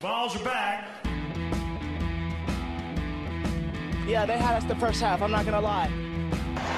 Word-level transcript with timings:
Balls 0.00 0.36
are 0.36 0.44
back. 0.44 0.86
Yeah, 4.06 4.26
they 4.26 4.36
had 4.36 4.56
us 4.56 4.64
the 4.64 4.76
first 4.76 5.00
half. 5.00 5.22
I'm 5.22 5.30
not 5.30 5.46
gonna 5.46 5.62
lie. 5.62 5.90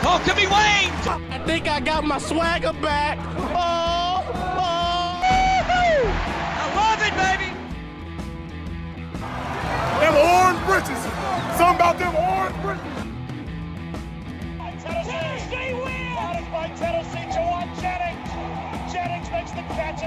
Oh, 0.05 0.23
could 0.25 0.37
be 0.37 0.47
Wayne! 0.47 0.93
I 1.29 1.43
think 1.45 1.67
I 1.67 1.81
got 1.81 2.05
my 2.05 2.19
swagger 2.19 2.73
back. 2.75 3.19
Oh, 3.19 4.23
oh. 4.35 5.19
I 6.55 6.67
love 6.79 7.03
it, 7.03 7.13
baby! 7.19 7.51
Them 9.99 10.15
orange 10.15 10.63
britches. 10.67 11.03
Something 11.59 11.75
about 11.75 11.99
them 11.99 12.15
orange 12.15 12.55
britches. 12.63 12.87
Tennessee 15.09 15.75
win! 15.75 16.17
Out 16.17 16.37
of 16.41 16.49
by 16.53 16.69
Tennessee, 16.77 17.27
Jauan 17.35 17.67
Jennings. 17.81 18.31
Jennings 18.93 19.29
makes 19.33 19.51
the 19.51 19.63
catch. 19.75 20.07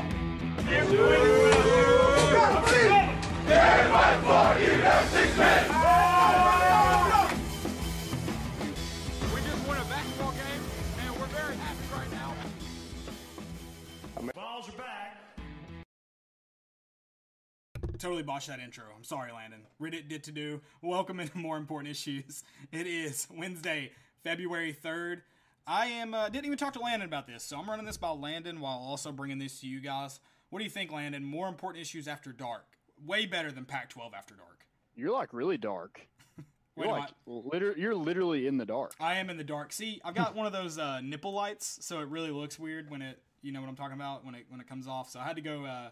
Totally 18.02 18.23
botched 18.23 18.48
that 18.48 18.59
intro. 18.59 18.86
I'm 18.98 19.04
sorry, 19.04 19.31
Landon. 19.31 19.59
Reddit 19.80 20.09
did 20.09 20.23
to 20.23 20.31
do. 20.31 20.62
Welcome 20.81 21.20
into 21.20 21.38
more 21.38 21.58
important 21.58 21.92
issues. 21.92 22.44
It 22.72 22.88
is 22.88 23.28
Wednesday, 23.30 23.92
February 24.23 24.76
3rd. 24.84 25.22
I 25.67 25.86
am 25.86 26.16
uh, 26.16 26.30
didn't 26.30 26.45
even 26.45 26.58
talk 26.58 26.73
to 26.73 26.80
Landon 26.80 27.08
about 27.08 27.28
this, 27.28 27.44
so 27.44 27.59
I'm 27.59 27.70
running 27.70 27.86
this 27.86 27.98
by 27.98 28.09
Landon 28.09 28.59
while 28.59 28.80
also 28.80 29.12
bringing 29.12 29.38
this 29.38 29.59
to 29.59 29.67
you 29.67 29.81
guys. 29.81 30.20
What 30.50 30.59
do 30.59 30.64
you 30.64 30.72
think, 30.72 30.92
Landon? 30.92 31.23
More 31.23 31.48
important 31.48 31.81
issues 31.81 32.08
after 32.08 32.31
dark. 32.31 32.66
Way 33.05 33.26
better 33.26 33.52
than 33.52 33.66
Pac-12 33.66 34.14
after 34.14 34.36
dark. 34.36 34.66
You're 34.96 35.12
like 35.12 35.34
really 35.34 35.58
dark. 35.58 36.08
Wait, 36.75 36.86
You're 36.86 36.88
like 36.88 37.09
liter- 37.25 37.75
you're 37.78 37.95
literally 37.95 38.48
in 38.48 38.58
the 38.58 38.66
dark. 38.66 38.94
I 39.00 39.16
am 39.16 39.30
in 39.30 39.38
the 39.38 39.44
dark. 39.44 39.73
See, 39.73 40.00
I've 40.06 40.16
got 40.16 40.36
one 40.38 40.45
of 40.45 40.53
those 40.53 40.78
uh, 40.78 41.02
nipple 41.02 41.34
lights, 41.34 41.80
so 41.81 42.00
it 42.00 42.08
really 42.08 42.31
looks 42.31 42.58
weird 42.58 42.90
when 42.90 43.02
it, 43.02 43.22
you 43.42 43.52
know 43.52 43.59
what 43.59 43.70
I'm 43.70 43.75
talking 43.75 43.95
about, 43.95 44.25
when 44.25 44.36
it 44.36 44.45
when 44.50 44.62
it 44.62 44.67
comes 44.67 44.88
off. 44.88 45.09
So 45.09 45.20
I 45.20 45.23
had 45.23 45.36
to 45.36 45.42
go 45.42 45.66
uh, 45.66 45.90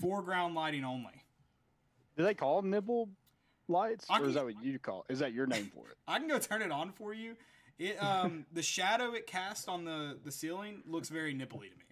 foreground 0.00 0.54
lighting 0.54 0.84
only. 0.84 1.22
Do 2.16 2.24
they 2.24 2.34
call 2.34 2.60
them 2.60 2.70
nipple 2.70 3.08
lights, 3.68 4.06
I 4.08 4.20
or 4.20 4.26
is 4.26 4.34
that 4.34 4.44
what 4.44 4.62
you 4.62 4.78
call? 4.78 5.04
Is 5.08 5.18
that 5.20 5.32
your 5.32 5.46
name 5.46 5.70
for 5.74 5.88
it? 5.88 5.96
I 6.08 6.18
can 6.18 6.28
go 6.28 6.38
turn 6.38 6.62
it 6.62 6.70
on 6.70 6.92
for 6.92 7.12
you. 7.12 7.36
It 7.78 8.02
um 8.02 8.46
the 8.52 8.62
shadow 8.62 9.12
it 9.12 9.26
casts 9.26 9.68
on 9.68 9.84
the 9.84 10.18
the 10.22 10.30
ceiling 10.30 10.82
looks 10.86 11.08
very 11.08 11.34
nipply 11.34 11.68
to 11.70 11.76
me. 11.76 11.84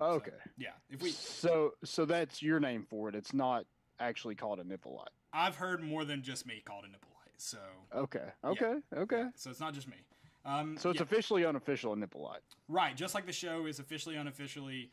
Okay. 0.00 0.30
Yeah, 0.56 0.70
if 0.90 1.02
we 1.02 1.10
So 1.10 1.74
so 1.84 2.04
that's 2.04 2.42
your 2.42 2.60
name 2.60 2.86
for 2.88 3.08
it. 3.08 3.14
It's 3.14 3.34
not 3.34 3.66
actually 4.00 4.34
called 4.34 4.60
a 4.60 4.64
nipple 4.64 4.96
light. 4.96 5.08
I've 5.32 5.56
heard 5.56 5.82
more 5.82 6.04
than 6.04 6.22
just 6.22 6.46
me 6.46 6.62
called 6.64 6.84
a 6.84 6.88
nipple 6.88 7.10
light, 7.14 7.34
so 7.36 7.58
Okay. 7.94 8.24
Okay. 8.44 8.74
Okay. 8.96 9.24
so 9.34 9.50
it's 9.50 9.60
not 9.60 9.74
just 9.74 9.88
me. 9.88 9.96
Um, 10.44 10.76
So 10.78 10.90
it's 10.90 10.98
yeah, 10.98 11.02
officially 11.04 11.44
unofficial 11.44 11.92
a 11.92 11.96
nipple 11.96 12.22
light. 12.22 12.40
right, 12.68 12.96
just 12.96 13.14
like 13.14 13.26
the 13.26 13.32
show 13.32 13.66
is 13.66 13.78
officially 13.80 14.16
unofficially 14.16 14.90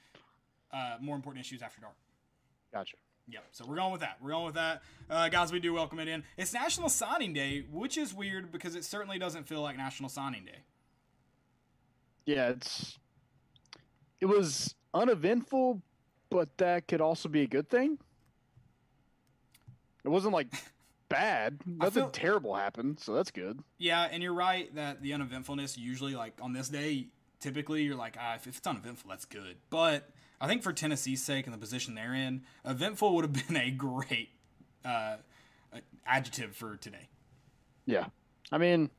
uh, 0.71 0.97
more 0.99 1.15
important 1.15 1.45
issues 1.45 1.61
after 1.61 1.79
dark. 1.81 1.95
Gotcha. 2.73 2.97
Yep. 3.27 3.43
So 3.51 3.65
we're 3.67 3.77
going 3.77 3.91
with 3.91 4.01
that. 4.01 4.17
We're 4.21 4.31
going 4.31 4.45
with 4.45 4.55
that, 4.55 4.83
uh, 5.09 5.29
guys. 5.29 5.51
We 5.51 5.59
do 5.59 5.73
welcome 5.73 5.99
it 5.99 6.07
in. 6.07 6.23
It's 6.37 6.53
National 6.53 6.89
Signing 6.89 7.33
Day, 7.33 7.63
which 7.71 7.97
is 7.97 8.13
weird 8.13 8.51
because 8.51 8.75
it 8.75 8.83
certainly 8.83 9.17
doesn't 9.17 9.47
feel 9.47 9.61
like 9.61 9.77
National 9.77 10.09
Signing 10.09 10.45
Day. 10.45 10.59
Yeah, 12.25 12.49
it's 12.49 12.99
it 14.19 14.25
was 14.25 14.75
uneventful, 14.93 15.81
but 16.29 16.55
that 16.57 16.87
could 16.87 17.01
also 17.01 17.29
be 17.29 17.41
a 17.41 17.47
good 17.47 17.69
thing. 17.69 17.97
It 20.05 20.09
wasn't 20.09 20.33
like 20.33 20.47
bad. 21.09 21.59
Nothing 21.65 22.03
feel- 22.03 22.09
terrible 22.11 22.55
happened, 22.55 22.99
so 22.99 23.13
that's 23.13 23.31
good. 23.31 23.59
Yeah, 23.77 24.07
and 24.09 24.21
you're 24.23 24.33
right 24.33 24.73
that 24.75 25.01
the 25.01 25.13
uneventfulness 25.13 25.77
usually, 25.77 26.15
like 26.15 26.33
on 26.41 26.53
this 26.53 26.69
day, 26.69 27.07
typically 27.39 27.83
you're 27.83 27.95
like, 27.95 28.15
ah, 28.19 28.35
if, 28.35 28.47
it's 28.47 28.65
uneventful, 28.65 29.09
that's 29.09 29.25
good. 29.25 29.57
But 29.69 30.09
I 30.39 30.47
think 30.47 30.63
for 30.63 30.73
Tennessee's 30.73 31.23
sake 31.23 31.45
and 31.45 31.53
the 31.53 31.57
position 31.59 31.95
they're 31.95 32.13
in, 32.13 32.43
eventful 32.63 33.15
would 33.15 33.25
have 33.25 33.47
been 33.47 33.57
a 33.57 33.71
great 33.71 34.29
uh, 34.83 35.17
adjective 36.05 36.55
for 36.55 36.77
today. 36.77 37.09
Yeah. 37.85 38.05
I 38.51 38.57
mean, 38.57 38.89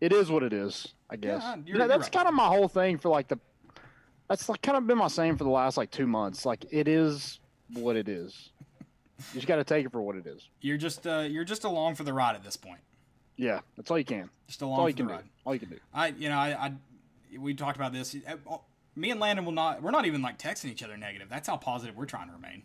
it 0.00 0.12
is 0.12 0.30
what 0.30 0.42
it 0.42 0.52
is, 0.52 0.88
I 1.10 1.16
guess. 1.16 1.42
Yeah, 1.42 1.56
you're 1.66 1.88
that's 1.88 2.04
right. 2.04 2.12
kind 2.12 2.28
of 2.28 2.34
my 2.34 2.46
whole 2.46 2.68
thing 2.68 2.98
for 2.98 3.08
like 3.08 3.28
the 3.28 3.38
that's 4.28 4.48
like 4.48 4.62
kind 4.62 4.78
of 4.78 4.86
been 4.86 4.98
my 4.98 5.08
saying 5.08 5.36
for 5.36 5.44
the 5.44 5.50
last 5.50 5.76
like 5.76 5.90
2 5.90 6.06
months. 6.06 6.46
Like 6.46 6.64
it 6.70 6.88
is 6.88 7.38
what 7.74 7.96
it 7.96 8.08
is. 8.08 8.50
You 9.32 9.40
just 9.40 9.46
got 9.46 9.56
to 9.56 9.64
take 9.64 9.86
it 9.86 9.92
for 9.92 10.02
what 10.02 10.16
it 10.16 10.26
is. 10.26 10.48
You're 10.60 10.76
just 10.78 11.06
uh, 11.06 11.20
you're 11.28 11.44
just 11.44 11.64
along 11.64 11.94
for 11.96 12.04
the 12.04 12.12
ride 12.12 12.34
at 12.34 12.42
this 12.44 12.56
point. 12.56 12.80
Yeah, 13.36 13.60
that's 13.76 13.90
all 13.90 13.98
you 13.98 14.04
can. 14.04 14.28
Just 14.46 14.62
all 14.62 14.70
along 14.76 14.86
you 14.88 14.92
for 14.92 14.96
can 14.98 15.06
the 15.06 15.12
do. 15.12 15.16
ride. 15.16 15.24
All 15.44 15.54
you 15.54 15.60
can 15.60 15.68
do. 15.70 15.78
I, 15.94 16.08
you 16.08 16.28
know, 16.28 16.36
I, 16.36 16.48
I, 16.66 16.72
we 17.38 17.54
talked 17.54 17.76
about 17.76 17.92
this. 17.92 18.14
Uh, 18.26 18.56
Me 18.94 19.10
and 19.10 19.18
Landon 19.20 19.44
will 19.44 19.52
not. 19.52 19.82
We're 19.82 19.90
not 19.90 20.04
even 20.06 20.20
like 20.22 20.38
texting 20.38 20.66
each 20.70 20.82
other 20.82 20.96
negative. 20.96 21.28
That's 21.30 21.48
how 21.48 21.56
positive 21.56 21.96
we're 21.96 22.04
trying 22.04 22.28
to 22.28 22.34
remain. 22.34 22.62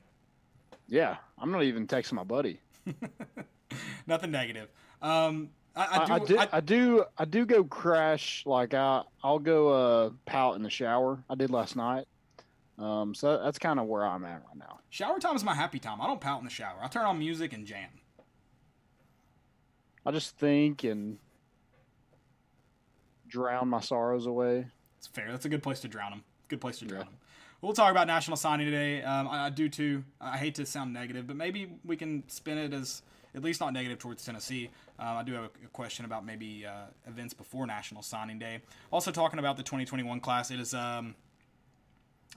Yeah, 0.90 1.18
I'm 1.40 1.52
not 1.52 1.64
even 1.64 1.88
texting 1.88 2.14
my 2.14 2.24
buddy. 2.24 2.60
Nothing 4.08 4.32
negative. 4.32 4.70
Um, 5.02 5.50
I, 5.76 6.00
I 6.02 6.06
do. 6.06 6.14
I, 6.14 6.20
do, 6.26 6.38
I- 6.40 6.50
I 6.54 6.60
do 6.62 7.06
I 7.20 7.26
do 7.26 7.46
go 7.46 7.64
crash 7.64 8.44
like 8.46 8.74
I 8.74 9.04
I'll 9.24 9.40
go 9.40 9.70
uh 9.70 10.10
pout 10.26 10.56
in 10.56 10.64
the 10.64 10.70
shower. 10.70 11.20
I 11.30 11.36
did 11.36 11.50
last 11.52 11.76
night. 11.76 12.08
Um, 12.78 13.16
so 13.16 13.42
that's 13.44 13.58
kind 13.58 13.80
of 13.80 13.88
where 13.88 14.06
I'm 14.06 14.24
at 14.24 14.44
right 14.48 14.58
now. 14.58 14.80
shower 14.90 15.20
time 15.20 15.36
is 15.36 15.44
my 15.44 15.56
happy 15.56 15.80
time. 15.80 16.00
I 16.00 16.08
don't 16.08 16.22
pout 16.22 16.40
in 16.40 16.46
the 16.46 16.52
shower. 16.52 16.78
I 16.82 16.88
turn 16.88 17.06
on 17.06 17.18
music 17.18 17.54
and 17.54 17.66
jam. 17.66 17.90
I 20.06 20.12
just 20.12 20.38
think 20.38 20.84
and 20.84 21.18
drown 23.28 23.68
my 23.68 23.82
sorrows 23.82 24.26
away. 24.26 24.68
It's 24.98 25.08
fair. 25.08 25.32
That's 25.32 25.46
a 25.46 25.50
good 25.50 25.64
place 25.64 25.80
to 25.82 25.88
drown 25.88 26.12
them. 26.12 26.24
Good 26.48 26.62
place 26.62 26.80
to 26.80 26.86
drown 26.86 27.06
them. 27.06 27.18
We'll 27.62 27.74
talk 27.74 27.90
about 27.90 28.06
National 28.06 28.38
Signing 28.38 28.68
today. 28.68 29.02
Um, 29.02 29.28
I, 29.28 29.48
I 29.48 29.50
do 29.50 29.68
too. 29.68 30.04
I 30.22 30.38
hate 30.38 30.56
to 30.56 30.66
sound 30.66 30.94
negative, 30.94 31.26
but 31.26 31.36
maybe 31.36 31.72
we 31.84 31.98
can 31.98 32.24
spin 32.30 32.58
it 32.58 32.74
as 32.74 33.02
at 33.36 33.44
least 33.44 33.60
not 33.60 33.74
negative 33.74 33.98
towards 34.00 34.24
Tennessee. 34.24 34.70
Uh, 35.00 35.04
I 35.04 35.24
do 35.24 35.34
have 35.34 35.44
a, 35.44 35.66
a 35.66 35.70
question 35.74 36.06
about 36.06 36.26
maybe 36.26 36.66
uh, 36.66 36.86
events 37.08 37.34
before 37.34 37.66
National 37.66 38.02
Signing 38.02 38.40
Day. 38.40 38.60
Also 38.92 39.12
talking 39.12 39.40
about 39.40 39.58
the 39.58 39.64
2021 39.64 40.20
class. 40.20 40.52
It 40.52 40.60
is, 40.60 40.74
um, 40.74 41.16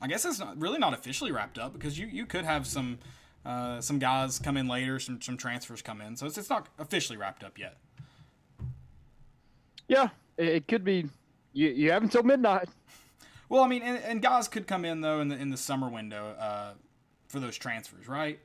I 0.01 0.07
guess 0.07 0.25
it's 0.25 0.39
not, 0.39 0.61
really 0.61 0.79
not 0.79 0.95
officially 0.95 1.33
wrapped 1.33 1.59
up 1.59 1.73
because 1.73 1.99
you, 1.99 2.07
you 2.07 2.27
could 2.27 2.45
have 2.45 2.67
some 2.67 2.99
uh, 3.45 3.81
some 3.81 3.99
guys 3.99 4.39
come 4.39 4.57
in 4.57 4.69
later, 4.69 4.99
some 4.99 5.21
some 5.21 5.37
transfers 5.37 5.81
come 5.81 6.01
in, 6.01 6.17
so 6.17 6.27
it's, 6.27 6.37
it's 6.37 6.51
not 6.51 6.69
officially 6.79 7.17
wrapped 7.17 7.43
up 7.43 7.59
yet. 7.59 7.79
Yeah, 9.89 10.09
it, 10.37 10.69
could 10.69 10.85
be. 10.85 11.07
You 11.53 11.69
you 11.69 11.91
have 11.91 12.03
until 12.03 12.23
midnight. 12.23 12.69
Well, 13.49 13.65
I 13.65 13.69
mean, 13.69 13.83
and, 13.83 13.99
and 14.05 14.23
guys 14.23 14.47
could 14.47 14.67
come 14.67 14.85
in 14.85 15.01
though 15.01 15.21
in 15.21 15.29
the 15.29 15.37
in 15.37 15.51
the 15.51 15.57
summer 15.57 15.89
window 15.89 16.37
uh, 16.39 16.73
for 17.29 17.41
those 17.41 17.57
transfers, 17.57 18.09
right? 18.09 18.39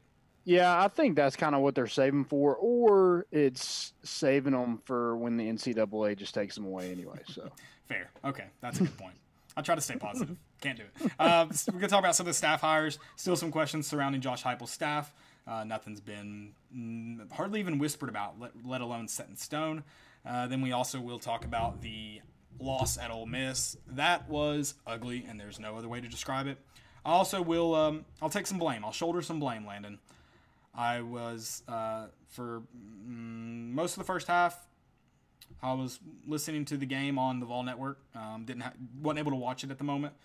Yeah, 0.45 0.79
I 0.81 0.87
think 0.87 1.15
that's 1.15 1.35
kind 1.35 1.55
of 1.55 1.61
what 1.61 1.73
they're 1.73 1.87
saving 1.87 2.25
for, 2.25 2.55
or 2.55 3.25
it's 3.31 3.93
saving 4.03 4.53
them 4.53 4.79
for 4.85 5.17
when 5.17 5.37
the 5.37 5.49
NCAA 5.49 6.15
just 6.15 6.35
takes 6.35 6.53
them 6.53 6.65
away 6.65 6.91
anyway. 6.91 7.19
So 7.27 7.49
Fair. 7.87 8.09
Okay, 8.23 8.45
that's 8.61 8.79
a 8.79 8.83
good 8.83 8.97
point. 8.97 9.15
I 9.55 9.61
try 9.61 9.75
to 9.75 9.81
stay 9.81 9.95
positive. 9.95 10.37
Can't 10.61 10.77
do 10.77 10.83
it. 10.83 11.11
So 11.55 11.71
we're 11.71 11.79
gonna 11.79 11.87
talk 11.87 11.99
about 11.99 12.15
some 12.15 12.25
of 12.25 12.29
the 12.29 12.33
staff 12.33 12.61
hires. 12.61 12.97
Still 13.15 13.35
some 13.35 13.51
questions 13.51 13.87
surrounding 13.87 14.21
Josh 14.21 14.43
Heupel's 14.43 14.71
staff. 14.71 15.13
Uh, 15.47 15.63
nothing's 15.63 16.01
been 16.01 16.53
mm, 16.75 17.31
hardly 17.31 17.59
even 17.59 17.77
whispered 17.77 18.09
about, 18.09 18.39
let, 18.39 18.51
let 18.65 18.81
alone 18.81 19.07
set 19.07 19.27
in 19.27 19.35
stone. 19.35 19.83
Uh, 20.25 20.47
then 20.47 20.61
we 20.61 20.71
also 20.71 20.99
will 20.99 21.19
talk 21.19 21.45
about 21.45 21.81
the 21.81 22.19
loss 22.59 22.97
at 22.97 23.11
Ole 23.11 23.27
Miss. 23.27 23.77
That 23.87 24.27
was 24.27 24.73
ugly, 24.87 25.25
and 25.29 25.39
there's 25.39 25.59
no 25.59 25.77
other 25.77 25.87
way 25.87 26.01
to 26.01 26.07
describe 26.07 26.47
it. 26.47 26.57
I 27.05 27.11
also 27.11 27.41
will. 27.41 27.75
Um, 27.75 28.05
I'll 28.21 28.29
take 28.29 28.47
some 28.47 28.57
blame. 28.57 28.83
I'll 28.83 28.91
shoulder 28.91 29.21
some 29.21 29.39
blame, 29.39 29.67
Landon. 29.67 29.99
I 30.73 31.01
was 31.01 31.61
uh, 31.67 32.07
for 32.29 32.63
mm, 32.75 33.71
most 33.71 33.93
of 33.93 33.99
the 33.99 34.05
first 34.05 34.27
half. 34.27 34.67
I 35.61 35.73
was 35.73 35.99
listening 36.27 36.65
to 36.65 36.77
the 36.77 36.87
game 36.87 37.19
on 37.19 37.39
the 37.39 37.45
Vol 37.45 37.63
Network. 37.63 37.99
Um, 38.15 38.45
didn't 38.45 38.63
ha- 38.63 38.73
wasn't 38.99 39.19
able 39.19 39.31
to 39.31 39.37
watch 39.37 39.63
it 39.63 39.69
at 39.69 39.77
the 39.77 39.83
moment. 39.83 40.15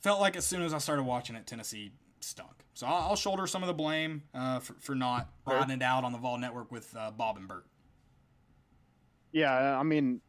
Felt 0.00 0.20
like 0.20 0.36
as 0.36 0.46
soon 0.46 0.62
as 0.62 0.72
I 0.72 0.78
started 0.78 1.02
watching 1.02 1.36
it, 1.36 1.46
Tennessee 1.46 1.92
stunk. 2.20 2.50
So 2.74 2.86
I'll, 2.86 3.10
I'll 3.10 3.16
shoulder 3.16 3.46
some 3.46 3.62
of 3.62 3.66
the 3.66 3.74
blame 3.74 4.22
uh, 4.34 4.60
for, 4.60 4.74
for 4.78 4.94
not 4.94 5.28
riding 5.46 5.76
it 5.76 5.82
out 5.82 6.04
on 6.04 6.12
the 6.12 6.18
Vol 6.18 6.38
Network 6.38 6.72
with 6.72 6.94
uh, 6.96 7.10
Bob 7.10 7.36
and 7.36 7.46
Bert. 7.46 7.66
yeah, 9.32 9.78
I 9.78 9.82
mean, 9.82 10.20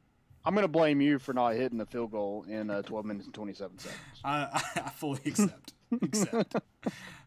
I'm 0.44 0.56
gonna 0.56 0.68
blame 0.68 1.02
you 1.02 1.20
for 1.20 1.34
not 1.34 1.54
hitting 1.54 1.78
the 1.78 1.86
field 1.86 2.12
goal 2.12 2.46
in 2.50 2.70
uh, 2.70 2.82
12 2.82 3.06
minutes 3.06 3.26
and 3.26 3.34
27 3.34 3.80
seconds. 3.80 4.00
I, 4.24 4.62
I 4.86 4.90
fully 4.90 5.20
accept. 5.26 5.74
accept. 6.02 6.56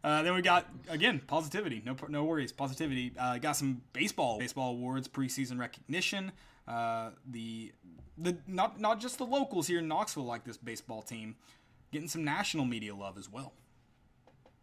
Uh, 0.02 0.22
then 0.22 0.34
we 0.34 0.42
got 0.42 0.68
again 0.90 1.18
positivity. 1.26 1.80
No 1.82 1.96
no 2.08 2.24
worries. 2.24 2.52
Positivity. 2.52 3.12
Uh, 3.18 3.38
got 3.38 3.56
some 3.56 3.80
baseball 3.94 4.38
baseball 4.38 4.72
awards 4.72 5.08
preseason 5.08 5.58
recognition. 5.58 6.30
Uh, 6.68 7.08
the 7.30 7.72
the 8.18 8.36
not 8.46 8.78
not 8.78 9.00
just 9.00 9.16
the 9.16 9.24
locals 9.24 9.66
here 9.66 9.78
in 9.78 9.88
Knoxville 9.88 10.26
like 10.26 10.44
this 10.44 10.58
baseball 10.58 11.00
team, 11.00 11.36
getting 11.94 12.08
some 12.08 12.24
national 12.24 12.66
media 12.66 12.94
love 12.94 13.16
as 13.16 13.30
well. 13.30 13.54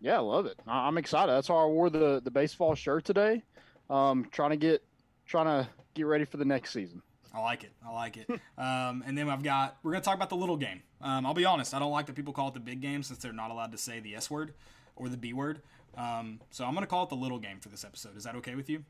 Yeah, 0.02 0.18
I 0.18 0.20
love 0.20 0.46
it. 0.46 0.60
I'm 0.68 0.98
excited. 0.98 1.32
That's 1.32 1.50
why 1.50 1.64
I 1.64 1.66
wore 1.66 1.90
the 1.90 2.22
the 2.24 2.32
baseball 2.32 2.76
shirt 2.76 3.06
today. 3.06 3.44
Um, 3.90 4.28
trying 4.32 4.52
to 4.52 4.58
get 4.58 4.84
trying 5.26 5.46
to 5.46 5.70
get 5.94 6.06
ready 6.06 6.26
for 6.26 6.38
the 6.38 6.46
next 6.46 6.74
season. 6.74 7.02
I 7.34 7.40
like 7.40 7.64
it. 7.64 7.72
I 7.88 7.92
like 7.92 8.18
it. 8.18 8.28
um, 8.58 9.04
and 9.06 9.18
then 9.18 9.30
I've 9.30 9.44
got 9.44 9.78
we're 9.82 9.92
gonna 9.94 10.04
talk 10.04 10.16
about 10.16 10.30
the 10.30 10.36
little 10.36 10.58
game. 10.58 10.82
Um, 11.02 11.26
I'll 11.26 11.34
be 11.34 11.46
honest. 11.46 11.74
I 11.74 11.80
don't 11.80 11.92
like 11.92 12.06
that 12.08 12.16
people 12.16 12.34
call 12.34 12.50
it 12.50 12.54
the 12.54 12.60
big 12.60 12.82
game 12.82 13.04
since 13.04 13.20
they're 13.20 13.34
not 13.34 13.52
allowed 13.52 13.72
to 13.72 13.78
say 13.78 14.00
the 14.00 14.16
S 14.16 14.30
word 14.30 14.54
or 14.96 15.08
the 15.08 15.18
B 15.18 15.34
word. 15.34 15.62
Um, 15.98 16.42
so 16.50 16.66
I'm 16.66 16.74
gonna 16.74 16.88
call 16.88 17.04
it 17.04 17.10
the 17.10 17.16
little 17.16 17.40
game 17.40 17.60
for 17.60 17.70
this 17.70 17.86
episode. 17.86 18.18
Is 18.18 18.26
that 18.26 18.36
okay 18.36 18.56
with 18.56 18.70
you? 18.70 18.84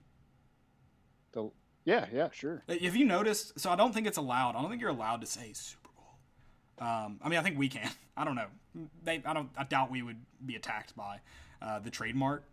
The, 1.33 1.49
yeah, 1.85 2.05
yeah, 2.11 2.29
sure. 2.31 2.63
Uh, 2.67 2.75
Have 2.81 2.95
you 2.95 3.05
noticed? 3.05 3.59
So 3.59 3.69
I 3.69 3.75
don't 3.75 3.93
think 3.93 4.07
it's 4.07 4.17
allowed. 4.17 4.55
I 4.55 4.61
don't 4.61 4.69
think 4.69 4.81
you're 4.81 4.91
allowed 4.91 5.21
to 5.21 5.27
say. 5.27 5.53
Um, 6.81 7.19
I 7.23 7.29
mean, 7.29 7.37
I 7.39 7.43
think 7.43 7.57
we 7.57 7.69
can. 7.69 7.89
I 8.17 8.25
don't 8.25 8.35
know. 8.35 8.47
They, 9.03 9.21
I 9.25 9.33
don't. 9.33 9.49
I 9.57 9.63
doubt 9.63 9.89
we 9.91 10.01
would 10.01 10.17
be 10.45 10.55
attacked 10.55 10.95
by 10.95 11.19
uh, 11.61 11.79
the 11.79 11.89
trademark 11.91 12.43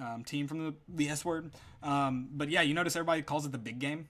um, 0.00 0.24
team 0.24 0.48
from 0.48 0.64
the 0.64 0.74
the 0.88 1.08
S 1.08 1.24
word. 1.24 1.52
Um, 1.82 2.28
but 2.32 2.48
yeah, 2.48 2.62
you 2.62 2.74
notice 2.74 2.96
everybody 2.96 3.22
calls 3.22 3.44
it 3.46 3.52
the 3.52 3.58
big 3.58 3.78
game. 3.78 4.08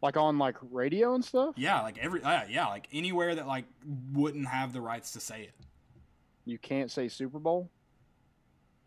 Like 0.00 0.16
on 0.16 0.38
like 0.38 0.56
radio 0.70 1.14
and 1.14 1.24
stuff. 1.24 1.54
Yeah, 1.56 1.80
like 1.82 1.98
every 1.98 2.22
uh, 2.22 2.42
yeah, 2.48 2.66
like 2.68 2.86
anywhere 2.92 3.34
that 3.34 3.46
like 3.48 3.64
wouldn't 4.12 4.46
have 4.46 4.72
the 4.72 4.80
rights 4.80 5.12
to 5.12 5.20
say 5.20 5.42
it. 5.42 5.54
You 6.44 6.56
can't 6.58 6.90
say 6.90 7.08
Super 7.08 7.38
Bowl. 7.40 7.68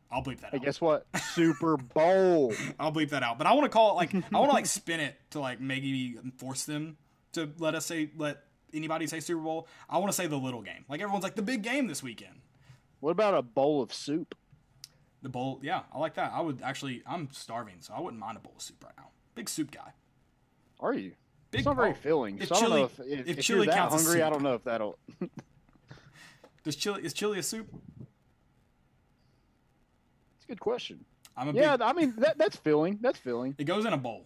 I'll 0.10 0.24
bleep 0.24 0.40
that 0.42 0.52
Hey, 0.52 0.58
out. 0.58 0.64
guess 0.64 0.80
what? 0.82 1.06
Super 1.34 1.76
Bowl. 1.78 2.54
I'll 2.80 2.92
bleep 2.94 3.10
that 3.10 3.24
out. 3.24 3.38
But 3.38 3.48
I 3.48 3.54
want 3.54 3.66
to 3.66 3.70
call 3.70 3.92
it 3.92 3.96
like 3.96 4.14
I 4.16 4.38
want 4.40 4.50
to 4.52 4.54
like 4.56 4.66
spin 4.66 5.00
it 5.02 5.16
to 5.32 5.40
like 5.42 5.60
maybe 5.60 6.18
force 6.38 6.64
them 6.64 6.98
to 7.34 7.50
let 7.60 7.76
us 7.76 7.86
say 7.86 8.10
let 8.18 8.44
anybody 8.74 9.08
say 9.08 9.20
Super 9.20 9.42
Bowl. 9.42 9.68
I 9.90 9.98
want 9.98 10.12
to 10.12 10.16
say 10.16 10.28
the 10.28 10.38
little 10.38 10.62
game. 10.62 10.86
Like 10.90 11.02
everyone's 11.02 11.24
like 11.24 11.36
the 11.36 11.42
big 11.42 11.62
game 11.64 11.88
this 11.88 12.02
weekend. 12.04 12.42
What 13.00 13.12
about 13.12 13.34
a 13.34 13.42
bowl 13.42 13.82
of 13.82 13.94
soup? 13.94 14.36
The 15.24 15.30
bowl, 15.30 15.60
yeah, 15.62 15.82
I 15.94 16.00
like 16.00 16.16
that. 16.16 16.32
I 16.34 16.42
would 16.42 16.62
actually, 16.64 17.04
I'm 17.06 17.30
starving, 17.32 17.76
so 17.80 17.94
I 17.96 18.00
wouldn't 18.02 18.20
mind 18.20 18.38
a 18.38 18.40
bowl 18.40 18.54
of 18.56 18.62
soup 18.62 18.84
right 18.84 18.94
now. 18.98 19.10
Big 19.36 19.50
soup 19.50 19.70
guy. 19.72 19.94
Are 20.80 20.94
you? 20.94 21.12
Big, 21.52 21.60
It's 21.60 21.66
not 21.66 21.76
very 21.76 21.92
oh, 21.92 21.94
filling. 21.94 22.40
if 22.40 22.48
So 22.48 22.56
I 22.56 22.60
don't 22.60 22.70
chili- 22.70 22.80
know 22.80 22.86
if, 22.86 23.00
if, 23.00 23.20
if 23.28 23.38
if 23.38 23.46
chili 23.46 23.66
you're 23.66 23.76
that 23.76 23.90
hungry, 23.92 24.24
I 24.24 24.30
don't 24.30 24.42
know 24.42 24.54
if 24.56 24.64
that'll. 24.64 24.98
Does 26.64 26.76
chili 26.76 27.04
is 27.04 27.14
chili 27.14 27.40
a 27.40 27.44
soup? 27.44 27.68
It's 30.38 30.46
a 30.46 30.48
good 30.48 30.60
question. 30.60 31.06
I'm 31.38 31.50
a 31.50 31.54
Yeah, 31.54 31.78
big. 31.78 31.82
I 31.82 31.94
mean 31.94 32.14
that 32.18 32.38
that's 32.38 32.56
filling. 32.56 33.00
That's 33.02 33.20
filling. 33.20 33.56
It 33.58 33.66
goes 33.66 33.86
in 33.86 33.94
a 33.94 33.98
bowl. 33.98 34.26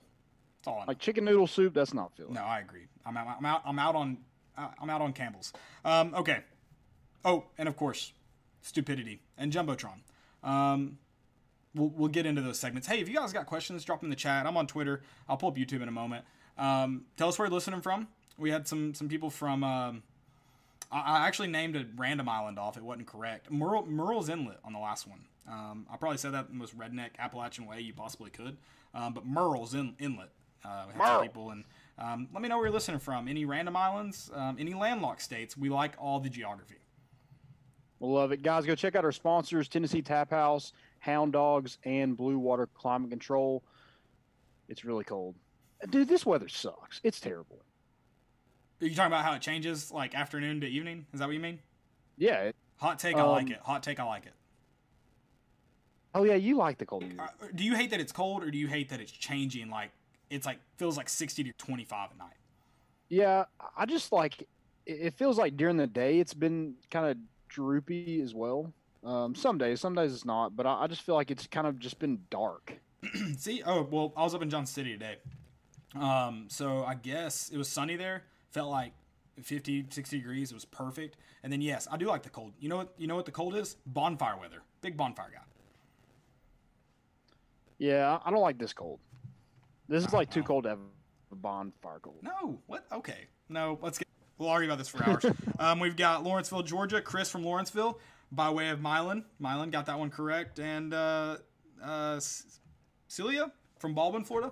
That's 0.65 0.73
all 0.73 0.81
I 0.81 0.85
know. 0.85 0.89
Like 0.89 0.99
chicken 0.99 1.25
noodle 1.25 1.47
soup, 1.47 1.73
that's 1.75 1.93
not 1.93 2.11
filling. 2.15 2.33
No, 2.33 2.41
I 2.41 2.59
agree. 2.59 2.87
I'm 3.05 3.15
out. 3.17 3.27
I'm 3.37 3.45
out. 3.45 3.61
I'm 3.65 3.77
out 3.77 3.95
on. 3.95 4.17
uh, 4.57 4.69
I'm 4.81 4.89
out 4.89 5.01
on 5.01 5.13
Campbell's. 5.13 5.53
Um, 5.83 6.13
okay. 6.15 6.39
Oh, 7.23 7.45
and 7.57 7.67
of 7.69 7.75
course, 7.77 8.13
stupidity 8.61 9.21
and 9.37 9.51
jumbotron. 9.51 9.99
Um, 10.43 10.97
we'll 11.75 11.89
we'll 11.89 12.09
get 12.09 12.25
into 12.25 12.41
those 12.41 12.59
segments. 12.59 12.87
Hey, 12.87 12.99
if 12.99 13.07
you 13.07 13.15
guys 13.15 13.31
got 13.31 13.45
questions, 13.45 13.83
drop 13.83 13.99
them 13.99 14.07
in 14.07 14.09
the 14.09 14.15
chat. 14.15 14.47
I'm 14.47 14.57
on 14.57 14.65
Twitter. 14.65 15.01
I'll 15.29 15.37
pull 15.37 15.49
up 15.49 15.55
YouTube 15.55 15.81
in 15.83 15.87
a 15.87 15.91
moment. 15.91 16.25
Um, 16.57 17.05
tell 17.15 17.29
us 17.29 17.37
where 17.37 17.47
you're 17.47 17.53
listening 17.53 17.81
from. 17.81 18.07
We 18.37 18.49
had 18.49 18.67
some 18.67 18.93
some 18.95 19.07
people 19.07 19.29
from. 19.29 19.63
Um, 19.63 20.03
I, 20.91 21.19
I 21.19 21.27
actually 21.27 21.49
named 21.49 21.75
a 21.75 21.85
random 21.95 22.27
island 22.27 22.57
off. 22.57 22.75
It 22.75 22.83
wasn't 22.83 23.07
correct. 23.07 23.51
Merle, 23.51 23.83
Murrells 23.83 24.29
Inlet 24.29 24.57
on 24.63 24.73
the 24.73 24.79
last 24.79 25.07
one. 25.07 25.25
Um, 25.47 25.85
I 25.91 25.97
probably 25.97 26.17
said 26.17 26.33
that 26.33 26.47
the 26.47 26.55
most 26.55 26.75
redneck 26.77 27.11
Appalachian 27.19 27.67
way 27.67 27.81
you 27.81 27.93
possibly 27.93 28.31
could. 28.31 28.57
Um, 28.95 29.13
but 29.13 29.25
Merle's 29.25 29.73
in, 29.73 29.95
Inlet. 29.99 30.29
Uh, 30.65 30.85
we 30.87 30.99
had 30.99 31.21
people 31.21 31.51
and 31.51 31.63
um, 31.99 32.27
let 32.33 32.41
me 32.41 32.49
know 32.49 32.57
where 32.57 32.65
you're 32.65 32.73
listening 32.73 32.99
from. 32.99 33.27
Any 33.27 33.45
random 33.45 33.75
islands, 33.77 34.31
um, 34.33 34.57
any 34.59 34.73
landlocked 34.73 35.21
states. 35.21 35.55
We 35.55 35.69
like 35.69 35.95
all 35.99 36.19
the 36.19 36.29
geography. 36.29 36.75
We'll 37.99 38.13
love 38.13 38.31
it. 38.31 38.41
Guys, 38.41 38.65
go 38.65 38.75
check 38.75 38.95
out 38.95 39.05
our 39.05 39.11
sponsors 39.11 39.67
Tennessee 39.69 40.01
Tap 40.01 40.29
House, 40.31 40.73
Hound 40.99 41.33
Dogs, 41.33 41.77
and 41.85 42.17
Blue 42.17 42.37
Water 42.37 42.67
Climate 42.73 43.09
Control. 43.09 43.63
It's 44.67 44.83
really 44.83 45.03
cold. 45.03 45.35
Dude, 45.89 46.07
this 46.07 46.25
weather 46.25 46.47
sucks. 46.49 46.99
It's 47.03 47.19
terrible. 47.19 47.61
Are 48.81 48.87
you 48.87 48.95
talking 48.95 49.07
about 49.13 49.23
how 49.23 49.33
it 49.33 49.41
changes 49.41 49.91
like 49.91 50.15
afternoon 50.15 50.59
to 50.61 50.67
evening? 50.67 51.05
Is 51.13 51.19
that 51.19 51.27
what 51.27 51.33
you 51.33 51.39
mean? 51.39 51.59
Yeah. 52.17 52.41
it- 52.41 52.55
Hot 52.77 52.99
take, 52.99 53.15
I 53.15 53.23
like 53.23 53.45
Um, 53.45 53.51
it. 53.53 53.59
Hot 53.59 53.81
take, 53.83 53.99
I 54.01 54.03
like 54.03 54.25
it. 54.25 54.33
Oh, 56.13 56.23
yeah, 56.23 56.35
you 56.35 56.57
like 56.57 56.77
the 56.77 56.85
cold. 56.85 57.05
Uh, 57.17 57.27
do 57.53 57.63
you 57.63 57.75
hate 57.75 57.89
that 57.91 57.99
it's 58.01 58.11
cold, 58.11 58.43
or 58.43 58.51
do 58.51 58.57
you 58.57 58.67
hate 58.67 58.89
that 58.89 58.99
it's 58.99 59.11
changing? 59.11 59.69
Like 59.69 59.91
it's 60.35 60.45
like 60.45 60.59
feels 60.77 60.97
like 60.97 61.09
60 61.09 61.43
to 61.43 61.51
25 61.53 62.11
at 62.11 62.17
night. 62.17 62.29
Yeah, 63.09 63.45
I 63.77 63.85
just 63.85 64.11
like 64.11 64.47
it- 64.85 65.13
feels 65.15 65.37
like 65.37 65.57
during 65.57 65.77
the 65.77 65.87
day 65.87 66.19
it's 66.19 66.33
been 66.33 66.75
kind 66.91 67.07
of 67.07 67.17
droopy 67.49 68.21
as 68.21 68.33
well. 68.33 68.73
Um, 69.03 69.35
some 69.35 69.57
days, 69.57 69.79
some 69.81 69.93
days 69.95 70.13
it's 70.13 70.25
not, 70.25 70.55
but 70.55 70.65
I, 70.65 70.83
I 70.83 70.87
just 70.87 71.03
feel 71.03 71.15
like 71.15 71.29
it's 71.31 71.45
kind 71.47 71.67
of 71.67 71.77
just 71.79 71.99
been 71.99 72.19
dark. 72.29 72.73
See, 73.37 73.61
oh 73.65 73.87
well, 73.89 74.13
I 74.17 74.23
was 74.23 74.33
up 74.33 74.41
in 74.41 74.49
Johnson 74.49 74.73
City 74.73 74.93
today. 74.93 75.17
Um, 75.93 76.45
so 76.49 76.83
I 76.83 76.95
guess 76.95 77.49
it 77.49 77.57
was 77.57 77.69
sunny 77.69 77.95
there. 77.95 78.23
Felt 78.51 78.69
like 78.69 78.93
50, 79.41 79.85
60 79.89 80.17
degrees. 80.17 80.51
It 80.51 80.55
was 80.55 80.65
perfect. 80.65 81.17
And 81.43 81.53
then 81.53 81.61
yes, 81.61 81.87
I 81.91 81.97
do 81.97 82.07
like 82.07 82.23
the 82.23 82.29
cold. 82.29 82.53
You 82.59 82.69
know 82.69 82.77
what? 82.77 82.93
You 82.97 83.07
know 83.07 83.15
what 83.15 83.25
the 83.25 83.31
cold 83.31 83.55
is? 83.55 83.75
Bonfire 83.85 84.37
weather. 84.37 84.61
Big 84.81 84.97
bonfire 84.97 85.29
guy. 85.33 85.41
Yeah, 87.77 88.19
I 88.23 88.31
don't 88.31 88.41
like 88.41 88.57
this 88.57 88.73
cold. 88.73 88.99
This 89.87 90.05
is 90.05 90.13
like 90.13 90.29
too 90.29 90.43
cold 90.43 90.63
to 90.63 90.69
have 90.69 90.79
a 91.31 91.35
bonfire 91.35 91.99
cold. 92.01 92.17
No, 92.21 92.59
what? 92.67 92.85
Okay, 92.91 93.27
no. 93.49 93.79
Let's 93.81 93.97
get. 93.97 94.07
We'll 94.37 94.49
argue 94.49 94.69
about 94.69 94.79
this 94.79 94.89
for 94.89 95.03
hours. 95.07 95.25
um, 95.59 95.79
we've 95.79 95.95
got 95.95 96.23
Lawrenceville, 96.23 96.63
Georgia. 96.63 97.01
Chris 97.01 97.29
from 97.29 97.43
Lawrenceville, 97.43 97.99
by 98.31 98.49
way 98.49 98.69
of 98.69 98.81
Milan. 98.81 99.25
Milan 99.39 99.69
got 99.69 99.85
that 99.85 99.97
one 99.97 100.09
correct, 100.09 100.59
and 100.59 100.93
uh, 100.93 101.37
uh, 101.83 102.19
Celia 103.07 103.51
from 103.79 103.93
Baldwin, 103.93 104.23
Florida. 104.23 104.51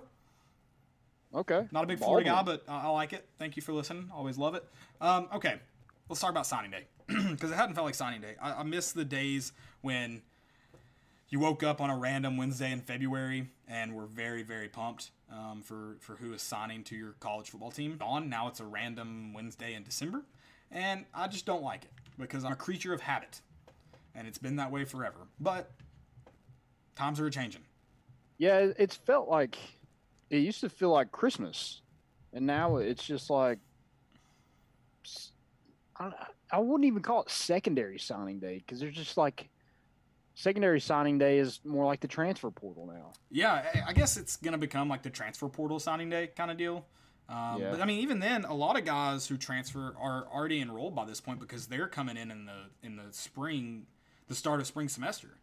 Okay. 1.34 1.66
Not 1.72 1.84
a 1.84 1.86
big 1.86 1.98
Florida 1.98 2.30
guy, 2.30 2.42
but 2.42 2.62
I 2.68 2.82
I 2.82 2.88
like 2.88 3.12
it. 3.12 3.28
Thank 3.38 3.56
you 3.56 3.62
for 3.62 3.72
listening. 3.72 4.10
Always 4.14 4.38
love 4.38 4.54
it. 4.54 4.64
Um, 5.00 5.28
okay, 5.34 5.56
let's 6.08 6.20
talk 6.20 6.30
about 6.30 6.46
signing 6.46 6.70
day 6.70 6.84
because 7.06 7.50
it 7.50 7.56
hadn't 7.56 7.74
felt 7.74 7.86
like 7.86 7.96
signing 7.96 8.20
day. 8.20 8.36
I, 8.40 8.52
I 8.52 8.62
miss 8.62 8.92
the 8.92 9.04
days 9.04 9.52
when 9.80 10.22
you 11.28 11.40
woke 11.40 11.64
up 11.64 11.80
on 11.80 11.90
a 11.90 11.96
random 11.96 12.36
Wednesday 12.36 12.70
in 12.70 12.80
February 12.80 13.48
and 13.68 13.94
we're 13.94 14.06
very, 14.06 14.42
very 14.42 14.68
pumped 14.68 15.10
um, 15.32 15.62
for 15.62 15.96
for 16.00 16.16
who 16.16 16.32
is 16.32 16.42
signing 16.42 16.84
to 16.84 16.96
your 16.96 17.14
college 17.20 17.50
football 17.50 17.70
team. 17.70 17.98
On 18.00 18.28
now, 18.28 18.48
it's 18.48 18.60
a 18.60 18.64
random 18.64 19.32
Wednesday 19.32 19.74
in 19.74 19.82
December, 19.82 20.22
and 20.70 21.04
I 21.14 21.28
just 21.28 21.46
don't 21.46 21.62
like 21.62 21.84
it 21.84 21.90
because 22.18 22.44
I'm 22.44 22.52
a 22.52 22.56
creature 22.56 22.92
of 22.92 23.00
habit, 23.00 23.40
and 24.14 24.26
it's 24.26 24.38
been 24.38 24.56
that 24.56 24.70
way 24.70 24.84
forever. 24.84 25.18
But 25.40 25.70
times 26.94 27.20
are 27.20 27.30
changing. 27.30 27.62
Yeah, 28.38 28.72
it's 28.78 28.96
felt 28.96 29.28
like 29.28 29.56
it 30.30 30.38
used 30.38 30.60
to 30.60 30.68
feel 30.68 30.90
like 30.90 31.12
Christmas, 31.12 31.80
and 32.32 32.46
now 32.46 32.76
it's 32.76 33.04
just 33.04 33.30
like 33.30 33.58
I, 35.96 36.12
I 36.50 36.58
wouldn't 36.58 36.86
even 36.86 37.02
call 37.02 37.22
it 37.22 37.30
secondary 37.30 37.98
signing 37.98 38.38
day 38.38 38.58
because 38.58 38.80
there's 38.80 38.96
just 38.96 39.16
like 39.16 39.48
secondary 40.34 40.80
signing 40.80 41.18
day 41.18 41.38
is 41.38 41.60
more 41.64 41.84
like 41.86 42.00
the 42.00 42.08
transfer 42.08 42.50
portal 42.50 42.86
now. 42.86 43.12
Yeah, 43.30 43.82
I- 43.86 43.92
guess 43.92 44.16
it's 44.16 44.36
gonna 44.36 44.58
become 44.58 44.88
like 44.88 45.02
the 45.02 45.10
transfer 45.10 45.48
portal 45.48 45.78
signing 45.78 46.10
day 46.10 46.28
kind 46.28 46.50
of 46.50 46.56
deal. 46.56 46.86
Um, 47.28 47.60
Yeah. 47.60 47.70
But 47.70 47.80
I 47.80 47.84
mean, 47.86 48.00
even 48.00 48.18
then, 48.18 48.44
a 48.44 48.52
lot 48.54 48.76
of 48.78 48.84
guys 48.84 49.26
who 49.28 49.36
transfer 49.38 49.94
are 49.98 50.26
already 50.28 50.60
enrolled 50.60 50.94
by 50.94 51.04
this 51.06 51.20
point 51.20 51.40
because 51.40 51.66
they're 51.68 51.88
coming 51.88 52.16
in 52.16 52.30
in 52.30 52.44
the 52.44 52.70
in 52.82 52.96
the 52.96 53.12
spring, 53.12 53.86
the 54.28 54.34
start 54.34 54.60
of 54.60 54.66
spring 54.66 54.88
semester. 54.88 55.38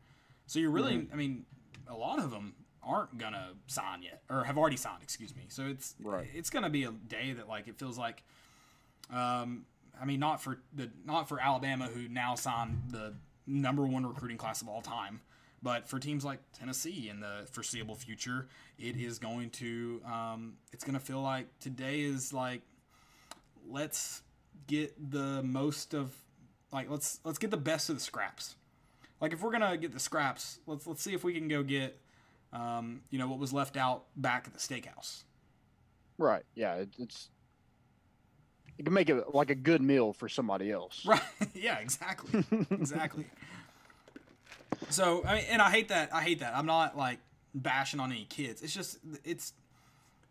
So 0.46 0.60
you're 0.60 0.70
really, 0.72 0.98
Mm-hmm. 0.98 1.14
I 1.14 1.16
mean, 1.16 1.46
a 1.88 1.96
lot 1.96 2.20
of 2.20 2.30
them 2.32 2.54
aren't 2.84 3.18
gonna 3.18 3.54
sign 3.68 4.04
yet 4.04 4.24
or 4.30 4.44
have 4.44 4.58
already 4.58 4.76
signed. 4.78 5.02
Excuse 5.04 5.36
me. 5.36 5.46
So 5.50 5.66
it's 5.68 5.96
Right. 6.00 6.28
it's 6.34 6.50
gonna 6.50 6.70
be 6.70 6.84
a 6.84 6.92
day 6.92 7.34
that 7.34 7.48
like 7.48 7.68
it 7.68 7.78
feels 7.80 7.98
like. 7.98 8.24
Um, 9.10 9.66
I 10.00 10.06
mean, 10.06 10.20
not 10.20 10.42
for 10.42 10.60
the 10.74 10.92
not 11.06 11.28
for 11.30 11.40
Alabama 11.40 11.88
who 11.88 12.08
now 12.08 12.36
signed 12.36 12.84
the 12.90 13.14
number 13.48 13.86
one 13.86 14.06
recruiting 14.06 14.38
class 14.38 14.62
of 14.62 14.68
all 14.68 14.82
time, 14.82 15.22
but 15.64 15.88
for 15.88 16.00
teams 16.00 16.26
like 16.26 16.40
Tennessee 16.54 17.10
in 17.10 17.20
the 17.20 17.48
foreseeable 17.52 17.96
future, 17.96 18.48
it 18.80 18.96
is 18.98 19.20
going 19.20 19.50
to 19.52 20.02
um, 20.06 20.54
it's 20.74 20.84
going 20.84 20.98
to 20.98 21.04
feel 21.06 21.22
like 21.22 21.48
today 21.60 22.02
is 22.02 22.34
like 22.34 22.62
let's 23.70 24.22
get 24.68 25.12
the 25.12 25.42
most 25.44 25.94
of 25.94 26.16
like 26.72 26.90
let's 26.90 27.20
let's 27.24 27.38
get 27.38 27.52
the 27.52 27.58
best 27.58 27.90
of 27.90 27.96
the 27.96 28.02
scraps. 28.02 28.56
Like 29.20 29.34
if 29.34 29.42
we're 29.42 29.52
gonna 29.52 29.78
get 29.78 29.94
the 29.94 30.00
scraps, 30.00 30.60
let's 30.66 30.88
let's 30.88 31.04
see 31.04 31.14
if 31.14 31.24
we 31.24 31.34
can 31.34 31.48
go 31.48 31.64
get 31.64 32.00
um, 32.54 33.02
you 33.10 33.20
know 33.20 33.28
what 33.28 33.40
was 33.40 33.54
left 33.54 33.78
out 33.78 34.06
back 34.16 34.48
at 34.48 34.54
the 34.54 34.60
steakhouse. 34.60 35.24
Right. 36.18 36.44
Yeah. 36.56 36.76
It, 36.76 36.90
it's 37.00 37.30
it 38.82 38.86
can 38.86 38.96
make 38.96 39.10
it 39.12 39.36
like 39.36 39.52
a 39.52 39.56
good 39.56 39.80
meal 39.80 40.12
for 40.12 40.28
somebody 40.28 40.72
else. 40.72 41.06
Right. 41.12 41.22
yeah, 41.54 41.78
exactly. 41.78 42.44
exactly. 42.72 43.26
So, 44.90 45.24
I 45.26 45.36
mean, 45.36 45.44
and 45.52 45.62
I 45.62 45.70
hate 45.70 45.90
that. 45.90 46.14
I 46.14 46.22
hate 46.22 46.40
that. 46.40 46.56
I'm 46.56 46.66
not 46.66 46.98
like 46.98 47.20
bashing 47.54 48.00
on 48.00 48.12
any 48.12 48.26
kids. 48.26 48.64
It's 48.64 48.74
just 48.74 48.98
it's 49.24 49.54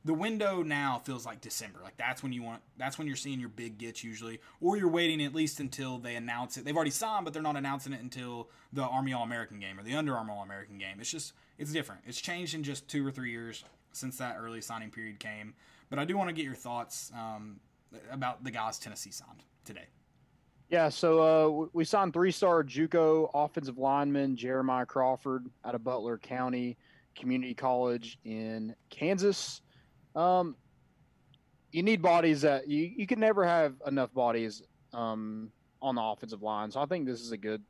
the 0.04 0.12
window 0.12 0.62
now 0.62 1.00
feels 1.04 1.24
like 1.24 1.40
December. 1.40 1.78
Like 1.84 1.96
that's 1.96 2.22
when 2.22 2.32
you 2.32 2.42
want 2.42 2.60
that's 2.76 2.98
when 2.98 3.06
you're 3.06 3.16
seeing 3.16 3.38
your 3.38 3.48
big 3.48 3.78
gets 3.78 4.02
usually, 4.02 4.40
or 4.60 4.76
you're 4.76 4.88
waiting 4.88 5.22
at 5.22 5.34
least 5.34 5.60
until 5.60 5.98
they 5.98 6.16
announce 6.16 6.56
it. 6.56 6.64
They've 6.64 6.74
already 6.74 6.90
signed, 6.90 7.24
but 7.24 7.32
they're 7.32 7.42
not 7.42 7.56
announcing 7.56 7.92
it 7.92 8.00
until 8.00 8.48
the 8.72 8.82
Army 8.82 9.12
All 9.12 9.22
American 9.22 9.60
game 9.60 9.78
or 9.78 9.84
the 9.84 9.94
Under 9.94 10.16
Armour 10.16 10.32
All 10.32 10.42
American 10.42 10.78
game. 10.78 10.96
It's 10.98 11.10
just 11.10 11.32
it's 11.56 11.72
different. 11.72 12.00
It's 12.06 12.20
changed 12.20 12.54
in 12.54 12.64
just 12.64 12.88
two 12.88 13.06
or 13.06 13.12
three 13.12 13.30
years 13.30 13.62
since 13.92 14.18
that 14.18 14.36
early 14.40 14.62
signing 14.62 14.90
period 14.90 15.20
came. 15.20 15.54
But 15.90 16.00
I 16.00 16.04
do 16.04 16.16
want 16.16 16.28
to 16.28 16.34
get 16.34 16.44
your 16.44 16.54
thoughts 16.54 17.12
um, 17.14 17.60
about 18.10 18.44
the 18.44 18.50
guys 18.50 18.78
Tennessee 18.78 19.10
signed 19.10 19.44
today. 19.64 19.88
Yeah, 20.68 20.88
so 20.88 21.64
uh, 21.64 21.68
we 21.72 21.84
signed 21.84 22.12
three-star 22.12 22.62
JUCO 22.62 23.30
offensive 23.34 23.76
lineman 23.76 24.36
Jeremiah 24.36 24.86
Crawford 24.86 25.46
out 25.64 25.74
of 25.74 25.82
Butler 25.82 26.16
County 26.18 26.76
Community 27.16 27.54
College 27.54 28.18
in 28.24 28.76
Kansas. 28.88 29.62
Um, 30.14 30.54
you 31.72 31.82
need 31.82 32.02
bodies 32.02 32.42
that 32.42 32.68
you, 32.68 32.90
you 32.96 33.06
can 33.06 33.18
never 33.18 33.44
have 33.44 33.74
enough 33.86 34.14
bodies 34.14 34.62
um, 34.92 35.50
on 35.82 35.96
the 35.96 36.02
offensive 36.02 36.42
line. 36.42 36.70
So 36.70 36.80
I 36.80 36.86
think 36.86 37.06
this 37.06 37.20
is 37.20 37.32
a 37.32 37.36
good 37.36 37.62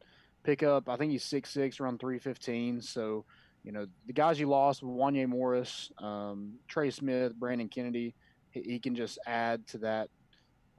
pickup. 0.43 0.89
I 0.89 0.97
think 0.97 1.12
he's 1.12 1.25
six 1.25 1.50
six, 1.50 1.81
around 1.81 2.00
three 2.00 2.19
fifteen. 2.19 2.81
So 2.81 3.25
you 3.65 3.73
know 3.73 3.87
the 4.07 4.12
guys 4.12 4.41
you 4.41 4.49
lost, 4.49 4.83
Wanya 4.83 5.27
Morris, 5.27 5.91
um, 5.99 6.55
Trey 6.69 6.91
Smith, 6.91 7.35
Brandon 7.35 7.69
Kennedy, 7.69 8.15
he, 8.50 8.62
he, 8.62 8.78
can 8.78 8.95
just 8.95 9.19
add 9.26 9.66
to 9.69 9.78
that. 9.78 10.09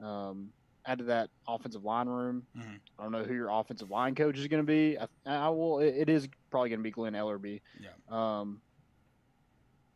Um, 0.02 0.50
add 0.84 0.98
to 0.98 1.04
that 1.04 1.30
offensive 1.46 1.84
line 1.84 2.08
room. 2.08 2.42
Mm-hmm. 2.58 2.74
I 2.98 3.02
don't 3.02 3.12
know 3.12 3.22
who 3.22 3.34
your 3.34 3.50
offensive 3.50 3.90
line 3.90 4.14
coach 4.14 4.36
is 4.38 4.48
going 4.48 4.62
to 4.62 4.66
be. 4.66 4.98
I, 4.98 5.06
I 5.26 5.48
will. 5.48 5.78
It, 5.78 5.94
it 5.96 6.08
is 6.08 6.28
probably 6.50 6.70
going 6.70 6.80
to 6.80 6.84
be 6.84 6.90
Glen 6.90 7.12
Elarbee. 7.12 7.60
Yeah. 7.80 7.90
Um, 8.10 8.60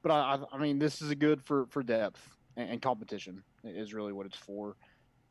but 0.02 0.12
I, 0.12 0.38
I 0.52 0.58
mean, 0.58 0.78
this 0.78 1.02
is 1.02 1.10
a 1.10 1.16
good 1.16 1.42
for 1.42 1.66
for 1.66 1.82
depth 1.82 2.20
and, 2.56 2.70
and, 2.70 2.82
competition 2.82 3.42
is 3.64 3.92
really 3.92 4.12
what 4.12 4.26
it's 4.26 4.36
for. 4.36 4.76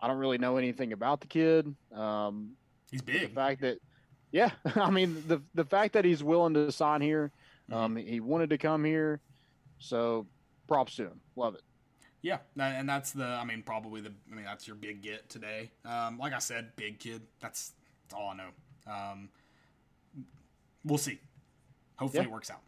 I 0.01 0.07
don't 0.07 0.17
really 0.17 0.37
know 0.37 0.57
anything 0.57 0.91
about 0.91 1.21
the 1.21 1.27
kid. 1.27 1.73
Um, 1.93 2.51
he's 2.91 3.01
big. 3.01 3.21
The 3.21 3.35
fact 3.35 3.61
that, 3.61 3.77
yeah, 4.31 4.51
I 4.75 4.89
mean 4.89 5.23
the 5.27 5.41
the 5.53 5.63
fact 5.63 5.93
that 5.93 6.03
he's 6.03 6.23
willing 6.23 6.53
to 6.55 6.71
sign 6.71 7.01
here, 7.01 7.31
mm-hmm. 7.69 7.79
um, 7.79 7.95
he 7.95 8.19
wanted 8.19 8.49
to 8.49 8.57
come 8.57 8.83
here, 8.83 9.21
so 9.79 10.27
props 10.67 10.97
to 10.97 11.03
him. 11.03 11.21
Love 11.35 11.55
it. 11.55 11.61
Yeah, 12.25 12.39
and 12.58 12.89
that's 12.89 13.12
the. 13.12 13.24
I 13.24 13.46
mean, 13.46 13.62
probably 13.62 14.01
the. 14.01 14.12
I 14.32 14.36
mean, 14.36 14.46
that's 14.46 14.65
your 14.65 14.75
big 14.75 15.03
get 15.03 15.29
today. 15.29 15.70
Um, 15.86 16.17
like 16.17 16.34
I 16.34 16.39
said, 16.39 16.75
big 16.75 16.98
kid. 16.98 17.22
That's 17.39 17.74
that's 18.01 18.20
all 18.20 18.29
I 18.29 18.36
know. 18.36 18.91
Um, 18.91 19.29
we'll 20.84 20.98
see. 20.98 21.20
Hopefully, 21.98 22.24
yeah. 22.24 22.29
it 22.29 22.34
works 22.34 22.50
out. 22.50 22.62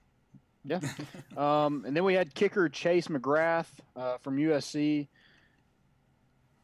Yeah. 0.64 0.80
um, 1.66 1.86
and 1.88 1.96
then 1.96 2.04
we 2.04 2.14
had 2.14 2.36
kicker 2.36 2.70
Chase 2.70 3.08
McGrath 3.08 3.66
uh, 3.96 4.20
from 4.20 4.38
USC. 4.38 5.08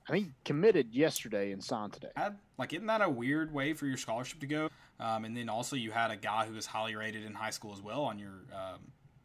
I 0.08 0.12
think 0.12 0.28
committed 0.46 0.94
yesterday 0.94 1.52
and 1.52 1.64
signed 1.64 1.94
today. 1.94 2.10
Had, 2.16 2.38
like, 2.60 2.74
isn't 2.74 2.86
that 2.86 3.02
a 3.02 3.10
weird 3.10 3.52
way 3.52 3.74
for 3.74 3.88
your 3.88 3.98
scholarship 3.98 4.40
to 4.42 4.46
go? 4.46 4.70
Um, 5.00 5.26
and 5.26 5.36
then 5.36 5.50
also 5.50 5.76
you 5.76 5.90
had 5.90 6.12
a 6.12 6.16
guy 6.16 6.46
who 6.46 6.54
was 6.54 6.68
highly 6.68 6.96
rated 6.96 7.26
in 7.26 7.34
high 7.34 7.50
school 7.50 7.74
as 7.74 7.82
well 7.82 8.04
on 8.04 8.20
your 8.20 8.46
um, 8.54 8.82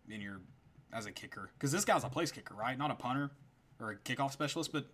in 0.08 0.22
your 0.22 0.40
as 0.90 1.04
a 1.04 1.12
kicker 1.12 1.50
because 1.52 1.70
this 1.70 1.84
guy's 1.84 2.04
a 2.04 2.08
place 2.08 2.32
kicker, 2.32 2.54
right? 2.54 2.78
Not 2.78 2.90
a 2.90 2.94
punter 2.94 3.30
or 3.80 3.90
a 3.90 3.96
kickoff 3.96 4.32
specialist, 4.32 4.72
but 4.72 4.86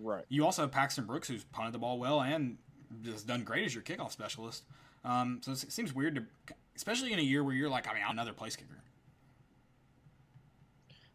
right. 0.00 0.24
You 0.28 0.44
also 0.44 0.62
have 0.62 0.72
Paxton 0.72 1.04
Brooks 1.04 1.28
who's 1.28 1.44
punted 1.44 1.74
the 1.74 1.78
ball 1.78 1.98
well 1.98 2.20
and 2.20 2.58
just 3.02 3.26
done 3.26 3.44
great 3.44 3.64
as 3.64 3.74
your 3.74 3.82
kickoff 3.82 4.12
specialist. 4.12 4.64
Um, 5.04 5.40
so 5.42 5.52
it 5.52 5.72
seems 5.72 5.94
weird 5.94 6.14
to, 6.16 6.54
especially 6.76 7.12
in 7.12 7.18
a 7.18 7.22
year 7.22 7.42
where 7.42 7.54
you're 7.54 7.70
like, 7.70 7.88
I 7.88 7.94
mean, 7.94 8.02
I'm 8.04 8.12
another 8.12 8.32
place 8.32 8.56
kicker. 8.56 8.82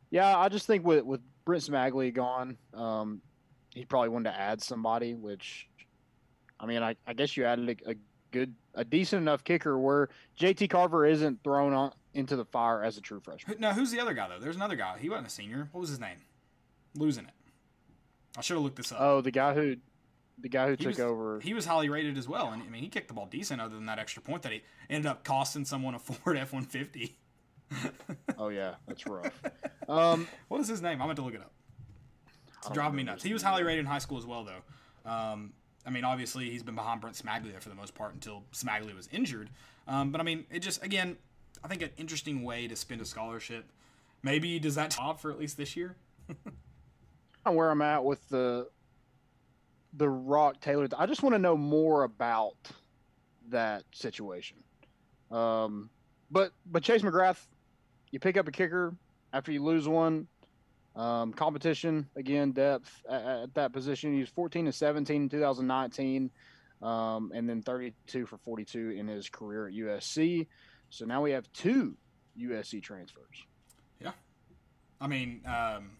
Yeah, 0.09 0.37
I 0.37 0.49
just 0.49 0.67
think 0.67 0.85
with 0.85 1.03
with 1.03 1.21
Brent 1.45 1.63
Cimaglia 1.63 2.13
gone, 2.13 2.57
um, 2.73 3.21
he 3.73 3.85
probably 3.85 4.09
wanted 4.09 4.31
to 4.31 4.39
add 4.39 4.61
somebody. 4.61 5.13
Which, 5.13 5.67
I 6.59 6.65
mean, 6.65 6.81
I, 6.81 6.95
I 7.05 7.13
guess 7.13 7.35
you 7.35 7.43
added 7.45 7.81
a, 7.85 7.91
a, 7.91 7.95
good, 8.31 8.55
a 8.73 8.85
decent 8.85 9.21
enough 9.21 9.43
kicker 9.43 9.77
where 9.77 10.09
JT 10.39 10.69
Carver 10.69 11.05
isn't 11.05 11.43
thrown 11.43 11.73
on 11.73 11.91
into 12.13 12.35
the 12.35 12.45
fire 12.45 12.83
as 12.83 12.97
a 12.97 13.01
true 13.01 13.19
freshman. 13.19 13.57
Now, 13.59 13.73
who's 13.73 13.91
the 13.91 13.99
other 13.99 14.13
guy 14.13 14.29
though? 14.29 14.39
There's 14.39 14.55
another 14.55 14.75
guy. 14.75 14.97
He 14.97 15.09
wasn't 15.09 15.27
a 15.27 15.31
senior. 15.31 15.69
What 15.71 15.81
was 15.81 15.89
his 15.89 15.99
name? 15.99 16.17
Losing 16.97 17.25
it. 17.25 17.31
I 18.37 18.41
should 18.41 18.55
have 18.55 18.63
looked 18.63 18.77
this 18.77 18.91
up. 18.91 18.99
Oh, 18.99 19.21
the 19.21 19.31
guy 19.31 19.53
who, 19.53 19.77
the 20.39 20.49
guy 20.49 20.65
who 20.65 20.71
he 20.71 20.77
took 20.77 20.87
was, 20.87 20.99
over. 20.99 21.39
He 21.39 21.53
was 21.53 21.65
highly 21.65 21.89
rated 21.89 22.17
as 22.17 22.27
well, 22.27 22.51
and 22.51 22.61
I 22.61 22.69
mean, 22.69 22.83
he 22.83 22.89
kicked 22.89 23.07
the 23.07 23.13
ball 23.13 23.25
decent. 23.25 23.61
Other 23.61 23.75
than 23.75 23.85
that 23.85 23.99
extra 23.99 24.21
point 24.21 24.43
that 24.43 24.51
he 24.51 24.61
ended 24.89 25.09
up 25.09 25.23
costing 25.23 25.65
someone 25.65 25.95
a 25.95 25.99
Ford 25.99 26.37
F 26.37 26.53
one 26.53 26.63
fifty. 26.63 27.17
oh 28.37 28.49
yeah, 28.49 28.75
that's 28.87 29.05
rough. 29.05 29.41
Um, 29.89 30.27
what 30.47 30.61
is 30.61 30.67
his 30.67 30.81
name? 30.81 31.01
I'm 31.01 31.07
going 31.07 31.15
to 31.17 31.21
look 31.21 31.33
it 31.33 31.41
up. 31.41 31.51
It's 32.59 32.69
driving 32.69 32.97
me 32.97 33.03
nuts. 33.03 33.23
He 33.23 33.33
was 33.33 33.41
highly 33.41 33.63
rated 33.63 33.81
in 33.81 33.85
high 33.85 33.99
school 33.99 34.17
as 34.17 34.25
well, 34.25 34.43
though. 34.43 35.09
Um, 35.09 35.53
I 35.85 35.89
mean, 35.89 36.03
obviously 36.03 36.49
he's 36.49 36.63
been 36.63 36.75
behind 36.75 36.99
Brent 36.99 37.15
Cimaglia 37.15 37.61
for 37.61 37.69
the 37.69 37.75
most 37.75 37.95
part 37.95 38.13
until 38.13 38.43
Cimaglia 38.53 38.93
was 38.93 39.07
injured. 39.11 39.49
Um, 39.87 40.11
but 40.11 40.19
I 40.19 40.23
mean, 40.23 40.45
it 40.51 40.59
just 40.59 40.83
again, 40.83 41.17
I 41.63 41.67
think 41.69 41.81
an 41.81 41.91
interesting 41.97 42.43
way 42.43 42.67
to 42.67 42.75
spend 42.75 43.01
a 43.01 43.05
scholarship. 43.05 43.71
Maybe 44.21 44.59
does 44.59 44.75
that 44.75 44.91
top 44.91 45.21
for 45.21 45.31
at 45.31 45.39
least 45.39 45.57
this 45.57 45.75
year? 45.75 45.95
where 47.55 47.69
I'm 47.69 47.81
at 47.81 48.03
with 48.03 48.27
the 48.29 48.67
the 49.93 50.09
Rock 50.09 50.59
Taylor. 50.61 50.87
I 50.97 51.05
just 51.05 51.23
want 51.23 51.33
to 51.33 51.39
know 51.39 51.57
more 51.57 52.03
about 52.03 52.55
that 53.49 53.83
situation. 53.93 54.57
Um, 55.31 55.89
but 56.31 56.51
but 56.65 56.83
Chase 56.83 57.01
McGrath, 57.01 57.45
you 58.11 58.19
pick 58.19 58.37
up 58.37 58.47
a 58.47 58.51
kicker 58.51 58.95
after 59.33 59.51
you 59.51 59.63
lose 59.63 59.87
one. 59.87 60.27
Um, 60.95 61.31
competition 61.31 62.09
again, 62.15 62.53
depth 62.53 63.03
at, 63.07 63.23
at, 63.23 63.53
that 63.53 63.71
position. 63.71 64.13
He 64.13 64.19
was 64.19 64.29
14 64.29 64.65
to 64.65 64.71
17 64.71 65.21
in 65.23 65.29
2019, 65.29 66.31
um, 66.81 67.31
and 67.35 67.47
then 67.47 67.61
32 67.61 68.25
for 68.25 68.37
42 68.39 68.95
in 68.97 69.07
his 69.07 69.29
career 69.29 69.67
at 69.67 69.75
USC. 69.75 70.47
So 70.89 71.05
now 71.05 71.21
we 71.21 71.31
have 71.31 71.51
two 71.53 71.95
USC 72.39 72.81
transfers. 72.81 73.45
Yeah, 74.01 74.13
I 74.99 75.05
mean, 75.05 75.41
um, 75.45 75.91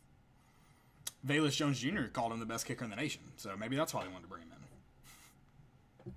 Velus 1.26 1.56
Jones 1.56 1.80
Jr. 1.80 2.06
called 2.12 2.32
him 2.32 2.40
the 2.40 2.46
best 2.46 2.66
kicker 2.66 2.84
in 2.84 2.90
the 2.90 2.96
nation, 2.96 3.22
so 3.38 3.56
maybe 3.58 3.76
that's 3.76 3.94
why 3.94 4.04
they 4.04 4.08
wanted 4.08 4.24
to 4.24 4.30
bring 4.30 4.44
him 4.44 4.52
in. 4.52 6.14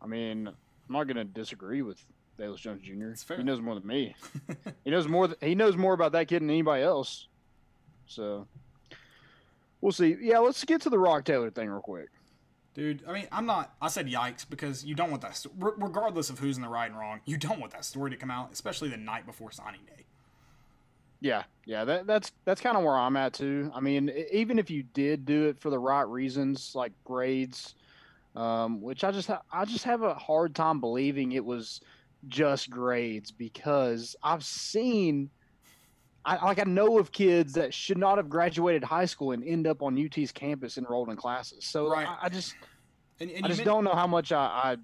I 0.00 0.06
mean, 0.06 0.46
I'm 0.48 0.54
not 0.88 1.04
going 1.04 1.16
to 1.16 1.24
disagree 1.24 1.82
with 1.82 2.04
Velus 2.38 2.58
Jones 2.58 2.82
Jr. 2.82 3.34
He 3.34 3.42
knows 3.42 3.60
more 3.60 3.74
than 3.74 3.86
me. 3.86 4.14
he 4.84 4.90
knows 4.90 5.08
more. 5.08 5.28
Th- 5.28 5.38
he 5.40 5.54
knows 5.54 5.76
more 5.76 5.94
about 5.94 6.12
that 6.12 6.28
kid 6.28 6.42
than 6.42 6.50
anybody 6.50 6.82
else. 6.82 7.28
So 8.06 8.46
we'll 9.80 9.92
see. 9.92 10.16
Yeah, 10.20 10.38
let's 10.38 10.62
get 10.64 10.82
to 10.82 10.90
the 10.90 10.98
Rock 10.98 11.24
Taylor 11.24 11.50
thing 11.50 11.68
real 11.68 11.80
quick. 11.80 12.08
Dude, 12.74 13.02
I 13.08 13.12
mean, 13.12 13.26
I'm 13.32 13.46
not. 13.46 13.74
I 13.80 13.88
said 13.88 14.06
yikes 14.06 14.48
because 14.48 14.84
you 14.84 14.94
don't 14.94 15.10
want 15.10 15.22
that. 15.22 15.36
St- 15.36 15.54
regardless 15.58 16.28
of 16.28 16.38
who's 16.38 16.56
in 16.56 16.62
the 16.62 16.68
right 16.68 16.90
and 16.90 16.98
wrong, 16.98 17.20
you 17.24 17.38
don't 17.38 17.58
want 17.58 17.72
that 17.72 17.84
story 17.86 18.10
to 18.10 18.16
come 18.16 18.30
out, 18.30 18.52
especially 18.52 18.90
the 18.90 18.98
night 18.98 19.24
before 19.24 19.50
signing 19.50 19.80
day. 19.86 20.04
Yeah, 21.20 21.44
yeah, 21.66 21.84
that, 21.84 22.06
that's 22.06 22.32
that's 22.44 22.60
kind 22.60 22.76
of 22.76 22.84
where 22.84 22.96
I'm 22.96 23.16
at 23.16 23.34
too. 23.34 23.70
I 23.74 23.80
mean, 23.80 24.10
even 24.32 24.58
if 24.58 24.70
you 24.70 24.84
did 24.84 25.24
do 25.24 25.48
it 25.48 25.58
for 25.58 25.68
the 25.68 25.78
right 25.78 26.08
reasons, 26.08 26.72
like 26.74 26.92
grades, 27.04 27.74
um, 28.36 28.80
which 28.80 29.02
I 29.02 29.10
just 29.10 29.26
ha- 29.26 29.42
I 29.52 29.64
just 29.64 29.84
have 29.84 30.02
a 30.02 30.14
hard 30.14 30.54
time 30.54 30.80
believing 30.80 31.32
it 31.32 31.44
was 31.44 31.80
just 32.28 32.70
grades 32.70 33.32
because 33.32 34.14
I've 34.22 34.44
seen 34.44 35.28
I 36.26 36.44
like 36.44 36.60
I 36.60 36.64
know 36.64 36.98
of 36.98 37.10
kids 37.10 37.52
that 37.54 37.74
should 37.74 37.98
not 37.98 38.18
have 38.18 38.28
graduated 38.28 38.84
high 38.84 39.04
school 39.04 39.32
and 39.32 39.44
end 39.44 39.66
up 39.66 39.82
on 39.82 39.96
UT's 39.96 40.32
campus 40.32 40.76
enrolled 40.76 41.08
in 41.08 41.16
classes. 41.16 41.64
So 41.64 41.88
right. 41.88 42.06
I, 42.06 42.26
I, 42.26 42.28
just 42.28 42.56
and, 43.20 43.30
and 43.30 43.44
I 43.44 43.48
just 43.48 43.58
meant, 43.58 43.66
don't 43.66 43.84
know 43.84 43.94
how 43.94 44.06
much 44.06 44.32
I, 44.32 44.44
I, 44.44 44.76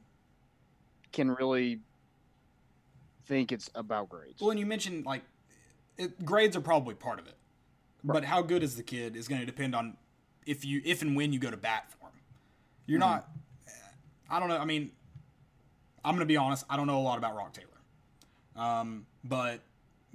can 1.12 1.30
really 1.30 1.78
think 3.26 3.52
it's 3.52 3.68
about 3.74 4.08
grades. 4.08 4.40
Well, 4.40 4.50
and 4.50 4.58
you 4.58 4.64
mentioned 4.66 5.04
like 5.04 5.22
it, 6.02 6.24
grades 6.24 6.56
are 6.56 6.60
probably 6.60 6.94
part 6.94 7.18
of 7.18 7.26
it, 7.26 7.36
right. 8.04 8.14
but 8.14 8.24
how 8.24 8.42
good 8.42 8.62
is 8.62 8.76
the 8.76 8.82
kid 8.82 9.16
is 9.16 9.28
going 9.28 9.40
to 9.40 9.46
depend 9.46 9.74
on 9.74 9.96
if 10.46 10.64
you 10.64 10.82
if 10.84 11.02
and 11.02 11.16
when 11.16 11.32
you 11.32 11.38
go 11.38 11.50
to 11.50 11.56
bat 11.56 11.90
for 11.90 12.06
him. 12.06 12.12
You're 12.86 13.00
mm-hmm. 13.00 13.10
not. 13.10 13.28
I 14.30 14.40
don't 14.40 14.48
know. 14.48 14.58
I 14.58 14.64
mean, 14.64 14.90
I'm 16.04 16.14
going 16.14 16.26
to 16.26 16.26
be 16.26 16.36
honest. 16.36 16.64
I 16.70 16.76
don't 16.76 16.86
know 16.86 16.98
a 16.98 17.02
lot 17.02 17.18
about 17.18 17.36
Rock 17.36 17.52
Taylor. 17.52 17.68
Um, 18.56 19.06
but 19.24 19.60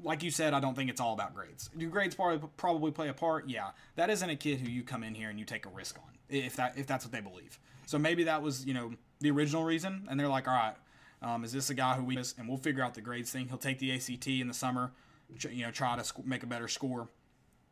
like 0.03 0.24
you 0.24 0.32
said, 0.32 0.53
I 0.53 0.60
don't 0.60 0.75
think 0.75 0.89
it's 0.89 1.01
all 1.01 1.13
about 1.13 1.34
grades. 1.34 1.70
Do 1.77 1.88
grades 1.89 2.15
probably 2.15 2.48
probably 2.58 2.91
play 2.91 3.10
a 3.10 3.13
part? 3.13 3.48
Yeah, 3.48 3.70
that 3.96 4.10
isn't 4.10 4.29
a 4.29 4.36
kid 4.36 4.60
who 4.60 4.70
you 4.70 4.84
come 4.84 5.03
in 5.03 5.15
here 5.15 5.29
and 5.29 5.39
you 5.39 5.46
take 5.46 5.65
a 5.65 5.70
risk 5.70 5.98
on 5.98 6.17
if 6.29 6.56
that 6.56 6.77
if 6.77 6.88
that's 6.88 7.06
what 7.06 7.12
they 7.12 7.22
believe. 7.22 7.60
So 7.86 7.98
maybe 7.98 8.25
that 8.25 8.41
was 8.41 8.65
you 8.65 8.74
know 8.74 8.94
the 9.20 9.32
original 9.32 9.63
reason, 9.63 10.08
and 10.10 10.20
they're 10.20 10.27
like, 10.27 10.48
all 10.48 10.53
right, 10.53 10.75
um, 11.22 11.44
is 11.44 11.51
this 11.51 11.70
a 11.70 11.74
guy 11.74 11.96
who 11.96 12.03
we 12.03 12.17
and 12.17 12.48
we'll 12.48 12.58
figure 12.58 12.84
out 12.84 12.94
the 12.94 13.01
grades 13.01 13.32
thing. 13.32 13.48
He'll 13.48 13.58
take 13.58 13.79
the 13.79 13.94
ACT 13.94 14.27
in 14.27 14.48
the 14.48 14.53
summer, 14.53 14.91
you 15.50 15.63
know, 15.63 15.72
try 15.72 15.96
to 15.96 16.03
sc- 16.03 16.25
make 16.25 16.43
a 16.43 16.48
better 16.48 16.67
score, 16.67 17.10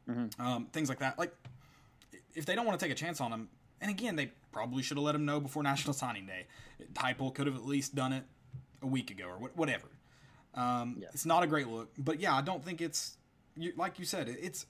mm-hmm. 0.09 0.41
um, 0.41 0.67
things 0.67 0.89
like 0.89 0.99
that. 0.99 1.17
Like 1.17 1.33
if 2.33 2.45
they 2.45 2.55
don't 2.55 2.65
want 2.65 2.79
to 2.79 2.85
take 2.85 2.91
a 2.91 2.97
chance 2.97 3.21
on 3.21 3.31
him, 3.31 3.49
and 3.81 3.89
again, 3.89 4.15
they 4.15 4.31
probably 4.51 4.83
should 4.83 4.97
have 4.97 5.03
let 5.03 5.15
him 5.15 5.25
know 5.25 5.39
before 5.39 5.63
National 5.63 5.93
Signing 6.03 6.25
Day. 6.25 6.47
Heupel 6.93 7.33
could 7.33 7.47
have 7.47 7.55
at 7.55 7.65
least 7.65 7.95
done 7.95 8.13
it 8.13 8.23
a 8.81 8.87
week 8.87 9.11
ago 9.11 9.25
or 9.25 9.49
whatever. 9.55 9.87
Um, 10.53 10.97
yeah. 10.99 11.07
It's 11.11 11.25
not 11.25 11.43
a 11.43 11.47
great 11.47 11.67
look, 11.67 11.89
but 11.97 12.19
yeah, 12.19 12.33
I 12.33 12.41
don't 12.41 12.63
think 12.63 12.81
it's 12.81 13.17
you, 13.57 13.73
like 13.75 13.99
you 13.99 14.05
said. 14.05 14.29
It's 14.29 14.65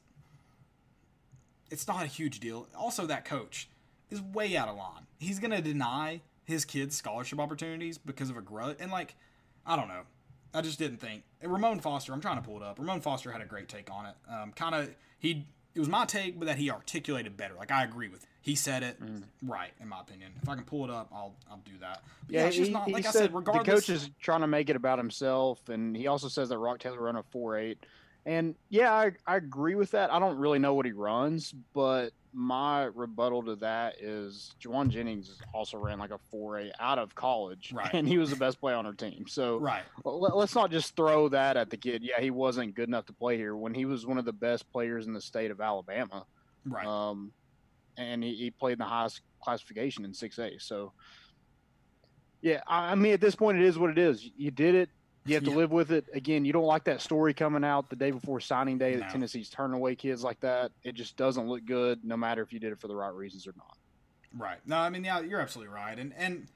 it's 1.69 1.87
not 1.87 2.03
a 2.03 2.07
huge 2.07 2.39
deal. 2.39 2.67
Also, 2.75 3.05
that 3.05 3.25
coach 3.25 3.69
is 4.09 4.21
way 4.21 4.55
out 4.57 4.67
of 4.67 4.77
line. 4.77 5.05
He's 5.19 5.39
gonna 5.39 5.61
deny 5.61 6.21
his 6.43 6.65
kids 6.65 6.95
scholarship 6.95 7.39
opportunities 7.39 7.97
because 7.97 8.29
of 8.29 8.37
a 8.37 8.41
grudge, 8.41 8.77
and 8.79 8.91
like, 8.91 9.15
I 9.65 9.75
don't 9.75 9.87
know. 9.87 10.03
I 10.55 10.61
just 10.61 10.79
didn't 10.79 10.97
think 10.97 11.23
Ramon 11.43 11.79
Foster. 11.79 12.13
I'm 12.13 12.21
trying 12.21 12.37
to 12.37 12.41
pull 12.41 12.57
it 12.57 12.63
up. 12.63 12.79
Ramon 12.79 13.01
Foster 13.01 13.31
had 13.31 13.41
a 13.41 13.45
great 13.45 13.67
take 13.67 13.91
on 13.91 14.05
it. 14.05 14.15
Um, 14.31 14.51
kind 14.53 14.73
of 14.75 14.89
he. 15.19 15.45
It 15.73 15.79
was 15.79 15.89
my 15.89 16.05
take, 16.05 16.39
but 16.39 16.45
that 16.45 16.57
he 16.57 16.71
articulated 16.71 17.35
better. 17.35 17.53
Like 17.53 17.69
I 17.69 17.83
agree 17.83 18.07
with. 18.07 18.25
He 18.41 18.55
said 18.55 18.81
it 18.81 18.97
right, 19.43 19.71
in 19.81 19.89
my 19.89 19.99
opinion. 19.99 20.31
If 20.41 20.47
I 20.47 20.55
can 20.55 20.63
pull 20.63 20.85
it 20.85 20.89
up, 20.89 21.09
I'll 21.13 21.35
I'll 21.51 21.61
do 21.65 21.77
that. 21.81 22.01
But 22.27 22.33
Yeah, 22.33 22.45
it's 22.45 22.55
just 22.55 22.67
he, 22.67 22.73
not 22.73 22.89
like 22.89 23.05
I 23.05 23.11
said 23.11 23.31
said. 23.33 23.33
the 23.33 23.63
coach 23.65 23.89
is 23.89 24.09
trying 24.21 24.41
to 24.41 24.47
make 24.47 24.69
it 24.69 24.77
about 24.77 24.97
himself, 24.99 25.67
and 25.67 25.97
he 25.97 26.07
also 26.07 26.29
says 26.29 26.47
that 26.49 26.57
Rock 26.57 26.79
Taylor 26.79 27.01
run 27.01 27.17
a 27.17 27.23
four 27.23 27.57
eight. 27.57 27.85
And 28.25 28.55
yeah, 28.69 28.91
I, 28.91 29.11
I 29.27 29.35
agree 29.35 29.75
with 29.75 29.91
that. 29.91 30.11
I 30.11 30.17
don't 30.19 30.37
really 30.37 30.57
know 30.57 30.73
what 30.73 30.85
he 30.85 30.93
runs, 30.93 31.53
but 31.73 32.11
my 32.33 32.85
rebuttal 32.85 33.43
to 33.43 33.55
that 33.57 33.95
is 34.01 34.55
Jauan 34.59 34.89
Jennings 34.89 35.39
also 35.53 35.77
ran 35.77 35.99
like 35.99 36.09
a 36.11 36.19
4A 36.33 36.71
out 36.79 36.97
of 36.99 37.13
college, 37.15 37.71
Right. 37.71 37.93
and 37.93 38.07
he 38.07 38.17
was 38.17 38.31
the 38.31 38.35
best 38.35 38.59
player 38.59 38.75
on 38.75 38.85
our 38.85 38.93
team. 38.93 39.25
So 39.27 39.57
right. 39.57 39.83
let, 40.03 40.35
let's 40.35 40.55
not 40.55 40.71
just 40.71 40.95
throw 40.95 41.29
that 41.29 41.55
at 41.55 41.69
the 41.69 41.77
kid. 41.77 42.03
Yeah, 42.03 42.19
he 42.19 42.31
wasn't 42.31 42.75
good 42.75 42.89
enough 42.89 43.05
to 43.05 43.13
play 43.13 43.37
here 43.37 43.55
when 43.55 43.73
he 43.73 43.85
was 43.85 44.05
one 44.05 44.17
of 44.17 44.25
the 44.25 44.33
best 44.33 44.69
players 44.71 45.05
in 45.05 45.13
the 45.13 45.21
state 45.21 45.51
of 45.51 45.61
Alabama. 45.61 46.25
Right. 46.65 46.85
Um, 46.85 47.31
and 47.95 48.23
he, 48.23 48.33
he 48.35 48.51
played 48.51 48.73
in 48.73 48.79
the 48.79 48.85
highest 48.85 49.21
classification 49.41 50.03
in 50.03 50.11
6A. 50.11 50.61
So, 50.61 50.93
yeah, 52.41 52.61
I, 52.67 52.91
I 52.91 52.95
mean, 52.95 53.13
at 53.13 53.21
this 53.21 53.35
point, 53.35 53.59
it 53.59 53.63
is 53.63 53.77
what 53.77 53.91
it 53.91 53.97
is. 53.97 54.29
You 54.35 54.51
did 54.51 54.75
it. 54.75 54.89
You 55.25 55.33
have 55.33 55.43
to 55.45 55.49
Yeah. 55.49 55.55
live 55.57 55.71
with 55.71 55.91
it. 55.91 56.05
Again, 56.13 56.45
you 56.45 56.53
don't 56.53 56.65
like 56.65 56.83
that 56.83 57.01
story 57.01 57.33
coming 57.33 57.63
out 57.63 57.89
the 57.89 57.95
day 57.95 58.11
before 58.11 58.39
signing 58.39 58.77
day 58.77 58.93
No. 58.93 58.99
that 58.99 59.09
Tennessee's 59.09 59.49
turning 59.49 59.75
away 59.75 59.95
kids 59.95 60.23
like 60.23 60.39
that. 60.41 60.71
It 60.83 60.93
just 60.93 61.17
doesn't 61.17 61.47
look 61.47 61.65
good, 61.65 62.03
no 62.05 62.15
matter 62.15 62.41
if 62.43 62.53
you 62.53 62.59
did 62.59 62.71
it 62.71 62.79
for 62.79 62.87
the 62.87 62.95
right 62.95 63.13
reasons 63.13 63.47
or 63.47 63.53
not. 63.57 63.77
Right. 64.37 64.59
No, 64.67 64.77
I 64.77 64.89
mean, 64.89 65.03
yeah, 65.03 65.21
you're 65.21 65.39
absolutely 65.41 65.73
right. 65.73 65.97
And 65.97 66.13
and 66.13 66.47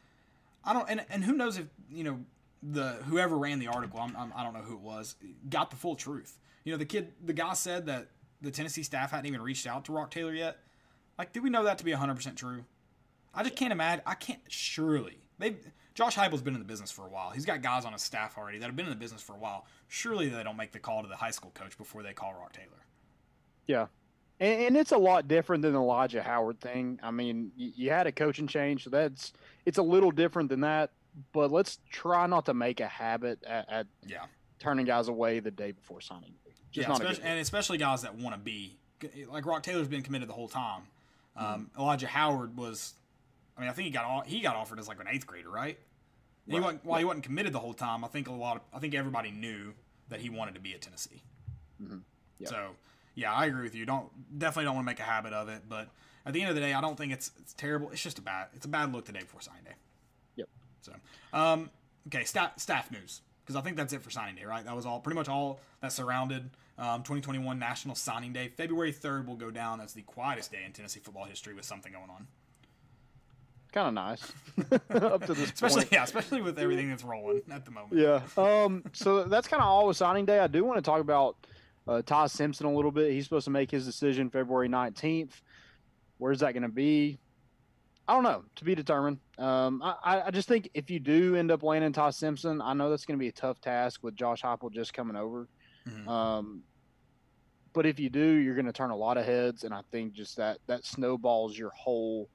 I 0.64 0.74
don't 0.74 0.88
and 0.90 1.04
and 1.10 1.24
who 1.24 1.34
knows 1.34 1.58
if 1.58 1.66
you 1.90 2.04
know 2.04 2.20
the 2.62 2.94
whoever 3.08 3.38
ran 3.38 3.58
the 3.60 3.68
article, 3.68 4.00
I'm, 4.00 4.16
I'm, 4.16 4.34
I 4.36 4.44
don't 4.44 4.54
know 4.54 4.62
who 4.62 4.74
it 4.76 4.82
was, 4.82 5.16
got 5.50 5.70
the 5.72 5.78
full 5.78 5.96
truth. 5.96 6.38
You 6.66 6.74
know, 6.74 6.78
the 6.78 6.86
kid, 6.86 7.14
the 7.24 7.32
guy 7.34 7.54
said 7.54 7.86
that 7.88 8.10
the 8.42 8.52
Tennessee 8.52 8.84
staff 8.84 9.12
hadn't 9.12 9.26
even 9.28 9.42
reached 9.42 9.66
out 9.66 9.86
to 9.86 9.94
Rock 9.94 10.12
Taylor 10.12 10.34
yet. 10.34 10.58
Like, 11.18 11.32
do 11.32 11.42
we 11.42 11.50
know 11.50 11.64
that 11.64 11.78
to 11.80 11.86
be 11.86 11.92
100 11.92 12.16
percent 12.16 12.38
true? 12.38 12.66
I 13.34 13.44
just 13.44 13.56
can't 13.56 13.72
imagine. 13.72 14.04
I 14.06 14.14
can't. 14.16 14.42
Surely 14.50 15.18
they. 15.40 15.56
Josh 16.00 16.16
Heupel's 16.16 16.42
been 16.42 16.54
in 16.54 16.62
the 16.62 16.66
business 16.66 16.92
for 16.92 17.06
a 17.06 17.10
while. 17.10 17.30
He's 17.32 17.44
got 17.44 17.62
guys 17.62 17.84
on 17.84 17.92
his 17.92 18.02
staff 18.02 18.38
already 18.38 18.58
that 18.60 18.68
have 18.68 18.76
been 18.78 18.86
in 18.86 18.90
the 18.90 18.96
business 18.96 19.22
for 19.22 19.34
a 19.34 19.38
while. 19.38 19.66
Surely 19.90 20.30
they 20.30 20.42
don't 20.44 20.56
make 20.56 20.72
the 20.72 20.80
call 20.80 21.02
to 21.02 21.10
the 21.10 21.16
high 21.18 21.32
school 21.32 21.52
coach 21.54 21.78
before 21.78 22.04
they 22.04 22.14
call 22.14 22.34
Rock 22.34 22.54
Taylor. 22.54 22.86
Yeah. 23.68 23.88
And, 24.40 24.62
and 24.62 24.78
it's 24.78 24.94
a 24.94 24.98
lot 24.98 25.28
different 25.28 25.62
than 25.62 25.74
the 25.74 25.80
Elijah 25.80 26.24
Howard 26.24 26.62
thing. 26.62 27.02
I 27.04 27.12
mean, 27.12 27.52
you, 27.58 27.74
you 27.76 27.90
had 27.90 28.08
a 28.08 28.14
coaching 28.14 28.48
change, 28.48 28.86
so 28.86 28.90
that's 28.90 29.34
it's 29.66 29.78
a 29.78 29.82
little 29.84 30.12
different 30.12 30.48
than 30.48 30.62
that. 30.62 30.92
But 31.34 31.52
let's 31.52 31.80
try 31.90 32.28
not 32.28 32.46
to 32.46 32.54
make 32.54 32.80
a 32.80 32.88
habit 32.88 33.44
at, 33.44 33.70
at 33.70 33.88
Yeah. 34.08 34.20
turning 34.58 34.86
guys 34.86 35.10
away 35.10 35.42
the 35.42 35.52
day 35.52 35.74
before 35.74 36.00
signing. 36.00 36.32
Just 36.72 36.88
yeah, 36.88 36.94
not 36.94 37.02
especially, 37.02 37.24
and 37.26 37.40
especially 37.42 37.78
guys 37.78 38.04
that 38.04 38.16
want 38.16 38.34
to 38.36 38.40
be 38.40 38.78
like 39.28 39.46
Rock 39.46 39.64
Taylor's 39.64 39.90
been 39.90 40.04
committed 40.04 40.30
the 40.30 40.34
whole 40.34 40.48
time. 40.48 40.84
Um, 41.36 41.72
Elijah 41.78 42.08
Howard 42.08 42.56
was, 42.56 42.94
I 43.58 43.62
mean, 43.62 43.70
I 43.70 43.74
think 43.74 43.88
he 43.88 43.92
got 43.92 44.28
he 44.28 44.40
got 44.40 44.56
offered 44.56 44.80
as 44.80 44.88
like 44.88 45.02
an 45.02 45.08
eighth 45.12 45.28
grader, 45.28 45.50
right? 45.50 45.78
And 46.50 46.56
He 46.56 46.60
wasn't, 46.62 46.86
while 46.86 47.00
he 47.00 47.06
wasn't 47.06 47.24
committed 47.26 47.54
the 47.54 47.60
whole 47.60 47.74
time, 47.74 48.04
I 48.04 48.08
think 48.08 48.28
a 48.28 48.32
lot 48.32 48.58
of 48.58 48.62
I 48.74 48.80
think 48.80 48.96
everybody 48.96 49.32
knew 49.32 49.74
that 50.10 50.20
he 50.20 50.30
wanted 50.30 50.56
to 50.56 50.60
be 50.60 50.74
at 50.74 50.82
Tennessee. 50.82 51.22
Mhm. 51.82 52.02
Yeah. 52.40 52.50
So 52.50 52.76
yeah, 53.16 53.34
I 53.34 53.46
agree 53.46 53.64
with 53.64 53.76
you. 53.76 53.86
Don't 53.86 54.10
definitely 54.40 54.66
don't 54.66 54.76
want 54.76 54.86
to 54.86 54.92
make 54.92 55.00
a 55.00 55.04
habit 55.04 55.32
of 55.34 55.48
it, 55.48 55.64
but 55.70 55.90
at 56.26 56.34
the 56.34 56.42
end 56.42 56.50
of 56.50 56.56
the 56.56 56.62
day, 56.62 56.74
I 56.74 56.82
don't 56.82 56.98
think 56.98 57.14
it's 57.14 57.32
it's 57.40 57.54
terrible. 57.54 57.92
It's 57.92 58.02
just 58.02 58.18
a 58.18 58.22
bad 58.22 58.48
it's 58.54 58.66
a 58.66 58.70
bad 58.70 58.92
look 58.92 59.06
the 59.06 59.12
day 59.12 59.20
before 59.20 59.42
signing 59.42 59.64
day. 59.64 59.76
Yep. 60.38 60.50
So, 60.82 60.94
um, 61.34 61.70
okay, 62.08 62.24
staff 62.24 62.58
staff 62.60 62.92
news 62.92 63.22
because 63.44 63.56
I 63.56 63.62
think 63.62 63.78
that's 63.78 63.94
it 63.94 64.02
for 64.02 64.10
signing 64.10 64.36
day, 64.36 64.46
right? 64.46 64.66
That 64.66 64.76
was 64.76 64.86
all 64.86 65.00
pretty 65.00 65.18
much 65.18 65.30
all 65.30 65.60
that 65.82 65.92
surrounded 65.92 66.50
um, 66.78 67.04
2021 67.04 67.60
National 67.60 67.94
Signing 67.96 68.32
Day. 68.32 68.48
February 68.48 68.94
3rd 68.94 69.26
will 69.28 69.36
go 69.36 69.52
down 69.52 69.82
as 69.82 69.94
the 69.94 70.02
quietest 70.04 70.52
day 70.52 70.64
in 70.66 70.72
Tennessee 70.72 71.00
football 71.00 71.26
history 71.26 71.54
with 71.54 71.66
something 71.66 71.92
going 71.92 72.10
on. 72.10 72.28
Kind 73.72 73.88
of 73.88 73.94
nice 73.94 74.32
up 74.90 75.26
to 75.26 75.34
this 75.34 75.52
Especially 75.52 75.82
point. 75.84 75.92
yeah, 75.92 76.04
especially 76.04 76.42
with 76.42 76.58
everything 76.60 76.90
that's 76.90 77.04
rolling 77.04 77.42
at 77.52 77.66
the 77.66 77.72
moment. 77.72 77.94
Yeah. 78.00 78.22
Um. 78.38 78.84
So 78.94 79.24
that's 79.26 79.48
kind 79.48 79.62
of 79.62 79.68
all 79.68 79.88
with 79.88 79.98
signing 79.98 80.26
day. 80.26 80.40
I 80.40 80.48
do 80.48 80.64
want 80.64 80.78
to 80.78 80.82
talk 80.82 81.02
about 81.02 81.36
uh, 81.88 82.02
Ty 82.02 82.28
Simpson 82.28 82.66
a 82.66 82.74
little 82.74 82.92
bit. 82.92 83.12
He's 83.12 83.24
supposed 83.26 83.46
to 83.46 83.52
make 83.52 83.72
his 83.72 83.86
decision 83.86 84.30
February 84.30 84.68
nineteenth. 84.70 85.42
Where's 86.18 86.40
that 86.40 86.54
going 86.54 86.64
to 86.64 86.70
be? 86.70 87.20
I 88.08 88.14
don't 88.14 88.24
know. 88.24 88.44
To 88.58 88.64
be 88.66 88.76
determined. 88.76 89.20
Um. 89.38 89.82
I- 89.84 89.96
I, 90.04 90.22
I 90.28 90.32
just 90.32 90.48
think 90.48 90.70
if 90.74 90.90
you 90.90 91.00
do 91.00 91.36
end 91.36 91.52
up 91.52 91.64
landing 91.64 91.94
Ty 91.94 92.10
Simpson, 92.12 92.62
I 92.62 92.74
know 92.74 92.90
that's 92.90 93.06
going 93.06 93.18
to 93.18 93.22
be 93.22 93.30
a 93.30 93.32
tough 93.32 93.62
task 93.62 94.04
with 94.04 94.16
Josh 94.16 94.42
Heupel 94.42 94.72
just 94.72 94.94
coming 94.94 95.16
over. 95.16 95.48
Mhm. 95.88 96.08
Um. 96.08 96.64
But 97.72 97.86
if 97.86 98.00
you 98.00 98.10
do, 98.10 98.20
you're 98.20 98.56
going 98.56 98.66
to 98.66 98.74
turn 98.74 98.90
a 98.90 98.96
lot 98.96 99.18
of 99.18 99.26
heads, 99.26 99.64
and 99.64 99.74
I 99.76 99.82
think 99.92 100.14
just 100.14 100.38
that 100.38 100.58
that 100.66 100.86
snowballs 100.86 101.56
your 101.58 101.70
whole 101.70 102.28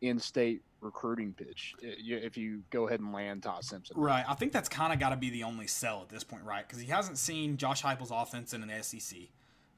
in-state 0.00 0.62
recruiting 0.86 1.34
pitch 1.34 1.74
if 1.80 2.36
you 2.36 2.62
go 2.70 2.86
ahead 2.86 3.00
and 3.00 3.12
land 3.12 3.42
Todd 3.42 3.64
Simpson. 3.64 3.98
Right. 3.98 4.24
I 4.26 4.34
think 4.34 4.52
that's 4.52 4.68
kind 4.68 4.92
of 4.92 4.98
got 4.98 5.10
to 5.10 5.16
be 5.16 5.30
the 5.30 5.42
only 5.42 5.66
sell 5.66 6.00
at 6.02 6.08
this 6.08 6.24
point, 6.24 6.44
right? 6.44 6.66
Because 6.66 6.80
he 6.80 6.88
hasn't 6.88 7.18
seen 7.18 7.56
Josh 7.56 7.82
Heupel's 7.82 8.10
offense 8.10 8.54
in 8.54 8.62
an 8.62 8.82
SEC. 8.82 9.18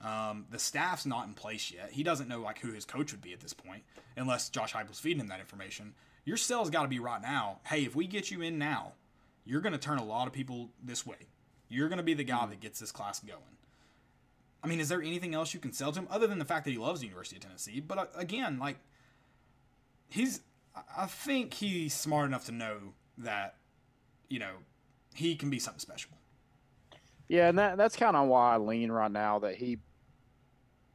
Um, 0.00 0.46
the 0.50 0.58
staff's 0.58 1.06
not 1.06 1.26
in 1.26 1.34
place 1.34 1.72
yet. 1.72 1.90
He 1.90 2.02
doesn't 2.02 2.28
know 2.28 2.40
like 2.40 2.60
who 2.60 2.72
his 2.72 2.84
coach 2.84 3.10
would 3.12 3.20
be 3.20 3.32
at 3.32 3.40
this 3.40 3.52
point, 3.52 3.82
unless 4.16 4.48
Josh 4.48 4.72
Heupel's 4.72 5.00
feeding 5.00 5.20
him 5.20 5.28
that 5.28 5.40
information. 5.40 5.94
Your 6.24 6.36
sell's 6.36 6.70
got 6.70 6.82
to 6.82 6.88
be 6.88 7.00
right 7.00 7.20
now. 7.20 7.60
Hey, 7.66 7.84
if 7.84 7.96
we 7.96 8.06
get 8.06 8.30
you 8.30 8.42
in 8.42 8.58
now, 8.58 8.92
you're 9.44 9.60
going 9.60 9.72
to 9.72 9.78
turn 9.78 9.98
a 9.98 10.04
lot 10.04 10.26
of 10.26 10.32
people 10.32 10.70
this 10.82 11.06
way. 11.06 11.16
You're 11.68 11.88
going 11.88 11.98
to 11.98 12.04
be 12.04 12.14
the 12.14 12.24
guy 12.24 12.46
that 12.46 12.60
gets 12.60 12.78
this 12.78 12.92
class 12.92 13.20
going. 13.20 13.40
I 14.62 14.66
mean, 14.66 14.80
is 14.80 14.88
there 14.88 15.00
anything 15.00 15.34
else 15.34 15.54
you 15.54 15.60
can 15.60 15.72
sell 15.72 15.92
to 15.92 16.00
him 16.00 16.08
other 16.10 16.26
than 16.26 16.38
the 16.38 16.44
fact 16.44 16.64
that 16.64 16.70
he 16.70 16.78
loves 16.78 17.00
the 17.00 17.06
University 17.06 17.36
of 17.36 17.42
Tennessee? 17.42 17.80
But 17.80 17.98
uh, 17.98 18.06
again, 18.14 18.58
like 18.58 18.76
he's, 20.08 20.40
I- 20.74 21.02
I 21.04 21.06
think 21.06 21.54
he's 21.54 21.94
smart 21.94 22.26
enough 22.26 22.44
to 22.46 22.52
know 22.52 22.94
that, 23.18 23.56
you 24.28 24.38
know, 24.38 24.56
he 25.14 25.34
can 25.36 25.50
be 25.50 25.58
something 25.58 25.80
special. 25.80 26.12
Yeah, 27.28 27.48
and 27.48 27.58
that 27.58 27.76
that's 27.76 27.96
kind 27.96 28.16
of 28.16 28.28
why 28.28 28.54
I 28.54 28.56
lean 28.58 28.90
right 28.90 29.10
now 29.10 29.38
that 29.40 29.56
he 29.56 29.78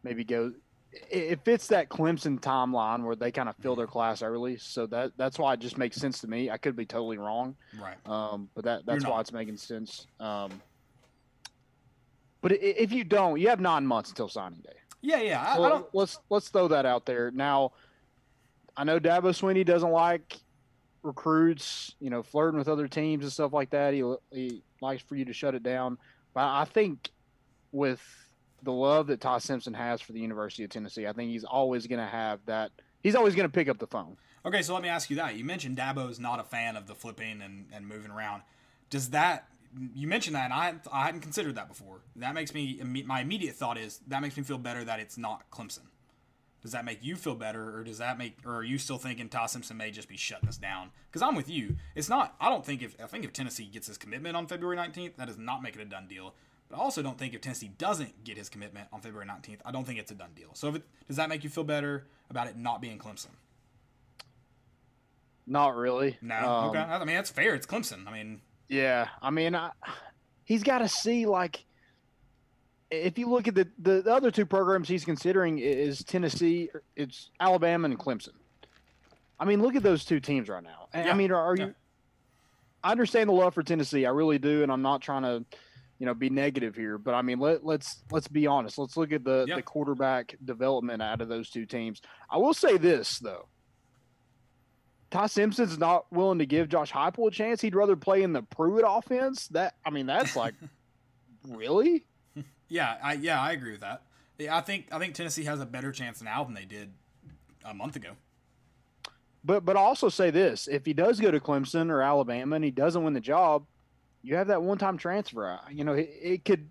maybe 0.04 0.24
goes. 0.24 0.54
It, 0.92 1.24
it 1.34 1.46
fits 1.46 1.68
that 1.68 1.90
Clemson 1.90 2.40
timeline 2.40 3.04
where 3.04 3.16
they 3.16 3.32
kind 3.32 3.50
of 3.50 3.56
fill 3.58 3.76
their 3.76 3.88
class 3.88 4.22
early, 4.24 4.58
so 4.58 4.86
that 4.88 5.12
that's 5.18 5.38
why 5.38 5.54
it 5.54 5.60
just 5.60 5.78
makes 5.78 5.98
sense 5.98 6.20
to 6.22 6.28
me. 6.28 6.50
I 6.50 6.58
could 6.58 6.76
be 6.76 6.86
totally 6.86 7.18
wrong, 7.18 7.56
Right. 7.80 7.98
um, 8.08 8.50
but 8.56 8.64
that 8.66 8.86
that's 8.86 9.06
why 9.06 9.20
it's 9.20 9.32
making 9.32 9.58
sense. 9.58 10.08
Um, 10.20 10.62
but 12.42 12.52
if 12.52 12.92
you 12.92 13.04
don't, 13.04 13.40
you 13.40 13.50
have 13.50 13.60
nine 13.60 13.86
months 13.86 14.10
until 14.10 14.28
signing 14.28 14.60
day. 14.62 14.74
Yeah, 15.02 15.22
yeah. 15.22 15.42
I, 15.42 15.56
I 15.56 15.60
Well, 15.60 15.70
don't. 15.70 15.86
let's 15.94 16.20
let's 16.30 16.50
throw 16.50 16.68
that 16.70 16.86
out 16.86 17.06
there 17.06 17.32
now. 17.32 17.72
I 18.76 18.84
know 18.84 19.00
Dabo 19.00 19.30
Swinney 19.30 19.66
doesn't 19.66 19.92
like 19.92 20.38
recruits, 21.04 21.96
you 22.00 22.10
know, 22.10 22.24
flirting 22.24 22.58
with 22.58 22.68
other 22.68 22.88
teams 22.88 23.24
and 23.24 23.32
stuff 23.32 23.54
like 23.54 23.70
that. 23.72 23.94
He 23.94 24.04
he 24.32 24.64
likes 24.82 25.04
for 25.04 25.16
you 25.16 25.26
to 25.26 25.34
shut 25.34 25.56
it 25.56 25.64
down. 25.64 25.98
But 26.34 26.46
I 26.46 26.66
think 26.66 27.12
with 27.72 28.02
the 28.64 28.72
love 28.72 29.08
that 29.08 29.22
Ty 29.22 29.40
Simpson 29.40 29.74
has 29.74 30.02
for 30.02 30.14
the 30.14 30.20
University 30.20 30.64
of 30.64 30.70
Tennessee, 30.70 31.06
I 31.06 31.14
think 31.14 31.32
he's 31.32 31.44
always 31.44 31.88
going 31.88 32.00
to 32.00 32.08
have 32.08 32.40
that. 32.46 32.72
He's 33.02 33.16
always 33.16 33.36
going 33.36 33.48
to 33.48 33.54
pick 33.54 33.68
up 33.68 33.78
the 33.78 33.88
phone. 33.88 34.16
Okay, 34.46 34.62
so 34.62 34.74
let 34.74 34.82
me 34.82 34.90
ask 34.90 35.10
you 35.10 35.18
that. 35.18 35.36
You 35.36 35.46
mentioned 35.46 35.78
Dabo's 35.78 36.20
not 36.20 36.40
a 36.40 36.44
fan 36.44 36.76
of 36.76 36.88
the 36.88 36.96
flipping 36.96 37.42
and, 37.42 37.66
and 37.72 37.88
moving 37.88 38.12
around. 38.12 38.42
Does 38.90 39.10
that 39.10 39.48
you 39.96 40.08
mentioned 40.08 40.36
that, 40.36 40.46
and 40.46 40.54
I 40.54 40.76
I 40.92 41.06
hadn't 41.06 41.22
considered 41.22 41.56
that 41.56 41.68
before. 41.68 42.02
That 42.16 42.36
makes 42.36 42.54
me 42.54 42.80
my 43.06 43.22
immediate 43.22 43.56
thought 43.56 43.78
is 43.78 44.00
that 44.08 44.22
makes 44.22 44.38
me 44.38 44.44
feel 44.44 44.58
better 44.58 44.84
that 44.84 45.00
it's 45.00 45.18
not 45.18 45.50
Clemson. 45.52 45.88
Does 46.64 46.72
that 46.72 46.86
make 46.86 47.04
you 47.04 47.18
feel 47.18 47.36
better, 47.36 47.78
or 47.78 47.84
does 47.84 47.98
that 47.98 48.18
make, 48.18 48.38
or 48.46 48.56
are 48.56 48.64
you 48.64 48.78
still 48.78 48.98
thinking 48.98 49.28
Ty 49.28 49.48
Simpson 49.48 49.76
may 49.76 49.92
just 49.92 50.08
be 50.08 50.16
shutting 50.16 50.48
us 50.48 50.58
down? 50.58 50.92
Because 51.10 51.22
I'm 51.22 51.36
with 51.36 51.50
you. 51.50 51.76
It's 51.94 52.08
not. 52.08 52.36
I 52.40 52.50
don't 52.50 52.66
think 52.66 52.82
if 52.82 52.96
I 53.04 53.06
think 53.08 53.26
if 53.26 53.34
Tennessee 53.34 53.66
gets 53.66 53.88
his 53.88 53.98
commitment 53.98 54.38
on 54.38 54.48
February 54.48 54.78
19th, 54.78 55.18
that 55.18 55.28
does 55.28 55.38
not 55.38 55.62
make 55.62 55.76
it 55.76 55.82
a 55.82 55.86
done 55.86 56.08
deal. 56.08 56.34
But 56.70 56.78
I 56.78 56.80
also 56.80 57.02
don't 57.02 57.18
think 57.18 57.34
if 57.34 57.42
Tennessee 57.42 57.72
doesn't 57.78 58.24
get 58.24 58.38
his 58.38 58.48
commitment 58.48 58.88
on 58.94 59.02
February 59.02 59.28
19th, 59.28 59.60
I 59.66 59.72
don't 59.72 59.86
think 59.86 60.00
it's 60.00 60.12
a 60.12 60.16
done 60.16 60.32
deal. 60.36 60.52
So 60.54 60.70
if 60.70 60.76
it, 60.76 60.84
does 61.08 61.18
that 61.18 61.28
make 61.28 61.44
you 61.44 61.50
feel 61.50 61.66
better 61.66 62.08
about 62.30 62.48
it 62.48 62.58
not 62.58 62.82
being 62.82 62.98
Clemson? 62.98 63.28
Not 65.46 65.76
really. 65.76 66.18
No. 66.22 66.36
Um, 66.38 66.70
okay. 66.70 66.80
I 66.80 67.00
mean, 67.00 67.16
that's 67.16 67.30
fair. 67.30 67.54
It's 67.56 67.66
Clemson. 67.66 68.08
I 68.08 68.14
mean, 68.14 68.42
Yeah, 68.70 69.10
I 69.22 69.30
mean, 69.30 69.56
I, 69.56 69.72
he's 70.46 70.64
got 70.64 70.80
to 70.80 70.88
see 70.88 71.26
like 71.26 71.66
if 72.94 73.18
you 73.18 73.30
look 73.30 73.48
at 73.48 73.56
the, 73.56 73.68
the 73.80 74.02
the 74.02 74.14
other 74.14 74.32
two 74.32 74.46
programs 74.46 74.88
he's 74.88 75.06
considering 75.06 75.60
is 75.60 76.04
Tennessee, 76.04 76.70
it's 76.96 77.32
Alabama 77.40 77.86
and 77.88 77.98
Clemson. 77.98 78.34
I 79.40 79.46
mean, 79.46 79.62
look 79.62 79.76
at 79.76 79.84
those 79.84 80.06
two 80.06 80.20
teams 80.20 80.48
right 80.50 80.64
now. 80.64 80.88
And, 80.94 81.06
Yeah, 81.06 81.12
I 81.14 81.16
mean, 81.16 81.32
are, 81.32 81.36
are 81.36 81.58
yeah. 81.58 81.66
you? 81.68 81.76
I 82.84 82.92
understand 82.92 83.30
the 83.30 83.34
love 83.34 83.54
for 83.54 83.64
Tennessee, 83.64 84.06
I 84.06 84.10
really 84.10 84.40
do, 84.40 84.64
and 84.64 84.72
I'm 84.72 84.82
not 84.82 85.02
trying 85.02 85.24
to 85.24 85.46
you 86.00 86.06
know, 86.06 86.14
be 86.14 86.30
negative 86.30 86.76
here, 86.76 86.98
but 86.98 87.14
I 87.14 87.22
mean, 87.22 87.40
let 87.40 87.64
let's 87.66 88.04
let's 88.12 88.28
be 88.28 88.46
honest. 88.46 88.78
Let's 88.78 88.98
look 88.98 89.14
at 89.14 89.24
the 89.24 89.46
Yeah. 89.48 89.56
the 89.56 89.62
quarterback 89.62 90.36
development 90.44 91.02
out 91.02 91.22
of 91.22 91.30
those 91.30 91.50
two 91.50 91.66
teams. 91.66 92.02
I 92.30 92.38
will 92.38 92.54
say 92.54 92.78
this 92.78 93.20
though. 93.20 93.48
Ty 95.12 95.28
Simpson's 95.28 95.78
not 95.78 96.12
willing 96.12 96.40
to 96.40 96.46
give 96.46 96.68
Josh 96.68 96.92
Heupel 96.92 97.28
a 97.28 97.32
chance. 97.32 97.62
He'd 97.62 97.76
rather 97.76 97.96
play 97.96 98.24
in 98.24 98.34
the 98.34 98.42
Pruitt 98.42 98.84
offense. 98.86 99.48
That 99.50 99.76
I 99.86 99.92
mean, 99.92 100.06
that's 100.08 100.36
like, 100.36 100.56
really? 101.48 102.06
Yeah, 102.70 102.98
I 103.04 103.14
yeah 103.14 103.42
I 103.42 103.52
agree 103.52 103.72
with 103.72 103.82
that. 103.82 104.04
Yeah, 104.38 104.56
I 104.56 104.62
think 104.62 104.88
I 104.92 105.00
think 105.00 105.14
Tennessee 105.14 105.44
has 105.44 105.60
a 105.60 105.66
better 105.66 105.92
chance 105.92 106.22
now 106.22 106.44
than 106.44 106.54
they 106.54 106.66
did 106.66 106.92
a 107.66 107.74
month 107.74 107.96
ago. 107.96 108.12
But 109.44 109.66
but 109.66 109.78
I'll 109.78 109.84
also 109.84 110.10
say 110.10 110.32
this: 110.32 110.68
if 110.68 110.86
he 110.86 110.94
does 110.94 111.20
go 111.20 111.32
to 111.32 111.40
Clemson 111.40 111.90
or 111.90 112.02
Alabama 112.02 112.56
and 112.56 112.66
he 112.66 112.72
doesn't 112.72 113.04
win 113.04 113.14
the 113.14 113.20
job, 113.20 113.66
you 114.22 114.36
have 114.36 114.48
that 114.48 114.62
one-time 114.62 114.98
transfer. 114.98 115.60
You 115.72 115.84
know, 115.84 115.94
it, 115.94 116.10
it 116.22 116.46
could. 116.46 116.70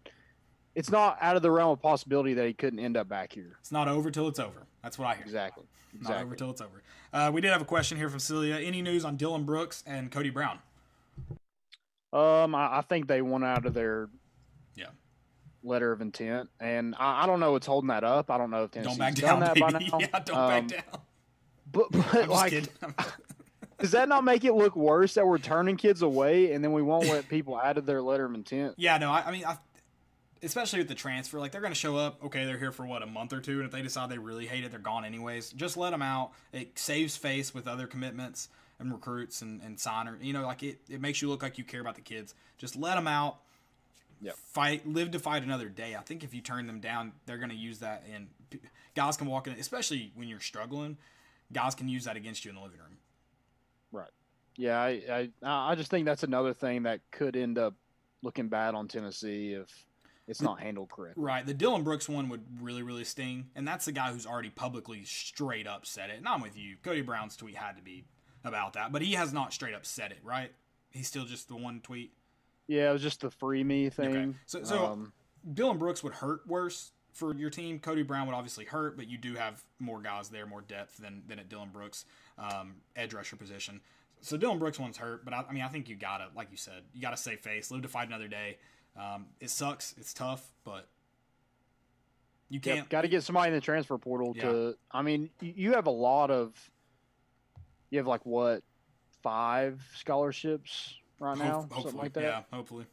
It's 0.75 0.91
not 0.91 1.19
out 1.21 1.37
of 1.37 1.43
the 1.43 1.51
realm 1.51 1.71
of 1.71 1.83
possibility 1.83 2.33
that 2.35 2.47
he 2.47 2.55
couldn't 2.55 2.79
end 2.79 2.97
up 2.97 3.07
back 3.09 3.33
here. 3.33 3.57
It's 3.61 3.73
not 3.73 3.89
over 3.89 4.11
till 4.11 4.27
it's 4.29 4.39
over. 4.39 4.67
That's 4.83 4.99
what 4.99 5.07
I 5.09 5.15
hear. 5.17 5.25
Exactly. 5.25 5.65
Not 6.01 6.23
over 6.23 6.35
till 6.35 6.51
it's 6.51 6.63
over. 6.63 6.83
Uh, 7.13 7.31
we 7.33 7.43
did 7.43 7.51
have 7.51 7.61
a 7.61 7.67
question 7.67 7.99
here 7.99 8.09
from 8.09 8.19
Celia. 8.19 8.57
Any 8.57 8.81
news 8.81 9.05
on 9.05 9.19
Dylan 9.19 9.45
Brooks 9.45 9.85
and 9.87 10.11
Cody 10.11 10.31
Brown? 10.31 10.59
Um, 12.15 12.55
I, 12.55 12.79
I 12.79 12.85
think 12.89 13.07
they 13.07 13.21
went 13.21 13.45
out 13.45 13.67
of 13.67 13.75
their 13.75 14.09
Yeah. 14.75 14.87
Letter 15.63 15.93
of 15.93 16.01
intent, 16.01 16.49
and 16.61 16.95
I, 16.99 17.23
I 17.25 17.27
don't 17.27 17.41
know 17.41 17.53
what's 17.53 17.67
holding 17.67 17.89
that 17.89 18.05
up. 18.05 18.31
I 18.31 18.39
don't 18.39 18.51
know 18.51 18.65
if 18.65 18.71
Tennessee's 18.73 18.97
Don't 18.97 18.99
back 18.99 19.15
done 19.15 19.41
down, 19.41 19.41
that 19.41 19.55
baby. 19.55 19.91
by 19.91 19.99
now. 19.99 19.99
Yeah, 20.01 20.19
don't 20.21 20.37
Um, 20.37 20.67
back 20.67 20.85
down. 20.93 21.01
But, 21.73 21.87
but 22.13 22.29
like, 22.29 22.69
does 23.79 23.93
that 23.93 24.09
not 24.09 24.25
make 24.25 24.45
it 24.45 24.53
look 24.55 24.77
worse 24.77 25.15
that 25.15 25.27
we're 25.27 25.39
turning 25.39 25.77
kids 25.77 26.03
away 26.03 26.53
and 26.53 26.63
then 26.63 26.73
we 26.73 26.83
won't 26.83 27.07
let 27.09 27.29
people 27.29 27.57
out 27.57 27.79
of 27.79 27.87
their 27.87 28.03
letter 28.03 28.25
of 28.27 28.35
intent? 28.35 28.75
Yeah, 28.77 28.99
no, 28.99 29.11
I, 29.11 29.23
I 29.27 29.33
mean, 29.33 29.45
I, 29.45 29.57
especially 30.43 30.81
with 30.81 30.89
the 30.89 30.95
transfer, 30.95 31.39
like 31.39 31.53
they're 31.53 31.61
going 31.61 31.73
to 31.73 31.79
show 31.79 31.97
up. 31.97 32.23
Okay, 32.25 32.45
they're 32.45 32.59
here 32.59 32.73
for 32.73 32.85
what 32.87 33.03
a 33.03 33.07
month 33.07 33.33
or 33.33 33.41
two, 33.41 33.59
and 33.59 33.65
if 33.65 33.71
they 33.73 33.83
decide 33.83 34.11
they 34.11 34.19
really 34.19 34.47
hate 34.47 34.65
it, 34.65 34.71
they're 34.71 34.81
gone 34.81 35.05
anyways. 35.05 35.51
Just 35.53 35.77
let 35.77 35.91
them 35.91 36.03
out. 36.03 36.33
It 36.53 36.79
saves 36.79 37.17
face 37.17 37.55
with 37.55 37.67
other 37.69 37.87
commitments 37.87 38.49
and 38.79 38.93
recruits 38.93 39.43
and 39.43 39.63
and 39.63 39.79
signer. 39.79 40.19
You 40.21 40.33
know, 40.33 40.43
like 40.47 40.63
it, 40.63 40.81
it 40.91 41.01
makes 41.01 41.23
you 41.23 41.29
look 41.29 41.43
like 41.43 41.59
you 41.59 41.65
care 41.65 41.81
about 41.81 41.95
the 41.95 42.01
kids. 42.01 42.35
Just 42.59 42.77
let 42.77 42.97
them 42.97 43.07
out. 43.07 43.39
Yep. 44.23 44.37
Fight, 44.37 44.87
live 44.87 45.11
to 45.11 45.19
fight 45.19 45.43
another 45.43 45.69
day. 45.69 45.95
I 45.97 46.01
think 46.01 46.23
if 46.25 46.33
you 46.33 46.41
turn 46.41 46.67
them 46.67 46.81
down, 46.81 47.13
they're 47.27 47.39
going 47.39 47.51
to 47.51 47.57
use 47.57 47.81
that, 47.81 48.05
and 48.13 48.29
guys 48.95 49.17
can 49.17 49.27
walk 49.27 49.47
in, 49.47 49.55
especially 49.55 50.13
when 50.15 50.29
you're 50.29 50.41
struggling. 50.41 50.97
Guys 51.53 51.75
can 51.75 51.89
use 51.89 52.05
that 52.05 52.17
against 52.17 52.45
you 52.45 52.51
in 52.51 52.55
the 52.55 52.63
living 52.63 52.79
room. 52.79 52.99
Right. 53.91 54.11
Yeah, 54.57 54.81
I, 54.81 55.03
I 55.11 55.31
I 55.43 55.75
just 55.75 55.91
think 55.91 56.07
that's 56.07 56.23
another 56.23 56.55
thing 56.55 56.85
that 56.85 57.01
could 57.11 57.37
end 57.37 57.59
up 57.59 57.75
looking 58.23 58.49
bad 58.49 58.75
on 58.75 58.89
Tennessee 58.89 59.53
if 59.55 59.69
it's 60.29 60.41
not 60.41 60.61
handled 60.61 60.91
correctly. 60.91 61.23
Right. 61.23 61.45
The 61.45 61.55
Dylan 61.55 61.85
Brooks 61.85 62.09
one 62.09 62.29
would 62.29 62.43
really, 62.61 62.83
really 62.83 63.05
sting. 63.05 63.49
And 63.57 63.67
that's 63.67 63.85
the 63.85 63.93
guy 63.93 64.13
who's 64.13 64.27
already 64.27 64.51
publicly 64.51 65.05
straight 65.05 65.67
up 65.67 65.85
said 65.85 66.11
it. 66.11 66.19
And 66.19 66.29
I'm 66.29 66.41
with 66.41 66.57
you. 66.57 66.77
Cody 66.83 67.03
Brown's 67.03 67.37
tweet 67.37 67.57
had 67.57 67.77
to 67.77 67.83
be 67.83 68.05
about 68.45 68.75
that. 68.75 68.93
But 68.93 69.03
he 69.03 69.15
has 69.15 69.33
not 69.33 69.53
straight 69.53 69.75
up 69.75 69.85
said 69.85 70.13
it, 70.13 70.19
right? 70.23 70.53
He's 70.91 71.09
still 71.09 71.25
just 71.25 71.49
the 71.49 71.57
one 71.57 71.81
tweet. 71.81 72.13
Yeah, 72.69 72.91
it 72.91 72.93
was 72.93 73.03
just 73.03 73.21
the 73.21 73.31
free 73.31 73.65
me 73.65 73.91
thing. 73.91 74.39
So- 74.47 74.63
so- 74.63 74.87
um, 74.87 75.13
Dylan 75.55 75.79
Brooks 75.79 76.03
would 76.05 76.15
hurt 76.15 76.47
worse 76.47 76.93
for 77.13 77.35
your 77.35 77.51
team. 77.51 77.79
Cody 77.81 78.03
Brown 78.03 78.27
would 78.29 78.35
obviously 78.35 78.65
hurt, 78.65 78.97
but 78.97 79.09
you 79.09 79.19
do 79.19 79.35
have 79.35 79.63
more 79.81 80.01
guys 80.01 80.29
there, 80.29 80.47
more 80.47 80.61
depth 80.63 80.97
than, 80.99 81.23
than 81.27 81.39
at 81.41 81.49
Dylan 81.49 81.73
Brooks, 81.73 82.05
um, 82.39 82.77
edge 82.97 83.13
rusher 83.13 83.37
position. 83.37 83.81
So 84.21 84.39
Dylan 84.39 84.61
Brooks 84.61 84.79
one's 84.79 84.97
hurt, 84.97 85.25
but 85.25 85.35
I, 85.35 85.45
I 85.49 85.53
mean, 85.53 85.65
I 85.65 85.69
think 85.69 85.89
you 85.89 85.97
gotta, 85.97 86.29
like 86.37 86.49
you 86.53 86.57
said, 86.57 86.85
you 86.95 87.03
gotta 87.03 87.17
save 87.17 87.41
face, 87.41 87.71
live 87.73 87.83
to 87.83 87.89
fight 87.89 88.07
another 88.07 88.29
day. 88.29 88.59
Um, 88.97 89.27
it 89.41 89.51
sucks, 89.51 89.95
it's 89.99 90.15
tough, 90.15 90.47
but 90.65 90.87
you 92.49 92.61
can't. 92.61 92.77
Yep, 92.79 92.89
got 92.91 93.01
to 93.03 93.09
get 93.09 93.23
somebody 93.25 93.49
in 93.49 93.55
the 93.55 93.61
transfer 93.61 93.97
portal 93.99 94.35
Yeah. 94.37 94.43
to. 94.43 94.75
I 94.91 95.03
mean, 95.03 95.31
you 95.41 95.73
have 95.73 95.87
a 95.87 95.91
lot 95.93 96.31
of. 96.31 96.53
You 97.91 97.99
have 97.99 98.07
like 98.07 98.25
what, 98.25 98.63
five 99.23 99.83
scholarships 99.97 100.99
right 101.23 101.39
now, 101.39 101.61
hopefully, 101.63 101.83
something 101.83 102.01
like 102.01 102.13
that. 102.15 102.23
yeah, 102.23 102.43
hopefully. 102.53 102.87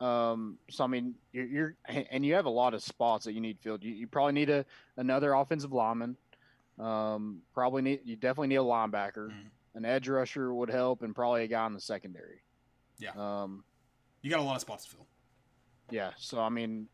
Um, 0.00 0.58
so 0.70 0.84
I 0.84 0.86
mean, 0.86 1.14
you're, 1.32 1.46
you're 1.46 1.76
and 1.88 2.24
you 2.24 2.34
have 2.34 2.46
a 2.46 2.50
lot 2.50 2.74
of 2.74 2.82
spots 2.82 3.24
that 3.26 3.32
you 3.32 3.40
need 3.40 3.58
filled. 3.60 3.82
You, 3.84 3.92
you 3.94 4.06
probably 4.06 4.32
need 4.32 4.50
a 4.50 4.64
another 4.96 5.32
offensive 5.34 5.72
lineman. 5.72 6.16
Um, 6.78 7.42
probably 7.52 7.82
need 7.82 8.00
you 8.04 8.16
definitely 8.16 8.48
need 8.48 8.56
a 8.56 8.60
linebacker. 8.60 9.28
Mhm. 9.30 9.50
An 9.76 9.84
edge 9.84 10.08
rusher 10.08 10.54
would 10.54 10.70
help, 10.70 11.02
and 11.02 11.14
probably 11.14 11.42
a 11.44 11.48
guy 11.48 11.66
in 11.66 11.72
the 11.72 11.80
secondary. 11.80 12.42
Yeah. 12.98 13.10
Um, 13.16 13.64
You 14.22 14.30
got 14.30 14.38
a 14.38 14.42
lot 14.42 14.54
of 14.54 14.60
spots 14.60 14.84
to 14.86 14.90
fill. 14.96 15.06
yeah. 15.90 16.10
So 16.16 16.40
I 16.40 16.48
mean, 16.48 16.86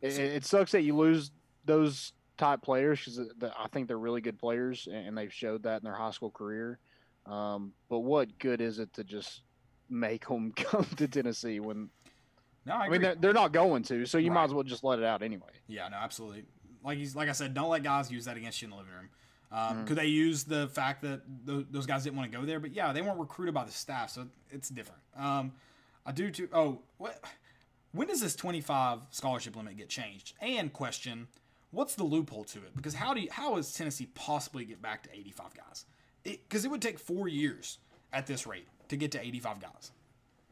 it, 0.00 0.18
it 0.18 0.44
sucks 0.44 0.72
that 0.72 0.82
you 0.82 0.96
lose 0.96 1.30
those 1.64 2.12
type 2.36 2.62
players 2.62 3.00
because 3.04 3.20
I 3.58 3.66
think 3.68 3.88
they're 3.88 3.98
really 3.98 4.20
good 4.20 4.38
players 4.38 4.86
and 4.90 5.08
and 5.08 5.18
they've 5.18 5.32
showed 5.32 5.62
that 5.64 5.78
in 5.80 5.84
their 5.84 5.94
high 5.94 6.10
school 6.10 6.30
career. 6.30 6.78
Um, 7.26 7.72
but 7.88 8.00
what 8.00 8.38
good 8.38 8.60
is 8.60 8.78
it 8.78 8.92
to 8.94 9.04
just 9.04 9.42
make 9.90 10.26
them 10.28 10.52
come 10.56 10.84
to 10.96 11.08
Tennessee 11.08 11.60
when 11.60 11.90
No, 12.64 12.74
I, 12.74 12.86
I, 12.86 12.88
mean 12.88 13.02
they're, 13.02 13.14
they're 13.16 13.32
not 13.32 13.52
going 13.52 13.82
to? 13.84 14.06
So 14.06 14.18
you 14.18 14.30
might 14.30 14.44
as 14.44 14.54
well 14.54 14.62
just 14.64 14.84
let 14.84 14.98
it 14.98 15.04
out 15.04 15.22
anyway. 15.22 15.48
yeah, 15.68 15.88
no, 15.88 15.96
absolutely. 15.96 16.44
Like 16.84 16.98
he's 16.98 17.16
like 17.16 17.28
I 17.28 17.32
said, 17.32 17.52
don't 17.54 17.68
let 17.70 17.82
guys 17.82 18.10
use 18.12 18.26
that 18.26 18.36
against 18.36 18.62
you 18.62 18.66
in 18.66 18.70
the 18.70 18.76
living 18.76 18.92
room. 18.92 19.08
Um, 19.52 19.58
Mhm. 19.84 19.86
Could 19.86 19.96
they 19.98 20.06
use 20.06 20.44
the 20.44 20.68
fact 20.68 21.02
that 21.02 21.22
th- 21.46 21.66
those 21.70 21.86
guys 21.86 22.04
didn't 22.04 22.16
want 22.16 22.30
to 22.30 22.36
go 22.38 22.44
there? 22.44 22.58
But 22.60 22.72
yeah, 22.72 22.92
they 22.92 23.02
weren't 23.02 23.18
recruited 23.18 23.54
by 23.54 23.64
the 23.64 23.70
staff, 23.72 24.10
so 24.10 24.26
it's 24.50 24.68
different. 24.68 25.00
Um, 25.16 25.52
I 26.04 26.12
do 26.12 26.30
too. 26.30 26.48
Oh, 26.52 26.80
what? 26.98 27.22
When 27.92 28.06
does 28.08 28.20
this 28.20 28.36
twenty-five 28.36 29.00
scholarship 29.10 29.56
limit 29.56 29.76
get 29.76 29.88
changed? 29.88 30.34
And 30.40 30.72
question, 30.72 31.28
what's 31.70 31.94
the 31.94 32.04
loophole 32.04 32.44
to 32.44 32.58
it? 32.58 32.74
Because 32.76 32.94
how 32.94 33.14
do 33.14 33.20
you, 33.20 33.28
how 33.30 33.54
does 33.56 33.72
Tennessee 33.72 34.08
possibly 34.14 34.64
get 34.64 34.82
back 34.82 35.02
to 35.04 35.14
eighty-five 35.16 35.54
guys? 35.54 35.86
Because 36.26 36.64
it, 36.64 36.70
would 36.70 36.82
take 36.82 36.98
four 36.98 37.28
years 37.28 37.78
at 38.12 38.26
this 38.26 38.46
rate 38.46 38.66
to 38.88 38.96
get 38.96 39.12
to 39.12 39.20
eighty-five 39.20 39.60
guys. 39.60 39.92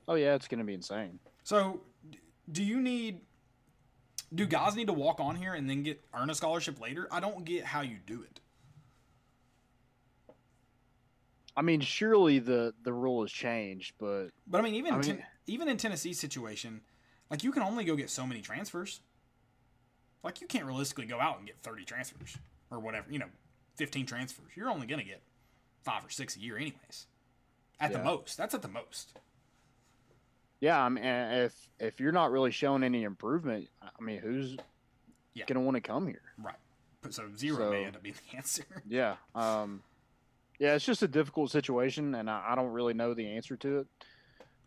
Oh 0.07 0.15
yeah, 0.15 0.35
it's 0.35 0.49
going 0.49 0.59
to 0.59 0.65
be 0.65 0.75
insane. 0.75 1.19
So, 1.43 1.81
do 2.51 2.63
you 2.63 2.81
need? 2.81 3.21
Do 4.35 4.47
guys 4.47 4.75
need 4.75 4.87
to 4.89 4.93
walk 4.93 5.21
on 5.21 5.37
here 5.37 5.55
and 5.55 5.69
then 5.69 5.83
get 5.83 6.01
earn 6.15 6.31
a 6.31 6.35
scholarship 6.35 6.81
later? 6.81 7.09
I 7.11 7.21
don't 7.21 7.45
get 7.45 7.65
how 7.65 7.83
you 7.83 7.99
do 8.07 8.23
it. 8.23 8.41
I 11.57 11.63
mean, 11.63 11.81
surely 11.81 12.39
the 12.39 12.75
the 12.83 12.93
rule 12.93 13.23
has 13.23 13.31
changed, 13.31 13.95
but 13.99 14.29
But 14.47 14.59
I 14.59 14.63
mean, 14.63 14.75
even 14.75 14.95
I 14.95 15.01
ten- 15.01 15.25
even 15.47 15.69
in 15.69 15.77
Tennessee's 15.77 16.19
situation, 16.19 16.81
like 17.31 17.45
you 17.45 17.53
can 17.53 17.63
only 17.63 17.85
go 17.85 17.95
get 17.95 18.11
so 18.11 18.27
many 18.27 18.41
transfers. 18.41 19.01
Like 20.23 20.41
you 20.41 20.47
can't 20.47 20.65
realistically 20.65 21.07
go 21.07 21.21
out 21.21 21.39
and 21.39 21.47
get 21.47 21.57
thirty 21.63 21.85
transfers 21.85 22.37
or 22.71 22.81
whatever. 22.81 23.07
You 23.11 23.21
know, 23.21 23.29
fifteen 23.77 24.07
transfers. 24.07 24.53
You're 24.57 24.71
only 24.71 24.87
gonna 24.87 25.05
get 25.05 25.23
five 25.85 26.05
or 26.05 26.11
six 26.11 26.37
a 26.37 26.41
year, 26.41 26.57
anyways. 26.57 27.07
At 27.81 27.93
the 27.93 27.99
most, 27.99 28.37
that's 28.37 28.55
at 28.55 28.63
the 28.63 28.69
most. 28.69 29.19
yeah, 30.61 30.81
I 30.83 30.89
mean, 30.89 31.05
if 31.05 31.69
if 31.79 32.01
you're 32.01 32.13
not 32.13 32.31
really 32.31 32.51
showing 32.51 32.83
any 32.83 33.03
improvement, 33.03 33.69
I 33.83 34.03
mean, 34.03 34.19
who's 34.21 34.57
Yeah. 35.35 35.45
going 35.47 35.57
to 35.57 35.61
want 35.61 35.75
to 35.77 35.81
come 35.81 36.07
here? 36.07 36.23
Right. 36.39 36.55
So 37.11 37.25
zero 37.37 37.71
may 37.71 37.83
So- 37.83 37.87
end 37.87 37.97
up 37.97 38.03
being 38.03 38.15
the 38.31 38.37
answer. 38.37 38.65
Yeah. 38.87 39.17
Um, 39.35 39.83
yeah, 40.59 40.75
it's 40.75 40.85
just 40.85 41.03
a 41.03 41.09
difficult 41.09 41.51
situation, 41.51 42.15
and 42.15 42.31
I, 42.31 42.51
I 42.51 42.55
don't 42.55 42.73
really 42.73 42.95
know 42.95 43.13
the 43.13 43.27
answer 43.33 43.57
to 43.57 43.79
it. 43.81 43.87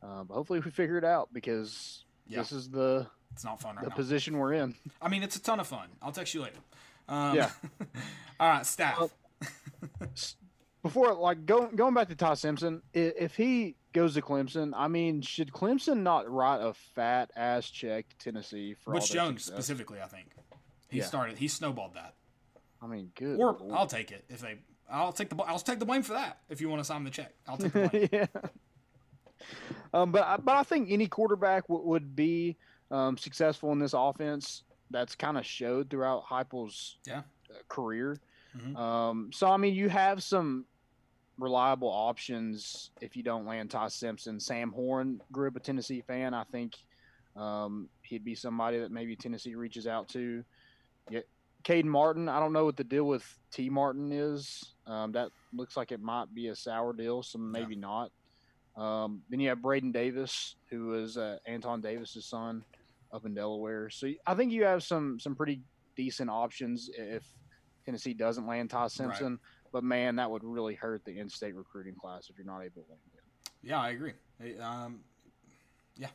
Uh, 0.04 0.24
but 0.26 0.34
hopefully, 0.36 0.60
we 0.60 0.70
figure 0.70 0.98
it 0.98 1.06
out 1.06 1.34
because 1.34 2.04
Yeah. 2.28 2.40
this 2.40 2.52
is 2.52 2.70
the 2.70 3.08
It's 3.32 3.44
not 3.46 3.60
fun 3.62 3.78
right 3.78 3.86
the 3.86 3.90
now. 3.90 3.96
position 3.96 4.38
we're 4.38 4.54
in. 4.54 4.76
I 5.02 5.08
mean, 5.10 5.24
it's 5.24 5.38
a 5.38 5.42
ton 5.42 5.60
of 5.60 5.68
fun. 5.68 5.88
I'll 6.02 6.12
text 6.12 6.34
you 6.36 6.42
later. 6.44 6.60
Um, 7.08 7.36
Yeah. 7.38 7.50
all 8.40 8.50
right, 8.50 8.66
staff. 8.66 9.00
Well, 9.00 9.12
Before, 10.84 11.14
like 11.14 11.46
going 11.46 11.76
going 11.76 11.94
back 11.94 12.08
to 12.10 12.16
Ty 12.16 12.36
Simpson, 12.36 12.82
if 12.94 13.36
he 13.36 13.76
goes 13.94 14.14
to 14.14 14.22
Clemson, 14.22 14.74
I 14.76 14.88
mean, 14.88 15.22
should 15.22 15.52
Clemson 15.52 16.02
not 16.02 16.30
write 16.32 16.60
a 16.62 16.74
fat 16.96 17.32
ass 17.36 17.70
check 17.70 18.08
to 18.10 18.18
Tennessee 18.18 18.76
for 18.76 18.94
Butch 18.94 19.12
Jones 19.12 19.44
success? 19.46 19.56
specifically, 19.66 20.00
I 20.02 20.06
think. 20.08 20.30
He 20.90 21.00
Yeah. 21.00 21.06
started. 21.06 21.38
He 21.40 21.48
snowballed 21.48 21.96
that. 21.96 22.14
I 22.82 22.88
mean, 22.88 23.12
good. 23.16 23.40
Or 23.40 23.54
lord. 23.60 23.72
I'll 23.74 23.88
take 23.88 24.12
it 24.12 24.24
if 24.30 24.40
they. 24.40 24.60
I'll 24.90 25.12
take 25.12 25.30
the. 25.30 25.36
I'll 25.44 25.60
take 25.60 25.80
the 25.80 25.86
blame 25.86 26.04
for 26.04 26.14
that 26.14 26.42
if 26.48 26.62
you 26.62 26.70
want 26.70 26.80
to 26.80 26.86
sign 26.86 27.04
the 27.04 27.10
check. 27.10 27.34
I'll 27.48 27.58
take 27.58 27.74
the 27.74 27.90
blame. 27.90 28.10
yeah. 28.12 28.28
Um, 29.94 30.12
but 30.12 30.24
I- 30.26 30.38
but 30.38 30.56
I 30.56 30.64
think 30.64 30.90
any 30.92 31.08
quarterback 31.08 31.68
w- 31.68 31.86
would 31.88 32.16
be 32.16 32.56
um, 32.92 33.18
successful 33.18 33.72
in 33.72 33.80
this 33.80 33.94
offense. 33.94 34.64
That's 34.90 35.16
kind 35.16 35.38
of 35.38 35.46
showed 35.46 35.90
throughout 35.90 36.24
Heupel's 36.26 36.98
Yeah. 37.06 37.24
uh, 37.50 37.56
career. 37.68 38.18
Mhm. 38.58 38.76
Um, 38.76 39.32
so 39.32 39.48
I 39.48 39.58
mean, 39.58 39.76
you 39.76 39.90
have 39.90 40.24
some 40.24 40.66
reliable 41.38 41.90
options 41.90 42.92
if 43.02 43.16
you 43.16 43.24
don't 43.24 43.46
land 43.46 43.70
Ty 43.72 43.90
Simpson. 43.90 44.40
Sam 44.40 44.72
Horn 44.72 45.22
grew 45.32 45.48
up 45.48 45.56
a 45.56 45.60
Tennessee 45.60 46.02
fan. 46.02 46.34
I 46.34 46.44
think 46.46 46.76
um, 47.36 47.90
he'd 48.02 48.26
be 48.26 48.34
somebody 48.36 48.80
that 48.80 48.92
maybe 48.92 49.16
Tennessee 49.16 49.56
reaches 49.56 49.86
out 49.86 50.10
to. 50.10 50.44
Yeah, 51.10 51.22
Kaden 51.64 51.86
Martin. 51.86 52.28
I 52.28 52.40
don't 52.40 52.54
know 52.54 52.66
what 52.66 52.78
the 52.78 52.84
deal 52.84 53.06
with 53.06 53.24
Tee 53.52 53.70
Martin 53.70 54.12
is. 54.12 54.74
Um, 54.88 55.12
that 55.12 55.30
looks 55.54 55.78
like 55.78 55.92
it 55.92 56.02
might 56.02 56.34
be 56.34 56.48
a 56.48 56.56
sour 56.56 56.94
deal, 56.94 57.22
so 57.22 57.38
maybe 57.38 57.76
not. 57.76 58.12
Um, 58.76 59.22
then 59.30 59.40
you 59.40 59.50
have 59.50 59.62
Braden 59.62 59.92
Davis, 59.92 60.56
who 60.70 60.94
is 60.96 61.18
uh, 61.18 61.38
Anton 61.46 61.82
Davis's 61.82 62.26
son 62.26 62.64
up 63.12 63.26
in 63.26 63.34
Delaware. 63.34 63.90
So 63.90 64.12
I 64.26 64.34
think 64.36 64.52
you 64.52 64.64
have 64.66 64.84
some 64.84 65.20
some 65.20 65.36
pretty 65.36 65.62
decent 65.96 66.30
options 66.30 66.90
if 66.98 67.26
Tennessee 67.88 68.14
doesn't 68.14 68.46
land 68.46 68.70
Ty 68.70 68.88
Simpson. 68.90 69.40
But 69.72 69.82
man, 69.86 70.18
that 70.18 70.30
would 70.30 70.44
really 70.44 70.76
hurt 70.76 71.06
the 71.06 71.18
in-state 71.18 71.56
recruiting 71.56 71.96
class 71.96 72.30
if 72.30 72.38
you're 72.38 72.46
not 72.46 72.60
able 72.60 72.82
to 72.84 72.90
land 72.90 73.00
him. 73.14 73.22
Yeah, 73.64 73.80
I 73.80 73.92
agree. 73.92 74.12
Um, 74.62 75.00
yeah. 75.96 76.10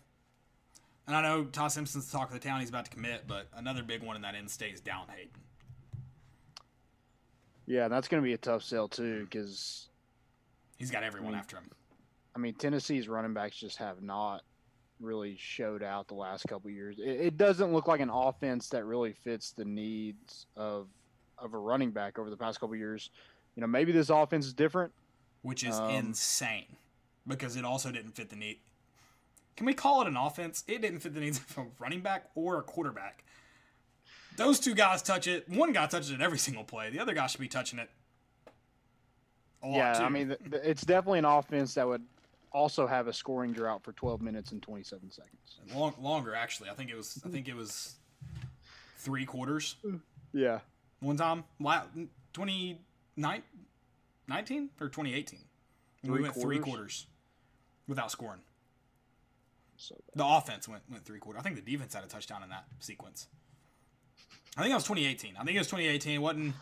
And 1.07 1.17
I 1.17 1.23
know 1.23 1.45
Ty 1.45 1.69
Simpson's 1.69 2.11
the 2.11 2.19
talk 2.19 2.29
of 2.29 2.35
the 2.35 2.47
town. 2.47 2.61
He's 2.61 2.69
about 2.69 2.85
to 2.85 2.91
commit, 2.91 3.23
but 3.27 3.47
another 3.57 3.83
big 3.83 4.03
one 4.03 4.17
in 4.17 4.23
that 4.23 4.35
in-state 4.35 4.75
is 4.75 4.81
Down 4.81 5.07
Hayden. 5.17 5.31
Yeah, 7.65 7.89
that's 7.89 8.07
going 8.07 8.23
to 8.23 8.27
be 8.27 8.35
a 8.35 8.39
tough 8.39 8.63
sell 8.63 8.87
too 8.87 9.25
because 9.25 9.89
He's 10.77 10.91
got 10.91 11.05
everyone 11.05 11.33
Mm. 11.33 11.39
after 11.39 11.57
him. 11.57 11.71
I 12.37 12.39
mean 12.39 12.55
Tennessee's 12.55 13.09
running 13.09 13.33
backs 13.33 13.57
just 13.57 13.79
have 13.79 14.03
not 14.03 14.43
really 15.01 15.37
showed 15.39 15.83
out 15.83 16.07
the 16.09 16.15
last 16.15 16.47
couple 16.49 16.71
years. 16.71 16.99
It, 16.99 17.21
it 17.21 17.37
doesn't 17.39 17.73
look 17.73 17.87
like 17.87 18.01
an 18.01 18.11
offense 18.11 18.69
that 18.69 18.85
really 18.85 19.13
fits 19.13 19.53
the 19.53 19.65
needs 19.65 20.47
of 20.55 20.89
of 21.43 21.55
a 21.55 21.59
running 21.59 21.91
back 21.91 22.19
over 22.19 22.31
the 22.31 22.37
past 22.37 22.61
couple 22.61 22.75
years. 22.77 23.11
You 23.57 23.61
know, 23.61 23.67
maybe 23.67 23.93
this 23.93 24.11
offense 24.11 24.47
is 24.47 24.55
different. 24.55 24.93
which 25.43 25.65
is 25.65 25.77
Um, 25.77 25.91
insane 25.91 26.77
because 27.27 27.57
it 27.57 27.65
also 27.65 27.91
didn't 27.91 28.13
fit 28.13 28.31
the 28.31 28.37
need. 28.37 28.61
Can 29.57 29.67
we 29.67 29.75
call 29.75 30.01
it 30.03 30.07
an 30.09 30.17
offense? 30.17 30.63
It 30.69 30.81
didn't 30.81 31.01
fit 31.01 31.15
the 31.15 31.21
needs 31.21 31.39
of 31.39 31.59
a 31.59 31.67
running 31.81 32.01
back 32.01 32.31
or 32.37 32.59
a 32.59 32.63
quarterback. 32.63 33.25
Those 34.37 34.61
two 34.61 34.73
guys 34.75 35.03
touch 35.03 35.27
it. 35.27 35.49
One 35.49 35.73
guy 35.73 35.87
touches 35.87 36.11
it 36.13 36.21
every 36.21 36.39
single 36.39 36.63
play. 36.65 36.91
The 36.91 37.01
other 37.01 37.13
guy 37.13 37.27
should 37.27 37.41
be 37.41 37.49
touching 37.49 37.81
it 37.81 37.91
a 39.63 39.67
lot 39.67 39.77
yeah, 39.77 39.93
too. 39.95 40.05
I 40.05 40.09
mean, 40.09 40.37
it's 40.53 40.85
definitely 40.85 41.19
an 41.19 41.25
offense 41.25 41.75
that 41.75 41.87
would 41.87 42.05
also 42.53 42.87
have 42.87 43.09
a 43.09 43.13
scoring 43.13 43.53
drought 43.53 43.83
for 43.83 43.93
12 43.93 44.23
minutes 44.23 44.53
and 44.53 44.63
27 44.63 45.11
seconds. 45.11 45.61
Long, 45.75 45.95
longer 46.01 46.35
actually. 46.35 46.71
I 46.71 46.75
think 46.75 46.89
it 46.91 46.97
was. 46.97 47.21
I 47.27 47.29
think 47.29 47.49
it 47.49 47.57
was 47.57 47.97
three 48.99 49.25
quarters 49.27 49.75
Yeah. 50.33 50.61
One 51.03 51.17
time. 51.17 51.45
La- 51.61 51.83
29 52.33 53.43
19 54.29 54.71
or 54.81 54.89
2018. 54.89 55.39
We 56.05 56.21
went 56.23 56.35
three 56.35 56.59
quarters? 56.59 56.65
quarters 56.65 57.07
without 57.89 58.11
scoring. 58.11 58.41
So 59.77 59.97
The 60.15 60.25
offense 60.25 60.69
went 60.69 60.83
went 60.91 61.05
three 61.05 61.19
quarters. 61.19 61.41
I 61.41 61.43
think 61.43 61.57
the 61.63 61.71
defense 61.73 61.95
had 61.95 62.05
a 62.05 62.07
touchdown 62.07 62.43
in 62.43 62.49
that 62.51 62.65
sequence. 62.81 63.27
I 64.57 64.61
think 64.63 64.71
that 64.73 64.77
was 64.77 64.85
2018. 64.85 65.35
I 65.39 65.45
think 65.45 65.57
it 65.57 65.61
was 65.61 65.67
2018. 65.69 66.15
It 66.15 66.19
wasn't. 66.19 66.55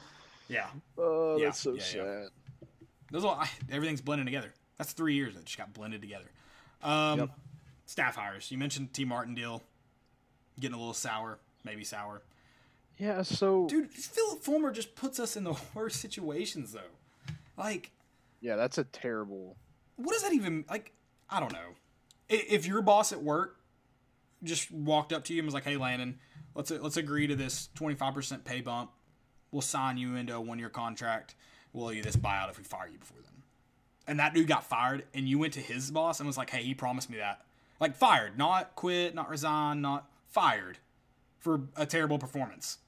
Yeah, 0.49 0.67
Oh, 0.99 1.37
Yeah, 1.37 1.47
that's 1.47 1.61
so 1.61 1.73
yeah, 1.75 1.79
yeah. 1.79 1.85
sad. 2.23 2.29
those 3.13 3.25
all 3.25 3.35
I, 3.35 3.49
everything's 3.71 4.01
blending 4.01 4.27
together. 4.27 4.53
That's 4.79 4.93
three 4.93 5.15
years 5.15 5.35
that 5.35 5.45
just 5.45 5.59
got 5.59 5.73
blended 5.73 6.01
together. 6.01 6.31
Um, 6.83 7.19
Yep. 7.21 7.31
Staff 7.87 8.17
hires. 8.17 8.51
You 8.51 8.59
mentioned 8.59 8.93
Tee 8.93 9.05
Martin 9.05 9.35
deal, 9.35 9.63
getting 10.59 10.75
a 10.75 10.79
little 10.79 10.95
sour, 10.95 11.39
maybe 11.65 11.85
sour. 11.85 12.23
Yeah, 13.01 13.23
so 13.23 13.67
Dude, 13.67 13.91
Phillip 13.91 14.43
Fulmer 14.43 14.71
just 14.71 14.95
puts 14.95 15.19
us 15.19 15.35
in 15.35 15.45
the 15.45 15.55
worst 15.75 16.01
situations 16.01 16.73
though. 16.73 17.35
Like, 17.57 17.93
yeah, 18.41 18.57
that's 18.57 18.77
a 18.77 18.85
terrible. 18.85 19.57
what 19.97 20.13
does 20.13 20.23
that 20.23 20.35
even 20.35 20.65
like? 20.69 20.93
I 21.31 21.41
don't 21.41 21.53
know. 21.53 21.75
If 22.29 22.67
your 22.67 22.83
boss 22.83 23.11
at 23.13 23.23
work 23.23 23.57
just 24.45 24.71
walked 24.71 25.13
up 25.13 25.25
to 25.25 25.35
you 25.35 25.41
and 25.41 25.47
was 25.47 25.55
like, 25.55 25.65
"Hey, 25.65 25.77
Landon, 25.79 26.19
let's 26.55 26.71
let's 26.71 26.97
agree 26.99 27.27
to 27.27 27.35
this 27.35 27.71
twenty 27.75 27.95
five 27.95 28.15
percent 28.15 28.45
pay 28.45 28.61
bump. 28.61 28.91
We'll 29.51 29.63
sign 29.63 29.97
you 29.97 30.15
into 30.17 30.35
a 30.35 30.41
one 30.41 30.59
year 30.59 30.69
contract. 30.69 31.35
We'll 31.73 31.87
owe 31.87 31.91
you 31.91 32.03
this 32.03 32.17
buyout 32.17 32.51
if 32.51 32.59
we 32.59 32.65
fire 32.65 32.89
you 32.89 32.99
before 32.99 33.19
then." 33.23 33.43
And 34.07 34.19
that 34.21 34.35
dude 34.35 34.47
got 34.49 34.65
fired, 34.65 35.05
and 35.15 35.27
you 35.29 35.39
went 35.39 35.55
to 35.55 35.61
his 35.61 35.91
boss 35.91 36.21
and 36.21 36.27
was 36.27 36.37
like, 36.37 36.51
"Hey, 36.51 36.63
he 36.63 36.75
promised 36.75 37.09
me 37.09 37.17
that." 37.17 37.45
Like 37.81 37.97
fired, 37.97 38.37
not 38.37 38.75
quit, 38.77 39.15
not 39.15 39.31
resign, 39.31 39.81
not 39.81 40.11
fired 40.27 40.79
for 41.39 41.63
a 41.77 41.87
terrible 41.87 42.19
performance. 42.19 42.79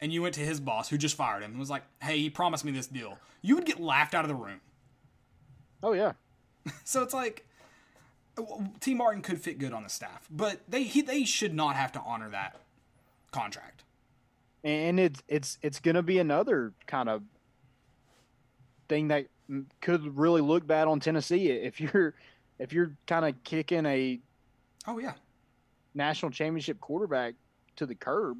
And 0.00 0.12
you 0.12 0.22
went 0.22 0.34
to 0.36 0.40
his 0.40 0.60
boss, 0.60 0.88
who 0.88 0.96
just 0.98 1.16
fired 1.16 1.42
him, 1.42 1.50
and 1.50 1.58
was 1.58 1.70
like, 1.70 1.82
"Hey, 2.00 2.18
he 2.18 2.30
promised 2.30 2.64
me 2.64 2.70
this 2.72 2.86
deal." 2.86 3.18
You 3.42 3.54
would 3.56 3.64
get 3.66 3.80
laughed 3.80 4.14
out 4.14 4.24
of 4.24 4.28
the 4.28 4.34
room. 4.34 4.60
Oh 5.82 5.92
yeah, 5.92 6.12
So 6.84 7.02
it's 7.02 7.14
like 7.14 7.46
Tee 8.80 8.94
Martin 8.94 9.22
could 9.22 9.40
fit 9.40 9.58
good 9.58 9.72
on 9.72 9.82
the 9.82 9.88
staff, 9.88 10.28
but 10.30 10.60
they 10.68 10.84
he, 10.84 11.00
they 11.02 11.24
should 11.24 11.54
not 11.54 11.74
have 11.76 11.92
to 11.92 12.00
honor 12.00 12.30
that 12.30 12.60
contract. 13.32 13.82
and 14.64 14.98
it's 15.00 15.22
it's 15.28 15.58
it's 15.62 15.80
gonna 15.80 16.02
be 16.02 16.18
another 16.18 16.72
kind 16.86 17.08
of 17.08 17.22
thing 18.88 19.08
that 19.08 19.26
could 19.80 20.16
really 20.16 20.40
look 20.40 20.66
bad 20.66 20.88
on 20.88 21.00
Tennessee 21.00 21.50
if 21.50 21.80
you're 21.80 22.14
if 22.58 22.72
you're 22.72 22.92
kind 23.06 23.24
of 23.24 23.34
kicking 23.44 23.86
a 23.86 24.20
Oh 24.86 24.98
yeah, 24.98 25.14
national 25.94 26.30
championship 26.30 26.80
quarterback 26.80 27.34
to 27.76 27.86
the 27.86 27.94
curb 27.94 28.38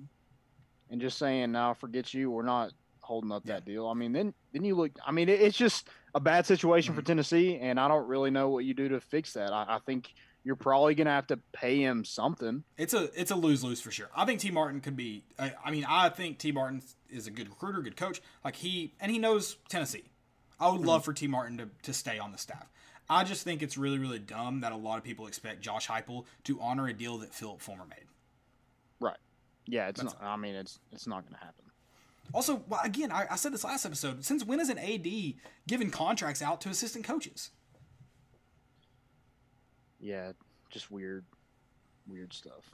and 0.91 1.01
just 1.01 1.19
saying, 1.19 1.53
"No, 1.53 1.75
forget 1.75 2.13
you. 2.15 2.31
We're 2.31 2.43
not 2.43 2.73
holding 3.01 3.33
up 3.33 3.45
that 3.45 3.65
deal." 3.65 3.87
I 3.89 3.95
mean, 3.95 4.13
then 4.13 4.35
then 4.53 4.65
you 4.65 4.75
look. 4.75 4.93
I 5.07 5.13
mean, 5.13 5.29
it, 5.29 5.41
it's 5.41 5.57
just 5.57 5.89
a 6.15 6.21
bad 6.21 6.47
situation 6.47 6.93
Mm-hmm. 6.93 7.01
for 7.01 7.07
Tennessee, 7.07 7.59
and 7.61 7.79
I 7.79 7.89
don't 7.89 8.07
really 8.09 8.31
know 8.31 8.49
what 8.49 8.65
you 8.65 8.75
do 8.75 8.89
to 8.91 9.01
fix 9.01 9.33
that. 9.35 9.53
I, 9.53 9.65
I 9.69 9.79
think 9.85 10.13
you're 10.45 10.57
probably 10.57 10.95
gonna 10.95 11.11
have 11.11 11.27
to 11.27 11.37
pay 11.53 11.81
him 11.83 12.05
something. 12.05 12.65
it's 12.79 12.95
a 12.95 13.11
it's 13.21 13.31
a 13.31 13.37
lose 13.37 13.63
lose 13.63 13.81
for 13.81 13.91
sure. 13.91 14.09
I 14.17 14.25
think 14.25 14.41
Tee 14.41 14.51
Martin 14.51 14.81
could 14.81 14.97
be. 14.97 15.25
I, 15.39 15.53
I 15.65 15.71
mean, 15.71 15.85
I 15.89 16.09
think 16.09 16.39
Tee 16.39 16.53
Martin 16.53 16.83
is 17.11 17.27
a 17.27 17.31
good 17.31 17.49
recruiter, 17.49 17.83
good 17.83 17.97
coach. 17.97 18.23
Like 18.45 18.57
he 18.57 18.95
and 19.01 19.13
he 19.13 19.19
knows 19.19 19.57
Tennessee. 19.69 20.05
I 20.61 20.71
would 20.71 20.81
love 20.81 21.05
for 21.05 21.13
Tee 21.13 21.29
Martin 21.29 21.59
to, 21.59 21.69
to 21.83 21.93
stay 21.93 22.19
on 22.19 22.33
the 22.33 22.39
staff. 22.39 22.67
I 23.11 23.25
just 23.25 23.43
think 23.45 23.63
it's 23.63 23.79
really 23.79 23.99
really 23.99 24.19
dumb 24.19 24.61
that 24.61 24.73
a 24.73 24.77
lot 24.77 24.99
of 24.99 25.05
people 25.05 25.27
expect 25.27 25.61
Josh 25.61 25.87
Heupel 25.89 26.25
to 26.45 26.61
honor 26.61 26.89
a 26.89 26.93
deal 26.93 27.19
that 27.19 27.33
Phillip 27.35 27.61
Fulmer 27.61 27.85
made. 27.89 28.07
Yeah, 29.71 29.89
it's 29.89 30.01
That's- 30.01 30.19
not. 30.21 30.29
I 30.29 30.37
mean, 30.37 30.55
it's 30.55 30.79
it's 30.93 31.07
not 31.07 31.25
gonna 31.25 31.37
happen. 31.39 31.65
Also, 32.35 32.63
well, 32.69 32.81
again, 32.85 33.11
I, 33.13 33.27
I 33.31 33.37
said 33.37 33.53
this 33.53 33.65
last 33.65 33.87
episode. 33.87 34.25
Since 34.25 34.45
when 34.45 34.61
is 34.61 34.69
an 34.69 34.79
AD 34.79 35.07
giving 35.67 35.91
contracts 35.91 36.43
out 36.43 36.61
to 36.63 36.69
assistant 36.69 37.05
coaches? 37.05 37.51
Yeah, 40.01 40.33
just 40.71 40.91
weird, 40.91 41.25
weird 42.07 42.33
stuff. 42.33 42.71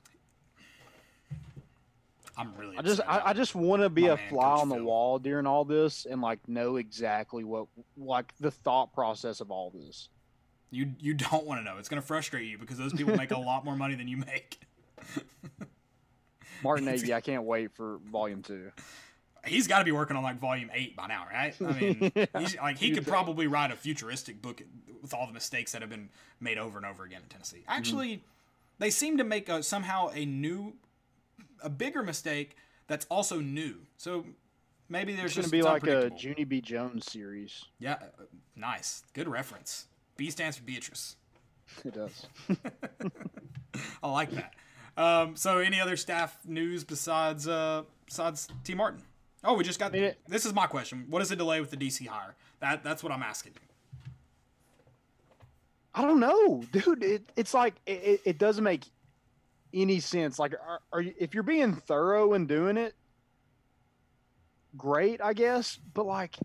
I'm 2.36 2.52
really. 2.56 2.76
I 2.76 2.82
just 2.82 3.00
I, 3.06 3.22
I 3.26 3.32
just 3.32 3.54
want 3.54 3.82
to 3.82 3.88
be 3.88 4.06
a 4.06 4.16
man, 4.16 4.28
fly 4.28 4.50
Coach 4.54 4.60
on 4.62 4.68
the 4.68 4.74
Phil. 4.76 4.84
wall 4.84 5.18
during 5.20 5.46
all 5.46 5.64
this 5.64 6.04
and 6.04 6.20
like 6.20 6.46
know 6.48 6.76
exactly 6.76 7.44
what 7.44 7.66
like 7.96 8.32
the 8.40 8.50
thought 8.50 8.92
process 8.92 9.40
of 9.40 9.50
all 9.52 9.70
this. 9.70 10.08
You 10.70 10.92
you 10.98 11.14
don't 11.14 11.46
want 11.46 11.60
to 11.60 11.64
know. 11.64 11.78
It's 11.78 11.88
going 11.88 12.02
to 12.02 12.06
frustrate 12.06 12.48
you 12.48 12.58
because 12.58 12.76
those 12.76 12.92
people 12.92 13.16
make 13.16 13.30
a 13.30 13.38
lot 13.38 13.64
more 13.64 13.76
money 13.76 13.94
than 13.94 14.08
you 14.08 14.16
make. 14.16 14.58
Martin 16.62 16.84
Nagy, 16.86 17.12
I 17.12 17.20
can't 17.20 17.44
wait 17.44 17.72
for 17.72 17.98
volume 18.10 18.42
two. 18.42 18.70
He's 19.46 19.66
got 19.66 19.80
to 19.80 19.84
be 19.84 19.92
working 19.92 20.16
on 20.16 20.22
like 20.22 20.38
volume 20.38 20.70
eight 20.72 20.96
by 20.96 21.06
now, 21.06 21.26
right? 21.30 21.54
I 21.60 21.72
mean, 21.78 22.12
Yeah. 22.16 22.26
like 22.62 22.78
he 22.78 22.92
could 22.92 23.06
probably 23.06 23.46
write 23.46 23.70
a 23.70 23.76
futuristic 23.76 24.40
book 24.40 24.62
with 25.02 25.12
all 25.12 25.26
the 25.26 25.34
mistakes 25.34 25.72
that 25.72 25.82
have 25.82 25.90
been 25.90 26.08
made 26.40 26.56
over 26.56 26.78
and 26.78 26.86
over 26.86 27.04
again 27.04 27.20
in 27.22 27.28
Tennessee. 27.28 27.58
Mm-hmm. 27.58 27.70
Actually, 27.78 28.24
they 28.78 28.88
seem 28.88 29.18
to 29.18 29.24
make 29.24 29.50
a, 29.50 29.62
somehow 29.62 30.08
a 30.14 30.24
new, 30.24 30.74
a 31.62 31.68
bigger 31.68 32.02
mistake 32.02 32.56
that's 32.86 33.04
also 33.10 33.38
new. 33.40 33.76
So 33.98 34.24
maybe 34.88 35.12
there's 35.14 35.26
It's 35.26 35.34
just 35.34 35.50
gonna 35.50 35.62
be 35.62 35.68
like 35.68 35.86
a. 35.86 36.10
Junie 36.16 36.44
B. 36.44 36.62
Jones 36.62 37.04
series. 37.10 37.66
yeah, 37.78 37.94
uh, 38.18 38.24
nice, 38.56 39.02
good 39.12 39.28
reference. 39.28 39.86
B 40.16 40.30
stands 40.30 40.56
for 40.56 40.62
Beatrice. 40.64 41.16
It 41.84 41.92
does. 41.94 42.26
I 44.02 44.08
like 44.10 44.30
that. 44.32 44.54
Um, 44.96 45.36
so, 45.36 45.58
any 45.58 45.80
other 45.80 45.96
staff 45.96 46.38
news 46.44 46.84
besides 46.84 47.48
uh, 47.48 47.82
besides 48.06 48.48
Tee 48.62 48.74
Martin? 48.74 49.02
Oh, 49.42 49.54
we 49.54 49.64
just 49.64 49.78
got. 49.78 49.94
it- 49.94 50.18
this 50.28 50.46
is 50.46 50.54
my 50.54 50.66
question. 50.66 51.06
What 51.08 51.20
is 51.22 51.28
the 51.28 51.36
delay 51.36 51.60
with 51.60 51.70
the 51.70 51.76
DC 51.76 52.06
hire? 52.06 52.34
That 52.60 52.84
that's 52.84 53.02
what 53.02 53.12
I'm 53.12 53.22
asking. 53.22 53.52
I 55.94 56.02
don't 56.02 56.20
know, 56.20 56.62
dude. 56.72 57.02
It, 57.02 57.30
it's 57.36 57.54
like 57.54 57.74
it, 57.86 58.20
it, 58.24 58.38
doesn't 58.38 58.64
make 58.64 58.84
any 59.72 60.00
sense. 60.00 60.40
Like, 60.40 60.54
are, 60.54 60.80
are 60.92 61.00
you, 61.00 61.14
if 61.18 61.34
you're 61.34 61.44
being 61.44 61.74
thorough 61.74 62.32
and 62.32 62.48
doing 62.48 62.76
it, 62.76 62.94
great, 64.76 65.20
I 65.20 65.34
guess. 65.34 65.78
But 65.92 66.06
like, 66.06 66.36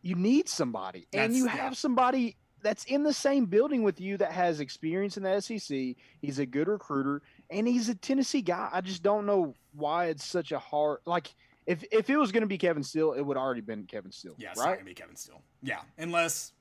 you 0.00 0.14
need 0.14 0.48
somebody, 0.48 1.06
and 1.12 1.36
you 1.36 1.44
yeah. 1.44 1.56
have 1.56 1.76
somebody 1.76 2.36
that's 2.66 2.84
in 2.86 3.04
the 3.04 3.12
same 3.12 3.46
building 3.46 3.84
with 3.84 4.00
you 4.00 4.16
that 4.16 4.32
has 4.32 4.58
experience 4.58 5.16
in 5.16 5.22
the 5.22 5.40
SEC. 5.40 5.94
He's 6.20 6.40
a 6.40 6.46
good 6.46 6.66
recruiter, 6.66 7.22
and 7.48 7.68
he's 7.68 7.88
a 7.88 7.94
Tennessee 7.94 8.42
guy. 8.42 8.68
I 8.72 8.80
just 8.80 9.04
don't 9.04 9.24
know 9.24 9.54
why 9.72 10.06
it's 10.06 10.24
such 10.24 10.50
a 10.50 10.58
hard 10.58 10.98
like. 11.06 11.32
If, 11.64 11.84
if 11.92 12.10
it 12.10 12.16
was 12.16 12.32
going 12.32 12.42
to 12.42 12.48
be 12.48 12.58
Kevin 12.58 12.82
Steele, 12.82 13.12
it 13.12 13.20
would 13.22 13.36
already 13.36 13.60
been 13.60 13.84
Kevin 13.84 14.10
Steele, 14.10 14.34
Yeah, 14.36 14.50
it's 14.50 14.58
not 14.58 14.66
right? 14.66 14.74
gonna 14.74 14.84
be 14.84 14.94
Kevin 14.94 15.14
Steele. 15.16 15.40
Yeah, 15.62 15.80
unless 15.98 16.52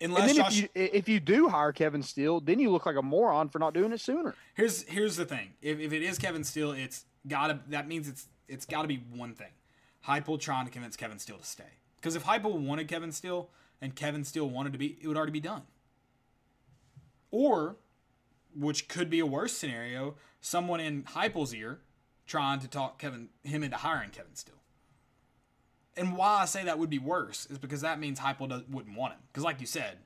And 0.00 0.12
unless 0.12 0.26
then 0.28 0.36
Josh. 0.36 0.58
if 0.62 0.62
you 0.62 0.68
if 0.92 1.08
you 1.08 1.18
do 1.20 1.48
hire 1.48 1.72
Kevin 1.72 2.02
Steele, 2.04 2.38
then 2.40 2.58
you 2.60 2.70
look 2.70 2.86
like 2.86 2.96
a 2.96 3.02
moron 3.02 3.48
for 3.48 3.58
not 3.58 3.74
doing 3.74 3.92
it 3.92 4.00
sooner. 4.00 4.34
here's 4.54 4.82
here's 4.84 5.16
the 5.16 5.24
thing. 5.24 5.50
If, 5.62 5.80
if 5.80 5.92
it 5.92 6.02
is 6.02 6.18
Kevin 6.18 6.44
Steele, 6.44 6.72
it's 6.72 7.04
gotta. 7.26 7.58
That 7.68 7.88
means 7.88 8.08
it's 8.08 8.26
it's 8.48 8.66
gotta 8.66 8.88
be 8.88 9.02
one 9.12 9.34
thing. 9.34 9.50
Heupel 10.06 10.38
trying 10.38 10.66
to 10.66 10.70
convince 10.72 10.96
Kevin 10.96 11.18
Steele 11.18 11.38
to 11.38 11.44
stay. 11.46 11.64
Because 11.96 12.14
if 12.16 12.24
Heupel 12.24 12.52
wanted 12.58 12.86
Kevin 12.88 13.10
Steele 13.12 13.48
and 13.84 13.94
Kevin 13.94 14.24
Steele 14.24 14.48
wanted 14.50 14.72
to 14.72 14.78
be, 14.80 14.98
it 15.02 15.08
would 15.08 15.16
already 15.18 15.32
be 15.32 15.40
done. 15.40 15.62
or 17.30 17.76
which 18.56 18.88
could 18.88 19.10
be 19.10 19.20
a 19.20 19.26
worse 19.26 19.52
scenario, 19.52 20.16
someone 20.40 20.80
in 20.80 21.02
Heupel's 21.04 21.54
ear 21.54 21.80
trying 22.26 22.60
to 22.60 22.68
talk 22.68 22.98
Kevin 22.98 23.28
him 23.44 23.62
into 23.64 23.76
hiring 23.76 24.10
Kevin 24.10 24.34
Steele. 24.36 24.54
And 25.96 26.16
why 26.16 26.42
I 26.42 26.46
say 26.46 26.64
that 26.64 26.78
would 26.78 26.90
be 26.90 26.98
worse 27.00 27.46
is 27.46 27.58
because 27.58 27.82
that 27.82 28.00
means 28.00 28.20
Heupel 28.20 28.48
does, 28.48 28.62
wouldn't 28.70 28.96
want 28.96 29.14
him. 29.14 29.20
Because 29.32 29.44
like 29.44 29.60
you 29.60 29.66
said, 29.66 29.98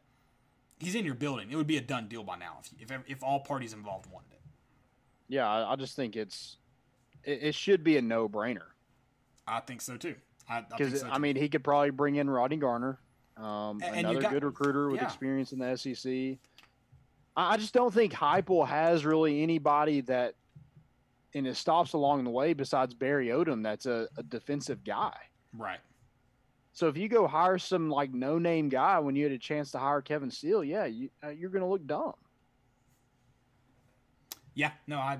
he's 0.78 0.94
in 0.94 1.04
your 1.04 1.14
building. 1.14 1.50
It 1.50 1.56
would 1.56 1.66
be 1.66 1.76
a 1.78 1.82
done 1.82 2.08
deal 2.08 2.24
by 2.24 2.36
now 2.38 2.58
if 2.80 2.90
if, 2.90 3.00
if 3.06 3.22
all 3.24 3.40
parties 3.40 3.72
involved 3.74 4.10
wanted 4.10 4.32
it. 4.32 4.40
Yeah, 5.28 5.48
I, 5.48 5.74
I 5.74 5.76
just 5.76 5.96
think 5.96 6.16
it's 6.16 6.58
it, 7.24 7.40
it 7.42 7.54
should 7.54 7.84
be 7.84 7.96
a 7.98 8.02
no 8.02 8.28
brainer 8.28 8.68
I 9.46 9.60
think 9.60 9.80
so 9.82 9.96
too. 9.98 10.16
I, 10.48 10.58
I 10.58 10.64
because 10.76 11.00
so 11.00 11.08
I 11.10 11.18
mean 11.18 11.36
he 11.36 11.48
could 11.50 11.64
probably 11.64 11.90
bring 11.90 12.16
in 12.16 12.30
Rodney 12.30 12.56
Garner, 12.58 12.98
um, 13.38 13.80
And- 13.82 13.96
and 13.96 14.06
another 14.06 14.20
got- 14.20 14.32
good 14.32 14.44
recruiter 14.44 14.88
with 14.90 15.00
yeah. 15.00 15.06
experience 15.06 15.52
in 15.52 15.58
the 15.58 15.76
SEC. 15.76 16.38
I, 17.36 17.56
just 17.56 17.72
don't 17.72 17.94
think 17.94 18.12
Heupel 18.12 18.66
has 18.66 19.04
really 19.06 19.42
anybody 19.42 20.00
that 20.02 20.34
in 21.34 21.44
his 21.44 21.56
stops 21.58 21.92
along 21.92 22.24
the 22.24 22.30
way 22.30 22.52
besides 22.52 22.94
Barry 22.94 23.28
Odom 23.28 23.62
that's 23.62 23.86
a, 23.86 24.08
a 24.16 24.22
defensive 24.22 24.82
guy. 24.84 25.14
right. 25.52 25.78
So 26.72 26.86
if 26.86 26.96
you 26.96 27.08
go 27.08 27.26
hire 27.26 27.58
some 27.58 27.90
like 27.90 28.12
no 28.14 28.38
name 28.38 28.68
guy 28.68 29.00
when 29.00 29.16
you 29.16 29.24
had 29.24 29.32
a 29.32 29.38
chance 29.38 29.72
to 29.72 29.78
hire 29.78 30.00
Kevin 30.00 30.30
Steele, 30.30 30.62
yeah, 30.62 30.84
you, 30.84 31.10
uh, 31.24 31.30
you're 31.30 31.50
going 31.50 31.64
to 31.64 31.68
look 31.68 31.84
dumb. 31.86 32.12
Yeah. 34.54 34.70
No, 34.86 34.98
I 34.98 35.18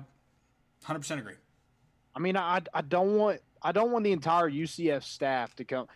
100% 0.85 1.19
agree. 1.19 1.33
I 2.15 2.19
mean, 2.19 2.37
I 2.37 2.61
I 2.73 2.81
don't 2.81 3.17
want 3.17 3.41
I 3.61 3.71
don't 3.71 3.91
want 3.91 4.03
the 4.03 4.11
entire 4.11 4.49
UCF 4.49 5.03
staff 5.03 5.55
to 5.55 5.65
come. 5.65 5.87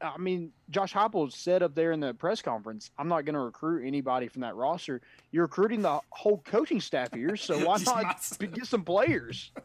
I 0.00 0.18
mean, 0.18 0.52
Josh 0.70 0.92
Heupel 0.92 1.32
said 1.32 1.62
up 1.62 1.74
there 1.74 1.92
in 1.92 2.00
the 2.00 2.14
press 2.14 2.42
conference, 2.42 2.90
"I'm 2.98 3.08
not 3.08 3.24
going 3.24 3.34
to 3.34 3.40
recruit 3.40 3.86
anybody 3.86 4.28
from 4.28 4.42
that 4.42 4.56
roster." 4.56 5.00
You're 5.30 5.44
recruiting 5.44 5.82
the 5.82 6.00
whole 6.10 6.38
coaching 6.38 6.80
staff 6.80 7.12
here, 7.14 7.36
so 7.36 7.58
why 7.58 7.78
not 7.86 8.04
not- 8.04 8.52
get 8.54 8.66
some 8.66 8.84
players? 8.84 9.52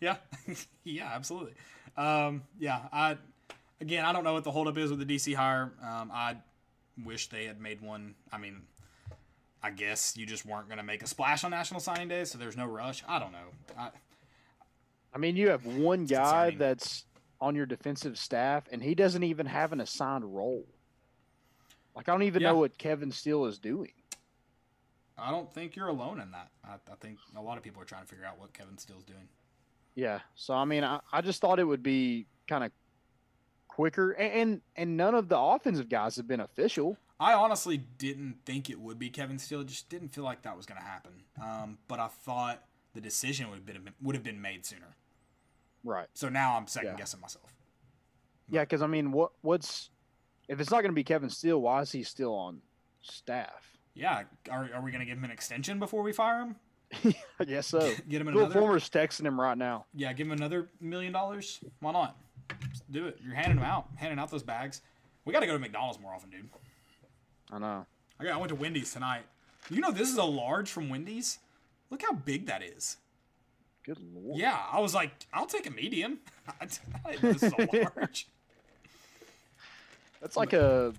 Yeah, 0.00 0.16
yeah, 0.84 1.10
absolutely. 1.14 1.52
Um, 1.96 2.42
yeah, 2.58 2.80
I 2.92 3.18
again, 3.80 4.04
I 4.04 4.12
don't 4.12 4.24
know 4.24 4.32
what 4.32 4.44
the 4.44 4.50
holdup 4.50 4.78
is 4.78 4.90
with 4.90 5.06
the 5.06 5.16
DC 5.16 5.34
hire. 5.34 5.72
Um, 5.82 6.10
I 6.12 6.36
wish 7.04 7.28
they 7.28 7.44
had 7.44 7.60
made 7.60 7.80
one. 7.80 8.14
I 8.32 8.38
mean, 8.38 8.62
I 9.62 9.70
guess 9.70 10.16
you 10.16 10.26
just 10.26 10.46
weren't 10.46 10.68
going 10.68 10.78
to 10.78 10.84
make 10.84 11.02
a 11.02 11.06
splash 11.06 11.44
on 11.44 11.50
National 11.50 11.80
Signing 11.80 12.08
Day, 12.08 12.24
so 12.24 12.38
there's 12.38 12.56
no 12.56 12.66
rush. 12.66 13.02
I 13.06 13.18
don't 13.18 13.32
know. 13.32 13.48
I, 13.78 13.90
I 15.12 15.18
mean, 15.18 15.36
you 15.36 15.48
have 15.50 15.64
one 15.66 16.04
guy 16.06 16.50
that's 16.50 17.04
on 17.40 17.54
your 17.54 17.66
defensive 17.66 18.18
staff, 18.18 18.64
and 18.70 18.82
he 18.82 18.94
doesn't 18.94 19.22
even 19.22 19.46
have 19.46 19.72
an 19.72 19.80
assigned 19.80 20.24
role. 20.24 20.66
Like, 21.96 22.08
I 22.08 22.12
don't 22.12 22.22
even 22.22 22.42
Yeah. 22.42 22.50
know 22.50 22.58
what 22.58 22.78
Kevin 22.78 23.10
Steele 23.10 23.46
is 23.46 23.58
doing. 23.58 23.92
I 25.18 25.30
don't 25.30 25.52
think 25.52 25.76
you're 25.76 25.88
alone 25.88 26.20
in 26.20 26.30
that. 26.30 26.50
I, 26.64 26.74
I 26.74 26.94
think 27.00 27.18
a 27.36 27.42
lot 27.42 27.58
of 27.58 27.64
people 27.64 27.82
are 27.82 27.84
trying 27.84 28.02
to 28.02 28.08
figure 28.08 28.24
out 28.24 28.38
what 28.38 28.52
Kevin 28.54 28.78
Steele's 28.78 29.04
doing. 29.04 29.28
Yeah. 29.94 30.20
So 30.34 30.54
I 30.54 30.64
mean, 30.64 30.84
I, 30.84 31.00
I 31.12 31.20
just 31.20 31.40
thought 31.40 31.58
it 31.58 31.64
would 31.64 31.82
be 31.82 32.26
kind 32.48 32.64
of 32.64 32.72
quicker, 33.68 34.12
and, 34.12 34.32
and 34.32 34.60
and 34.76 34.96
none 34.96 35.14
of 35.14 35.28
the 35.28 35.38
offensive 35.38 35.88
guys 35.88 36.16
have 36.16 36.26
been 36.28 36.40
official. 36.40 36.96
I 37.18 37.34
honestly 37.34 37.76
didn't 37.76 38.36
think 38.46 38.70
it 38.70 38.80
would 38.80 38.98
be 38.98 39.10
Kevin 39.10 39.38
Steele. 39.38 39.62
Just 39.62 39.90
didn't 39.90 40.08
feel 40.08 40.24
like 40.24 40.42
that 40.42 40.56
was 40.56 40.64
going 40.64 40.80
to 40.80 40.86
happen. 40.86 41.12
Um, 41.42 41.76
but 41.86 41.98
I 42.00 42.08
thought 42.08 42.64
the 42.94 43.00
decision 43.02 43.50
would 43.50 43.56
have 43.56 43.66
been, 43.66 43.90
would 44.00 44.14
have 44.14 44.24
been 44.24 44.40
made 44.40 44.64
sooner. 44.64 44.96
Right. 45.84 46.06
So 46.14 46.28
now 46.28 46.56
I'm 46.56 46.66
second 46.66 46.90
Yeah. 46.90 46.96
guessing 46.96 47.20
myself. 47.20 47.52
Yeah, 48.48 48.62
because 48.62 48.82
I 48.82 48.86
mean, 48.86 49.12
what 49.12 49.30
what's 49.42 49.90
if 50.48 50.60
it's 50.60 50.70
not 50.70 50.78
going 50.82 50.90
to 50.90 50.94
be 50.94 51.04
Kevin 51.04 51.30
Steele? 51.30 51.60
Why 51.60 51.80
is 51.82 51.92
he 51.92 52.02
still 52.02 52.34
on 52.34 52.60
staff? 53.02 53.78
Yeah, 53.94 54.22
are, 54.50 54.68
are 54.74 54.82
we 54.82 54.90
going 54.90 55.00
to 55.00 55.04
give 55.06 55.18
him 55.18 55.24
an 55.24 55.30
extension 55.30 55.78
before 55.78 56.02
we 56.02 56.12
fire 56.12 56.40
him? 56.40 56.56
I 57.40 57.44
guess 57.44 57.66
so. 57.68 57.78
Get 58.08 58.20
him 58.20 58.26
Bill 58.28 58.38
another? 58.46 58.54
Fulmer's 58.60 58.88
texting 58.90 59.26
him 59.26 59.40
right 59.40 59.56
now. 59.56 59.86
Yeah, 59.94 60.12
give 60.12 60.26
him 60.26 60.32
another 60.32 60.68
million 60.80 61.12
dollars. 61.12 61.60
Why 61.80 61.92
not? 61.92 62.16
Just 62.70 62.90
do 62.90 63.06
it. 63.06 63.18
You're 63.24 63.34
handing 63.34 63.56
them 63.56 63.64
out, 63.64 63.88
handing 63.96 64.18
out 64.18 64.30
those 64.30 64.42
bags. 64.42 64.80
We 65.24 65.32
got 65.32 65.40
to 65.40 65.46
go 65.46 65.52
to 65.52 65.58
McDonald's 65.58 66.00
more 66.00 66.12
often, 66.12 66.30
dude. 66.30 66.48
I 67.52 67.58
know. 67.58 67.86
I, 68.18 68.24
got, 68.24 68.34
I 68.34 68.36
went 68.38 68.48
to 68.48 68.54
Wendy's 68.56 68.92
tonight. 68.92 69.22
You 69.70 69.80
know 69.80 69.92
this 69.92 70.08
is 70.10 70.16
a 70.16 70.24
large 70.24 70.70
from 70.70 70.88
Wendy's. 70.88 71.38
Look 71.90 72.02
how 72.02 72.12
big 72.12 72.46
that 72.46 72.62
is. 72.62 72.96
Good 73.84 73.98
lord. 74.14 74.38
Yeah, 74.38 74.58
I 74.70 74.80
was 74.80 74.94
like, 74.94 75.10
I'll 75.32 75.46
take 75.46 75.66
a 75.66 75.70
medium. 75.70 76.18
I 76.60 76.66
didn't 76.66 77.22
know 77.22 77.32
this 77.32 77.42
is 77.42 77.52
a 77.52 77.90
large. 77.96 78.28
That's 80.20 80.36
like 80.36 80.52
a 80.52 80.92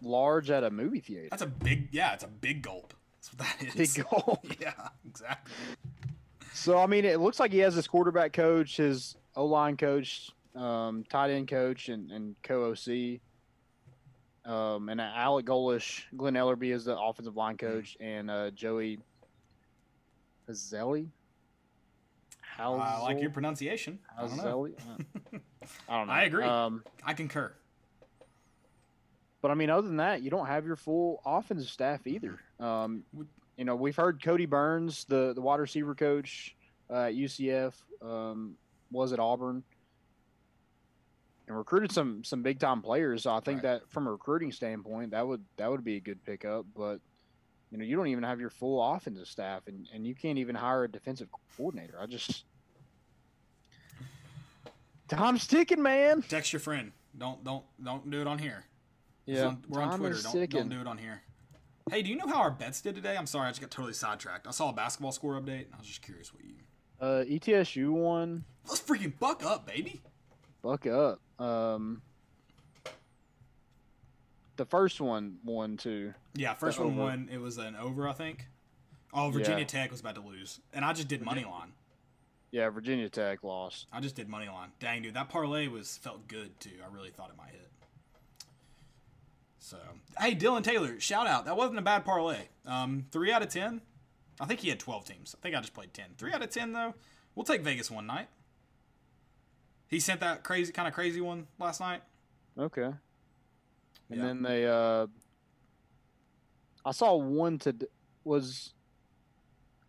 large 0.00 0.50
at 0.50 0.64
a 0.64 0.70
movie 0.70 1.00
theater. 1.00 1.28
That's 1.30 1.42
a 1.42 1.46
big. 1.46 1.88
Yeah, 1.92 2.14
it's 2.14 2.24
a 2.24 2.28
big 2.28 2.62
gulp. 2.62 2.94
That's 3.16 3.32
what 3.32 3.38
that 3.60 3.76
is. 3.76 3.94
Big 3.94 4.04
gulp. 4.04 4.46
Yeah, 4.60 4.72
exactly. 5.06 5.52
So 6.54 6.78
I 6.78 6.86
mean, 6.86 7.04
it 7.04 7.20
looks 7.20 7.38
like 7.38 7.52
he 7.52 7.58
has 7.58 7.74
his 7.74 7.86
quarterback 7.86 8.32
coach, 8.32 8.76
his 8.78 9.16
O 9.36 9.46
line 9.46 9.76
coach, 9.76 10.30
um, 10.54 11.04
tight 11.08 11.30
end 11.30 11.48
coach, 11.48 11.88
and, 11.88 12.10
and 12.10 12.34
co 12.42 12.70
OC. 12.70 13.20
Um, 14.44 14.88
and 14.88 15.00
Alec 15.00 15.46
Golesh, 15.46 16.02
Glen 16.16 16.34
Elarbee 16.34 16.72
is 16.72 16.84
the 16.86 16.98
offensive 16.98 17.36
line 17.36 17.56
coach, 17.56 17.96
and 18.00 18.30
uh, 18.30 18.50
Joey 18.50 18.98
Hazelli. 20.48 21.08
How 22.56 22.74
I 22.74 22.98
like 23.00 23.20
your 23.20 23.30
pronunciation. 23.30 23.98
I 24.16 24.26
don't 24.26 24.36
know. 24.36 24.68
I 25.88 25.98
don't 25.98 26.06
know. 26.06 26.12
I 26.12 26.22
agree. 26.24 26.44
Um, 26.44 26.82
I 27.04 27.14
concur. 27.14 27.52
but 29.40 29.50
I 29.50 29.54
mean, 29.54 29.70
other 29.70 29.86
than 29.86 29.96
that, 29.96 30.22
you 30.22 30.30
don't 30.30 30.46
have 30.46 30.66
your 30.66 30.76
full 30.76 31.22
offensive 31.24 31.68
staff 31.70 32.06
either. 32.06 32.38
Um, 32.60 33.04
you 33.56 33.64
know, 33.64 33.74
we've 33.74 33.96
heard 33.96 34.20
Kodi 34.20 34.48
Burns, 34.48 35.04
the 35.04 35.32
the 35.34 35.40
wide 35.40 35.60
receiver 35.60 35.94
coach 35.94 36.54
uh, 36.90 37.04
at 37.04 37.14
UCF, 37.14 37.72
um, 38.02 38.56
was 38.90 39.12
at 39.12 39.18
Auburn, 39.18 39.62
and 41.48 41.56
recruited 41.56 41.90
some 41.92 42.22
some 42.24 42.42
big 42.42 42.58
time 42.60 42.82
players. 42.82 43.22
So 43.22 43.32
I 43.34 43.40
think 43.40 43.62
Right. 43.62 43.80
that 43.80 43.90
from 43.90 44.06
a 44.06 44.12
recruiting 44.12 44.52
standpoint, 44.52 45.10
that 45.12 45.26
would 45.26 45.44
that 45.56 45.70
would 45.70 45.84
be 45.84 45.96
a 45.96 46.00
good 46.00 46.22
pickup. 46.24 46.66
But 46.76 47.00
you 47.72 47.78
know, 47.78 47.84
you 47.84 47.96
don't 47.96 48.08
even 48.08 48.22
have 48.22 48.38
your 48.38 48.50
full 48.50 48.82
offensive 48.94 49.26
staff, 49.26 49.62
and, 49.66 49.88
and 49.94 50.06
you 50.06 50.14
can't 50.14 50.36
even 50.38 50.54
hire 50.54 50.84
a 50.84 50.88
defensive 50.90 51.28
coordinator. 51.56 51.98
I 51.98 52.04
just 52.04 52.44
time's 55.08 55.46
ticking, 55.46 55.82
man. 55.82 56.20
Text 56.22 56.52
your 56.52 56.60
friend. 56.60 56.92
Don't 57.16 57.42
don't 57.42 57.64
don't 57.82 58.10
do 58.10 58.20
it 58.20 58.26
on 58.26 58.38
here. 58.38 58.64
Yeah, 59.24 59.46
on- 59.46 59.64
we're 59.68 59.80
on 59.80 59.98
Twitter. 59.98 60.18
Don't, 60.22 60.50
don't 60.50 60.68
do 60.68 60.80
it 60.80 60.86
on 60.86 60.98
here. 60.98 61.22
Hey, 61.90 62.02
do 62.02 62.10
you 62.10 62.16
know 62.16 62.26
how 62.26 62.40
our 62.40 62.50
bets 62.50 62.80
did 62.80 62.94
today? 62.94 63.16
I'm 63.16 63.26
sorry, 63.26 63.46
I 63.46 63.50
just 63.50 63.60
got 63.60 63.70
totally 63.70 63.94
sidetracked. 63.94 64.46
I 64.46 64.50
saw 64.50 64.68
a 64.68 64.72
basketball 64.72 65.10
score 65.12 65.34
update. 65.40 65.64
and 65.64 65.74
I 65.74 65.78
was 65.78 65.86
just 65.86 66.02
curious 66.02 66.32
what 66.32 66.44
you. 66.44 66.54
Uh, 67.00 67.24
ETSU 67.24 67.90
won. 67.90 68.44
Let's 68.68 68.80
freaking 68.80 69.18
buck 69.18 69.44
up, 69.44 69.66
baby. 69.66 70.00
Buck 70.62 70.86
up. 70.86 71.20
Um, 71.40 72.02
the 74.62 74.66
first 74.66 75.00
one 75.00 75.38
won 75.44 75.76
too. 75.76 76.14
Yeah, 76.34 76.54
first 76.54 76.78
The 76.78 76.84
one 76.84 76.92
over. 76.92 77.02
won. 77.02 77.28
It 77.32 77.38
was 77.38 77.58
an 77.58 77.74
over, 77.74 78.08
I 78.08 78.12
think. 78.12 78.46
Oh, 79.12 79.28
Virginia 79.30 79.58
Yeah. 79.62 79.66
Tech 79.66 79.90
was 79.90 79.98
about 79.98 80.14
to 80.14 80.20
lose, 80.20 80.60
and 80.72 80.84
I 80.84 80.92
just 80.92 81.08
did 81.08 81.20
money 81.20 81.44
line. 81.44 81.72
Yeah, 82.52 82.68
Virginia 82.70 83.08
Tech 83.08 83.42
lost. 83.42 83.88
I 83.92 83.98
just 84.00 84.14
did 84.14 84.28
money 84.28 84.46
line. 84.46 84.70
Dang, 84.78 85.02
dude, 85.02 85.14
that 85.14 85.28
parlay 85.30 85.66
was 85.66 85.96
felt 85.98 86.28
good 86.28 86.60
too. 86.60 86.78
I 86.80 86.94
really 86.94 87.10
thought 87.10 87.30
it 87.30 87.36
might 87.36 87.50
hit. 87.50 87.68
So, 89.58 89.78
hey, 90.20 90.36
Dylan 90.36 90.62
Taylor, 90.62 91.00
shout 91.00 91.26
out. 91.26 91.44
That 91.46 91.56
wasn't 91.56 91.80
a 91.80 91.82
bad 91.82 92.04
parlay. 92.04 92.48
Um, 92.64 93.06
three 93.10 93.32
out 93.32 93.42
of 93.42 93.48
ten. 93.48 93.80
I 94.40 94.46
think 94.46 94.60
he 94.60 94.68
had 94.68 94.78
twelve 94.78 95.04
teams. 95.04 95.34
I 95.36 95.42
think 95.42 95.56
I 95.56 95.60
just 95.60 95.74
played 95.74 95.92
ten. 95.92 96.10
Three 96.18 96.32
out 96.32 96.40
of 96.42 96.50
ten 96.50 96.72
though. 96.72 96.94
We'll 97.34 97.44
take 97.44 97.62
Vegas 97.62 97.90
one 97.90 98.06
night. 98.06 98.28
He 99.88 99.98
sent 99.98 100.20
that 100.20 100.44
crazy, 100.44 100.72
kind 100.72 100.86
of 100.86 100.94
crazy 100.94 101.20
one 101.20 101.48
last 101.58 101.80
night. 101.80 102.02
Okay. 102.56 102.92
And 104.12 104.20
Yeah. 104.20 104.26
then 104.26 104.42
they 104.42 104.66
uh 104.66 105.06
I 106.84 106.92
saw 106.92 107.14
one 107.16 107.58
to 107.60 107.76
was 108.24 108.74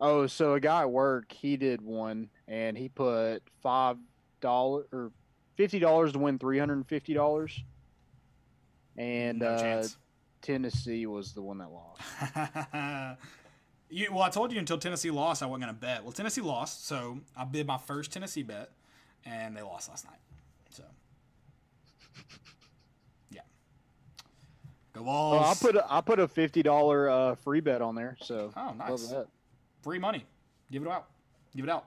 Oh, 0.00 0.26
so 0.26 0.54
a 0.54 0.60
guy 0.60 0.82
at 0.82 0.90
work, 0.90 1.32
he 1.32 1.56
did 1.56 1.80
one 1.80 2.30
and 2.48 2.76
he 2.76 2.88
put 2.88 3.42
five 3.62 3.96
dollar 4.40 4.86
or 4.92 5.12
fifty 5.56 5.78
dollars 5.78 6.12
to 6.12 6.18
win 6.18 6.38
three 6.38 6.58
hundred 6.58 6.74
and 6.74 6.88
fifty 6.88 7.14
dollars. 7.14 7.62
And 8.96 9.38
no 9.40 9.46
uh. 9.46 9.88
Tennessee 10.42 11.06
was 11.06 11.32
the 11.32 11.42
one 11.42 11.58
that 11.58 11.70
lost. 11.70 12.00
you, 13.88 14.12
well, 14.12 14.22
I 14.22 14.30
told 14.30 14.52
you 14.52 14.58
until 14.58 14.78
Tennessee 14.78 15.10
lost, 15.10 15.42
I 15.42 15.46
wasn't 15.46 15.62
gonna 15.62 15.72
bet. 15.74 16.02
Well, 16.02 16.12
Tennessee 16.12 16.42
lost, 16.42 16.86
so 16.86 17.20
I 17.36 17.44
bid 17.44 17.66
my 17.66 17.78
first 17.78 18.12
Tennessee 18.12 18.42
bet, 18.42 18.70
and 19.24 19.56
they 19.56 19.62
lost 19.62 19.88
last 19.88 20.04
night. 20.04 20.18
So, 20.70 20.84
yeah, 23.30 23.40
go 24.94 25.02
Vols. 25.02 25.42
Oh, 25.44 25.50
I 25.50 25.54
put 25.54 25.76
a, 25.76 25.92
I 25.92 26.00
put 26.00 26.18
a 26.18 26.28
fifty 26.28 26.62
dollar 26.62 27.08
uh, 27.10 27.34
free 27.36 27.60
bet 27.60 27.82
on 27.82 27.94
there, 27.94 28.16
so 28.20 28.52
Oh, 28.56 28.72
nice. 28.76 29.12
free 29.82 29.98
money. 29.98 30.24
Give 30.70 30.82
it 30.82 30.88
out. 30.88 31.06
Give 31.54 31.64
it 31.64 31.70
out. 31.70 31.86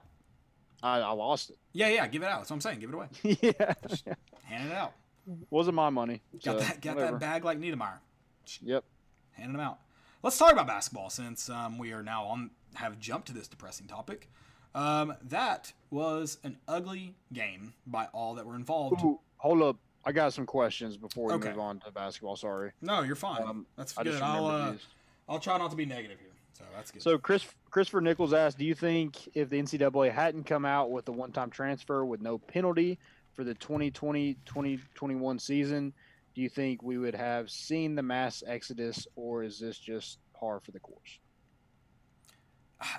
I, 0.82 1.00
I 1.00 1.10
lost 1.10 1.50
it. 1.50 1.56
Yeah, 1.72 1.88
yeah. 1.88 2.06
Give 2.06 2.22
it 2.22 2.26
out. 2.26 2.38
That's 2.38 2.50
what 2.50 2.56
I'm 2.56 2.60
saying. 2.60 2.78
Give 2.80 2.90
it 2.90 2.94
away. 2.94 3.06
yeah, 3.22 3.74
Hand 4.44 4.70
it 4.70 4.74
out. 4.74 4.92
wasn't 5.50 5.74
my 5.74 5.90
money. 5.90 6.22
Got 6.34 6.42
so 6.44 6.58
that. 6.60 6.80
Got 6.80 6.94
whatever. 6.96 7.12
that 7.18 7.20
bag 7.20 7.44
like 7.44 7.58
Niedermeyer. 7.58 7.98
Yep. 8.62 8.84
Handing 9.32 9.52
them 9.56 9.60
out. 9.66 9.78
let's 10.22 10.38
talk 10.38 10.52
about 10.52 10.66
basketball 10.66 11.10
since 11.10 11.50
um, 11.50 11.78
we 11.78 11.92
are 11.92 12.02
now 12.02 12.24
on 12.24 12.50
have 12.74 12.98
jumped 13.00 13.26
to 13.28 13.32
this 13.34 13.48
depressing 13.48 13.86
topic. 13.86 14.28
Um, 14.74 15.14
that 15.28 15.72
was 15.90 16.38
an 16.44 16.58
ugly 16.68 17.16
game 17.32 17.74
by 17.86 18.06
all 18.12 18.34
that 18.34 18.46
were 18.46 18.54
involved. 18.54 19.02
Ooh, 19.02 19.18
hold 19.38 19.62
up. 19.62 19.76
I 20.08 20.12
got 20.12 20.32
some 20.32 20.46
questions 20.46 20.96
before 20.96 21.26
we 21.26 21.34
Okay. 21.34 21.50
move 21.50 21.58
on 21.58 21.80
to 21.80 21.90
basketball. 21.90 22.34
Sorry. 22.34 22.72
No, 22.80 23.02
you're 23.02 23.14
fine. 23.14 23.42
Um, 23.42 23.66
that's 23.76 23.92
good. 23.92 24.22
I'll 24.22 24.46
uh. 24.46 24.74
I'll 25.28 25.38
try 25.38 25.58
not 25.58 25.70
to 25.70 25.76
be 25.76 25.84
negative 25.84 26.18
here. 26.18 26.30
So 26.54 26.64
that's 26.74 26.90
good. 26.90 27.02
So 27.02 27.18
Chris 27.18 27.44
Christopher 27.70 28.00
Nichols 28.00 28.32
asked, 28.32 28.56
"Do 28.56 28.64
you 28.64 28.74
think 28.74 29.28
if 29.34 29.50
the 29.50 29.58
NCAA 29.58 30.10
hadn't 30.10 30.44
come 30.44 30.64
out 30.64 30.90
with 30.90 31.06
a 31.10 31.12
one-time 31.12 31.50
transfer 31.50 32.06
with 32.06 32.22
no 32.22 32.38
penalty 32.38 32.98
for 33.34 33.44
the 33.44 33.54
2020-2021 33.56 35.38
season, 35.38 35.92
do 36.34 36.40
you 36.40 36.48
think 36.48 36.82
we 36.82 36.96
would 36.96 37.14
have 37.14 37.50
seen 37.50 37.94
the 37.94 38.02
mass 38.02 38.42
exodus, 38.46 39.06
or 39.14 39.42
is 39.44 39.58
this 39.60 39.78
just 39.78 40.20
par 40.32 40.58
for 40.58 40.70
the 40.70 40.80
course?" 40.80 41.18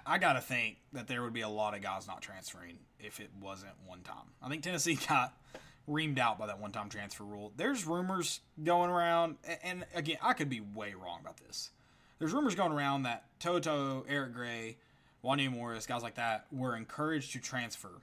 I 0.06 0.20
gotta 0.20 0.42
think 0.42 0.78
that 0.94 1.08
there 1.08 1.24
would 1.24 1.34
be 1.34 1.42
a 1.42 1.50
lot 1.50 1.74
of 1.74 1.82
guys 1.82 2.06
not 2.06 2.22
transferring 2.22 2.78
if 3.00 3.20
it 3.20 3.32
wasn't 3.42 3.72
one 3.88 4.02
time. 4.04 4.28
I 4.44 4.50
think 4.50 4.62
Tennessee 4.62 4.94
got 5.10 5.34
reamed 5.90 6.20
out 6.20 6.38
by 6.38 6.48
that 6.48 6.60
one 6.60 6.72
time 6.72 6.90
transfer 6.90 7.24
rule. 7.24 7.52
There's 7.58 7.86
rumors 7.86 8.42
going 8.64 8.92
around, 8.92 9.38
and 9.64 9.86
again, 9.96 10.18
I 10.22 10.34
could 10.34 10.50
be 10.50 10.62
way 10.62 10.94
wrong 10.94 11.20
about 11.22 11.38
this. 11.38 11.72
There's 12.20 12.34
rumors 12.34 12.56
going 12.56 12.72
around 12.72 13.04
that 13.04 13.26
To'o 13.40 13.60
To'o, 13.60 14.06
Eric 14.08 14.34
Gray, 14.34 14.78
Wanya 15.24 15.52
Morris, 15.52 15.86
guys 15.86 16.04
like 16.04 16.16
that, 16.16 16.46
were 16.52 16.76
encouraged 16.76 17.34
to 17.34 17.40
transfer 17.40 18.02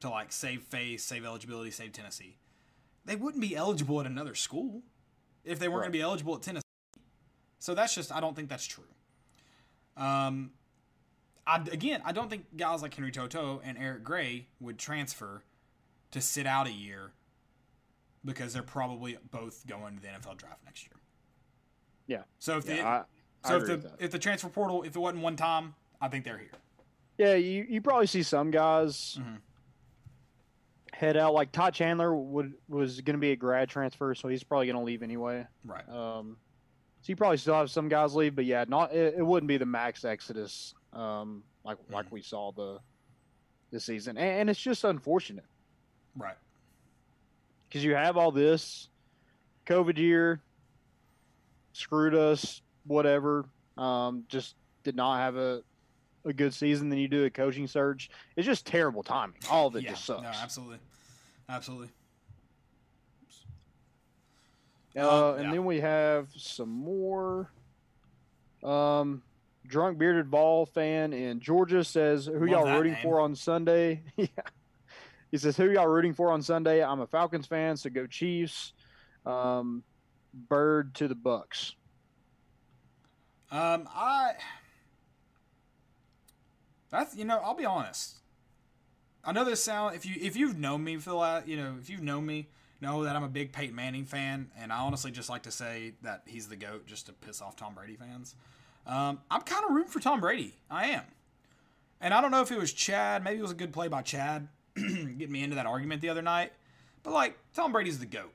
to 0.00 0.10
like 0.10 0.32
save 0.32 0.62
face, 0.62 1.02
save 1.02 1.24
eligibility, 1.24 1.70
save 1.70 1.92
Tennessee. 1.92 2.36
They 3.04 3.16
wouldn't 3.16 3.42
be 3.42 3.56
eligible 3.56 4.00
at 4.00 4.06
another 4.06 4.34
school 4.34 4.82
if 5.44 5.58
they 5.58 5.68
weren't 5.68 5.82
going 5.82 5.92
to 5.92 5.98
be 5.98 6.02
eligible 6.02 6.36
at 6.36 6.42
Tennessee. 6.42 6.62
So 7.58 7.74
that's 7.74 7.94
just 7.94 8.12
I 8.12 8.20
don't 8.20 8.36
think 8.36 8.48
that's 8.48 8.66
true. 8.66 8.84
Um, 9.96 10.50
I, 11.46 11.56
again, 11.72 12.02
I 12.04 12.12
don't 12.12 12.28
think 12.28 12.56
guys 12.56 12.82
like 12.82 12.94
Henry 12.94 13.10
To'o 13.10 13.26
To'o 13.26 13.60
and 13.64 13.78
Eric 13.78 14.04
Gray 14.04 14.46
would 14.60 14.78
transfer 14.78 15.42
to 16.10 16.20
sit 16.20 16.46
out 16.46 16.66
a 16.66 16.72
year 16.72 17.12
because 18.24 18.52
they're 18.52 18.62
probably 18.62 19.16
both 19.30 19.66
going 19.66 19.96
to 19.96 20.02
the 20.02 20.08
NFL 20.08 20.36
draft 20.36 20.64
next 20.64 20.84
year. 20.84 20.96
Yeah. 22.06 22.22
So 22.38 22.58
if 22.58 22.66
Yeah, 22.68 22.76
the, 22.76 22.82
I, 22.82 23.04
I 23.44 23.56
if 23.56 23.66
the 23.66 23.90
if 23.98 24.10
the 24.10 24.18
transfer 24.18 24.48
portal 24.48 24.82
if 24.82 24.94
it 24.96 24.98
wasn't 24.98 25.22
one 25.22 25.36
time, 25.36 25.74
I 26.00 26.08
think 26.08 26.24
they're 26.24 26.38
here. 26.38 26.50
Yeah, 27.18 27.34
you, 27.34 27.64
you 27.68 27.80
probably 27.80 28.06
see 28.08 28.22
some 28.22 28.50
guys 28.50 29.18
Mhm. 29.20 29.38
head 30.92 31.16
out. 31.16 31.34
Like 31.34 31.52
Todd 31.52 31.74
Chandler 31.74 32.14
would 32.14 32.54
was 32.68 33.00
going 33.00 33.14
to 33.14 33.20
be 33.20 33.32
a 33.32 33.36
grad 33.36 33.68
transfer, 33.68 34.14
so 34.14 34.28
he's 34.28 34.42
probably 34.44 34.66
going 34.66 34.78
to 34.78 34.82
leave 34.84 35.02
anyway. 35.02 35.46
Right. 35.64 35.88
Um, 35.88 36.36
so 37.02 37.10
you 37.10 37.16
probably 37.16 37.36
still 37.36 37.54
have 37.54 37.70
some 37.70 37.88
guys 37.88 38.14
leave, 38.14 38.34
but 38.34 38.44
yeah, 38.46 38.64
not 38.66 38.92
it, 38.94 39.14
it 39.18 39.22
wouldn't 39.22 39.48
be 39.48 39.58
the 39.58 39.66
max 39.66 40.04
exodus 40.04 40.74
um, 40.92 41.42
like 41.64 41.78
like 41.90 42.10
we 42.10 42.22
saw 42.22 42.52
the 42.52 42.78
this 43.70 43.84
season, 43.84 44.16
and, 44.16 44.40
and 44.40 44.50
it's 44.50 44.60
just 44.60 44.84
unfortunate 44.84 45.44
Right. 46.16 46.36
Because 47.74 47.84
you 47.84 47.96
have 47.96 48.16
all 48.16 48.30
this 48.30 48.88
COVID 49.66 49.98
year 49.98 50.40
screwed 51.72 52.14
us, 52.14 52.62
whatever. 52.86 53.46
Um, 53.76 54.22
just 54.28 54.54
did 54.84 54.94
not 54.94 55.16
have 55.16 55.34
a 55.34 55.62
a 56.24 56.32
good 56.32 56.54
season. 56.54 56.88
Then 56.88 57.00
you 57.00 57.08
do 57.08 57.24
a 57.24 57.30
coaching 57.30 57.66
search. 57.66 58.10
It's 58.36 58.46
just 58.46 58.64
terrible 58.64 59.02
timing. 59.02 59.34
All 59.50 59.66
of 59.66 59.74
it 59.74 59.82
yeah. 59.82 59.90
just 59.90 60.04
sucks. 60.04 60.22
No, 60.22 60.28
absolutely. 60.28 60.78
Absolutely. 61.48 61.88
Uh, 64.96 65.30
Um, 65.30 65.34
and 65.34 65.44
yeah. 65.46 65.50
then 65.50 65.64
we 65.64 65.80
have 65.80 66.28
some 66.36 66.70
more. 66.70 67.50
Um, 68.62 69.24
drunk 69.66 69.98
bearded 69.98 70.30
ball 70.30 70.64
fan 70.64 71.12
in 71.12 71.40
Georgia 71.40 71.82
says, 71.82 72.26
"Who 72.26 72.46
Love 72.46 72.48
y'all 72.48 72.76
rooting 72.76 72.92
name. 72.92 73.02
for 73.02 73.18
on 73.20 73.34
Sunday?" 73.34 74.04
yeah, 74.16 74.26
he 75.34 75.38
says, 75.38 75.56
"Who 75.56 75.68
y'all 75.68 75.88
rooting 75.88 76.14
for 76.14 76.30
on 76.30 76.42
Sunday?" 76.42 76.80
I'm 76.80 77.00
a 77.00 77.08
Falcons 77.08 77.44
fan, 77.44 77.76
so 77.76 77.90
go 77.90 78.06
Chiefs. 78.06 78.72
Um, 79.26 79.82
Bird 80.32 80.94
to 80.94 81.08
the 81.08 81.16
Bucks. 81.16 81.74
Um, 83.50 83.88
I. 83.92 84.34
That's 86.88 87.16
you 87.16 87.24
know 87.24 87.40
I'll 87.42 87.56
be 87.56 87.64
honest. 87.64 88.18
I 89.24 89.32
know 89.32 89.44
this 89.44 89.60
sound 89.60 89.96
if 89.96 90.06
you 90.06 90.14
if 90.20 90.36
you've 90.36 90.56
known 90.56 90.84
me 90.84 90.98
Phil, 90.98 91.20
uh, 91.20 91.42
you 91.44 91.56
know 91.56 91.74
if 91.80 91.90
you've 91.90 92.04
known 92.04 92.26
me 92.26 92.46
know 92.80 93.02
that 93.02 93.16
I'm 93.16 93.24
a 93.24 93.28
big 93.28 93.52
Peyton 93.52 93.74
Manning 93.74 94.04
fan, 94.04 94.52
and 94.56 94.72
I 94.72 94.78
honestly 94.78 95.10
just 95.10 95.28
like 95.28 95.42
to 95.42 95.50
say 95.50 95.94
that 96.02 96.22
he's 96.26 96.46
the 96.46 96.54
goat 96.54 96.86
just 96.86 97.06
to 97.06 97.12
piss 97.12 97.42
off 97.42 97.56
Tom 97.56 97.74
Brady 97.74 97.96
fans. 97.96 98.36
Um, 98.86 99.18
I'm 99.32 99.40
kind 99.40 99.64
of 99.64 99.72
rooting 99.72 99.90
for 99.90 99.98
Tom 99.98 100.20
Brady. 100.20 100.54
I 100.70 100.90
am, 100.90 101.02
and 102.00 102.14
I 102.14 102.20
don't 102.20 102.30
know 102.30 102.42
if 102.42 102.52
it 102.52 102.58
was 102.60 102.72
Chad. 102.72 103.24
Maybe 103.24 103.40
it 103.40 103.42
was 103.42 103.50
a 103.50 103.56
good 103.56 103.72
play 103.72 103.88
by 103.88 104.02
Chad 104.02 104.46
getting 105.18 105.32
me 105.32 105.42
into 105.42 105.56
that 105.56 105.66
argument 105.66 106.00
the 106.00 106.08
other 106.08 106.22
night. 106.22 106.52
But 107.02 107.12
like 107.12 107.38
Tom 107.54 107.72
Brady's 107.72 107.98
the 107.98 108.06
goat, 108.06 108.32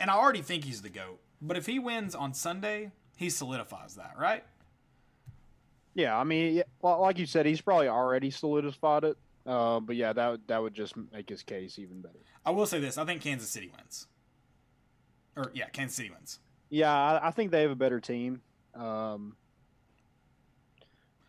and 0.00 0.10
I 0.10 0.14
already 0.14 0.42
think 0.42 0.64
he's 0.64 0.82
the 0.82 0.88
goat. 0.88 1.20
But 1.40 1.56
if 1.56 1.66
he 1.66 1.78
wins 1.78 2.14
on 2.14 2.34
Sunday, 2.34 2.90
he 3.16 3.30
solidifies 3.30 3.94
that, 3.94 4.14
right? 4.18 4.44
Yeah, 5.94 6.16
I 6.16 6.24
mean, 6.24 6.62
well, 6.80 7.00
like 7.00 7.18
you 7.18 7.26
said, 7.26 7.46
he's 7.46 7.60
probably 7.60 7.88
already 7.88 8.30
solidified 8.30 9.04
it. 9.04 9.16
Uh, 9.46 9.80
but 9.80 9.96
yeah, 9.96 10.12
that 10.12 10.30
would 10.30 10.48
that 10.48 10.62
would 10.62 10.74
just 10.74 10.94
make 11.12 11.28
his 11.28 11.42
case 11.42 11.78
even 11.78 12.00
better. 12.00 12.18
I 12.44 12.50
will 12.50 12.66
say 12.66 12.80
this: 12.80 12.98
I 12.98 13.04
think 13.04 13.22
Kansas 13.22 13.48
City 13.48 13.70
wins. 13.76 14.06
Or 15.36 15.50
yeah, 15.54 15.68
Kansas 15.68 15.96
City 15.96 16.10
wins. 16.10 16.38
Yeah, 16.70 16.92
I, 16.92 17.28
I 17.28 17.30
think 17.30 17.50
they 17.50 17.62
have 17.62 17.70
a 17.70 17.76
better 17.76 18.00
team. 18.00 18.42
Um, 18.74 19.36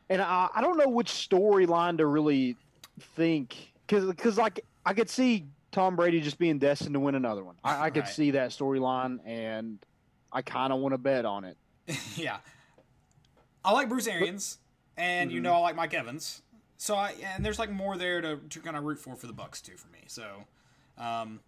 and 0.10 0.22
I, 0.22 0.50
I 0.54 0.62
don't 0.62 0.78
know 0.78 0.90
which 0.90 1.12
storyline 1.12 1.98
to 1.98 2.06
really 2.06 2.58
think 3.16 3.69
because 3.90 4.38
like 4.38 4.64
I 4.86 4.94
could 4.94 5.10
see 5.10 5.48
Tom 5.72 5.96
Brady 5.96 6.22
just 6.22 6.38
being 6.40 6.60
destined 6.60 6.94
to 6.94 7.00
win 7.00 7.16
another 7.16 7.44
one. 7.44 7.56
I, 7.64 7.86
I 7.86 7.90
could 7.90 8.04
Right. 8.04 8.14
see 8.14 8.32
that 8.32 8.52
storyline, 8.52 9.20
and 9.26 9.80
I 10.32 10.42
kind 10.42 10.72
of 10.72 10.80
want 10.80 10.94
to 10.94 10.98
bet 10.98 11.26
on 11.26 11.44
it. 11.44 11.58
yeah, 12.16 12.38
I 13.66 13.72
like 13.72 13.90
Bruce 13.90 14.08
Arians, 14.08 14.60
and 14.98 15.32
you 15.32 15.42
know 15.42 15.54
I 15.54 15.60
like 15.60 15.76
Mike 15.76 15.94
Evans. 15.94 16.42
So 16.78 16.96
I 16.96 17.14
and 17.36 17.44
there's 17.44 17.60
like 17.60 17.72
more 17.72 17.98
there 17.98 18.22
to, 18.22 18.38
to 18.38 18.60
kind 18.62 18.78
of 18.78 18.84
root 18.84 19.00
for 19.00 19.16
for 19.16 19.28
the 19.28 19.34
Bucks 19.34 19.62
too 19.62 19.76
for 19.76 19.88
me. 19.90 20.00
So, 20.08 20.46
um, 20.98 21.42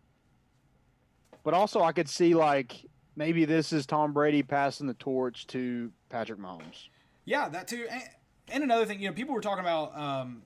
But 1.44 1.54
also, 1.54 1.82
I 1.82 1.92
could 1.94 2.10
see 2.10 2.34
like 2.36 2.86
maybe 3.16 3.46
this 3.46 3.72
is 3.72 3.86
Tom 3.86 4.14
Brady 4.14 4.44
passing 4.44 4.88
the 4.88 4.94
torch 4.96 5.48
to 5.48 5.92
Patrick 6.10 6.40
Mahomes. 6.40 6.88
Yeah, 7.26 7.48
that 7.50 7.68
too. 7.68 7.88
And, 7.90 8.04
and 8.50 8.64
another 8.64 8.86
thing, 8.86 9.00
you 9.00 9.08
know, 9.08 9.14
people 9.14 9.34
were 9.34 9.42
talking 9.42 9.64
about. 9.64 9.98
Um, 9.98 10.44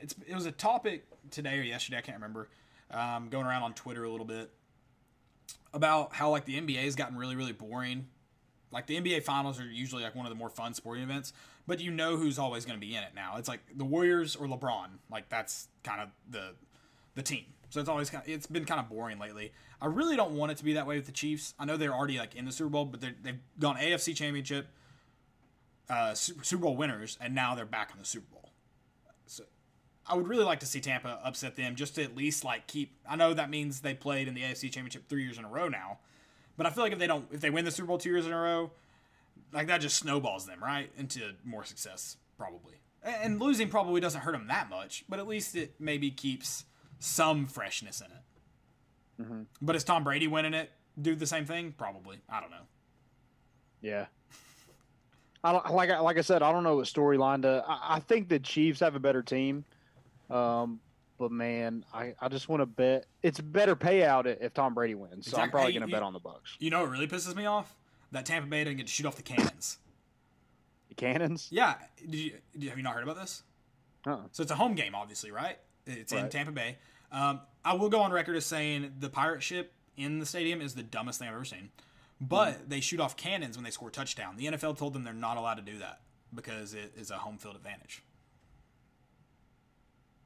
it's 0.00 0.14
it 0.26 0.34
was 0.34 0.46
a 0.46 0.52
topic 0.52 1.06
today 1.34 1.58
or 1.58 1.62
yesterday, 1.62 1.98
I 1.98 2.00
can't 2.00 2.16
remember. 2.16 2.48
Um, 2.90 3.28
going 3.28 3.46
around 3.46 3.62
on 3.62 3.74
Twitter 3.74 4.04
a 4.04 4.10
little 4.10 4.26
bit 4.26 4.50
about 5.72 6.14
how 6.14 6.30
like 6.30 6.44
the 6.44 6.60
NBA 6.60 6.84
has 6.84 6.94
gotten 6.94 7.16
really 7.16 7.36
really 7.36 7.52
boring. 7.52 8.06
Like 8.70 8.86
the 8.86 9.00
NBA 9.00 9.22
finals 9.22 9.60
are 9.60 9.66
usually 9.66 10.02
like 10.02 10.14
one 10.14 10.26
of 10.26 10.30
the 10.30 10.36
more 10.36 10.50
fun 10.50 10.74
sporting 10.74 11.04
events, 11.04 11.32
but 11.66 11.80
you 11.80 11.90
know 11.90 12.16
who's 12.16 12.38
always 12.38 12.64
going 12.64 12.78
to 12.78 12.84
be 12.84 12.94
in 12.94 13.02
it 13.02 13.12
now. 13.14 13.36
It's 13.36 13.48
like 13.48 13.60
the 13.76 13.84
Warriors 13.84 14.34
or 14.34 14.46
LeBron. 14.46 14.86
Like 15.10 15.28
that's 15.28 15.68
kind 15.82 16.00
of 16.00 16.08
the 16.28 16.54
the 17.14 17.22
team. 17.22 17.44
So 17.70 17.80
it's 17.80 17.88
always 17.88 18.10
kind 18.10 18.22
of, 18.24 18.30
it's 18.30 18.46
been 18.46 18.64
kind 18.64 18.80
of 18.80 18.88
boring 18.88 19.18
lately. 19.18 19.52
I 19.80 19.86
really 19.86 20.16
don't 20.16 20.36
want 20.36 20.52
it 20.52 20.58
to 20.58 20.64
be 20.64 20.74
that 20.74 20.86
way 20.86 20.96
with 20.96 21.06
the 21.06 21.12
Chiefs. 21.12 21.54
I 21.58 21.64
know 21.64 21.76
they're 21.76 21.94
already 21.94 22.18
like 22.18 22.34
in 22.34 22.44
the 22.44 22.52
Super 22.52 22.70
Bowl, 22.70 22.84
but 22.84 23.00
they've 23.00 23.38
gone 23.58 23.76
AFC 23.76 24.14
Championship, 24.14 24.68
uh, 25.90 26.14
Super 26.14 26.62
Bowl 26.62 26.76
winners, 26.76 27.18
and 27.20 27.34
now 27.34 27.54
they're 27.54 27.64
back 27.64 27.90
in 27.92 27.98
the 27.98 28.04
Super 28.04 28.26
Bowl. 28.32 28.50
I 30.06 30.14
would 30.14 30.28
really 30.28 30.44
like 30.44 30.60
to 30.60 30.66
see 30.66 30.80
Tampa 30.80 31.18
upset 31.24 31.56
them, 31.56 31.76
just 31.76 31.94
to 31.94 32.02
at 32.02 32.14
least 32.16 32.44
like 32.44 32.66
keep. 32.66 32.92
I 33.08 33.16
know 33.16 33.32
that 33.34 33.50
means 33.50 33.80
they 33.80 33.94
played 33.94 34.28
in 34.28 34.34
the 34.34 34.42
AFC 34.42 34.70
Championship 34.70 35.08
three 35.08 35.22
years 35.22 35.38
in 35.38 35.44
a 35.44 35.48
row 35.48 35.68
now, 35.68 35.98
but 36.56 36.66
I 36.66 36.70
feel 36.70 36.84
like 36.84 36.92
if 36.92 36.98
they 36.98 37.06
don't, 37.06 37.26
if 37.32 37.40
they 37.40 37.50
win 37.50 37.64
the 37.64 37.70
Super 37.70 37.86
Bowl 37.88 37.98
two 37.98 38.10
years 38.10 38.26
in 38.26 38.32
a 38.32 38.38
row, 38.38 38.70
like 39.52 39.66
that 39.68 39.80
just 39.80 39.96
snowballs 39.96 40.46
them 40.46 40.62
right 40.62 40.90
into 40.98 41.32
more 41.44 41.64
success 41.64 42.16
probably. 42.36 42.74
And 43.02 43.38
losing 43.40 43.68
probably 43.68 44.00
doesn't 44.00 44.22
hurt 44.22 44.32
them 44.32 44.46
that 44.48 44.70
much, 44.70 45.04
but 45.08 45.18
at 45.18 45.26
least 45.26 45.54
it 45.54 45.74
maybe 45.78 46.10
keeps 46.10 46.64
some 46.98 47.46
freshness 47.46 48.00
in 48.00 48.06
it. 48.06 49.22
Mm-hmm. 49.22 49.42
But 49.62 49.76
is 49.76 49.84
Tom 49.84 50.04
Brady 50.04 50.26
winning 50.26 50.54
it 50.54 50.70
do 51.00 51.14
the 51.14 51.26
same 51.26 51.44
thing? 51.44 51.74
Probably. 51.76 52.18
I 52.28 52.40
don't 52.40 52.50
know. 52.50 52.66
Yeah. 53.80 54.06
I 55.42 55.52
don't 55.52 55.70
like 55.72 55.90
I- 55.90 56.00
like 56.00 56.16
I 56.16 56.22
said. 56.22 56.42
I 56.42 56.50
don't 56.52 56.64
know 56.64 56.76
what 56.76 56.86
storyline 56.86 57.42
to. 57.42 57.62
I, 57.68 57.96
I 57.96 58.00
think 58.00 58.28
the 58.28 58.38
Chiefs 58.38 58.80
have 58.80 58.94
a 58.94 59.00
better 59.00 59.22
team, 59.22 59.64
um, 60.30 60.80
but 61.18 61.30
man, 61.30 61.84
I, 61.92 62.14
I 62.20 62.28
just 62.28 62.48
want 62.48 62.60
to 62.62 62.66
bet 62.66 63.06
it's 63.22 63.40
better 63.40 63.76
payout 63.76 64.26
if 64.40 64.52
Tom 64.54 64.74
Brady 64.74 64.94
wins. 64.94 65.30
So 65.30 65.38
I'm 65.38 65.50
probably 65.50 65.72
going 65.72 65.86
to 65.86 65.92
bet 65.92 66.02
on 66.02 66.12
the 66.12 66.18
Bucks. 66.18 66.56
You 66.58 66.70
know 66.70 66.80
what 66.80 66.90
really 66.90 67.06
pisses 67.06 67.34
me 67.36 67.46
off? 67.46 67.74
That 68.12 68.26
Tampa 68.26 68.48
Bay 68.48 68.64
didn't 68.64 68.78
get 68.78 68.86
to 68.86 68.92
shoot 68.92 69.06
off 69.06 69.16
the 69.16 69.22
cannons. 69.22 69.78
The 70.88 70.94
Cannons. 70.94 71.48
Yeah, 71.50 71.74
did 72.00 72.14
you, 72.14 72.32
did, 72.58 72.68
have 72.68 72.76
you 72.78 72.84
not 72.84 72.94
heard 72.94 73.02
about 73.04 73.16
this? 73.16 73.42
Uh-uh. 74.06 74.18
So 74.32 74.42
it's 74.42 74.52
a 74.52 74.56
home 74.56 74.74
game, 74.74 74.94
obviously, 74.94 75.30
right? 75.30 75.58
It's 75.86 76.12
in 76.12 76.28
Tampa 76.28 76.52
Bay. 76.52 76.76
Um, 77.10 77.40
I 77.64 77.74
will 77.74 77.88
go 77.88 78.00
on 78.00 78.12
record 78.12 78.36
as 78.36 78.44
saying 78.46 78.94
the 78.98 79.08
pirate 79.08 79.42
ship 79.42 79.72
in 79.96 80.18
the 80.18 80.26
stadium 80.26 80.60
is 80.60 80.74
the 80.74 80.82
dumbest 80.82 81.18
thing 81.18 81.28
I've 81.28 81.34
ever 81.34 81.44
seen. 81.44 81.70
but 82.20 82.68
they 82.68 82.80
shoot 82.80 83.00
off 83.00 83.16
cannons 83.16 83.56
when 83.56 83.64
they 83.64 83.70
score 83.70 83.88
a 83.88 83.92
touchdown. 83.92 84.36
The 84.36 84.46
NFL 84.46 84.76
told 84.78 84.92
them 84.94 85.04
they're 85.04 85.12
not 85.12 85.36
allowed 85.36 85.54
to 85.54 85.62
do 85.62 85.78
that 85.78 86.00
because 86.34 86.74
it 86.74 86.92
is 86.96 87.10
a 87.10 87.16
home 87.18 87.38
field 87.38 87.56
advantage. 87.56 88.02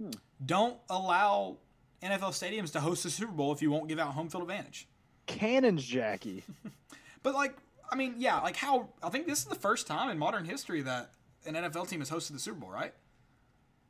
Hmm. 0.01 0.11
Don't 0.45 0.77
allow 0.89 1.57
NFL 2.03 2.31
stadiums 2.31 2.73
to 2.73 2.81
host 2.81 3.03
the 3.03 3.11
Super 3.11 3.33
Bowl 3.33 3.53
if 3.53 3.61
you 3.61 3.71
won't 3.71 3.89
give 3.89 3.99
out 3.99 4.13
home 4.15 4.29
field 4.29 4.43
advantage. 4.45 4.87
Cannons, 5.27 5.85
Jackie. 5.85 6.45
But 7.25 7.35
like, 7.35 7.57
I 7.91 7.97
mean, 7.97 8.15
yeah, 8.19 8.39
like 8.41 8.55
how 8.57 8.91
I 9.03 9.09
think 9.11 9.27
this 9.27 9.41
is 9.41 9.47
the 9.47 9.57
first 9.57 9.89
time 9.89 10.09
in 10.09 10.19
modern 10.19 10.45
history 10.45 10.83
that 10.83 11.11
an 11.45 11.55
NFL 11.55 11.89
team 11.89 11.99
has 11.99 12.09
hosted 12.09 12.33
the 12.33 12.39
Super 12.39 12.61
Bowl, 12.61 12.71
right? 12.71 12.95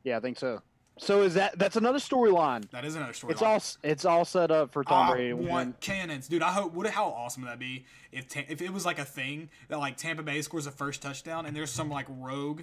yeah, 0.02 0.16
I 0.16 0.20
think 0.20 0.38
so. 0.38 0.62
So 0.96 1.22
is 1.22 1.34
that 1.34 1.58
that's 1.58 1.76
another 1.76 1.98
storyline? 1.98 2.68
That 2.70 2.86
is 2.86 2.96
another 2.96 3.12
story. 3.12 3.34
It's 3.34 3.42
all 3.42 3.62
it's 3.84 4.04
all 4.06 4.24
set 4.24 4.50
up 4.50 4.72
for 4.72 4.82
Tom 4.82 5.10
I 5.10 5.12
Brady 5.12 5.28
to 5.28 5.36
win. 5.36 5.46
want 5.46 5.80
cannons, 5.80 6.26
dude. 6.26 6.42
I 6.42 6.52
hope. 6.52 6.72
Would 6.72 6.86
how 6.86 7.04
awesome 7.10 7.42
would 7.42 7.50
that 7.52 7.58
be 7.58 7.84
if 8.10 8.28
Ta- 8.28 8.40
if 8.48 8.62
it 8.62 8.72
was 8.72 8.86
like 8.86 8.98
a 8.98 9.04
thing 9.04 9.50
that 9.68 9.78
like 9.78 9.98
Tampa 9.98 10.22
Bay 10.22 10.40
scores 10.40 10.66
a 10.66 10.72
first 10.72 11.02
touchdown 11.02 11.44
and 11.44 11.54
there's 11.54 11.70
some 11.70 11.90
like 11.90 12.06
rogue, 12.08 12.62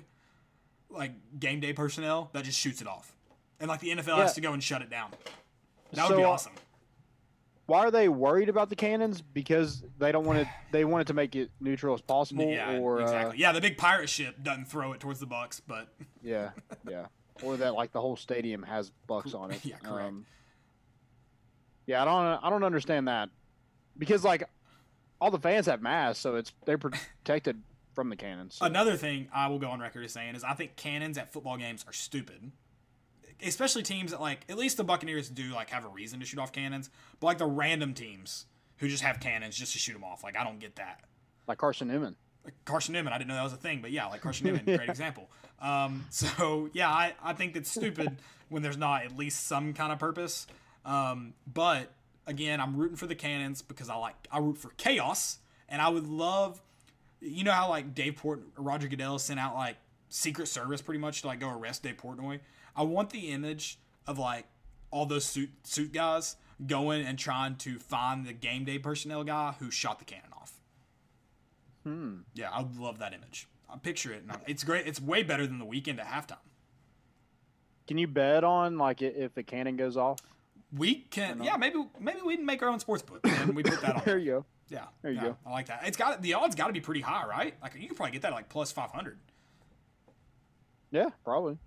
like 0.89 1.11
game 1.39 1.59
day 1.59 1.71
personnel 1.73 2.31
that 2.33 2.43
just 2.43 2.59
shoots 2.59 2.81
it 2.81 2.87
off, 2.87 3.14
and 3.59 3.67
like 3.69 3.79
the 3.79 3.89
NFL 3.91 4.07
Yeah. 4.17 4.21
has 4.23 4.33
to 4.35 4.41
go 4.41 4.53
and 4.53 4.63
shut 4.63 4.81
it 4.81 4.89
down. 4.89 5.11
That 5.93 6.03
would 6.03 6.09
So, 6.13 6.17
be 6.17 6.23
uh, 6.23 6.29
awesome. 6.29 6.53
Why 7.67 7.79
are 7.79 7.89
they 7.91 8.09
worried 8.09 8.49
about 8.49 8.69
the 8.69 8.75
cannons? 8.75 9.21
Because 9.21 9.83
they 9.97 10.11
don't 10.11 10.25
want 10.25 10.39
it. 10.39 10.47
They 10.71 10.85
want 10.85 11.01
it 11.01 11.07
to 11.07 11.13
make 11.13 11.35
it 11.35 11.51
neutral 11.59 11.95
as 11.95 12.01
possible. 12.01 12.45
Yeah, 12.51 12.77
or 12.79 13.01
exactly. 13.01 13.37
Uh, 13.37 13.39
yeah, 13.47 13.51
the 13.53 13.61
big 13.61 13.77
pirate 13.77 14.09
ship 14.09 14.35
doesn't 14.43 14.65
throw 14.65 14.91
it 14.93 14.99
towards 14.99 15.19
the 15.19 15.25
Bucks, 15.25 15.61
but 15.65 15.87
yeah, 16.21 16.51
yeah. 16.87 17.05
Or 17.43 17.57
that 17.57 17.73
like 17.73 17.91
the 17.91 18.01
whole 18.01 18.15
stadium 18.15 18.61
has 18.63 18.91
bucks 19.07 19.33
on 19.33 19.51
it. 19.51 19.59
Yeah, 19.65 19.75
correct. 19.77 20.13
yeah, 21.85 22.01
I 22.01 22.05
don't. 22.05 22.43
I 22.45 22.49
don't 22.49 22.63
understand 22.63 23.07
that 23.07 23.29
because 23.97 24.23
like 24.23 24.47
all 25.21 25.31
the 25.31 25.39
fans 25.39 25.65
have 25.67 25.81
masks, 25.81 26.19
so 26.21 26.35
it's 26.35 26.51
they're 26.65 26.77
protected 27.25 27.61
from 27.93 28.09
the 28.09 28.15
cannons. 28.15 28.55
so- 28.55 28.65
Another 28.65 28.95
thing 28.97 29.27
I 29.33 29.47
will 29.47 29.59
go 29.59 29.69
on 29.69 29.79
record 29.79 30.03
as 30.05 30.11
saying 30.13 30.35
is 30.35 30.43
I 30.43 30.53
think 30.53 30.75
cannons 30.75 31.17
at 31.17 31.31
football 31.31 31.57
games 31.57 31.83
are 31.87 31.93
stupid. 31.93 32.51
Especially 33.43 33.83
teams 33.83 34.11
that 34.11 34.21
like 34.21 34.45
at 34.49 34.57
least 34.57 34.77
the 34.77 34.83
Buccaneers 34.83 35.29
do 35.29 35.53
like 35.53 35.69
have 35.69 35.85
a 35.85 35.89
reason 35.89 36.19
to 36.19 36.25
shoot 36.25 36.39
off 36.39 36.51
cannons, 36.51 36.89
but 37.19 37.27
like 37.27 37.37
the 37.37 37.45
random 37.45 37.93
teams 37.93 38.45
who 38.77 38.87
just 38.87 39.03
have 39.03 39.19
cannons 39.19 39.55
just 39.55 39.73
to 39.73 39.79
shoot 39.79 39.93
them 39.93 40.03
off. 40.03 40.23
Like 40.23 40.37
I 40.37 40.43
don't 40.43 40.59
get 40.59 40.75
that. 40.77 41.01
like 41.47 41.57
Carson 41.57 41.87
Newman. 41.87 42.15
Like 42.43 42.53
Carson 42.63 42.93
Newman, 42.93 43.11
I 43.11 43.17
didn't 43.17 43.29
know 43.29 43.35
that 43.35 43.43
was 43.43 43.53
a 43.53 43.57
thing, 43.57 43.81
but 43.81 43.91
yeah, 43.91 44.05
like 44.05 44.21
Carson 44.21 44.45
Newman, 44.47 44.63
great 44.77 44.87
example. 44.87 45.29
Um, 45.59 46.05
so 46.11 46.69
yeah, 46.73 46.89
I, 46.89 47.13
I 47.23 47.33
think 47.33 47.53
that's 47.55 47.71
stupid 47.71 48.17
when 48.49 48.61
there's 48.61 48.77
not 48.77 49.03
at 49.03 49.17
least 49.17 49.47
some 49.47 49.73
kind 49.73 49.91
of 49.91 49.97
purpose. 49.99 50.45
Um, 50.85 51.33
but 51.51 51.91
again, 52.27 52.61
I'm 52.61 52.75
rooting 52.77 52.97
for 52.97 53.07
the 53.07 53.15
cannons 53.15 53.61
because 53.63 53.89
I 53.89 53.95
like 53.95 54.15
I 54.31 54.37
root 54.39 54.57
for 54.59 54.69
chaos, 54.77 55.39
and 55.67 55.81
I 55.81 55.89
would 55.89 56.05
love, 56.07 56.61
you 57.19 57.43
know 57.43 57.51
how 57.51 57.69
like 57.69 57.95
Dave 57.95 58.15
Port 58.17 58.43
Roger 58.57 58.87
Goodell 58.87 59.17
sent 59.17 59.39
out 59.39 59.55
like 59.55 59.77
Secret 60.09 60.47
Service 60.47 60.81
pretty 60.83 60.99
much 60.99 61.21
to 61.21 61.27
like 61.27 61.39
go 61.39 61.49
arrest 61.49 61.81
Dave 61.83 61.97
Portnoy. 61.97 62.39
I 62.75 62.83
want 62.83 63.09
the 63.11 63.29
image 63.29 63.79
of 64.07 64.17
like 64.19 64.45
all 64.91 65.05
those 65.05 65.25
suit 65.25 65.49
suit 65.63 65.91
guys 65.93 66.35
going 66.65 67.05
and 67.05 67.17
trying 67.19 67.55
to 67.57 67.79
find 67.79 68.25
the 68.25 68.33
game 68.33 68.63
day 68.65 68.79
personnel 68.79 69.23
guy 69.23 69.53
who 69.59 69.69
shot 69.71 69.99
the 69.99 70.05
cannon 70.05 70.29
off. 70.33 70.53
Hmm. 71.83 72.17
Yeah, 72.33 72.49
I 72.51 72.65
love 72.77 72.99
that 72.99 73.13
image. 73.13 73.47
I 73.69 73.77
picture 73.77 74.13
it. 74.13 74.23
And 74.23 74.31
I- 74.31 74.39
it's 74.47 74.63
great. 74.63 74.87
It's 74.87 75.01
way 75.01 75.23
better 75.23 75.45
than 75.45 75.59
the 75.59 75.65
Weeknd 75.65 75.99
at 75.99 76.07
halftime. 76.07 76.37
Can 77.87 77.97
you 77.97 78.07
bet 78.07 78.43
on 78.43 78.77
like 78.77 79.01
if 79.01 79.33
the 79.35 79.43
cannon 79.43 79.75
goes 79.77 79.95
off? 79.97 80.19
We 80.75 80.95
can, 80.95 81.43
yeah, 81.43 81.55
maybe 81.57 81.85
maybe 81.99 82.19
we 82.25 82.35
can 82.35 82.45
make 82.45 82.61
our 82.63 82.69
own 82.69 82.79
sports 82.79 83.03
book 83.03 83.19
and 83.23 83.55
we 83.55 83.63
put 83.63 83.79
that 83.81 83.95
on. 83.97 84.01
There 84.05 84.17
you 84.17 84.31
go. 84.31 84.45
Yeah, 84.69 84.85
There 85.03 85.11
you 85.11 85.17
yeah, 85.17 85.23
go. 85.27 85.37
I 85.45 85.51
like 85.51 85.67
that. 85.67 85.81
It's 85.85 85.95
got 85.95 86.21
the 86.23 86.33
odds 86.33 86.55
got 86.55 86.67
to 86.67 86.73
be 86.73 86.81
pretty 86.81 87.01
high, 87.01 87.25
right? 87.27 87.53
Like 87.61 87.75
you 87.79 87.87
could 87.87 87.95
probably 87.97 88.13
get 88.13 88.23
that 88.23 88.31
at 88.31 88.35
like 88.35 88.49
plus 88.49 88.71
five 88.71 88.89
hundred. 88.91 89.19
Yeah, 90.91 91.09
probably. 91.23 91.57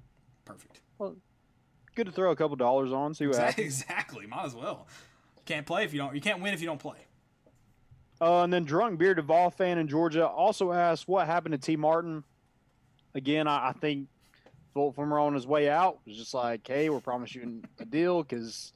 Perfect. 0.44 0.80
Good 0.98 2.06
to 2.06 2.12
throw 2.12 2.30
a 2.30 2.36
couple 2.36 2.56
dollars 2.56 2.92
on, 2.92 3.14
see 3.14 3.26
what 3.26 3.36
Exactly. 3.36 3.64
happens. 3.64 3.80
exactly. 3.82 4.26
Might 4.26 4.44
as 4.46 4.54
well. 4.54 4.86
Can't 5.46 5.66
play 5.66 5.84
if 5.84 5.92
you 5.92 5.98
don't. 5.98 6.14
You 6.14 6.20
can't 6.20 6.40
win 6.40 6.54
if 6.54 6.60
you 6.60 6.66
don't 6.66 6.78
play. 6.80 6.98
Uh, 8.20 8.42
and 8.42 8.52
then 8.52 8.64
drunk 8.64 8.98
beer 8.98 9.14
Duvall 9.14 9.50
fan 9.50 9.78
in 9.78 9.88
Georgia 9.88 10.26
also 10.26 10.72
asked 10.72 11.06
what 11.08 11.26
happened 11.26 11.52
to 11.52 11.58
Tee 11.58 11.76
Martin. 11.76 12.24
Again, 13.14 13.46
I, 13.46 13.68
I 13.68 13.72
think 13.72 14.08
Bolt 14.74 14.94
from 14.94 15.12
on 15.12 15.34
his 15.34 15.46
way 15.46 15.68
out 15.70 15.98
was 16.06 16.16
just 16.16 16.34
like, 16.34 16.66
hey, 16.66 16.88
we're 16.90 17.00
promising 17.00 17.42
you 17.42 17.62
a 17.80 17.84
deal 17.84 18.22
because 18.22 18.72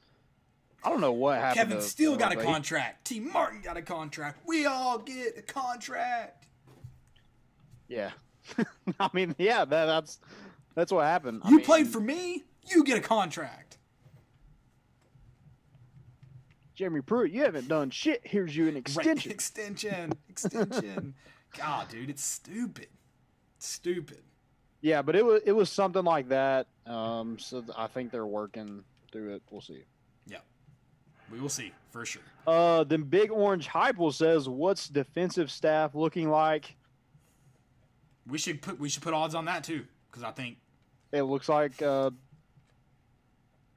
I 0.85 0.89
don't 0.89 1.01
know 1.01 1.13
what 1.13 1.39
happened. 1.39 1.57
Kevin 1.57 1.77
to 1.79 1.83
Steele 1.83 2.17
got 2.17 2.33
a 2.33 2.37
but 2.37 2.45
contract. 2.45 3.05
Tee 3.07 3.21
Martin 3.21 3.61
got 3.63 3.77
a 3.77 3.83
contract. 3.83 4.41
We 4.47 4.67
all 4.67 4.99
get 4.99 5.39
a 5.39 5.43
contract. 5.43 6.47
Yeah, 7.89 8.11
I 9.01 9.11
mean, 9.13 9.35
yeah, 9.39 9.65
that, 9.65 9.87
that's 9.87 10.19
that's 10.75 10.93
what 10.93 11.05
happened. 11.05 11.43
I 11.45 11.51
You 11.51 11.57
mean, 11.57 11.65
played 11.65 11.89
for 11.89 12.01
me. 12.01 12.45
You 12.69 12.85
get 12.85 12.99
a 12.99 13.01
contract. 13.01 13.79
Jeremy 16.75 17.03
Pruitt. 17.03 17.33
You 17.33 17.43
haven't 17.43 17.69
done 17.69 17.91
shit. 17.91 18.21
Here's 18.25 18.57
you 18.57 18.65
an 18.69 18.75
Right, 18.75 18.81
extension. 18.81 19.31
extension. 19.33 20.13
Extension. 20.29 21.15
God, 21.59 21.89
dude, 21.89 22.09
it's 22.11 22.25
stupid. 22.25 22.89
Stupid. 23.59 24.23
Yeah, 24.81 25.03
but 25.03 25.15
it 25.15 25.25
was 25.25 25.43
it 25.45 25.53
was 25.53 25.71
something 25.71 26.03
like 26.05 26.29
that. 26.31 26.67
Um, 26.87 27.39
so 27.39 27.61
th- 27.61 27.73
I 27.77 27.87
think 27.87 28.11
they're 28.11 28.27
working 28.27 28.83
through 29.13 29.35
it. 29.35 29.43
We'll 29.51 29.61
see. 29.61 29.85
Yeah. 30.27 30.39
We 31.31 31.39
will 31.39 31.49
see 31.49 31.73
for 31.91 32.05
sure. 32.05 32.23
Uh, 32.47 32.83
then 32.85 33.03
Big 33.05 33.31
Orange 33.31 33.69
Heupel 33.69 34.13
says, 34.13 34.49
"What's 34.49 34.89
defensive 34.89 35.51
staff 35.51 35.95
looking 35.95 36.31
like?" 36.31 36.75
We 38.27 38.39
should 38.39 38.61
put 38.63 38.81
we 38.81 38.89
should 38.89 39.03
put 39.03 39.15
odds 39.15 39.35
on 39.37 39.45
that 39.45 39.63
too 39.63 39.85
because 40.11 40.25
I 40.25 40.33
think 40.33 40.57
It 41.13 41.23
looks 41.23 41.49
like 41.49 41.81
uh, 41.83 42.11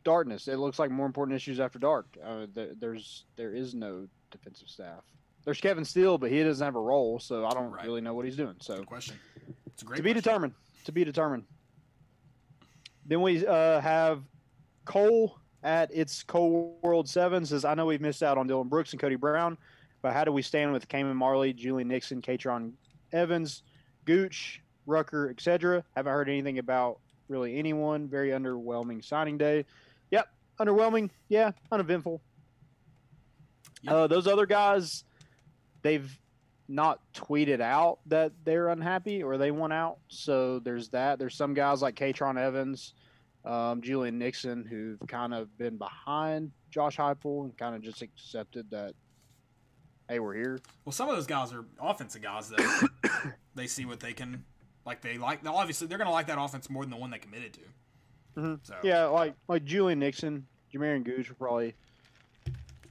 darkness. 0.04 0.48
It 0.48 0.58
looks 0.58 0.80
like 0.80 0.90
more 0.92 1.06
important 1.06 1.36
issues 1.36 1.60
after 1.60 1.80
dark. 1.80 2.06
Uh, 2.24 2.48
there, 2.54 2.70
there's 2.80 3.26
there 3.36 3.54
is 3.54 3.74
no 3.74 4.08
defensive 4.32 4.70
staff. 4.70 5.04
There's 5.44 5.62
Kevin 5.62 5.86
Steele, 5.86 6.18
but 6.18 6.32
he 6.32 6.42
doesn't 6.44 6.64
have 6.66 6.76
a 6.76 6.80
role, 6.82 7.20
so 7.20 7.46
I 7.46 7.52
don't 7.52 7.72
Right. 7.72 7.86
really 7.86 8.02
know 8.02 8.14
what 8.14 8.26
he's 8.26 8.36
doing. 8.38 8.56
So 8.62 8.78
good 8.78 8.88
question. 8.88 9.16
It's 9.68 9.84
a 9.84 9.86
great 9.86 9.98
to 9.98 10.04
be 10.04 10.12
question. 10.14 10.24
determined. 10.24 10.54
To 10.86 10.92
be 10.92 11.04
determined. 11.04 11.44
Then 13.06 13.22
we 13.22 13.46
uh, 13.46 13.80
have 13.82 14.24
Cole 14.86 15.38
at 15.64 15.94
its 15.94 16.24
Cole 16.24 16.80
World 16.82 17.08
Seven 17.10 17.46
says, 17.46 17.66
"I 17.66 17.74
know 17.76 17.86
we've 17.86 18.02
missed 18.02 18.24
out 18.24 18.38
on 18.38 18.48
Dylan 18.48 18.70
Brooks 18.70 18.94
and 18.94 19.00
Cody 19.00 19.16
Brown, 19.16 19.58
but 20.02 20.14
how 20.14 20.24
do 20.24 20.32
we 20.32 20.42
stand 20.42 20.72
with 20.72 20.88
Cayman 20.88 21.16
Marley, 21.18 21.54
Julian 21.54 21.88
Nixon, 21.90 22.22
Katron 22.22 22.72
Evans, 23.12 23.64
Gooch, 24.06 24.62
Rucker, 24.88 25.30
etc.? 25.30 25.84
Haven't 25.96 26.12
heard 26.14 26.30
anything 26.30 26.58
about 26.60 27.00
really 27.28 27.58
anyone. 27.58 28.08
Very 28.08 28.30
underwhelming 28.30 29.04
signing 29.04 29.38
day. 29.38 29.66
Yep, 30.12 30.28
underwhelming. 30.60 31.10
Yeah, 31.30 31.52
uneventful. 31.72 32.22
Yep. 33.82 33.94
Uh, 33.94 34.08
those 34.08 34.28
other 34.28 34.46
guys, 34.46 35.04
they've 35.82 36.20
not 36.68 37.00
tweeted 37.14 37.62
out 37.62 38.00
that 38.08 38.32
they're 38.44 38.70
unhappy 38.70 39.22
or 39.22 39.38
they 39.38 39.52
want 39.52 39.74
out. 39.74 39.98
So 40.08 40.60
there's 40.60 40.90
that. 40.90 41.20
There's 41.20 41.36
some 41.36 41.54
guys 41.54 41.82
like 41.82 41.96
Katron 41.96 42.40
Evans, 42.40 42.94
um, 43.44 43.82
Julian 43.82 44.18
Nixon, 44.18 44.66
who've 44.66 45.00
kind 45.08 45.34
of 45.34 45.56
been 45.58 45.78
behind 45.78 46.52
Josh 46.72 46.98
Heupel 46.98 47.46
and 47.46 47.58
kind 47.58 47.76
of 47.76 47.82
just 47.82 48.02
accepted 48.02 48.70
that, 48.72 48.94
hey, 50.10 50.20
we're 50.20 50.34
here. 50.34 50.60
Well, 50.84 50.94
some 50.94 51.10
of 51.10 51.16
those 51.16 51.28
guys 51.28 51.54
are 51.54 51.66
offensive 51.80 52.22
guys 52.22 52.50
that 52.50 52.90
they 53.56 53.68
see 53.68 53.86
what 53.86 54.00
they 54.00 54.14
can 54.14 54.44
like. 54.86 55.02
They 55.02 55.18
like. 55.18 55.40
Obviously, 55.46 55.88
they're 55.88 55.98
going 55.98 56.08
to 56.08 56.14
like 56.14 56.28
that 56.28 56.40
offense 56.40 56.70
more 56.70 56.84
than 56.84 56.92
the 56.92 56.98
one 56.98 57.10
they 57.10 57.20
committed 57.20 57.54
to. 57.54 57.60
Mhm. 58.42 58.60
So 58.64 58.76
Yeah, 58.84 59.06
like 59.06 59.34
like 59.48 59.64
Julian 59.66 60.00
Nixon, 60.00 60.46
Jamarian 60.74 61.04
Gooch 61.04 61.30
will 61.30 61.36
probably 61.38 61.74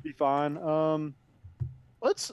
be 0.03 0.13
fine. 0.13 0.57
Um, 0.59 1.15
let's 2.03 2.33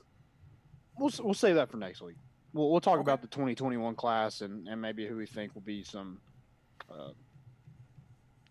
we'll 0.97 1.11
we'll 1.21 1.33
save 1.33 1.55
that 1.55 1.69
for 1.69 1.77
next 1.77 2.01
week. 2.01 2.15
We'll 2.53 2.69
we'll 2.71 2.81
talk 2.81 2.95
Okay. 2.95 3.01
about 3.01 3.21
the 3.21 3.27
2021 3.27 3.95
class 3.95 4.41
and 4.41 4.67
and 4.67 4.81
maybe 4.81 5.05
who 5.07 5.15
we 5.17 5.25
think 5.25 5.53
will 5.55 5.61
be 5.61 5.83
some 5.83 6.19
uh, 6.89 7.09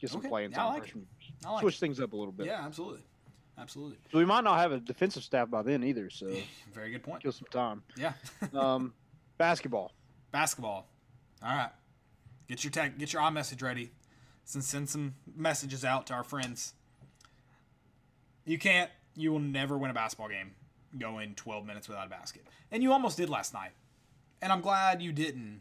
get 0.01 0.11
some 0.11 0.21
Okay. 0.21 0.29
playing 0.29 0.51
Yeah, 0.53 0.67
I 0.67 0.71
time. 0.73 0.81
like 0.81 0.89
it. 0.97 1.03
I 1.47 1.51
like 1.53 1.61
Switch 1.63 1.77
it. 1.77 1.81
things 1.81 2.01
up 2.01 2.13
a 2.13 2.17
little 2.17 2.33
bit. 2.33 2.47
Yeah, 2.47 2.65
absolutely, 2.65 3.03
absolutely. 3.59 3.99
So 4.13 4.19
we 4.19 4.25
might 4.27 4.45
not 4.45 4.59
have 4.59 4.73
a 4.73 4.81
defensive 4.81 5.23
staff 5.23 5.49
by 5.51 5.63
then 5.63 5.85
either. 5.85 6.11
So 6.11 6.35
Very 6.73 6.91
good 6.91 7.03
point. 7.03 7.23
kill 7.23 7.33
some 7.33 7.49
time. 7.51 7.83
Yeah. 7.97 8.13
Um, 8.55 8.93
basketball. 9.39 9.93
Basketball. 10.33 10.87
All 11.43 11.57
right. 11.57 11.71
Get 12.49 12.65
your 12.65 12.71
tech, 12.71 12.99
get 12.99 13.13
your 13.13 13.23
iMessage 13.23 13.63
ready. 13.63 13.93
And 14.53 14.65
send 14.65 14.89
some 14.89 15.15
messages 15.37 15.85
out 15.85 16.09
to 16.09 16.13
our 16.13 16.25
friends. 16.25 16.75
You 18.45 18.59
can't. 18.59 18.91
You 19.15 19.31
will 19.31 19.39
never 19.39 19.79
win 19.79 19.93
a 19.93 19.95
basketball 19.95 20.29
game 20.29 20.53
going 20.99 21.35
12 21.37 21.65
minutes 21.65 21.89
without 21.89 22.07
a 22.07 22.11
basket. 22.11 22.43
And 22.73 22.83
you 22.83 22.93
almost 22.93 23.17
did 23.17 23.31
last 23.31 23.55
night. 23.55 23.71
And 24.43 24.51
I'm 24.53 24.61
glad 24.61 25.03
you 25.03 25.13
didn't 25.13 25.61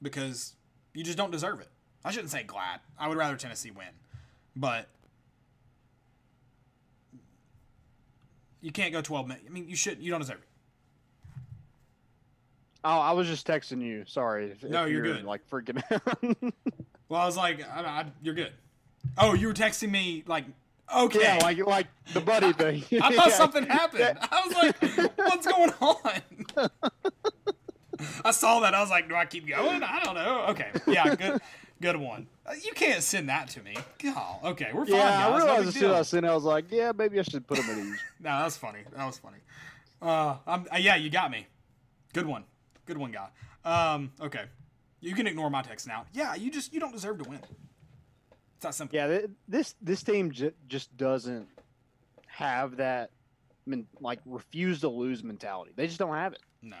because 0.00 0.54
you 0.94 1.04
just 1.04 1.18
don't 1.18 1.30
deserve 1.30 1.60
it. 1.60 1.68
I 2.02 2.12
shouldn't 2.12 2.30
say 2.30 2.42
glad. 2.42 2.80
I 2.98 3.08
would 3.08 3.18
rather 3.18 3.36
Tennessee 3.36 3.72
win. 3.72 3.88
But 4.56 4.88
you 8.62 8.72
can't 8.72 8.92
go 8.92 9.02
12 9.02 9.28
minutes. 9.28 9.44
I 9.46 9.50
mean, 9.50 9.68
you 9.68 9.76
should. 9.76 10.02
You 10.02 10.10
don't 10.10 10.20
deserve 10.20 10.38
it. 10.38 10.48
Oh, 12.84 12.98
I 12.98 13.12
was 13.12 13.26
just 13.26 13.46
texting 13.46 13.82
you. 13.82 14.04
Sorry. 14.06 14.52
if- 14.52 14.62
No, 14.62 14.84
if 14.86 14.90
you're 14.92 15.02
good. 15.02 15.24
Like 15.24 15.48
freaking 15.48 15.82
out. 15.90 16.52
Well, 17.08 17.20
I 17.20 17.26
was 17.26 17.36
like, 17.36 17.60
I, 17.68 17.80
I, 17.80 18.06
you're 18.22 18.34
good. 18.36 18.52
Oh, 19.18 19.34
you 19.34 19.48
were 19.48 19.52
texting 19.52 19.90
me 19.90 20.22
like, 20.28 20.44
okay. 20.96 21.20
yeah, 21.22 21.38
like 21.42 21.58
like 21.66 21.88
the 22.12 22.20
buddy 22.20 22.52
thing. 22.52 22.84
I 23.02 23.12
thought 23.16 23.28
Yeah. 23.30 23.34
something 23.34 23.66
happened. 23.66 24.16
I 24.22 24.46
was 24.46 24.54
like, 24.54 25.18
what's 25.18 25.44
going 25.44 25.72
on? 25.80 26.70
I 28.24 28.30
saw 28.30 28.60
that. 28.60 28.74
I 28.74 28.80
was 28.80 28.90
like, 28.90 29.08
do 29.08 29.16
I 29.16 29.26
keep 29.26 29.48
going? 29.48 29.82
I 29.82 30.00
don't 30.04 30.14
know. 30.14 30.44
Okay. 30.50 30.70
Yeah, 30.86 31.16
good 31.16 31.40
good 31.82 31.96
one. 31.96 32.28
Uh, 32.46 32.52
You 32.64 32.72
can't 32.74 33.02
send 33.02 33.28
that 33.28 33.48
to 33.50 33.62
me. 33.62 33.74
God. 34.02 34.38
Okay, 34.44 34.70
we're 34.72 34.86
fine. 34.86 34.94
Yeah, 34.94 35.02
guys. 35.02 35.32
I 35.32 35.36
realized 35.36 35.68
as 35.68 35.74
soon 35.74 35.90
as. 35.90 35.96
I 35.96 36.02
seen 36.02 36.24
it, 36.24 36.28
I 36.28 36.34
was 36.34 36.44
like, 36.44 36.66
yeah, 36.70 36.92
maybe 36.96 37.18
I 37.18 37.22
should 37.22 37.44
put 37.46 37.58
him 37.58 37.68
at 37.70 37.78
ease. 37.78 38.00
No, 38.20 38.30
that 38.30 38.44
was 38.44 38.56
funny. 38.56 38.80
That 38.96 39.04
was 39.04 39.18
funny. 39.18 39.38
Uh, 40.00 40.36
I'm, 40.46 40.66
uh, 40.72 40.76
yeah, 40.78 40.94
you 40.96 41.10
got 41.10 41.30
me. 41.32 41.46
Good 42.12 42.26
one. 42.26 42.44
Good 42.90 42.98
one, 42.98 43.12
guy. 43.12 43.28
Um, 43.64 44.10
okay. 44.20 44.46
You 45.00 45.14
can 45.14 45.28
ignore 45.28 45.48
my 45.48 45.62
text 45.62 45.86
now. 45.86 46.06
Yeah, 46.12 46.34
you 46.34 46.50
just 46.50 46.74
you 46.74 46.80
don't 46.80 46.90
deserve 46.90 47.22
to 47.22 47.30
win. 47.30 47.38
It's 48.56 48.62
that 48.64 48.74
simple. 48.74 48.96
Yeah, 48.96 49.20
this 49.46 49.76
this 49.80 50.02
team 50.02 50.32
j- 50.32 50.50
just 50.66 50.96
doesn't 50.96 51.46
have 52.26 52.78
that, 52.78 53.10
men- 53.64 53.86
like 54.00 54.18
refuse 54.26 54.80
to 54.80 54.88
lose 54.88 55.22
mentality. 55.22 55.70
They 55.76 55.86
just 55.86 56.00
don't 56.00 56.16
have 56.16 56.32
it, 56.32 56.40
No. 56.62 56.78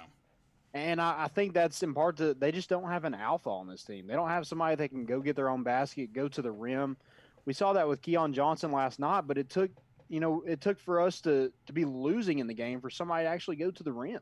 and 0.74 1.00
I, 1.00 1.24
I 1.24 1.28
think 1.28 1.54
that's 1.54 1.80
in 1.84 1.94
part 1.94 2.16
to 2.16 2.34
they 2.34 2.50
just 2.50 2.68
don't 2.68 2.88
have 2.88 3.04
an 3.04 3.14
alpha 3.14 3.48
on 3.50 3.68
this 3.68 3.84
team. 3.84 4.08
They 4.08 4.14
don't 4.14 4.28
have 4.30 4.48
somebody 4.48 4.74
that 4.74 4.88
can 4.88 5.04
go 5.06 5.20
get 5.20 5.36
their 5.36 5.48
own 5.48 5.62
basket, 5.62 6.12
go 6.12 6.26
to 6.26 6.42
the 6.42 6.50
rim. 6.50 6.96
We 7.44 7.52
saw 7.52 7.72
that 7.74 7.86
with 7.86 8.02
Keon 8.02 8.32
Johnson 8.32 8.72
last 8.72 8.98
night, 8.98 9.28
but 9.28 9.38
it 9.38 9.48
took 9.48 9.70
you 10.08 10.18
know 10.18 10.42
it 10.44 10.60
took 10.60 10.80
for 10.80 11.00
us 11.00 11.20
to 11.20 11.52
to 11.66 11.72
be 11.72 11.84
losing 11.84 12.40
in 12.40 12.48
the 12.48 12.54
game 12.54 12.80
for 12.80 12.90
somebody 12.90 13.26
to 13.26 13.28
actually 13.30 13.56
go 13.56 13.70
to 13.70 13.82
the 13.84 13.92
rim. 13.92 14.20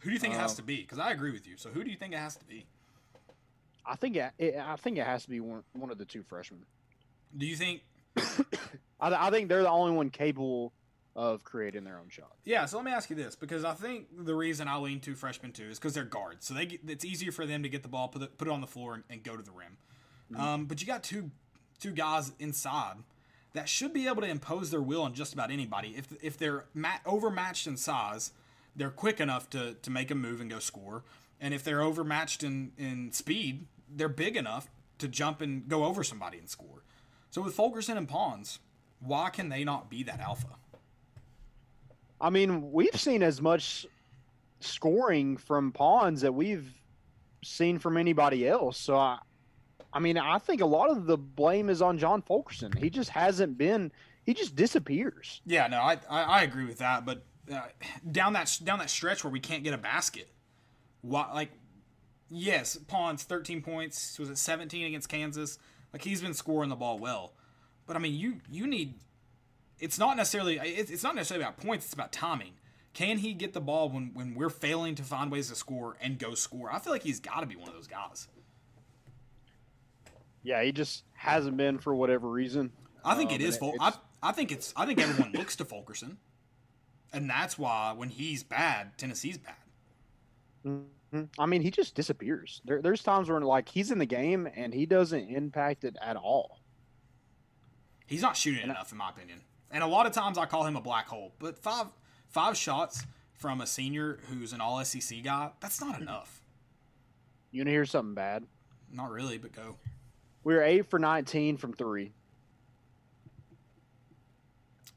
Who 0.00 0.10
do 0.10 0.14
you 0.14 0.18
think 0.20 0.34
it 0.34 0.38
has 0.40 0.52
Um, 0.52 0.56
to 0.56 0.62
be? 0.62 0.76
Because 0.82 0.98
I 0.98 1.10
agree 1.12 1.32
with 1.32 1.46
you. 1.46 1.56
So 1.56 1.70
who 1.70 1.82
do 1.84 1.90
you 1.90 1.96
think 1.96 2.12
it 2.14 2.18
has 2.18 2.36
to 2.36 2.44
be? 2.44 2.66
I 3.84 3.96
think 3.96 4.16
it, 4.16 4.32
it, 4.38 4.56
I 4.56 4.76
think 4.76 4.98
it 4.98 5.06
has 5.06 5.22
to 5.24 5.30
be 5.30 5.40
one 5.40 5.62
one 5.72 5.90
of 5.90 5.98
the 5.98 6.04
two 6.04 6.22
freshmen. 6.22 6.64
Do 7.36 7.46
you 7.46 7.56
think? 7.56 7.82
I, 9.00 9.28
I 9.28 9.30
think 9.30 9.48
they're 9.48 9.62
the 9.62 9.70
only 9.70 9.92
one 9.92 10.10
capable 10.10 10.72
of 11.16 11.42
creating 11.42 11.84
their 11.84 11.98
own 11.98 12.08
shot. 12.10 12.32
Yeah. 12.44 12.66
So 12.66 12.76
let 12.76 12.84
me 12.84 12.92
ask 12.92 13.10
you 13.10 13.16
this, 13.16 13.34
because 13.34 13.64
I 13.64 13.72
think 13.74 14.06
the 14.24 14.34
reason 14.34 14.68
I 14.68 14.76
lean 14.76 15.00
to 15.00 15.14
freshmen 15.16 15.52
too 15.52 15.64
is 15.64 15.78
because 15.78 15.94
they're 15.94 16.04
guards, 16.04 16.46
so 16.46 16.54
they 16.54 16.66
get, 16.66 16.80
it's 16.86 17.04
easier 17.04 17.32
for 17.32 17.44
them 17.44 17.62
to 17.64 17.68
get 17.68 17.82
the 17.82 17.88
ball, 17.88 18.08
put 18.08 18.22
it, 18.22 18.38
put 18.38 18.46
it 18.46 18.50
on 18.52 18.60
the 18.60 18.66
floor, 18.68 18.94
and, 18.94 19.02
and 19.10 19.22
go 19.24 19.36
to 19.36 19.42
the 19.42 19.50
rim. 19.50 19.78
Um, 20.38 20.66
but 20.66 20.80
you 20.80 20.86
got 20.86 21.02
two 21.02 21.30
two 21.80 21.90
guys 21.92 22.32
inside 22.38 22.96
that 23.54 23.68
should 23.68 23.92
be 23.94 24.06
able 24.06 24.20
to 24.22 24.28
impose 24.28 24.70
their 24.70 24.82
will 24.82 25.02
on 25.02 25.14
just 25.14 25.32
about 25.32 25.50
anybody. 25.50 25.94
If 25.96 26.08
if 26.22 26.36
they're 26.36 26.66
ma- 26.74 26.98
overmatched 27.06 27.66
in 27.66 27.76
size, 27.78 28.32
they're 28.78 28.90
quick 28.90 29.20
enough 29.20 29.50
to 29.50 29.74
to 29.74 29.90
make 29.90 30.10
a 30.10 30.14
move 30.14 30.40
and 30.40 30.48
go 30.48 30.58
score. 30.58 31.04
And 31.40 31.52
if 31.52 31.62
they're 31.62 31.82
overmatched 31.82 32.42
in 32.42 32.72
in 32.78 33.12
speed, 33.12 33.66
they're 33.94 34.08
big 34.08 34.36
enough 34.36 34.70
to 34.98 35.08
jump 35.08 35.40
and 35.40 35.68
go 35.68 35.84
over 35.84 36.02
somebody 36.02 36.38
and 36.38 36.48
score. 36.48 36.82
So 37.30 37.42
with 37.42 37.54
Fulkerson 37.54 37.98
and 37.98 38.08
Pons, 38.08 38.58
why 39.00 39.30
can 39.30 39.48
they 39.48 39.64
not 39.64 39.90
be 39.90 40.02
that 40.04 40.20
alpha? 40.20 40.56
I 42.20 42.30
mean, 42.30 42.72
we've 42.72 42.98
seen 42.98 43.22
as 43.22 43.40
much 43.40 43.86
scoring 44.60 45.36
from 45.36 45.70
Pons 45.72 46.22
that 46.22 46.32
we've 46.32 46.72
seen 47.44 47.78
from 47.78 47.96
anybody 47.96 48.48
else. 48.48 48.76
So 48.76 48.96
I, 48.96 49.18
I 49.92 50.00
mean, 50.00 50.18
I 50.18 50.38
think 50.38 50.60
a 50.60 50.66
lot 50.66 50.90
of 50.90 51.06
the 51.06 51.16
blame 51.16 51.70
is 51.70 51.80
on 51.80 51.98
John 51.98 52.22
Fulkerson. 52.22 52.72
He 52.72 52.90
just 52.90 53.10
hasn't 53.10 53.56
been. 53.56 53.92
He 54.24 54.34
just 54.34 54.56
disappears. 54.56 55.40
Yeah, 55.46 55.66
no, 55.68 55.78
I 55.78 55.98
I, 56.10 56.22
I 56.22 56.42
agree 56.42 56.64
with 56.64 56.78
that. 56.78 57.06
But 57.06 57.22
uh, 57.52 57.62
down 58.10 58.32
that 58.34 58.58
down 58.64 58.78
that 58.78 58.90
stretch 58.90 59.24
where 59.24 59.30
we 59.32 59.40
can't 59.40 59.64
get 59.64 59.74
a 59.74 59.78
basket, 59.78 60.28
why 61.02 61.30
like 61.32 61.50
yes, 62.30 62.76
Pons 62.76 63.22
thirteen 63.22 63.62
points 63.62 64.18
was 64.18 64.30
it 64.30 64.38
seventeen 64.38 64.86
against 64.86 65.08
Kansas? 65.08 65.58
Like 65.92 66.02
he's 66.04 66.20
been 66.20 66.34
scoring 66.34 66.68
the 66.70 66.76
ball 66.76 66.98
well, 66.98 67.32
but 67.86 67.96
I 67.96 67.98
mean 67.98 68.14
you 68.14 68.36
you 68.50 68.66
need. 68.66 68.94
It's 69.80 69.98
not 69.98 70.16
necessarily 70.16 70.58
it's, 70.58 70.90
it's 70.90 71.02
not 71.02 71.14
necessarily 71.14 71.44
about 71.44 71.58
points. 71.58 71.84
It's 71.86 71.94
about 71.94 72.12
timing. 72.12 72.54
Can 72.94 73.18
he 73.18 73.32
get 73.32 73.52
the 73.52 73.60
ball 73.60 73.88
when 73.88 74.10
when 74.12 74.34
we're 74.34 74.50
failing 74.50 74.94
to 74.96 75.02
find 75.04 75.30
ways 75.30 75.48
to 75.50 75.54
score 75.54 75.96
and 76.00 76.18
go 76.18 76.34
score? 76.34 76.72
I 76.72 76.78
feel 76.80 76.92
like 76.92 77.02
he's 77.04 77.20
got 77.20 77.40
to 77.40 77.46
be 77.46 77.54
one 77.56 77.68
of 77.68 77.74
those 77.74 77.86
guys. 77.86 78.26
Yeah, 80.42 80.62
he 80.62 80.72
just 80.72 81.04
hasn't 81.14 81.56
been 81.56 81.78
for 81.78 81.94
whatever 81.94 82.28
reason. 82.28 82.72
I 83.04 83.14
think 83.14 83.30
Um, 83.30 83.36
it 83.36 83.40
is. 83.42 83.56
Ful- 83.56 83.74
I, 83.80 83.92
I 84.22 84.32
think 84.32 84.50
it's. 84.52 84.72
I 84.76 84.86
think 84.86 85.00
everyone 85.00 85.32
looks 85.32 85.56
to 85.56 85.64
Fulkerson, 85.64 86.16
and 87.12 87.28
that's 87.28 87.58
why 87.58 87.92
when 87.96 88.08
he's 88.08 88.42
bad, 88.42 88.96
Tennessee's 88.98 89.38
bad. 89.38 89.56
Mhm. 91.12 91.28
I 91.38 91.46
mean, 91.46 91.62
he 91.62 91.70
just 91.70 91.94
disappears. 91.94 92.60
There, 92.64 92.82
there's 92.82 93.02
times 93.02 93.30
where 93.30 93.40
like 93.40 93.68
he's 93.68 93.90
in 93.90 93.98
the 93.98 94.06
game 94.06 94.48
and 94.54 94.74
he 94.74 94.84
doesn't 94.86 95.28
impact 95.28 95.84
it 95.84 95.96
at 96.02 96.16
all. 96.16 96.60
He's 98.06 98.22
not 98.22 98.36
shooting 98.36 98.62
enough, 98.62 98.92
in 98.92 98.98
my 98.98 99.10
opinion. 99.10 99.42
And 99.70 99.82
a 99.82 99.86
lot 99.86 100.06
of 100.06 100.12
times 100.12 100.38
I 100.38 100.46
call 100.46 100.64
him 100.66 100.76
a 100.76 100.80
black 100.80 101.06
hole. 101.08 101.32
But 101.38 101.58
five 101.58 101.86
five 102.28 102.56
shots 102.56 103.04
from 103.32 103.60
a 103.60 103.66
senior 103.66 104.18
who's 104.28 104.52
an 104.52 104.60
All 104.60 104.82
SEC 104.84 105.22
guy, 105.22 105.50
that's 105.60 105.80
not 105.80 106.00
enough. 106.00 106.42
You 107.50 107.60
want 107.60 107.68
to 107.68 107.72
hear 107.72 107.86
something 107.86 108.14
bad? 108.14 108.44
Not 108.92 109.10
really, 109.10 109.38
but 109.38 109.52
go. 109.52 109.76
We 110.44 110.54
were 110.54 110.62
eight 110.62 110.86
for 110.86 110.98
19 110.98 111.56
from 111.56 111.72
three. 111.72 112.12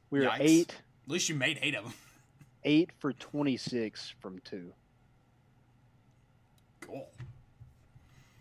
We 0.10 0.20
were 0.20 0.26
Yikes. 0.26 0.38
eight 0.40 0.76
At 1.06 1.12
least 1.12 1.30
you 1.30 1.36
made 1.36 1.60
eight 1.62 1.76
of 1.76 1.84
them. 1.84 1.94
eight 2.64 2.92
for 3.00 3.14
26 3.14 4.14
from 4.20 4.40
two. 4.40 4.72
Cool. 6.82 7.08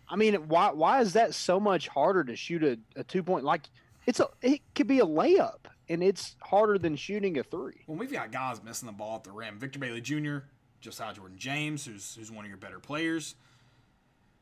I 0.09 0.15
mean, 0.15 0.35
why 0.49 0.71
why 0.71 0.99
is 1.01 1.13
that 1.13 1.33
so 1.33 1.59
much 1.59 1.87
harder 1.87 2.23
to 2.25 2.35
shoot 2.35 2.63
a, 2.63 2.77
a 2.97 3.03
two 3.03 3.23
point? 3.23 3.45
Like 3.45 3.63
it's 4.05 4.19
a 4.19 4.27
it 4.41 4.59
could 4.75 4.87
be 4.87 4.99
a 4.99 5.05
layup, 5.05 5.67
and 5.87 6.03
it's 6.03 6.35
harder 6.41 6.77
than 6.77 6.95
shooting 6.97 7.37
a 7.37 7.43
three. 7.43 7.83
Well, 7.87 7.97
we've 7.97 8.11
got 8.11 8.31
guys 8.31 8.61
missing 8.63 8.87
the 8.87 8.91
ball 8.93 9.15
at 9.17 9.23
the 9.23 9.31
rim. 9.31 9.57
Victor 9.57 9.79
Bailey 9.79 10.01
Jr., 10.01 10.39
Josiah 10.81 11.13
Jordan 11.13 11.37
James, 11.37 11.85
who's 11.85 12.15
who's 12.15 12.29
one 12.29 12.43
of 12.43 12.49
your 12.49 12.57
better 12.57 12.79
players. 12.79 13.35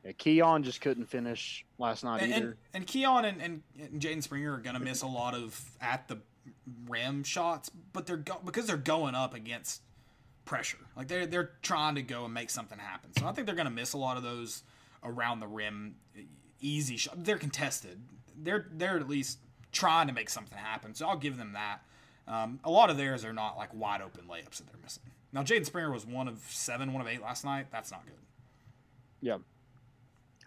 Yeah, 0.04 0.14
Keon 0.14 0.64
just 0.64 0.80
couldn't 0.82 1.06
finish 1.08 1.66
last 1.78 2.06
night 2.06 2.22
And, 2.22 2.34
either. 2.34 2.46
and, 2.48 2.56
and 2.74 2.88
Keon 2.88 3.26
and, 3.26 3.42
and, 3.42 3.62
and 3.78 4.02
Jaden 4.02 4.24
Springer 4.24 4.54
are 4.54 4.58
going 4.60 4.76
to 4.76 4.80
miss 4.80 5.02
a 5.02 5.08
lot 5.08 5.36
of 5.36 5.62
at 5.82 6.08
the 6.08 6.18
rim 6.88 7.24
shots, 7.24 7.70
but 7.94 8.08
they're 8.08 8.18
go- 8.18 8.42
because 8.46 8.68
they're 8.68 8.78
going 8.78 9.16
up 9.16 9.34
against 9.34 9.82
pressure. 10.46 10.78
Like 10.96 11.08
they're 11.08 11.26
they're 11.26 11.52
trying 11.62 11.96
to 11.96 12.02
go 12.02 12.26
and 12.26 12.34
make 12.34 12.50
something 12.50 12.80
happen. 12.80 13.12
So 13.18 13.28
I 13.28 13.32
think 13.32 13.46
they're 13.48 13.56
going 13.56 13.68
to 13.68 13.74
miss 13.74 13.94
a 13.94 13.98
lot 13.98 14.18
of 14.18 14.24
those 14.24 14.64
around 15.04 15.40
the 15.40 15.48
rim 15.48 15.96
easy 16.60 16.98
shots. 16.98 17.18
They're 17.22 17.38
contested. 17.38 18.00
They're 18.38 18.68
they're 18.72 18.98
at 18.98 19.08
least 19.08 19.40
trying 19.72 20.08
to 20.08 20.14
make 20.14 20.30
something 20.30 20.58
happen. 20.58 20.94
So 20.96 21.08
I'll 21.08 21.18
give 21.18 21.38
them 21.38 21.54
that. 21.54 21.80
Um, 22.28 22.60
a 22.64 22.70
lot 22.70 22.90
of 22.90 22.98
theirs 22.98 23.26
are 23.26 23.34
not 23.34 23.58
like 23.58 23.74
wide 23.74 24.02
open 24.02 24.26
layups 24.30 24.58
that 24.58 24.68
they're 24.68 24.82
missing. 24.82 25.04
Now 25.32 25.44
Jaden 25.44 25.66
Springer 25.66 25.92
was 25.92 26.06
one 26.06 26.28
of 26.28 26.40
seven, 26.50 26.94
one 26.94 27.02
of 27.02 27.08
eight 27.08 27.22
last 27.22 27.46
night. 27.46 27.68
That's 27.72 27.92
not 27.92 28.06
good. 28.06 28.14
Yeah. 29.22 29.38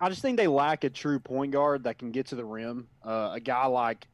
I 0.00 0.08
just 0.08 0.22
think 0.22 0.36
they 0.36 0.48
lack 0.48 0.82
a 0.82 0.90
true 0.90 1.20
point 1.20 1.52
guard 1.52 1.84
that 1.84 1.98
can 1.98 2.10
get 2.10 2.26
to 2.26 2.34
the 2.34 2.44
rim. 2.44 2.88
Uh, 3.04 3.30
a 3.34 3.40
guy 3.40 3.66
like, 3.66 4.08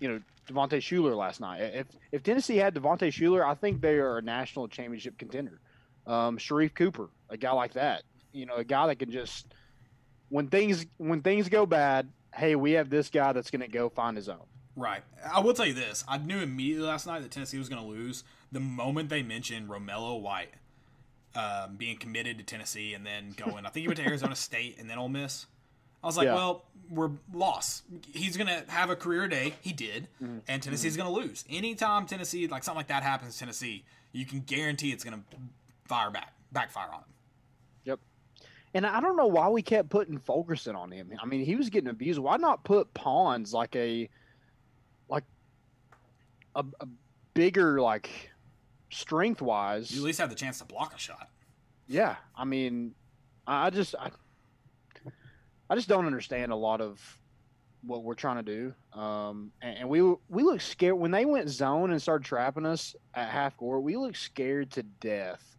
you 0.00 0.08
know, 0.08 0.20
Devontae 0.48 0.78
Shuler 0.78 1.16
last 1.16 1.40
night. 1.40 1.60
If 1.60 1.86
if 2.12 2.22
Tennessee 2.22 2.56
had 2.56 2.74
Devontae 2.74 3.08
Shuler, 3.08 3.44
I 3.44 3.54
think 3.54 3.80
they 3.80 3.96
are 3.96 4.18
a 4.18 4.22
national 4.22 4.68
championship 4.68 5.18
contender. 5.18 5.60
Um, 6.06 6.38
Sharife 6.38 6.74
Cooper, 6.74 7.08
a 7.28 7.36
guy 7.36 7.52
like 7.52 7.74
that. 7.74 8.02
You 8.32 8.46
know, 8.46 8.56
a 8.56 8.64
guy 8.64 8.86
that 8.88 8.98
can 8.98 9.10
just 9.10 9.46
when 10.28 10.48
things 10.48 10.86
when 10.98 11.22
things 11.22 11.48
go 11.48 11.66
bad, 11.66 12.08
hey, 12.34 12.54
we 12.54 12.72
have 12.72 12.90
this 12.90 13.10
guy 13.10 13.32
that's 13.32 13.50
going 13.50 13.62
to 13.62 13.68
go 13.68 13.88
find 13.88 14.16
his 14.16 14.28
own. 14.28 14.44
Right. 14.76 15.02
I 15.24 15.40
will 15.40 15.54
tell 15.54 15.66
you 15.66 15.72
this. 15.72 16.04
I 16.06 16.18
knew 16.18 16.38
immediately 16.38 16.86
last 16.86 17.06
night 17.06 17.22
that 17.22 17.30
Tennessee 17.30 17.58
was 17.58 17.68
going 17.70 17.82
to 17.82 17.88
lose 17.88 18.24
the 18.52 18.60
moment 18.60 19.08
they 19.08 19.22
mentioned 19.22 19.70
Romello 19.70 20.20
White 20.20 20.52
um, 21.34 21.76
being 21.76 21.96
committed 21.96 22.36
to 22.38 22.44
Tennessee 22.44 22.92
and 22.92 23.04
then 23.04 23.34
going. 23.36 23.64
I 23.64 23.70
think 23.70 23.82
he 23.82 23.88
went 23.88 23.98
to 23.98 24.06
Arizona 24.06 24.36
State 24.36 24.76
and 24.78 24.88
then 24.88 24.98
Ole 24.98 25.08
Miss. 25.08 25.46
I 26.06 26.08
was 26.08 26.16
like, 26.16 26.26
Yeah. 26.26 26.34
well, 26.36 26.64
we're 26.88 27.10
lost. 27.34 27.82
He's 28.12 28.36
going 28.36 28.46
to 28.46 28.62
have 28.70 28.90
a 28.90 28.94
career 28.94 29.26
day. 29.26 29.54
He 29.60 29.72
did. 29.72 30.06
Mm-hmm. 30.22 30.38
And 30.46 30.62
Tennessee's 30.62 30.96
going 30.96 31.12
to 31.12 31.20
lose. 31.20 31.44
Anytime 31.50 32.06
Tennessee, 32.06 32.46
like 32.46 32.62
something 32.62 32.78
like 32.78 32.86
that 32.86 33.02
happens 33.02 33.32
to 33.34 33.40
Tennessee, 33.40 33.84
you 34.12 34.24
can 34.24 34.38
guarantee 34.38 34.92
it's 34.92 35.02
going 35.02 35.18
to 35.18 35.36
fire 35.86 36.12
back, 36.12 36.32
backfire 36.52 36.86
on 36.86 37.00
him. 37.00 37.04
Yep. 37.86 37.98
And 38.74 38.86
I 38.86 39.00
don't 39.00 39.16
know 39.16 39.26
why 39.26 39.48
we 39.48 39.62
kept 39.62 39.88
putting 39.90 40.18
Fulkerson 40.18 40.76
on 40.76 40.92
him. 40.92 41.10
I 41.20 41.26
mean, 41.26 41.44
he 41.44 41.56
was 41.56 41.70
getting 41.70 41.90
abused. 41.90 42.20
Why 42.20 42.36
not 42.36 42.62
put 42.62 42.94
Pons 42.94 43.52
like 43.52 43.74
a 43.74 44.08
like 45.08 45.24
a, 46.54 46.64
a 46.80 46.86
bigger 47.34 47.80
like 47.80 48.30
strength 48.90 49.42
wise? 49.42 49.90
You 49.90 50.02
at 50.02 50.04
least 50.04 50.20
have 50.20 50.30
the 50.30 50.36
chance 50.36 50.58
to 50.60 50.64
block 50.64 50.94
a 50.94 50.98
shot. 51.00 51.30
Yeah. 51.88 52.14
I 52.36 52.44
mean, 52.44 52.94
I 53.44 53.66
I 53.66 53.70
just 53.70 53.96
I, 53.98 54.10
I 55.68 55.74
just 55.74 55.88
don't 55.88 56.06
understand 56.06 56.52
a 56.52 56.56
lot 56.56 56.80
of 56.80 57.00
what 57.82 58.02
we're 58.02 58.14
trying 58.14 58.36
to 58.36 58.42
do. 58.42 58.98
Um, 58.98 59.52
and, 59.62 59.78
and 59.78 59.88
we 59.88 60.02
we 60.02 60.42
look 60.42 60.60
scared 60.60 60.94
when 60.94 61.10
they 61.10 61.24
went 61.24 61.48
zone 61.48 61.90
and 61.90 62.00
started 62.00 62.24
trapping 62.24 62.66
us 62.66 62.96
at 63.14 63.28
half 63.28 63.56
court. 63.56 63.82
We 63.82 63.96
looked 63.96 64.18
scared 64.18 64.70
to 64.72 64.82
death 64.82 65.56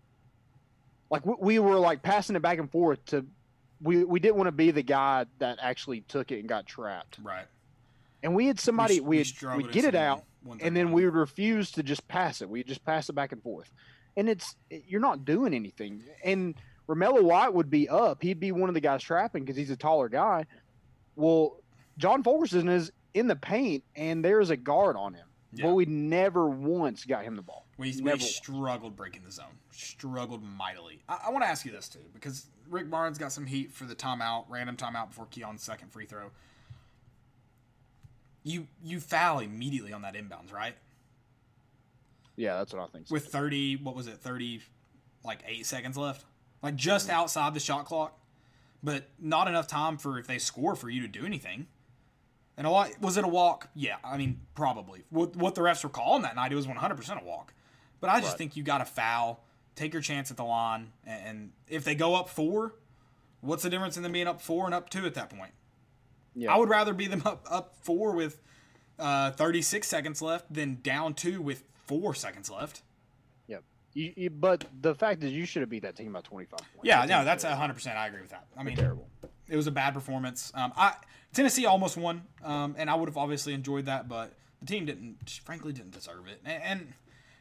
like 1.09 1.25
we, 1.25 1.35
we 1.39 1.59
were 1.59 1.79
like 1.79 2.01
passing 2.01 2.35
it 2.35 2.41
back 2.41 2.59
and 2.59 2.71
forth 2.71 3.03
to 3.05 3.25
we 3.81 4.03
we 4.03 4.19
didn't 4.19 4.35
want 4.35 4.47
to 4.47 4.51
be 4.51 4.71
the 4.71 4.83
guy 4.83 5.25
that 5.39 5.59
actually 5.61 6.01
took 6.01 6.31
it 6.31 6.39
and 6.39 6.49
got 6.49 6.65
trapped. 6.65 7.19
Right. 7.21 7.45
And 8.23 8.35
we 8.35 8.47
had 8.47 8.59
somebody 8.59 8.99
we, 8.99 9.23
we 9.41 9.57
we'd 9.57 9.71
get 9.71 9.85
it 9.85 9.95
out 9.95 10.23
and 10.59 10.75
then 10.75 10.91
we 10.91 11.05
would 11.05 11.13
refuse 11.13 11.71
to 11.71 11.83
just 11.83 12.07
pass 12.07 12.41
it. 12.41 12.49
We 12.49 12.63
just 12.63 12.83
pass 12.83 13.09
it 13.09 13.13
back 13.13 13.31
and 13.31 13.41
forth. 13.41 13.71
And 14.15 14.27
it's 14.27 14.55
you're 14.69 15.01
not 15.01 15.25
doing 15.25 15.53
anything. 15.53 16.03
And 16.23 16.55
Romello 16.87 17.21
White 17.21 17.53
would 17.53 17.69
be 17.69 17.89
up. 17.89 18.21
He'd 18.21 18.39
be 18.39 18.51
one 18.51 18.69
of 18.69 18.75
the 18.75 18.81
guys 18.81 19.03
trapping 19.03 19.43
because 19.43 19.57
he's 19.57 19.71
a 19.71 19.75
taller 19.75 20.09
guy. 20.09 20.45
Well, 21.15 21.57
John 21.97 22.23
Fulkerson 22.23 22.69
is 22.69 22.91
in 23.13 23.27
the 23.27 23.35
paint 23.35 23.83
and 23.95 24.23
there's 24.23 24.49
a 24.49 24.57
guard 24.57 24.95
on 24.95 25.13
him. 25.13 25.25
Yeah. 25.53 25.67
But 25.67 25.73
we 25.75 25.85
never 25.85 26.47
once 26.47 27.05
got 27.05 27.23
him 27.23 27.35
the 27.35 27.41
ball. 27.41 27.65
We, 27.77 27.95
we 28.01 28.19
struggled 28.19 28.95
breaking 28.95 29.23
the 29.23 29.31
zone. 29.31 29.45
Struggled 29.71 30.43
mightily. 30.43 31.01
I, 31.07 31.19
I 31.27 31.29
want 31.31 31.43
to 31.43 31.49
ask 31.49 31.65
you 31.65 31.71
this 31.71 31.87
too, 31.87 32.03
because 32.13 32.47
Rick 32.69 32.89
Barnes 32.89 33.17
got 33.17 33.31
some 33.31 33.45
heat 33.45 33.71
for 33.71 33.85
the 33.85 33.95
timeout, 33.95 34.45
random 34.49 34.75
timeout 34.75 35.09
before 35.09 35.25
Keon's 35.27 35.63
second 35.63 35.91
free 35.91 36.05
throw. 36.05 36.31
You 38.43 38.67
you 38.83 38.99
foul 38.99 39.39
immediately 39.39 39.93
on 39.93 40.01
that 40.03 40.15
inbounds, 40.15 40.53
right? 40.53 40.75
Yeah, 42.35 42.57
that's 42.57 42.73
what 42.73 42.83
I 42.83 42.87
think. 42.87 43.07
So. 43.07 43.13
With 43.13 43.27
thirty, 43.27 43.75
what 43.77 43.95
was 43.95 44.07
it, 44.07 44.17
thirty, 44.17 44.61
like 45.23 45.39
eight 45.47 45.65
seconds 45.65 45.97
left, 45.97 46.25
like 46.61 46.75
just 46.75 47.09
outside 47.09 47.53
the 47.53 47.59
shot 47.59 47.85
clock, 47.85 48.17
but 48.83 49.09
not 49.19 49.47
enough 49.47 49.67
time 49.67 49.97
for 49.97 50.17
if 50.19 50.27
they 50.27 50.37
score 50.37 50.75
for 50.75 50.89
you 50.89 51.01
to 51.01 51.07
do 51.07 51.25
anything. 51.25 51.67
And 52.57 52.65
a 52.65 52.69
lot 52.71 52.99
was 53.01 53.17
it 53.17 53.23
a 53.23 53.27
walk? 53.27 53.69
Yeah, 53.75 53.97
I 54.03 54.17
mean 54.17 54.39
probably. 54.55 55.03
What 55.09 55.35
what 55.35 55.55
the 55.55 55.61
refs 55.61 55.83
were 55.83 55.89
calling 55.89 56.23
that 56.23 56.35
night, 56.35 56.51
it 56.51 56.55
was 56.55 56.67
one 56.67 56.77
hundred 56.77 56.95
percent 56.95 57.19
a 57.21 57.25
walk. 57.25 57.53
But 57.99 58.09
I 58.09 58.19
just 58.19 58.31
Right. 58.33 58.37
think 58.39 58.55
you 58.55 58.63
got 58.63 58.79
to 58.79 58.85
foul, 58.85 59.43
take 59.75 59.93
your 59.93 60.01
chance 60.01 60.29
at 60.31 60.37
the 60.37 60.43
line, 60.43 60.91
and, 61.05 61.25
and 61.27 61.51
if 61.67 61.83
they 61.83 61.95
go 61.95 62.15
up 62.15 62.29
four, 62.29 62.73
what's 63.41 63.63
the 63.63 63.69
difference 63.69 63.97
in 63.97 64.03
them 64.03 64.11
being 64.11 64.27
up 64.27 64.39
four 64.41 64.65
and 64.65 64.73
up 64.73 64.89
two 64.89 65.05
at 65.05 65.13
that 65.15 65.29
point? 65.29 65.51
yeah. 66.35 66.53
I 66.53 66.57
would 66.57 66.69
rather 66.69 66.93
be 66.93 67.07
them 67.07 67.21
up 67.25 67.45
up 67.49 67.75
four 67.81 68.13
with 68.13 68.39
uh, 68.99 69.31
thirty 69.31 69.61
six 69.61 69.87
seconds 69.87 70.21
left 70.21 70.51
than 70.51 70.79
down 70.81 71.13
two 71.13 71.41
with 71.41 71.63
four 71.85 72.15
seconds 72.15 72.49
left. 72.49 72.81
You, 73.97 74.13
you, 74.15 74.29
but 74.29 74.63
the 74.79 74.93
fact 74.93 75.23
is, 75.23 75.31
you 75.31 75.47
should 75.47 75.61
have 75.63 75.71
beat 75.71 75.81
that 75.81 75.95
team 75.95 76.13
by 76.13 76.21
25 76.21 76.51
points. 76.59 76.71
Yeah, 76.83 77.03
no, 77.05 77.25
that's 77.25 77.43
hundred 77.43 77.73
percent. 77.73 77.97
I 77.97 78.05
agree 78.05 78.21
with 78.21 78.29
that. 78.29 78.45
I 78.55 78.61
mean, 78.61 78.75
terrible. 78.75 79.07
it 79.49 79.55
was 79.55 79.65
a 79.65 79.71
bad 79.71 79.95
performance. 79.95 80.51
Um, 80.53 80.71
I 80.77 80.93
Tennessee 81.33 81.65
almost 81.65 81.97
won, 81.97 82.21
um, 82.43 82.75
and 82.77 82.91
I 82.91 82.95
would 82.95 83.09
have 83.09 83.17
obviously 83.17 83.55
enjoyed 83.55 83.87
that, 83.87 84.07
but 84.07 84.33
the 84.59 84.67
team 84.67 84.85
didn't, 84.85 85.41
frankly, 85.43 85.73
didn't 85.73 85.93
deserve 85.93 86.27
it. 86.27 86.41
And, 86.45 86.93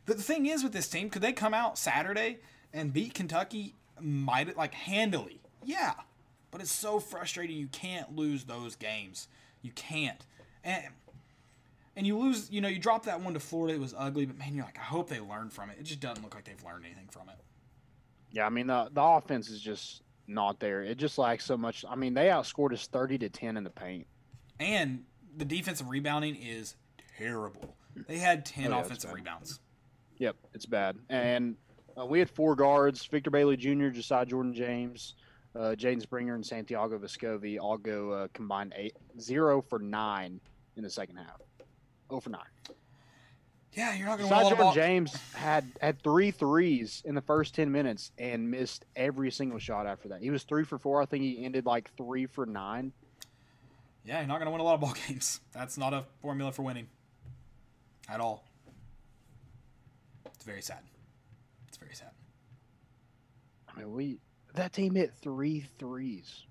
the 0.06 0.14
thing 0.14 0.46
is 0.46 0.62
with 0.62 0.72
this 0.72 0.88
team, 0.88 1.10
could 1.10 1.20
they 1.20 1.32
come 1.32 1.52
out 1.52 1.76
Saturday 1.76 2.38
and 2.72 2.92
beat 2.92 3.12
Kentucky, 3.12 3.74
might 4.00 4.56
like 4.56 4.72
handily? 4.72 5.40
Yeah, 5.64 5.94
but 6.52 6.60
it's 6.60 6.70
so 6.70 7.00
frustrating. 7.00 7.56
You 7.56 7.66
can't 7.66 8.14
lose 8.14 8.44
those 8.44 8.76
games. 8.76 9.26
You 9.62 9.72
can't, 9.72 10.24
and 10.64 10.84
and 11.96 12.06
you 12.06 12.18
lose. 12.18 12.50
You 12.50 12.60
know, 12.60 12.68
you 12.68 12.78
drop 12.78 13.04
that 13.04 13.20
one 13.20 13.34
to 13.34 13.40
Florida. 13.40 13.74
It 13.74 13.80
was 13.80 13.94
ugly, 13.96 14.26
but 14.26 14.38
man, 14.38 14.54
you're 14.54 14.64
like, 14.64 14.78
I 14.78 14.82
hope 14.82 15.08
they 15.08 15.20
learn 15.20 15.50
from 15.50 15.70
it. 15.70 15.78
It 15.80 15.84
just 15.84 16.00
doesn't 16.00 16.22
look 16.22 16.34
like 16.34 16.44
they've 16.44 16.64
learned 16.64 16.84
anything 16.84 17.08
from 17.10 17.28
it. 17.28 17.36
Yeah, 18.30 18.46
I 18.46 18.50
mean 18.50 18.66
the 18.66 18.90
the 18.92 19.02
offense 19.02 19.48
is 19.48 19.60
just 19.60 20.02
not 20.28 20.60
there. 20.60 20.82
It 20.82 20.98
just 20.98 21.18
lacks 21.18 21.44
so 21.44 21.56
much. 21.56 21.84
I 21.88 21.94
mean, 21.94 22.14
they 22.14 22.26
outscored 22.26 22.72
us 22.72 22.86
30 22.88 23.18
to 23.18 23.28
10 23.28 23.56
in 23.56 23.64
the 23.64 23.70
paint. 23.70 24.06
And 24.58 25.04
the 25.36 25.44
defensive 25.44 25.88
rebounding 25.88 26.34
is 26.34 26.74
terrible. 27.16 27.76
They 28.08 28.18
had 28.18 28.44
10 28.44 28.66
Oh, 28.66 28.76
yeah, 28.76 28.82
offensive 28.82 29.12
rebounds. 29.12 29.60
Yep, 30.18 30.36
it's 30.52 30.66
bad. 30.66 30.96
And 31.08 31.56
uh, 31.98 32.04
we 32.06 32.18
had 32.18 32.28
four 32.28 32.54
guards: 32.56 33.04
Victor 33.06 33.30
Bailey 33.30 33.56
Jr., 33.56 33.88
Josiah 33.88 34.26
Jordan 34.26 34.54
James, 34.54 35.14
uh, 35.54 35.74
Jaden 35.76 36.02
Springer, 36.02 36.34
and 36.34 36.44
Santiago 36.44 36.98
Vescovi. 36.98 37.58
All 37.60 37.78
go 37.78 38.10
uh, 38.10 38.28
combined 38.32 38.74
eight 38.76 38.94
zero 39.20 39.62
for 39.62 39.78
nine 39.78 40.40
in 40.76 40.82
the 40.82 40.90
second 40.90 41.16
half. 41.16 41.40
Oh, 42.10 42.20
for 42.20 42.30
nine. 42.30 42.42
Yeah, 43.72 43.94
you're 43.94 44.06
not 44.06 44.16
going 44.18 44.30
to 44.30 44.34
win 44.34 44.42
a 44.42 44.48
lot 44.48 44.56
Jordan. 44.56 44.74
James 44.74 45.14
had 45.34 45.64
had 45.82 46.00
three 46.02 46.30
threes 46.30 47.02
in 47.04 47.14
the 47.14 47.20
first 47.20 47.54
ten 47.54 47.70
minutes 47.70 48.10
and 48.16 48.50
missed 48.50 48.86
every 48.96 49.30
single 49.30 49.58
shot 49.58 49.86
after 49.86 50.08
that. 50.08 50.22
He 50.22 50.30
was 50.30 50.44
three 50.44 50.64
for 50.64 50.78
four. 50.78 51.02
I 51.02 51.06
think 51.06 51.22
he 51.22 51.44
ended 51.44 51.66
like 51.66 51.90
three 51.96 52.24
for 52.24 52.46
nine. 52.46 52.92
Yeah, 54.06 54.20
you're 54.20 54.28
not 54.28 54.38
going 54.38 54.46
to 54.46 54.52
win 54.52 54.60
a 54.60 54.64
lot 54.64 54.74
of 54.74 54.80
ball 54.80 54.94
games. 55.08 55.40
That's 55.52 55.76
not 55.76 55.92
a 55.92 56.04
formula 56.22 56.52
for 56.52 56.62
winning 56.62 56.88
at 58.08 58.20
all. 58.20 58.46
It's 60.26 60.44
very 60.44 60.62
sad. 60.62 60.78
It's 61.68 61.76
very 61.76 61.94
sad. 61.94 62.12
I 63.68 63.78
mean, 63.78 63.92
we 63.92 64.20
that 64.54 64.72
team 64.72 64.94
hit 64.94 65.12
three 65.20 65.66
threes. 65.78 66.44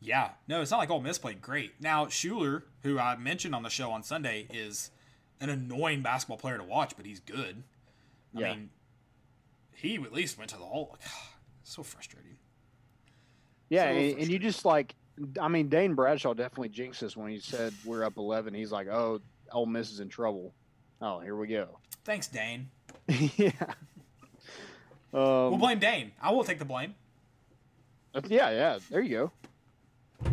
Yeah, 0.00 0.30
no, 0.48 0.62
it's 0.62 0.70
not 0.70 0.78
like 0.78 0.90
Ole 0.90 1.00
Miss 1.00 1.18
played 1.18 1.42
great. 1.42 1.74
Now 1.80 2.06
Shuler, 2.06 2.62
who 2.82 2.98
I 2.98 3.16
mentioned 3.16 3.54
on 3.54 3.62
the 3.62 3.68
show 3.70 3.90
on 3.90 4.02
Sunday, 4.02 4.46
is 4.52 4.90
an 5.40 5.50
annoying 5.50 6.00
basketball 6.02 6.38
player 6.38 6.56
to 6.58 6.64
watch, 6.64 6.94
but 6.96 7.04
he's 7.04 7.20
good. 7.20 7.62
I 8.36 8.40
Yeah. 8.40 8.50
mean, 8.54 8.70
he 9.74 9.96
at 9.96 10.12
least 10.12 10.38
went 10.38 10.50
to 10.50 10.56
the 10.56 10.64
hole. 10.64 10.96
so 11.64 11.82
frustrating. 11.82 12.36
Yeah, 13.68 13.84
So 13.84 13.96
and, 13.96 14.18
and 14.20 14.28
you 14.30 14.38
just 14.38 14.64
like, 14.64 14.94
I 15.40 15.48
mean, 15.48 15.68
Dane 15.68 15.94
Bradshaw 15.94 16.32
definitely 16.34 16.70
jinxed 16.70 17.02
us 17.02 17.14
when 17.16 17.30
he 17.30 17.38
said 17.38 17.74
we're 17.84 18.04
up 18.04 18.16
eleven. 18.16 18.54
He's 18.54 18.72
like, 18.72 18.88
"Oh, 18.88 19.20
Ole 19.52 19.66
Miss 19.66 19.90
is 19.92 20.00
in 20.00 20.08
trouble." 20.08 20.54
Oh, 21.02 21.20
here 21.20 21.36
we 21.36 21.46
go. 21.46 21.78
Thanks, 22.04 22.26
Dane. 22.26 22.70
yeah. 23.08 23.50
Um, 25.12 25.50
We'll 25.50 25.56
blame 25.58 25.78
Dane. 25.78 26.12
I 26.22 26.30
will 26.32 26.44
take 26.44 26.58
the 26.58 26.64
blame. 26.64 26.94
yeah, 28.28 28.50
yeah. 28.50 28.78
There 28.90 29.02
you 29.02 29.10
go. 29.10 29.32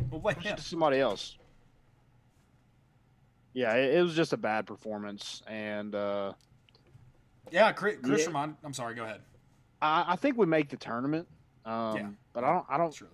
Blame 0.09 0.21
Push 0.35 0.45
him. 0.45 0.53
it 0.53 0.57
to 0.57 0.63
somebody 0.63 0.99
else. 0.99 1.37
Yeah, 3.53 3.73
it, 3.75 3.95
it 3.95 4.01
was 4.03 4.15
just 4.15 4.33
a 4.33 4.37
bad 4.37 4.65
performance, 4.67 5.41
and 5.47 5.95
uh, 5.95 6.33
Yeah, 7.51 7.71
Chris, 7.71 7.97
Chris 8.03 8.21
Yeah. 8.21 8.27
Ramon. 8.27 8.57
I'm 8.63 8.73
sorry. 8.73 8.93
Go 8.95 9.03
ahead. 9.03 9.21
I, 9.81 10.05
I 10.09 10.15
think 10.15 10.37
we 10.37 10.45
make 10.45 10.69
the 10.69 10.77
tournament. 10.77 11.27
Um, 11.65 11.95
Yeah. 11.97 12.07
But 12.33 12.43
I 12.43 12.53
don't. 12.53 12.65
I 12.69 12.77
don't 12.77 12.93
Surely. 12.93 13.13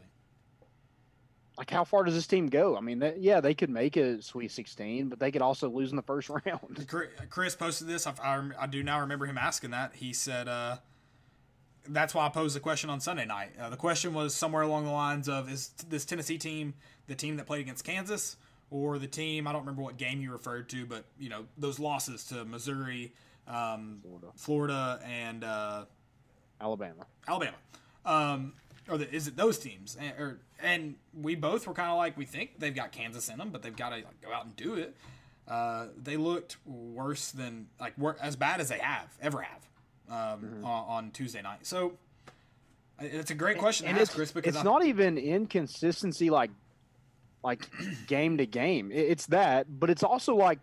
like. 1.58 1.70
How 1.70 1.84
far 1.86 2.04
does 2.04 2.14
this 2.14 2.28
team 2.28 2.48
go? 2.48 2.76
I 2.76 2.82
mean, 2.82 3.00
they, 3.00 3.16
yeah, 3.20 3.40
they 3.40 3.54
could 3.54 3.70
make 3.70 3.96
a 3.96 4.22
Sweet 4.22 4.52
16, 4.52 5.08
but 5.08 5.18
they 5.20 5.32
could 5.32 5.42
also 5.42 5.70
lose 5.70 5.92
in 5.92 5.96
the 5.96 6.02
first 6.04 6.30
round. 6.46 6.88
Chris 7.30 7.56
posted 7.56 7.88
this. 7.88 8.06
I, 8.06 8.14
I, 8.22 8.50
I 8.60 8.68
do 8.68 8.84
now 8.84 9.00
remember 9.00 9.26
him 9.26 9.38
asking 9.38 9.72
that. 9.72 9.94
He 9.96 10.12
said, 10.14 10.48
uh, 10.50 10.78
"That's 11.88 12.14
why 12.14 12.26
I 12.26 12.30
posed 12.30 12.56
the 12.56 12.60
question 12.60 12.90
on 12.90 13.00
Sunday 13.00 13.26
night. 13.26 13.52
Uh, 13.60 13.70
the 13.70 13.78
question 13.78 14.14
was 14.14 14.34
somewhere 14.34 14.62
along 14.62 14.86
the 14.86 14.92
lines 14.92 15.28
of: 15.30 15.52
Is 15.52 15.70
this 15.90 16.06
Tennessee 16.06 16.38
team 16.38 16.74
the 17.08 17.16
team 17.16 17.38
that 17.38 17.46
played 17.46 17.62
against 17.62 17.84
Kansas, 17.84 18.38
or 18.72 18.98
the 18.98 19.08
team? 19.08 19.48
I 19.48 19.52
don't 19.52 19.62
remember 19.62 19.82
what 19.82 19.98
game 19.98 20.22
you 20.22 20.32
referred 20.32 20.70
to, 20.70 20.86
but 20.86 21.06
you 21.20 21.30
know 21.30 21.46
those 21.58 21.80
losses 21.80 22.24
to 22.26 22.46
Missouri, 22.46 23.14
um, 23.48 24.00
Florida. 24.02 24.28
Florida, 24.36 25.00
and 25.06 25.44
uh, 25.44 25.86
Alabama. 26.62 27.06
Alabama. 27.28 27.58
Um, 28.06 28.54
or 28.90 28.98
the, 28.98 29.14
is 29.14 29.28
it 29.28 29.36
those 29.36 29.58
teams? 29.58 29.98
And, 30.00 30.14
or, 30.20 30.40
and 30.62 30.96
we 31.14 31.36
both 31.36 31.68
were 31.68 31.74
kind 31.74 31.90
of 31.90 31.98
like, 31.98 32.18
we 32.18 32.26
think 32.26 32.60
they've 32.60 32.76
got 32.76 32.92
Kansas 32.92 33.30
in 33.30 33.38
them, 33.38 33.50
but 33.50 33.62
they've 33.62 33.76
got 33.76 33.90
to 33.90 33.96
like, 33.96 34.22
go 34.22 34.34
out 34.34 34.46
and 34.46 34.56
do 34.56 34.76
it. 34.76 34.96
Uh, 35.48 35.88
they 36.02 36.18
looked 36.18 36.58
worse 36.66 37.32
than 37.32 37.68
like 37.80 37.98
wor- 37.98 38.18
as 38.22 38.36
bad 38.36 38.62
as 38.62 38.70
they 38.70 38.80
have 38.80 39.14
ever 39.22 39.42
have 39.42 39.60
um, 40.14 40.64
on, 40.64 40.86
on 40.88 41.12
Tuesday 41.12 41.42
night. 41.42 41.66
So 41.66 41.94
it's 43.00 43.32
a 43.32 43.36
great 43.36 43.58
question 43.58 43.88
and 43.88 43.96
to 43.96 44.02
ask, 44.02 44.12
it's, 44.12 44.16
Chris, 44.16 44.32
because 44.32 44.56
it's 44.56 44.62
I- 44.62 44.64
not 44.64 44.86
even 44.86 45.18
inconsistency 45.18 46.30
like 46.30 46.52
like 47.44 47.68
game 48.08 48.38
to 48.38 48.46
game. 48.46 48.92
It's 48.94 49.26
that, 49.28 49.68
but 49.80 49.90
it's 49.90 50.04
also 50.04 50.36
like 50.36 50.60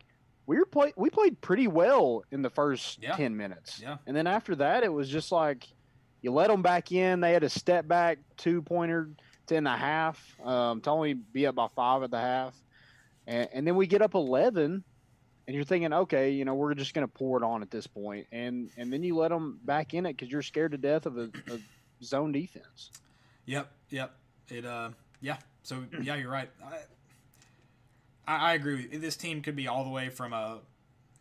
we 0.46 0.56
were 0.56 0.66
play 0.66 0.92
we 0.96 1.10
played 1.10 1.40
pretty 1.40 1.68
well 1.68 2.22
in 2.30 2.42
the 2.42 2.50
first 2.50 3.02
Yeah. 3.02 3.16
ten 3.16 3.36
minutes, 3.36 3.80
Yeah. 3.82 3.96
and 4.06 4.16
then 4.16 4.26
after 4.26 4.54
that, 4.56 4.82
it 4.84 4.92
was 4.92 5.08
just 5.08 5.32
like 5.32 5.66
you 6.22 6.32
let 6.32 6.48
them 6.48 6.62
back 6.62 6.92
in. 6.92 7.20
They 7.20 7.32
had 7.32 7.44
a 7.44 7.48
step 7.50 7.88
back 7.88 8.18
two 8.36 8.62
pointer 8.62 9.10
to 9.46 9.54
in 9.56 9.64
the 9.64 9.70
half 9.76 10.36
um, 10.44 10.80
to 10.82 10.90
only 10.90 11.14
be 11.14 11.46
up 11.46 11.54
by 11.56 11.66
five 11.74 12.02
at 12.02 12.10
the 12.10 12.20
half, 12.20 12.54
and, 13.26 13.48
and 13.52 13.66
then 13.66 13.76
we 13.76 13.86
get 13.86 14.00
up 14.02 14.14
eleven. 14.14 14.84
And 15.50 15.56
you're 15.56 15.64
thinking, 15.64 15.92
okay, 15.92 16.30
you 16.30 16.44
know, 16.44 16.54
we're 16.54 16.74
just 16.74 16.94
going 16.94 17.04
to 17.04 17.12
pour 17.12 17.36
it 17.36 17.42
on 17.42 17.60
at 17.60 17.72
this 17.72 17.84
point, 17.84 18.28
and 18.30 18.70
and 18.76 18.92
then 18.92 19.02
you 19.02 19.16
let 19.16 19.30
them 19.30 19.58
back 19.64 19.94
in 19.94 20.06
it 20.06 20.12
because 20.12 20.30
you're 20.30 20.42
scared 20.42 20.70
to 20.70 20.78
death 20.78 21.06
of 21.06 21.18
a, 21.18 21.28
a 21.52 21.58
zone 22.04 22.30
defense. 22.30 22.92
Yep, 23.46 23.68
yep. 23.88 24.14
It 24.48 24.64
uh 24.64 24.90
yeah. 25.20 25.38
So 25.64 25.82
yeah, 26.00 26.14
you're 26.14 26.30
right. 26.30 26.48
I, 28.28 28.36
I 28.36 28.54
agree 28.54 28.76
with 28.76 28.92
you. 28.92 29.00
This 29.00 29.16
team 29.16 29.42
could 29.42 29.56
be 29.56 29.66
all 29.66 29.82
the 29.82 29.90
way 29.90 30.08
from 30.08 30.32
a 30.32 30.60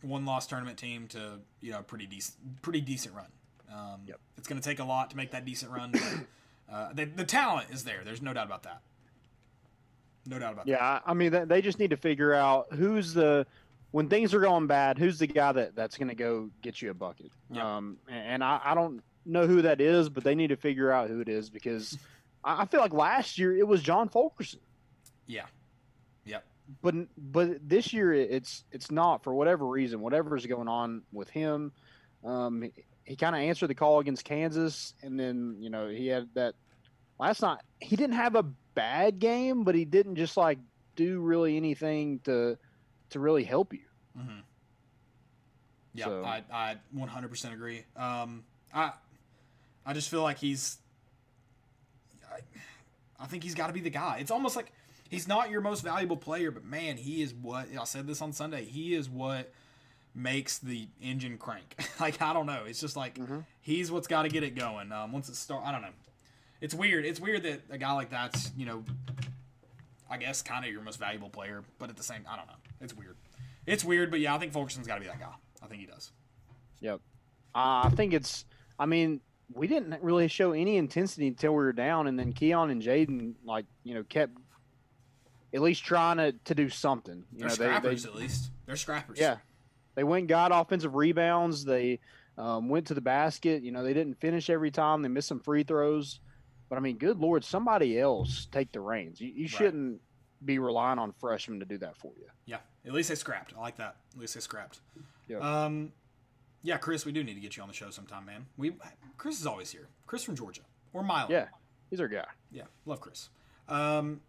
one 0.03 0.27
loss 0.27 0.45
tournament 0.45 0.77
team 0.77 1.07
to, 1.07 1.39
you 1.59 1.71
know, 1.71 1.79
a 1.79 1.83
pretty 1.83 2.05
decent 2.05 2.61
pretty 2.61 2.81
decent 2.81 3.15
run. 3.15 3.31
Um 3.73 4.01
Yep. 4.05 4.19
it's 4.37 4.47
gonna 4.47 4.61
take 4.61 4.77
a 4.77 4.85
lot 4.85 5.09
to 5.09 5.17
make 5.17 5.31
that 5.31 5.43
decent 5.43 5.71
run, 5.71 5.89
but 5.91 6.19
uh 6.71 6.93
the, 6.93 7.05
the 7.05 7.25
talent 7.25 7.71
is 7.71 7.83
there. 7.83 8.01
There's 8.05 8.21
no 8.21 8.31
doubt 8.33 8.45
about 8.45 8.61
that. 8.61 8.83
No 10.27 10.37
doubt 10.37 10.53
about 10.53 10.65
that. 10.67 10.71
Yeah, 10.71 10.85
I 10.85 11.01
I 11.03 11.13
mean, 11.15 11.47
they 11.47 11.63
just 11.63 11.79
need 11.79 11.89
to 11.89 11.97
figure 11.97 12.35
out 12.35 12.67
who's 12.73 13.15
the 13.15 13.47
when 13.91 14.07
things 14.09 14.33
are 14.33 14.39
going 14.39 14.67
bad, 14.67 14.97
who's 14.97 15.19
the 15.19 15.27
guy 15.27 15.51
that 15.51 15.75
that's 15.75 15.97
going 15.97 16.09
to 16.09 16.15
go 16.15 16.49
get 16.61 16.81
you 16.81 16.91
a 16.91 16.93
bucket. 16.93 17.31
Yep. 17.51 17.63
Um, 17.63 17.97
and 18.07 18.43
I, 18.43 18.59
I 18.63 18.75
don't, 18.75 19.01
know 19.25 19.47
who 19.47 19.61
that 19.61 19.79
is, 19.81 20.09
but 20.09 20.23
they 20.23 20.35
need 20.35 20.47
to 20.47 20.55
figure 20.55 20.91
out 20.91 21.09
who 21.09 21.21
it 21.21 21.29
is 21.29 21.49
because 21.49 21.97
I 22.43 22.63
I 22.63 22.65
feel 22.65 22.81
like 22.81 22.93
last 22.93 23.37
year 23.37 23.55
it 23.55 23.67
was 23.67 23.81
John 23.81 24.09
Fulkerson, 24.09 24.59
Yeah. 25.27 25.45
Yep. 26.25 26.45
but 26.81 26.95
but 27.17 27.67
this 27.67 27.93
year 27.93 28.13
it's 28.13 28.63
it's 28.71 28.91
not 28.91 29.23
for 29.23 29.33
whatever 29.33 29.65
reason, 29.65 30.01
whatever's 30.01 30.45
going 30.45 30.67
on 30.67 31.03
with 31.11 31.29
him. 31.29 31.71
Um, 32.23 32.63
he, 32.63 32.71
he 33.03 33.15
kind 33.15 33.35
of 33.35 33.41
answered 33.41 33.67
the 33.67 33.75
call 33.75 33.99
against 33.99 34.25
Kansas, 34.25 34.93
and 35.01 35.19
then 35.19 35.57
you 35.59 35.69
know 35.69 35.87
he 35.87 36.07
had 36.07 36.29
that 36.33 36.55
last 37.19 37.41
night. 37.41 37.61
He 37.79 37.95
didn't 37.95 38.15
have 38.15 38.35
a 38.35 38.43
bad 38.75 39.19
game, 39.19 39.63
but 39.63 39.75
he 39.75 39.85
didn't 39.85 40.15
just 40.15 40.37
like 40.37 40.59
do 40.95 41.19
really 41.19 41.55
anything 41.57 42.19
to 42.25 42.57
to 43.11 43.19
really 43.19 43.43
help 43.43 43.73
you. 43.73 43.79
Mm-hmm. 44.17 44.39
Yeah, 45.93 46.05
So- 46.05 46.23
I 46.23 46.43
I 46.51 46.77
100% 46.95 47.53
agree. 47.53 47.85
Um, 47.95 48.43
I 48.73 48.91
I 49.85 49.93
just 49.93 50.09
feel 50.09 50.21
like 50.21 50.37
he's. 50.37 50.77
I, 52.31 52.39
I 53.19 53.25
think 53.27 53.43
he's 53.43 53.55
got 53.55 53.67
to 53.67 53.73
be 53.73 53.79
the 53.79 53.89
guy. 53.89 54.17
It's 54.19 54.31
almost 54.31 54.55
like 54.55 54.71
he's 55.09 55.27
not 55.27 55.49
your 55.49 55.61
most 55.61 55.83
valuable 55.83 56.17
player, 56.17 56.51
but 56.51 56.63
man, 56.63 56.97
he 56.97 57.21
is 57.23 57.33
what 57.33 57.67
I 57.79 57.83
said 57.85 58.05
this 58.07 58.21
on 58.21 58.31
Sunday. 58.33 58.65
He 58.65 58.93
is 58.93 59.09
what 59.09 59.51
makes 60.13 60.59
the 60.59 60.87
engine 61.01 61.37
crank. 61.37 61.75
like 61.99 62.21
I 62.21 62.33
don't 62.33 62.45
know. 62.45 62.63
It's 62.67 62.79
just 62.79 62.95
like 62.95 63.17
he's 63.61 63.91
what's 63.91 64.07
got 64.07 64.23
to 64.23 64.29
get 64.29 64.43
it 64.43 64.55
going. 64.55 64.91
Um, 64.91 65.11
once 65.11 65.27
it 65.29 65.35
start, 65.35 65.63
I 65.65 65.71
don't 65.71 65.81
know. 65.81 65.89
It's 66.61 66.73
weird. 66.75 67.05
It's 67.05 67.19
weird 67.19 67.43
that 67.43 67.61
a 67.71 67.77
guy 67.77 67.91
like 67.93 68.11
that's 68.11 68.51
you 68.55 68.65
know, 68.67 68.83
I 70.09 70.17
guess 70.17 70.41
kind 70.43 70.63
of 70.65 70.71
your 70.71 70.81
most 70.81 70.99
valuable 70.99 71.29
player, 71.29 71.63
but 71.79 71.89
at 71.89 71.97
the 71.97 72.03
same, 72.03 72.21
I 72.29 72.35
don't 72.37 72.47
know. 72.47 72.53
It's 72.81 72.93
weird. 72.93 73.17
It's 73.65 73.83
weird, 73.83 74.11
but 74.11 74.19
yeah, 74.19 74.35
I 74.35 74.39
think 74.39 74.53
Fulkerson's 74.53 74.87
got 74.87 74.95
to 74.95 75.01
be 75.01 75.07
that 75.07 75.19
guy. 75.19 75.33
I 75.61 75.67
think 75.67 75.81
he 75.81 75.87
does. 75.87 76.11
Yep. 76.79 77.01
Uh, 77.53 77.81
I 77.85 77.91
think 77.95 78.13
it's. 78.13 78.45
I 78.77 78.85
mean, 78.85 79.21
we 79.53 79.67
didn't 79.67 80.01
really 80.01 80.27
show 80.27 80.53
any 80.53 80.77
intensity 80.77 81.27
until 81.27 81.51
we 81.51 81.57
were 81.57 81.73
down, 81.73 82.07
and 82.07 82.17
then 82.17 82.33
Keon 82.33 82.69
and 82.69 82.81
Jaden, 82.81 83.33
like 83.43 83.65
you 83.83 83.93
know, 83.95 84.03
kept 84.03 84.37
at 85.53 85.61
least 85.61 85.83
trying 85.83 86.17
to, 86.17 86.33
to 86.45 86.55
do 86.55 86.69
something. 86.69 87.25
You 87.31 87.39
They're 87.39 87.47
know, 87.49 87.53
scrappers 87.53 88.03
they, 88.03 88.09
at 88.09 88.15
least. 88.15 88.51
They're 88.65 88.75
scrappers. 88.75 89.19
yeah, 89.19 89.37
they 89.95 90.03
went 90.03 90.21
and 90.21 90.29
got 90.29 90.51
offensive 90.53 90.95
rebounds. 90.95 91.65
They 91.65 91.99
um, 92.37 92.69
went 92.69 92.87
to 92.87 92.93
the 92.93 93.01
basket. 93.01 93.63
You 93.63 93.71
know, 93.71 93.83
they 93.83 93.93
didn't 93.93 94.19
finish 94.21 94.49
every 94.49 94.71
time. 94.71 95.01
They 95.01 95.09
missed 95.09 95.27
some 95.27 95.39
free 95.39 95.63
throws, 95.63 96.19
but 96.69 96.77
I 96.77 96.81
mean, 96.81 96.97
good 96.97 97.19
lord, 97.19 97.43
somebody 97.43 97.99
else 97.99 98.47
take 98.51 98.71
the 98.71 98.79
reins. 98.79 99.19
You, 99.19 99.31
you 99.35 99.47
shouldn't 99.47 100.01
be 100.43 100.59
relying 100.59 100.99
on 100.99 101.11
freshmen 101.11 101.59
to 101.59 101.65
do 101.65 101.77
that 101.79 101.95
for 101.97 102.11
you. 102.17 102.25
Yeah. 102.45 102.57
At 102.85 102.93
least 102.93 103.09
they 103.09 103.15
scrapped. 103.15 103.53
I 103.57 103.59
like 103.61 103.77
that. 103.77 103.95
At 104.13 104.19
least 104.19 104.33
they 104.35 104.39
scrapped. 104.39 104.79
Yeah. 105.27 105.37
Um, 105.39 105.91
yeah, 106.63 106.77
Chris, 106.77 107.05
we 107.05 107.11
do 107.11 107.23
need 107.23 107.35
to 107.35 107.39
get 107.39 107.55
you 107.57 107.63
on 107.63 107.69
the 107.69 107.73
show 107.75 107.89
sometime, 107.89 108.25
man. 108.25 108.45
We 108.57 108.73
Chris 109.17 109.39
is 109.39 109.45
always 109.45 109.71
here. 109.71 109.87
Chris 110.07 110.23
from 110.23 110.35
Georgia 110.35 110.61
or 110.93 111.03
Milo. 111.03 111.29
Yeah, 111.29 111.45
he's 111.89 111.99
our 112.01 112.07
guy. 112.07 112.25
Yeah, 112.51 112.63
love 112.85 112.99
Chris. 112.99 113.29
Um, 113.69 114.21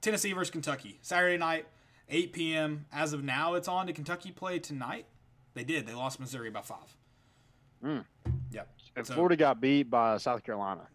Tennessee 0.00 0.32
versus 0.32 0.50
Kentucky, 0.50 0.98
Saturday 1.02 1.36
night, 1.36 1.66
8 2.08 2.32
p.m. 2.32 2.86
As 2.92 3.12
of 3.12 3.22
now, 3.22 3.54
it's 3.54 3.68
on. 3.68 3.86
Did 3.86 3.94
Kentucky 3.96 4.30
play 4.32 4.58
tonight? 4.58 5.06
They 5.54 5.62
did. 5.64 5.86
They 5.86 5.94
lost 5.94 6.18
Missouri 6.20 6.50
by 6.50 6.62
five. 6.62 6.96
Mm. 7.84 8.04
Yep. 8.50 8.68
And 8.96 9.06
So- 9.06 9.14
Florida 9.14 9.36
got 9.36 9.60
beat 9.60 9.90
by 9.90 10.16
South 10.16 10.42
Carolina. 10.42 10.88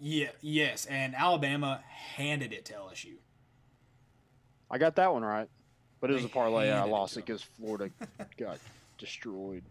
Yeah. 0.00 0.30
Yes, 0.40 0.86
and 0.86 1.14
Alabama 1.14 1.82
handed 1.88 2.52
it 2.52 2.64
to 2.66 2.74
LSU. 2.74 3.14
I 4.70 4.78
got 4.78 4.96
that 4.96 5.12
one 5.12 5.22
right, 5.22 5.48
but 6.00 6.10
it 6.10 6.14
was 6.14 6.22
They 6.22 6.28
a 6.28 6.32
parlay. 6.32 6.70
I 6.70 6.84
lost 6.84 7.16
it 7.16 7.24
because 7.26 7.42
Florida 7.42 7.90
got 8.38 8.58
destroyed. 8.98 9.62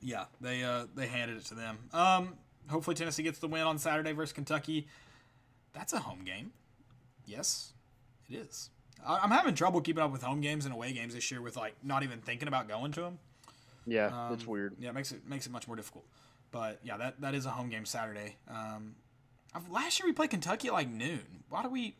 Yeah, 0.00 0.24
they 0.40 0.64
uh, 0.64 0.86
they 0.94 1.06
handed 1.06 1.36
it 1.36 1.44
to 1.46 1.54
them. 1.54 1.78
Um, 1.92 2.34
hopefully 2.68 2.96
Tennessee 2.96 3.22
gets 3.22 3.38
the 3.38 3.48
win 3.48 3.62
on 3.62 3.78
Saturday 3.78 4.12
versus 4.12 4.32
Kentucky. 4.32 4.88
That's 5.74 5.92
a 5.92 6.00
home 6.00 6.24
game. 6.24 6.52
Yes, 7.26 7.72
it 8.28 8.36
is. 8.36 8.70
I- 9.06 9.18
I'm 9.18 9.30
having 9.30 9.54
trouble 9.54 9.80
keeping 9.80 10.02
up 10.02 10.10
with 10.12 10.22
home 10.22 10.40
games 10.40 10.64
and 10.64 10.74
away 10.74 10.92
games 10.92 11.14
this 11.14 11.30
year 11.30 11.40
with 11.42 11.56
like 11.56 11.74
not 11.82 12.02
even 12.02 12.20
thinking 12.20 12.48
about 12.48 12.68
going 12.68 12.92
to 12.92 13.00
them. 13.02 13.18
Yeah, 13.86 14.32
it's 14.32 14.42
Um, 14.44 14.48
weird. 14.48 14.76
Yeah, 14.78 14.88
it 14.90 14.94
makes 14.94 15.12
it 15.12 15.26
makes 15.28 15.46
it 15.46 15.52
much 15.52 15.66
more 15.66 15.76
difficult. 15.76 16.06
But 16.50 16.80
yeah, 16.82 16.96
that 16.96 17.20
that 17.20 17.34
is 17.34 17.44
a 17.46 17.50
home 17.50 17.68
game 17.68 17.84
Saturday. 17.84 18.36
Um, 18.48 18.94
last 19.70 19.98
year 20.00 20.06
we 20.06 20.12
played 20.12 20.30
Kentucky 20.30 20.68
at 20.68 20.74
like 20.74 20.88
noon. 20.88 21.44
Why 21.48 21.62
do 21.62 21.68
we? 21.68 21.96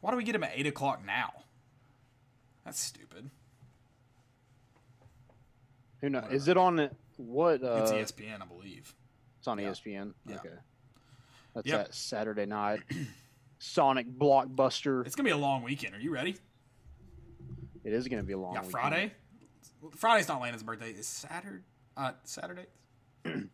Why 0.00 0.10
do 0.10 0.16
we 0.16 0.24
get 0.24 0.32
them 0.32 0.44
at 0.44 0.52
eight 0.54 0.66
o'clock 0.66 1.04
now? 1.04 1.32
That's 2.64 2.80
stupid. 2.80 3.30
Who 6.00 6.10
knows? 6.10 6.24
Is 6.32 6.48
it 6.48 6.56
on 6.56 6.90
what? 7.16 7.62
Uh, 7.62 7.82
It's 7.82 7.92
ESPN, 8.12 8.42
I 8.42 8.46
believe. 8.46 8.94
it's 9.38 9.46
on 9.48 9.58
yeah. 9.58 9.68
ESPN. 9.70 10.14
Yeah. 10.26 10.36
Okay, 10.36 10.48
that's 11.54 11.66
Yep. 11.66 11.86
that 11.86 11.94
Saturday 11.94 12.46
night 12.46 12.80
Sonic 13.58 14.06
blockbuster. 14.18 15.06
It's 15.06 15.14
gonna 15.14 15.28
be 15.28 15.32
a 15.32 15.36
long 15.36 15.62
weekend. 15.62 15.94
Are 15.94 16.00
you 16.00 16.12
ready? 16.12 16.36
It 17.84 17.92
is 17.92 18.06
going 18.06 18.20
to 18.22 18.26
be 18.26 18.32
a 18.32 18.38
long. 18.38 18.54
Yeah, 18.54 18.60
weekend. 18.60 18.72
Friday. 18.72 19.12
Friday's 19.96 20.28
not 20.28 20.40
Landon's 20.40 20.62
birthday. 20.62 20.90
It's 20.92 21.08
Saturday. 21.08 21.64
Uh, 21.96 22.12
Saturday. 22.22 22.66
I'm 23.24 23.50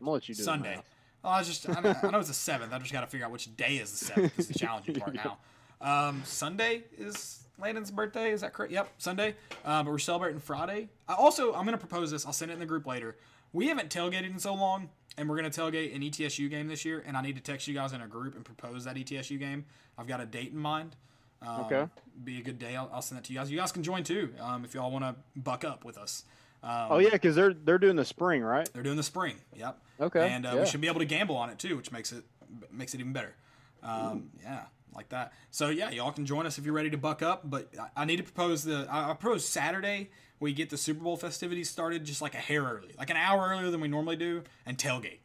gonna 0.00 0.10
let 0.10 0.28
you 0.28 0.34
do 0.34 0.42
it, 0.42 0.44
Sunday. 0.44 0.82
Man. 1.26 1.32
Oh, 1.32 1.36
I 1.36 1.38
was 1.38 1.46
just 1.48 1.68
I 1.68 1.80
know, 1.80 1.94
I 2.02 2.10
know 2.10 2.18
it's 2.18 2.28
the 2.28 2.34
seventh. 2.34 2.72
I 2.72 2.78
just 2.78 2.92
got 2.92 3.00
to 3.02 3.06
figure 3.06 3.26
out 3.26 3.32
which 3.32 3.54
day 3.56 3.76
is 3.76 3.90
the 3.90 4.04
seventh. 4.06 4.38
Is 4.38 4.48
the 4.48 4.58
challenging 4.58 4.94
part 4.94 5.14
now. 5.24 5.38
Um, 5.80 6.22
Sunday 6.24 6.84
is 6.98 7.44
Landon's 7.58 7.90
birthday. 7.90 8.30
Is 8.32 8.40
that 8.42 8.52
correct? 8.52 8.72
Yep, 8.72 8.88
Sunday. 8.98 9.34
Uh, 9.64 9.82
but 9.82 9.90
we're 9.90 9.98
celebrating 9.98 10.40
Friday. 10.40 10.88
I 11.08 11.14
also, 11.14 11.52
I'm 11.54 11.64
gonna 11.64 11.78
propose 11.78 12.10
this. 12.10 12.24
I'll 12.26 12.32
send 12.32 12.50
it 12.50 12.54
in 12.54 12.60
the 12.60 12.66
group 12.66 12.86
later. 12.86 13.16
We 13.52 13.68
haven't 13.68 13.90
tailgated 13.90 14.30
in 14.30 14.38
so 14.38 14.54
long, 14.54 14.88
and 15.18 15.28
we're 15.28 15.36
gonna 15.36 15.50
tailgate 15.50 15.94
an 15.94 16.02
ETSU 16.02 16.48
game 16.50 16.68
this 16.68 16.84
year. 16.84 17.02
And 17.06 17.16
I 17.16 17.22
need 17.22 17.36
to 17.36 17.42
text 17.42 17.66
you 17.68 17.74
guys 17.74 17.92
in 17.92 18.00
a 18.00 18.06
group 18.08 18.34
and 18.34 18.44
propose 18.44 18.84
that 18.84 18.96
ETSU 18.96 19.38
game. 19.38 19.64
I've 19.98 20.06
got 20.06 20.20
a 20.20 20.26
date 20.26 20.52
in 20.52 20.58
mind. 20.58 20.96
Um, 21.42 21.60
Okay. 21.66 21.86
Be 22.24 22.38
a 22.38 22.42
good 22.42 22.58
day. 22.58 22.76
I'll, 22.76 22.90
I'll 22.92 23.02
send 23.02 23.18
that 23.18 23.24
to 23.24 23.32
you 23.32 23.38
guys. 23.38 23.50
You 23.50 23.58
guys 23.58 23.70
can 23.72 23.82
join 23.82 24.02
too 24.04 24.32
um, 24.40 24.64
if 24.64 24.74
y'all 24.74 24.90
want 24.90 25.04
to 25.04 25.14
buck 25.38 25.64
up 25.64 25.84
with 25.84 25.98
us. 25.98 26.24
Um, 26.66 26.86
Oh 26.90 26.98
yeah, 26.98 27.10
because 27.10 27.34
they're 27.36 27.54
they're 27.54 27.78
doing 27.78 27.96
the 27.96 28.04
spring, 28.04 28.42
right? 28.42 28.68
they're 28.72 28.82
doing 28.82 28.96
the 28.96 29.02
spring. 29.02 29.36
Yep. 29.54 29.78
Okay, 30.00 30.28
And 30.28 30.44
uh, 30.44 30.52
yeah. 30.54 30.60
we 30.60 30.66
should 30.66 30.80
be 30.80 30.88
able 30.88 31.00
to 31.00 31.06
gamble 31.06 31.36
on 31.36 31.48
it 31.48 31.58
too, 31.58 31.76
which 31.76 31.90
makes 31.92 32.12
it 32.12 32.24
makes 32.70 32.92
it 32.94 33.00
even 33.00 33.12
better. 33.12 33.34
Um, 33.82 34.30
yeah, 34.42 34.64
like 34.94 35.08
that. 35.10 35.32
So 35.50 35.68
yeah, 35.68 35.90
y'all 35.90 36.12
can 36.12 36.26
join 36.26 36.44
us 36.44 36.58
if 36.58 36.64
you're 36.64 36.74
ready 36.74 36.90
to 36.90 36.98
buck 36.98 37.22
up. 37.22 37.48
But 37.48 37.70
I, 37.80 38.02
I 38.02 38.04
need 38.04 38.16
to 38.16 38.22
propose 38.22 38.64
the. 38.64 38.86
I, 38.90 39.10
I 39.10 39.14
propose 39.14 39.46
Saturday 39.46 40.10
we 40.38 40.52
get 40.52 40.70
the 40.70 40.76
Super 40.76 41.02
Bowl 41.02 41.16
festivities 41.16 41.70
started 41.70 42.04
just 42.04 42.20
like 42.20 42.34
a 42.34 42.38
hair 42.38 42.62
early, 42.62 42.94
like 42.98 43.10
an 43.10 43.16
hour 43.16 43.48
earlier 43.50 43.70
than 43.70 43.80
we 43.80 43.88
normally 43.88 44.16
do, 44.16 44.42
and 44.64 44.76
tailgate. 44.76 45.20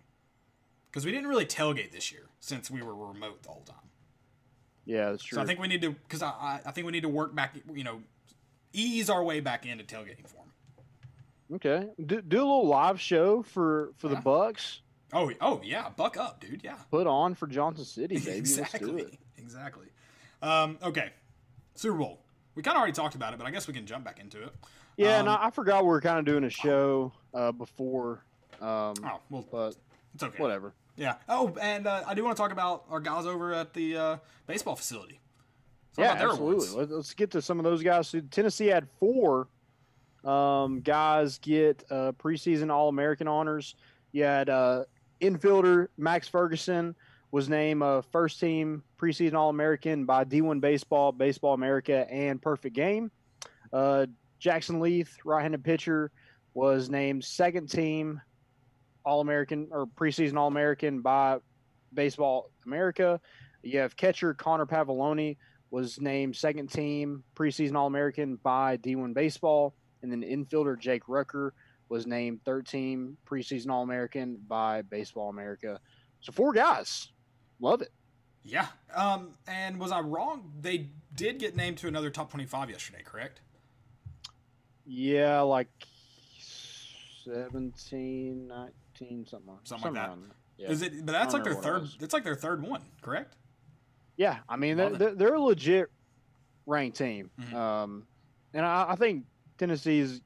Because 0.90 1.06
we 1.06 1.12
didn't 1.12 1.28
really 1.28 1.46
tailgate 1.46 1.92
this 1.92 2.12
year 2.12 2.28
since 2.40 2.70
we 2.70 2.82
were 2.82 2.96
remote 2.96 3.44
the 3.44 3.50
whole 3.50 3.64
time. 3.64 3.76
Yeah, 4.86 5.12
that's 5.12 5.24
true. 5.24 5.38
So 5.38 5.42
I 5.42 5.46
think 5.46 5.60
we 5.60 5.68
need 5.68 5.82
to, 5.82 5.92
because 5.92 6.22
I, 6.22 6.30
I, 6.30 6.60
I 6.66 6.72
think 6.72 6.86
we 6.86 6.92
need 6.92 7.04
to 7.04 7.10
work 7.10 7.36
back, 7.36 7.56
you 7.74 7.84
know, 7.84 8.02
ease 8.74 9.10
our 9.10 9.24
way 9.24 9.40
back 9.40 9.66
into 9.66 9.84
tailgating 9.84 10.28
form. 10.28 10.41
Okay, 11.56 11.88
do, 12.06 12.22
do 12.22 12.38
a 12.38 12.40
little 12.40 12.68
live 12.68 13.00
show 13.00 13.44
for 13.44 13.92
for 13.98 14.08
the 14.08 14.16
Bucks. 14.18 14.82
Oh, 15.14 15.32
oh 15.42 15.62
yeah, 15.64 15.90
buck 15.90 16.18
up, 16.18 16.40
dude. 16.40 16.62
Yeah. 16.64 16.76
Put 16.90 17.06
on 17.08 17.36
for 17.36 17.48
Johnson 17.48 17.86
City, 17.86 18.18
baby. 18.18 18.38
Exactly. 18.38 19.02
it. 19.04 19.18
Exactly. 19.38 19.88
Um, 20.42 20.78
okay. 20.84 21.10
Super 21.74 21.98
Bowl. 21.98 22.22
We 22.56 22.62
kind 22.64 22.76
of 22.78 22.80
already 22.80 22.94
talked 22.94 23.16
about 23.16 23.34
it, 23.34 23.38
but 23.38 23.48
I 23.48 23.52
guess 23.52 23.68
we 23.68 23.74
can 23.74 23.86
jump 23.88 24.06
back 24.06 24.20
into 24.20 24.42
it. 24.44 24.54
Yeah, 24.98 25.16
Um, 25.16 25.20
and 25.22 25.30
I, 25.30 25.48
I 25.48 25.50
forgot 25.50 25.84
we 25.84 25.90
were 25.90 26.00
kind 26.00 26.20
of 26.20 26.26
doing 26.26 26.44
a 26.44 26.50
show 26.50 27.12
uh, 27.34 27.52
before, 27.52 28.24
um, 28.62 28.94
Oh, 29.04 29.20
well, 29.30 29.46
but 29.52 29.76
it's 30.14 30.24
okay. 30.24 30.42
whatever. 30.42 30.74
Yeah. 30.96 31.16
Oh, 31.28 31.54
and 31.60 31.88
uh, 31.88 32.04
I 32.06 32.14
do 32.14 32.24
want 32.24 32.38
to 32.38 32.42
talk 32.42 32.52
about 32.52 32.86
our 32.90 33.00
guys 33.00 33.26
over 33.26 33.52
at 33.54 33.74
the 33.74 33.98
uh, 33.98 34.18
baseball 34.48 34.76
facility. 34.76 35.20
Talk 35.96 36.06
yeah, 36.06 36.12
absolutely. 36.14 36.68
awards. 36.70 36.92
Let's 36.92 37.14
get 37.14 37.32
to 37.32 37.42
some 37.42 37.58
of 37.60 37.64
those 37.66 37.82
guys. 37.84 38.14
Tennessee 38.30 38.68
had 38.68 38.88
four 39.00 39.48
um, 40.24 40.82
guys 40.82 41.38
get 41.40 41.84
uh, 41.90 42.12
preseason 42.14 42.72
All 42.72 42.90
American 42.90 43.28
honors. 43.28 43.76
You 44.12 44.24
had 44.24 44.50
uh, 44.50 44.84
infielder 45.22 45.88
Max 45.98 46.28
Ferguson 46.28 46.96
was 47.32 47.48
named 47.48 47.82
uh, 47.82 48.02
first 48.02 48.40
team 48.40 48.84
preseason 49.00 49.34
All 49.34 49.50
American 49.50 50.06
by 50.06 50.26
D1 50.26 50.60
Baseball, 50.60 51.12
Baseball 51.12 51.54
America, 51.54 52.06
and 52.12 52.42
Perfect 52.42 52.76
Game. 52.76 53.10
Uh, 53.72 54.06
Jackson 54.40 54.80
Leath, 54.80 55.18
right-handed 55.24 55.64
pitcher, 55.64 56.12
was 56.54 56.90
named 56.90 57.24
second 57.24 57.70
team 57.70 58.22
All 59.06 59.22
American 59.22 59.70
or 59.72 59.86
preseason 59.86 60.38
All 60.38 60.48
American 60.48 61.02
by 61.02 61.38
Baseball 61.94 62.52
America. 62.66 63.20
You 63.64 63.80
have 63.80 63.96
catcher 63.96 64.34
Connor 64.34 64.66
Pavolony 64.66 65.38
was 65.70 66.02
named 66.02 66.36
second 66.36 66.70
team 66.70 67.24
preseason 67.36 67.76
All 67.76 67.88
American 67.88 68.36
by 68.36 68.78
D1 68.78 69.14
Baseball, 69.14 69.74
and 70.02 70.12
then 70.12 70.22
infielder 70.22 70.78
Jake 70.80 71.04
Rucker 71.08 71.54
was 71.90 72.08
named 72.08 72.40
third 72.46 72.66
team 72.66 73.18
preseason 73.30 73.70
All 73.70 73.84
American 73.84 74.38
by 74.48 74.82
Baseball 74.82 75.30
America. 75.30 75.80
So 76.22 76.32
four 76.32 76.54
guys, 76.54 77.10
love 77.60 77.82
it. 77.82 77.92
Yeah. 78.44 78.68
Um, 78.96 79.34
and 79.48 79.80
was 79.80 79.92
I 79.92 80.00
wrong? 80.00 80.52
They 80.62 80.90
did 81.16 81.38
get 81.40 81.56
named 81.56 81.78
to 81.80 81.88
another 81.88 82.10
top 82.10 82.32
25 82.32 82.70
yesterday, 82.70 83.02
correct? 83.04 83.42
Yeah, 84.86 85.42
like 85.42 85.70
17, 87.26 88.48
19, 88.48 89.28
something 89.28 89.48
like, 89.48 89.60
Something 89.64 89.94
like 89.94 90.10
that. 90.10 90.18
Yeah. 90.58 90.70
Is 90.70 90.82
it? 90.82 91.06
But 91.06 91.12
that's 91.14 91.34
like 91.34 91.44
their 91.44 91.54
remember 91.54 91.74
what 91.80 91.84
it 91.84 91.92
third. 91.94 92.04
It's 92.04 92.14
like 92.14 92.24
their 92.24 92.36
third 92.36 92.62
one, 92.64 92.82
correct? 93.02 93.36
Yeah, 94.18 94.40
I 94.48 94.58
mean 94.58 94.78
they're, 94.78 94.90
they're, 94.92 95.16
they're 95.16 95.34
a 95.36 95.42
legit 95.42 95.90
ranked 96.66 96.98
team, 96.98 97.32
Mhm. 97.40 97.54
um, 97.54 98.06
and 98.54 98.66
I, 98.66 98.88
I 98.90 98.96
think 98.96 99.26
Tennessee's 99.66 100.22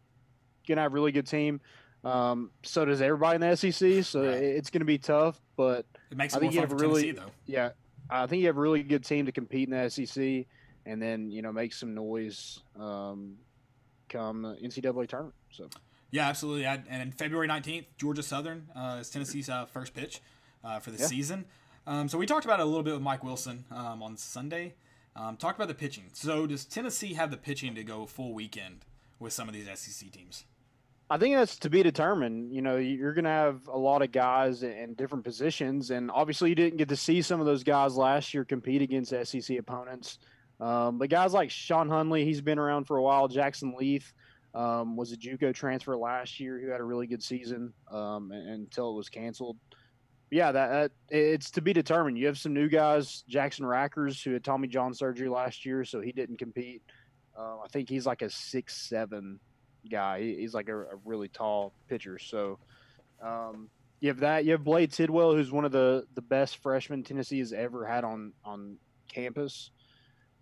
gonna 0.66 0.82
have 0.82 0.92
a 0.92 0.96
really 0.96 1.12
good 1.12 1.28
team. 1.28 1.60
Um, 2.06 2.52
so 2.64 2.86
does 2.86 3.02
everybody 3.02 3.36
in 3.36 3.42
the 3.42 3.56
SEC. 3.58 4.02
So 4.04 4.22
Right. 4.24 4.36
it's 4.42 4.70
gonna 4.70 4.86
be 4.86 4.98
tough, 4.98 5.42
but 5.58 5.86
It 6.10 6.16
makes 6.18 6.34
I 6.34 6.38
it 6.38 6.40
more 6.40 6.52
think 6.52 6.54
you 6.56 6.62
have 6.62 6.72
a 6.72 6.76
really- 6.76 7.12
Tennessee, 7.14 7.32
yeah, 7.48 7.72
I 8.10 8.28
think 8.28 8.40
you 8.42 8.48
have 8.48 8.58
a 8.58 8.62
really 8.62 8.82
good 8.82 9.04
team 9.04 9.26
to 9.26 9.32
compete 9.34 9.68
in 9.68 9.72
the 9.72 9.90
SEC, 9.90 10.48
and 10.86 11.02
then 11.02 11.30
you 11.32 11.42
know 11.42 11.52
make 11.52 11.74
some 11.74 11.94
noise 11.94 12.62
um, 12.80 13.38
come 14.08 14.44
the 14.44 14.56
NCAA 14.64 15.06
tournament. 15.08 15.36
So 15.52 15.70
Yeah, 16.12 16.30
absolutely. 16.30 16.66
I, 16.66 16.76
and 16.88 17.14
February 17.14 17.48
19th, 17.50 17.88
Georgia 17.98 18.24
Southern 18.24 18.70
uh, 18.74 19.00
is 19.02 19.10
Tennessee's 19.10 19.50
uh, 19.50 19.66
first 19.66 19.94
pitch 19.94 20.22
uh, 20.64 20.80
for 20.80 20.92
the 20.92 20.98
Yeah. 21.00 21.08
season. 21.08 21.46
Um, 21.86 22.08
so 22.08 22.18
we 22.18 22.26
talked 22.26 22.46
about 22.46 22.60
it 22.62 22.64
a 22.64 22.66
little 22.66 22.84
bit 22.84 22.94
with 22.94 23.02
Mike 23.02 23.24
Wilson 23.24 23.66
um, 23.70 24.02
on 24.02 24.16
Sunday. 24.16 24.76
Um, 25.16 25.36
talked 25.38 25.58
about 25.58 25.68
the 25.68 25.76
pitching. 25.76 26.06
So 26.14 26.48
does 26.48 26.64
Tennessee 26.66 27.14
have 27.16 27.32
the 27.32 27.38
pitching 27.38 27.76
to 27.76 27.84
go 27.84 28.06
full 28.06 28.34
weekend 28.34 28.86
with 29.20 29.34
some 29.34 29.48
of 29.48 29.54
these 29.54 29.68
SEC 29.74 30.12
teams? 30.12 30.46
I 31.10 31.18
think 31.18 31.36
that's 31.36 31.58
to 31.60 31.70
be 31.70 31.84
determined. 31.84 32.52
You 32.52 32.62
know, 32.62 32.78
you're 32.78 33.14
going 33.14 33.26
to 33.26 33.30
have 33.30 33.68
a 33.68 33.78
lot 33.78 34.02
of 34.02 34.12
guys 34.12 34.64
in 34.64 34.96
different 34.96 35.24
positions, 35.24 35.92
and 35.92 36.10
obviously, 36.10 36.50
you 36.50 36.56
didn't 36.56 36.78
get 36.78 36.90
to 36.90 36.96
see 36.96 37.22
some 37.22 37.40
of 37.40 37.46
those 37.46 37.64
guys 37.64 37.96
last 37.96 38.34
year 38.34 38.44
compete 38.44 38.82
against 38.82 39.12
SEC 39.12 39.58
opponents. 39.58 40.18
Um, 40.60 40.98
but 40.98 41.10
guys 41.10 41.34
like 41.34 41.52
Sean 41.52 41.90
Hunley, 41.90 42.24
he's 42.24 42.42
been 42.42 42.58
around 42.58 42.86
for 42.86 42.98
a 42.98 43.04
while. 43.04 43.28
Jackson 43.28 43.76
Leath 43.78 44.14
um, 44.56 44.96
was 44.96 45.12
a 45.12 45.18
JUCO 45.18 45.54
transfer 45.54 45.96
last 45.98 46.40
year 46.40 46.60
who 46.60 46.70
had 46.70 46.80
a 46.80 46.84
really 46.84 47.08
good 47.08 47.22
season 47.22 47.74
um, 47.92 48.32
until 48.32 48.92
it 48.92 48.96
was 48.96 49.10
canceled. 49.10 49.58
Yeah, 50.32 50.52
that, 50.54 50.92
that 51.10 51.16
it's 51.16 51.52
to 51.52 51.62
be 51.62 51.72
determined. 51.72 52.18
You 52.18 52.26
have 52.28 52.38
some 52.38 52.54
new 52.54 52.68
guys, 52.68 53.24
Jackson 53.28 53.66
Rackers, 53.66 54.24
who 54.24 54.32
had 54.32 54.44
Tommy 54.44 54.68
John 54.68 54.94
surgery 54.94 55.30
last 55.30 55.66
year, 55.66 55.86
so 55.86 56.02
he 56.02 56.12
didn't 56.12 56.40
compete. 56.40 56.82
Uh, 57.38 57.58
I 57.64 57.68
think 57.72 57.90
he's 57.90 58.06
like 58.06 58.22
a 58.22 58.30
six 58.30 58.76
seven 58.76 59.40
guy. 59.90 60.22
He, 60.22 60.36
he's 60.36 60.54
like 60.54 60.70
a, 60.70 60.78
a 60.78 60.96
really 61.04 61.28
tall 61.28 61.74
pitcher. 61.88 62.18
So 62.20 62.60
um, 63.22 63.70
you 64.00 64.10
have 64.10 64.20
that. 64.20 64.46
You 64.46 64.54
have 64.54 64.64
Blade 64.64 64.92
Tidwell, 64.92 65.34
who's 65.34 65.52
one 65.52 65.66
of 65.66 65.72
the 65.72 66.06
the 66.16 66.22
best 66.22 66.58
freshmen 66.58 67.04
Tennessee 67.04 67.40
has 67.40 67.54
ever 67.54 67.86
had 67.86 68.04
on 68.04 68.34
on 68.44 68.78
campus. 69.08 69.72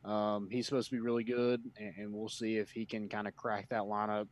Um, 0.05 0.49
he's 0.51 0.65
supposed 0.65 0.89
to 0.89 0.95
be 0.95 0.99
really 0.99 1.23
good, 1.23 1.61
and, 1.77 1.93
and 1.97 2.13
we'll 2.13 2.29
see 2.29 2.57
if 2.57 2.71
he 2.71 2.85
can 2.85 3.07
kind 3.07 3.27
of 3.27 3.35
crack 3.35 3.69
that 3.69 3.83
lineup. 3.83 4.27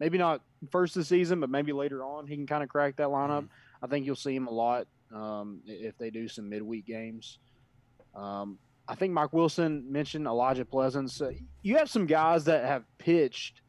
Maybe 0.00 0.18
not 0.18 0.42
first 0.70 0.96
of 0.96 1.00
the 1.00 1.06
season, 1.06 1.40
but 1.40 1.48
maybe 1.48 1.72
later 1.72 2.04
on 2.04 2.26
he 2.26 2.34
can 2.36 2.46
kind 2.46 2.62
of 2.62 2.68
crack 2.68 2.96
that 2.96 3.08
lineup. 3.08 3.48
I 3.82 3.86
think 3.86 4.04
you'll 4.04 4.16
see 4.16 4.34
him 4.34 4.46
a 4.46 4.50
lot 4.50 4.88
um, 5.14 5.60
if 5.66 5.96
they 5.96 6.10
do 6.10 6.28
some 6.28 6.48
midweek 6.48 6.86
games. 6.86 7.38
Um, 8.14 8.58
I 8.88 8.94
think 8.94 9.12
Mike 9.12 9.32
Wilson 9.32 9.90
mentioned 9.90 10.26
Elijah 10.26 10.64
Pleasants. 10.64 11.20
Uh, 11.20 11.32
you 11.62 11.76
have 11.76 11.90
some 11.90 12.06
guys 12.06 12.44
that 12.44 12.64
have 12.64 12.84
pitched, 12.98 13.60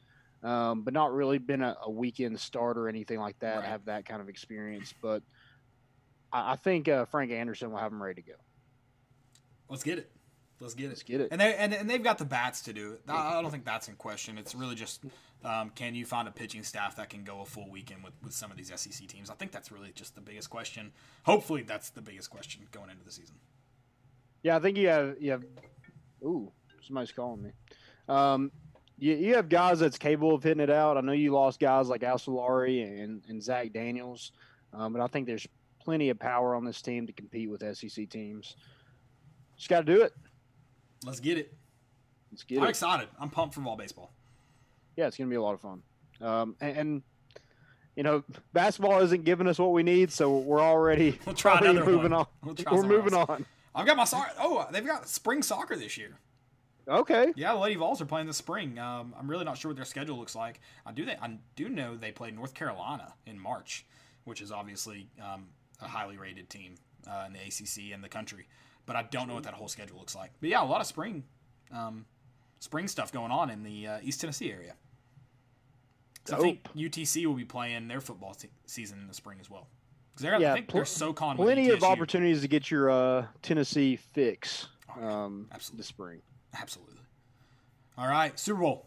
um, 0.44 0.84
but 0.84 0.94
not 0.94 1.14
really 1.14 1.40
been 1.40 1.62
a, 1.62 1.76
a 1.84 1.90
weekend 1.90 2.40
start 2.40 2.78
or 2.78 2.88
anything 2.88 3.20
like 3.20 3.40
that. 3.40 3.58
Right. 3.58 3.66
Have 3.66 3.86
that 3.86 4.06
kind 4.06 4.22
of 4.22 4.30
experience, 4.30 4.94
but 5.02 5.24
I, 6.32 6.54
I 6.54 6.56
think 6.56 6.88
uh, 6.88 7.06
Frank 7.06 7.32
Anderson 7.32 7.72
will 7.72 7.80
have 7.80 7.92
them 7.92 8.02
ready 8.02 8.22
to 8.22 8.28
go. 8.30 8.36
Let's 9.70 9.84
get 9.84 9.98
it. 9.98 10.12
Let's 10.60 10.74
get 10.74 10.86
it. 10.86 10.90
Let's 10.90 11.04
get 11.04 11.22
it. 11.22 11.30
And 11.32 11.40
they 11.40 11.54
and, 11.56 11.74
and 11.74 11.90
they've 11.90 12.02
got 12.02 12.18
the 12.18 12.26
bats 12.26 12.62
to 12.64 12.74
do 12.74 12.94
it. 12.94 13.02
I 13.08 13.38
I 13.38 13.42
don't 13.42 13.52
think 13.52 13.66
that's 13.66 13.88
in 13.88 13.96
question. 13.96 14.38
It's 14.38 14.56
really 14.56 14.76
just 14.76 15.04
um, 15.44 15.70
can 15.70 15.94
you 15.94 16.06
find 16.06 16.28
a 16.28 16.32
pitching 16.32 16.64
staff 16.64 16.96
that 16.96 17.10
can 17.10 17.24
go 17.24 17.42
a 17.42 17.46
full 17.46 17.70
weekend 17.70 18.04
with, 18.04 18.14
with 18.24 18.34
some 18.34 18.50
of 18.50 18.58
these 18.58 18.72
SEC 18.76 19.08
teams? 19.08 19.30
I 19.30 19.36
think 19.36 19.52
that's 19.52 19.72
really 19.72 19.92
just 19.94 20.16
the 20.16 20.22
biggest 20.22 20.50
question. 20.50 20.94
Hopefully, 21.24 21.62
that's 21.62 21.92
the 21.92 22.02
biggest 22.02 22.30
question 22.30 22.64
going 22.72 22.90
into 22.90 23.04
the 23.06 23.12
season. 23.12 23.36
Yeah, 24.44 24.56
I 24.56 24.60
think 24.60 24.78
you 24.78 24.88
have 24.88 25.16
you 25.20 25.32
have. 25.32 25.44
Ooh, 26.24 26.52
somebody's 26.82 27.12
calling 27.12 27.42
me. 27.44 27.52
Um, 28.08 28.52
you, 28.98 29.16
you 29.16 29.36
have 29.36 29.50
guys 29.50 29.80
that's 29.80 29.98
capable 29.98 30.34
of 30.34 30.44
hitting 30.44 30.64
it 30.64 30.70
out. 30.70 30.98
I 30.98 31.02
know 31.02 31.12
you 31.12 31.32
lost 31.32 31.60
guys 31.60 31.88
like 31.88 32.04
Al 32.04 32.18
Soularie 32.18 33.04
and, 33.04 33.22
and 33.28 33.42
Zach 33.44 33.72
Daniels, 33.74 34.32
um, 34.74 34.94
but 34.94 35.02
I 35.02 35.08
think 35.08 35.28
there's 35.28 35.48
plenty 35.80 36.10
of 36.10 36.20
power 36.20 36.56
on 36.56 36.66
this 36.66 36.82
team 36.82 37.06
to 37.08 37.14
compete 37.14 37.50
with 37.50 37.62
SEC 37.78 38.10
teams. 38.10 38.56
Just 39.58 39.70
got 39.70 39.86
to 39.86 39.96
do 39.96 40.02
it. 40.02 40.14
Let's 41.06 41.20
get 41.20 41.38
it. 41.38 41.54
Let's 42.32 42.44
get 42.44 42.58
it. 42.58 42.62
I'm 42.62 42.68
excited. 42.70 43.08
I'm 43.20 43.30
pumped 43.30 43.56
for 43.56 43.62
ball 43.62 43.76
baseball. 43.78 44.12
Yeah, 44.96 45.08
it's 45.08 45.18
going 45.18 45.30
to 45.30 45.32
be 45.32 45.38
a 45.38 45.42
lot 45.42 45.54
of 45.54 45.62
fun. 45.62 45.84
Um, 46.20 46.56
and, 46.60 46.78
and 46.78 47.02
you 47.96 48.04
know, 48.04 48.24
basketball 48.54 49.00
isn't 49.02 49.24
giving 49.24 49.48
us 49.48 49.60
what 49.60 49.72
we 49.72 49.84
need, 49.84 50.12
so 50.12 50.38
we're 50.38 50.62
already 50.62 51.20
We'll 51.26 51.36
try 51.36 51.54
already 51.54 51.70
another 51.78 51.86
moving 51.92 52.12
one. 52.12 52.22
on. 52.22 52.28
We'll 52.44 52.56
try 52.56 52.74
we're 52.74 52.84
moving 52.84 53.14
else. 53.14 53.30
on. 53.30 53.46
I've 53.78 53.86
got 53.86 53.96
my 53.96 54.06
soccer. 54.06 54.32
Oh, 54.40 54.66
they've 54.72 54.86
got 54.86 55.08
spring 55.08 55.44
soccer 55.44 55.76
this 55.76 55.98
year. 55.98 56.18
Okay. 56.88 57.32
Yeah, 57.36 57.54
the 57.54 57.60
Lady 57.60 57.76
Vols 57.76 58.02
are 58.02 58.06
playing 58.06 58.26
this 58.26 58.38
spring. 58.38 58.80
Um, 58.80 59.14
I'm 59.20 59.30
really 59.30 59.46
not 59.46 59.58
sure 59.58 59.70
what 59.70 59.76
their 59.76 59.86
schedule 59.86 60.18
looks 60.18 60.36
like. 60.36 60.62
I 60.86 60.92
do 60.92 61.06
they 61.06 61.16
I 61.22 61.38
do 61.56 61.70
know 61.70 61.96
they 61.96 62.12
play 62.12 62.32
North 62.32 62.56
Carolina 62.56 63.14
in 63.28 63.40
March, 63.40 63.86
which 64.24 64.42
is 64.42 64.52
obviously 64.52 65.10
um, 65.22 65.48
a 65.80 65.88
highly 65.88 66.18
rated 66.18 66.50
team 66.50 66.76
uh, 67.08 67.26
in 67.28 67.34
the 67.34 67.40
ACC 67.40 67.94
and 67.94 68.04
the 68.04 68.10
country. 68.10 68.48
But 68.88 68.96
I 68.96 69.04
don't 69.04 69.28
know 69.28 69.36
what 69.36 69.44
that 69.44 69.54
whole 69.54 69.68
schedule 69.68 70.00
looks 70.00 70.16
like. 70.16 70.32
But 70.40 70.50
yeah, 70.50 70.64
a 70.64 70.66
lot 70.66 70.82
of 70.82 70.88
spring, 70.88 71.24
um, 71.72 72.06
spring 72.60 72.88
stuff 72.88 73.12
going 73.12 73.32
on 73.32 73.50
in 73.52 73.64
the 73.64 73.86
uh, 73.86 74.00
East 74.02 74.22
Tennessee 74.22 74.52
area. 74.52 74.74
So 76.26 76.38
I 76.38 76.40
think 76.40 76.64
UTC 76.76 77.26
will 77.26 77.36
be 77.36 77.46
playing 77.46 77.88
their 77.90 78.02
football 78.02 78.34
se- 78.34 78.50
season 78.66 79.00
in 79.00 79.08
the 79.08 79.14
spring 79.14 79.38
as 79.40 79.50
well. 79.50 79.68
Because 80.18 80.42
Yeah, 80.42 80.52
I 80.52 80.56
think 80.56 80.68
pl- 80.68 80.80
they're 80.80 80.86
SoCon. 80.86 81.36
Plenty 81.36 81.70
of 81.70 81.84
opportunities 81.84 82.42
to 82.42 82.48
get 82.48 82.72
your 82.72 82.90
uh, 82.90 83.26
Tennessee 83.42 83.96
fix 83.96 84.68
Oh, 85.00 85.06
um, 85.08 85.48
Absolutely. 85.52 85.78
this 85.78 85.88
spring. 85.88 86.22
Absolutely. 86.60 86.96
All 87.98 88.08
right, 88.08 88.38
Super 88.40 88.62
Bowl. 88.62 88.86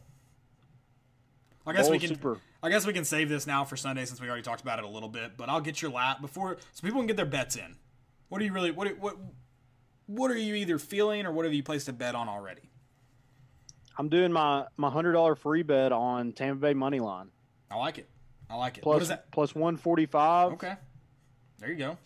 I 1.66 1.72
guess 1.72 1.85
Bowl 1.87 1.93
we 1.93 1.99
can. 1.99 2.09
Super. 2.09 2.39
I 2.62 2.68
guess 2.68 2.87
we 2.87 2.93
can 2.93 3.05
save 3.05 3.28
this 3.28 3.47
now 3.47 3.64
for 3.64 3.76
Sunday 3.76 4.05
since 4.05 4.20
we 4.20 4.26
already 4.28 4.43
talked 4.43 4.61
about 4.61 4.78
it 4.78 4.85
a 4.85 4.89
little 4.89 5.09
bit. 5.09 5.37
But 5.37 5.49
I'll 5.49 5.61
get 5.61 5.81
your 5.83 5.91
lap 5.91 6.20
before 6.20 6.59
so 6.72 6.83
people 6.83 7.01
can 7.01 7.07
get 7.07 7.16
their 7.16 7.26
bets 7.26 7.57
in. 7.57 7.76
What 8.28 8.41
are 8.41 8.45
you 8.45 8.53
really? 8.53 8.70
What? 8.70 8.99
What? 8.99 9.16
What 10.07 10.31
are 10.33 10.39
you 10.39 10.55
either 10.57 10.78
feeling 10.78 11.26
or 11.26 11.33
what 11.33 11.45
have 11.45 11.55
you 11.55 11.62
placed 11.62 11.89
a 11.89 11.93
bet 11.93 12.14
on 12.16 12.28
already? 12.28 12.62
I'm 13.97 14.09
doing 14.09 14.33
my 14.33 14.66
my 14.76 14.91
hundred 14.91 15.12
dollar 15.12 15.35
free 15.37 15.62
bet 15.62 15.93
on 15.93 16.33
Tampa 16.33 16.61
Bay 16.61 16.74
money 16.74 16.99
line 17.01 17.31
I 17.70 17.76
like 17.76 17.99
it. 17.99 18.09
I 18.49 18.57
like 18.57 18.78
it. 18.78 18.83
plus 18.83 19.03
is 19.03 19.09
that? 19.09 19.31
plus 19.31 19.55
one 19.55 19.76
forty 19.76 20.07
five. 20.07 20.53
Okay. 20.55 20.74
There 21.61 21.71
you 21.71 21.77
go. 21.77 21.99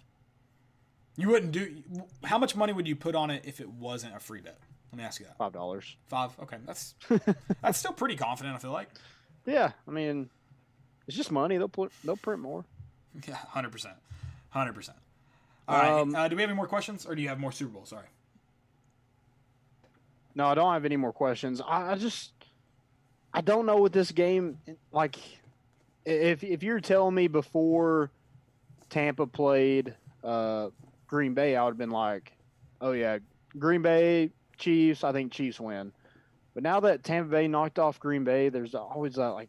You 1.16 1.28
wouldn't 1.28 1.52
do. 1.52 1.76
How 2.24 2.38
much 2.38 2.56
money 2.56 2.72
would 2.72 2.88
you 2.88 2.96
put 2.96 3.14
on 3.14 3.30
it 3.30 3.42
if 3.46 3.60
it 3.60 3.68
wasn't 3.68 4.16
a 4.16 4.18
free 4.20 4.40
bet? 4.40 4.58
Let 4.90 4.98
me 4.98 5.04
ask 5.04 5.20
you 5.20 5.26
that. 5.26 5.38
Five 5.38 5.52
dollars. 5.52 5.96
Five. 6.06 6.30
Okay, 6.40 6.56
that's 6.66 6.94
that's 7.62 7.78
still 7.78 7.92
pretty 7.92 8.16
confident. 8.16 8.56
I 8.56 8.58
feel 8.58 8.72
like. 8.72 8.88
Yeah, 9.46 9.72
I 9.86 9.90
mean, 9.90 10.28
it's 11.06 11.16
just 11.16 11.30
money. 11.30 11.56
They'll 11.56 11.68
put 11.68 11.92
they'll 12.04 12.16
print 12.16 12.40
more. 12.40 12.64
Yeah, 13.28 13.36
hundred 13.36 13.70
percent, 13.70 13.94
hundred 14.50 14.72
percent. 14.72 14.98
All 15.68 15.78
right. 15.78 16.00
Um, 16.00 16.16
uh, 16.16 16.26
do 16.26 16.34
we 16.34 16.42
have 16.42 16.50
any 16.50 16.56
more 16.56 16.66
questions, 16.66 17.06
or 17.06 17.14
do 17.14 17.22
you 17.22 17.28
have 17.28 17.38
more 17.38 17.52
Super 17.52 17.70
Bowl? 17.70 17.86
Sorry. 17.86 18.08
No, 20.34 20.46
I 20.46 20.54
don't 20.56 20.72
have 20.72 20.84
any 20.84 20.96
more 20.96 21.12
questions. 21.12 21.60
I, 21.60 21.92
I 21.92 21.94
just 21.94 22.32
I 23.32 23.40
don't 23.40 23.66
know 23.66 23.76
what 23.76 23.92
this 23.92 24.10
game 24.10 24.58
like. 24.90 25.16
If 26.04 26.42
if 26.42 26.64
you're 26.64 26.80
telling 26.80 27.14
me 27.14 27.28
before 27.28 28.10
Tampa 28.90 29.26
played 29.26 29.94
uh, 30.22 30.68
Green 31.06 31.34
Bay, 31.34 31.56
I 31.56 31.64
would 31.64 31.70
have 31.70 31.78
been 31.78 31.90
like, 31.90 32.32
oh 32.80 32.92
yeah, 32.92 33.18
Green 33.58 33.82
Bay 33.82 34.30
Chiefs. 34.58 35.04
I 35.04 35.12
think 35.12 35.32
Chiefs 35.32 35.60
win. 35.60 35.92
But 36.54 36.62
now 36.62 36.80
that 36.80 37.02
Tampa 37.02 37.30
Bay 37.30 37.48
knocked 37.48 37.78
off 37.78 37.98
Green 37.98 38.24
Bay, 38.24 38.48
there's 38.48 38.74
always 38.74 39.14
that 39.14 39.30
like, 39.30 39.48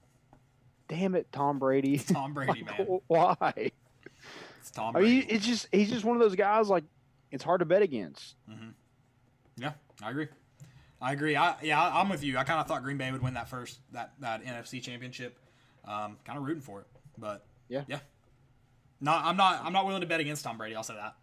damn 0.88 1.16
it, 1.16 1.32
Tom 1.32 1.60
Brady. 1.60 1.98
Tom 2.00 2.34
Brady, 2.36 2.64
Like, 2.68 2.80
man. 2.88 3.00
Why? 3.08 3.72
It's 4.60 4.72
Tom 4.72 4.96
I 4.96 5.00
Brady. 5.00 5.16
mean, 5.20 5.26
it's 5.30 5.46
just 5.46 5.68
he's 5.72 5.90
just 5.90 6.04
one 6.06 6.16
of 6.18 6.22
those 6.22 6.36
guys 6.36 6.68
like 6.70 6.84
it's 7.32 7.44
hard 7.44 7.60
to 7.60 7.66
bet 7.66 7.82
against. 7.82 8.36
yeah, 9.58 9.74
I 10.04 10.10
agree. 10.12 10.28
I 11.02 11.12
agree. 11.14 11.36
I 11.36 11.56
yeah, 11.62 11.82
I- 11.82 12.00
I'm 12.02 12.10
with 12.10 12.24
you. 12.24 12.38
I 12.38 12.44
kind 12.44 12.60
of 12.60 12.68
thought 12.68 12.82
Green 12.84 12.98
Bay 12.98 13.12
would 13.12 13.22
win 13.22 13.34
that 13.36 13.50
first 13.50 13.80
that 13.92 14.14
that 14.20 14.44
NFC 14.44 14.82
Championship. 14.82 15.38
Um, 15.86 16.18
kind 16.26 16.40
of 16.40 16.46
rooting 16.46 16.62
for 16.64 16.80
it, 16.82 16.88
but 17.20 17.46
Yeah. 17.70 17.84
yeah. 17.88 18.00
No, 19.02 19.12
I'm 19.12 19.38
not. 19.38 19.64
I'm 19.64 19.74
not 19.74 19.86
willing 19.86 20.02
to 20.02 20.08
bet 20.08 20.20
against 20.20 20.44
Tom 20.44 20.58
Brady. 20.58 20.76
I'll 20.76 20.84
say 20.84 20.96
that. 20.96 21.16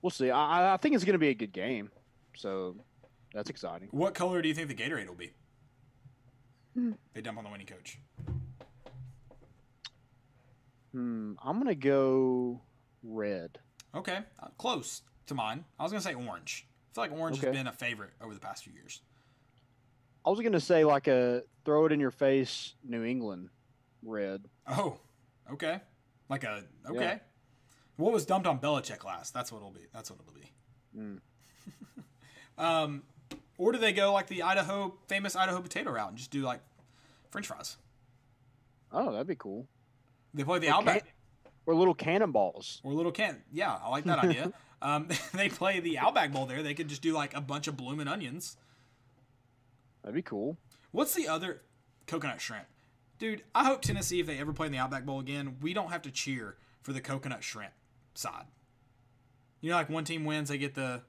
We'll 0.00 0.10
see. 0.10 0.30
I, 0.30 0.74
I 0.74 0.76
think 0.76 0.94
it's 0.94 1.04
going 1.04 1.14
to 1.14 1.18
be 1.18 1.28
a 1.28 1.34
good 1.34 1.52
game, 1.52 1.90
so 2.36 2.76
that's 3.34 3.50
exciting. 3.50 3.88
What 3.90 4.14
color 4.14 4.40
do 4.40 4.48
you 4.48 4.54
think 4.54 4.68
the 4.68 4.74
Gatorade 4.74 5.08
will 5.08 5.14
be? 5.14 5.32
Hmm. 6.74 6.92
They 7.14 7.20
dump 7.20 7.38
on 7.38 7.44
the 7.44 7.50
winning 7.50 7.66
coach. 7.66 7.98
Hmm, 10.92 11.32
I'm 11.44 11.56
going 11.56 11.66
to 11.66 11.74
go 11.74 12.60
red. 13.02 13.58
Okay, 13.94 14.20
uh, 14.40 14.48
close 14.56 15.02
to 15.26 15.34
mine. 15.34 15.64
I 15.78 15.82
was 15.82 15.92
gonna 15.92 16.02
say 16.02 16.14
orange. 16.14 16.66
I 16.92 16.94
feel 16.94 17.04
like 17.04 17.20
orange 17.20 17.40
has 17.40 17.54
been 17.54 17.66
a 17.66 17.72
favorite 17.72 18.10
over 18.20 18.34
the 18.34 18.40
past 18.40 18.64
few 18.64 18.72
years. 18.72 19.00
I 20.24 20.30
was 20.30 20.40
going 20.40 20.52
to 20.52 20.60
say 20.60 20.84
like 20.84 21.06
a 21.06 21.42
throw 21.64 21.86
it 21.86 21.92
in 21.92 22.00
your 22.00 22.10
face 22.10 22.74
New 22.86 23.02
England 23.04 23.48
red. 24.02 24.42
Oh, 24.66 24.98
Okay. 25.50 25.80
Like 26.28 26.44
a 26.44 26.64
okay. 26.88 27.00
Yeah. 27.00 27.18
What 27.96 28.12
was 28.12 28.24
dumped 28.26 28.46
on 28.46 28.60
Belichick 28.60 29.04
last? 29.04 29.34
That's 29.34 29.50
what 29.50 29.58
it'll 29.58 29.70
be. 29.70 29.86
That's 29.92 30.10
what 30.10 30.20
it'll 30.20 30.32
be. 30.40 31.20
Mm. 32.58 32.62
um, 32.62 33.02
or 33.56 33.72
do 33.72 33.78
they 33.78 33.92
go 33.92 34.12
like 34.12 34.28
the 34.28 34.42
Idaho 34.42 34.94
famous 35.08 35.34
Idaho 35.34 35.60
potato 35.60 35.90
route 35.90 36.08
and 36.10 36.16
just 36.18 36.30
do 36.30 36.42
like 36.42 36.60
French 37.30 37.46
fries? 37.48 37.76
Oh, 38.92 39.12
that'd 39.12 39.26
be 39.26 39.34
cool. 39.34 39.66
They 40.34 40.44
play 40.44 40.58
the 40.60 40.68
Or 40.68 40.74
Outback 40.74 41.04
can- 41.04 41.12
or 41.66 41.74
little 41.74 41.94
cannonballs. 41.94 42.80
or 42.84 42.92
little 42.94 43.12
can. 43.12 43.42
Yeah, 43.52 43.76
I 43.82 43.88
like 43.90 44.04
that 44.04 44.18
idea. 44.18 44.52
Um, 44.80 45.08
they 45.34 45.48
play 45.48 45.80
the 45.80 45.98
Outback 45.98 46.30
Bowl 46.32 46.46
there. 46.46 46.62
They 46.62 46.72
could 46.72 46.86
just 46.86 47.02
do 47.02 47.12
like 47.12 47.34
a 47.34 47.40
bunch 47.40 47.66
of 47.66 47.76
blooming 47.76 48.06
onions. 48.06 48.56
That'd 50.02 50.14
be 50.14 50.22
cool. 50.22 50.56
What's 50.92 51.14
the 51.14 51.26
other 51.26 51.62
coconut 52.06 52.40
shrimp? 52.40 52.66
Dude, 53.18 53.42
I 53.54 53.64
hope 53.64 53.82
Tennessee, 53.82 54.20
if 54.20 54.26
they 54.26 54.38
ever 54.38 54.52
play 54.52 54.66
in 54.66 54.72
the 54.72 54.78
Outback 54.78 55.04
Bowl 55.04 55.18
again, 55.18 55.56
we 55.60 55.74
don't 55.74 55.90
have 55.90 56.02
to 56.02 56.10
cheer 56.10 56.56
for 56.82 56.92
the 56.92 57.00
coconut 57.00 57.42
shrimp 57.42 57.72
side. 58.14 58.44
You 59.60 59.70
know, 59.70 59.76
like 59.76 59.90
one 59.90 60.04
team 60.04 60.24
wins, 60.24 60.48
they 60.48 60.58
get 60.58 60.74
the. 60.74 61.02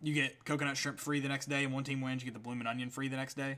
You 0.00 0.14
get 0.14 0.44
coconut 0.44 0.76
shrimp 0.76 1.00
free 1.00 1.18
the 1.18 1.28
next 1.28 1.46
day, 1.48 1.64
and 1.64 1.72
one 1.72 1.82
team 1.82 2.00
wins, 2.00 2.22
you 2.22 2.26
get 2.26 2.34
the 2.34 2.40
blooming 2.40 2.66
onion 2.66 2.90
free 2.90 3.08
the 3.08 3.16
next 3.16 3.34
day. 3.34 3.56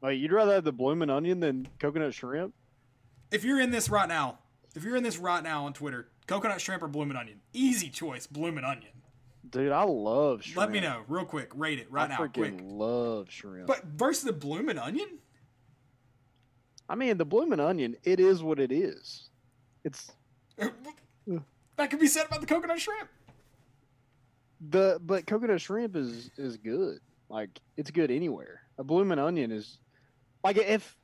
Like 0.00 0.18
you'd 0.18 0.32
rather 0.32 0.54
have 0.54 0.64
the 0.64 0.72
blooming 0.72 1.10
onion 1.10 1.40
than 1.40 1.68
coconut 1.78 2.14
shrimp? 2.14 2.54
If 3.30 3.44
you're 3.44 3.60
in 3.60 3.70
this 3.70 3.88
right 3.90 4.08
now, 4.08 4.38
if 4.74 4.84
you're 4.84 4.96
in 4.96 5.02
this 5.02 5.18
right 5.18 5.42
now 5.42 5.66
on 5.66 5.72
Twitter, 5.72 6.08
coconut 6.26 6.60
shrimp 6.60 6.82
or 6.82 6.88
blooming 6.88 7.16
onion, 7.16 7.40
easy 7.52 7.88
choice, 7.90 8.26
blooming 8.26 8.64
onion. 8.64 8.92
Dude, 9.48 9.70
I 9.72 9.82
love 9.82 10.42
shrimp. 10.44 10.58
Let 10.58 10.70
me 10.70 10.80
know 10.80 11.02
real 11.08 11.24
quick. 11.24 11.50
Rate 11.54 11.78
it 11.78 11.90
right 11.90 12.04
I 12.10 12.14
now, 12.14 12.18
freaking 12.18 12.32
quick. 12.58 12.60
love 12.62 13.30
shrimp. 13.30 13.66
But 13.66 13.84
versus 13.84 14.24
the 14.24 14.32
blooming 14.32 14.78
onion, 14.78 15.18
I 16.88 16.94
mean, 16.94 17.16
the 17.16 17.24
blooming 17.24 17.60
onion, 17.60 17.96
it 18.04 18.20
is 18.20 18.42
what 18.42 18.58
it 18.58 18.72
is. 18.72 19.28
It's 19.84 20.12
that 20.56 21.90
could 21.90 22.00
be 22.00 22.06
said 22.06 22.26
about 22.26 22.40
the 22.40 22.46
coconut 22.46 22.80
shrimp. 22.80 23.08
the 24.70 25.00
but 25.04 25.26
coconut 25.26 25.60
shrimp 25.60 25.96
is 25.96 26.30
is 26.36 26.56
good. 26.56 27.00
Like 27.28 27.50
it's 27.76 27.90
good 27.90 28.10
anywhere. 28.10 28.62
A 28.78 28.84
blooming 28.84 29.18
onion 29.18 29.50
is 29.50 29.78
like 30.44 30.56
if 30.56 30.96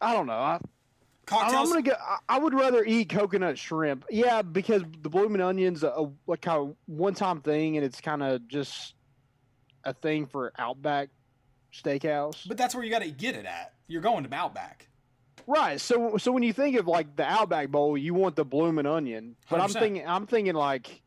I 0.00 0.12
don't 0.12 0.26
know. 0.26 0.32
I, 0.34 0.60
Cocktails. 1.26 1.54
I'm 1.54 1.68
gonna 1.68 1.82
go. 1.82 1.92
I, 2.28 2.38
would 2.38 2.52
rather 2.52 2.84
eat 2.84 3.08
coconut 3.08 3.58
shrimp. 3.58 4.04
Yeah, 4.10 4.42
because 4.42 4.82
the 5.00 5.08
blooming 5.08 5.40
onion's 5.40 5.82
a, 5.82 5.88
a 5.88 6.10
like 6.26 6.42
kind 6.42 6.58
of 6.58 6.76
one 6.86 7.14
time 7.14 7.40
thing, 7.40 7.76
and 7.76 7.84
it's 7.84 8.00
kind 8.00 8.22
of 8.22 8.46
just 8.46 8.94
a 9.84 9.94
thing 9.94 10.26
for 10.26 10.52
Outback 10.58 11.08
Steakhouse. 11.74 12.46
But 12.46 12.56
that's 12.56 12.74
where 12.74 12.84
you 12.84 12.90
got 12.90 13.02
to 13.02 13.10
get 13.10 13.34
it 13.34 13.46
at. 13.46 13.74
You're 13.86 14.02
going 14.02 14.24
to 14.24 14.34
Outback. 14.34 14.88
Right. 15.46 15.80
So 15.80 16.16
so 16.16 16.32
when 16.32 16.42
you 16.42 16.52
think 16.52 16.76
of 16.78 16.86
like 16.86 17.16
the 17.16 17.24
Outback 17.24 17.68
Bowl, 17.68 17.98
you 17.98 18.14
want 18.14 18.36
the 18.36 18.44
blooming 18.44 18.86
onion. 18.86 19.36
But 19.50 19.60
i 19.60 19.64
am 19.64 19.70
thinking 19.70 20.06
I'm 20.06 20.26
thinking 20.26 20.54
like 20.54 21.02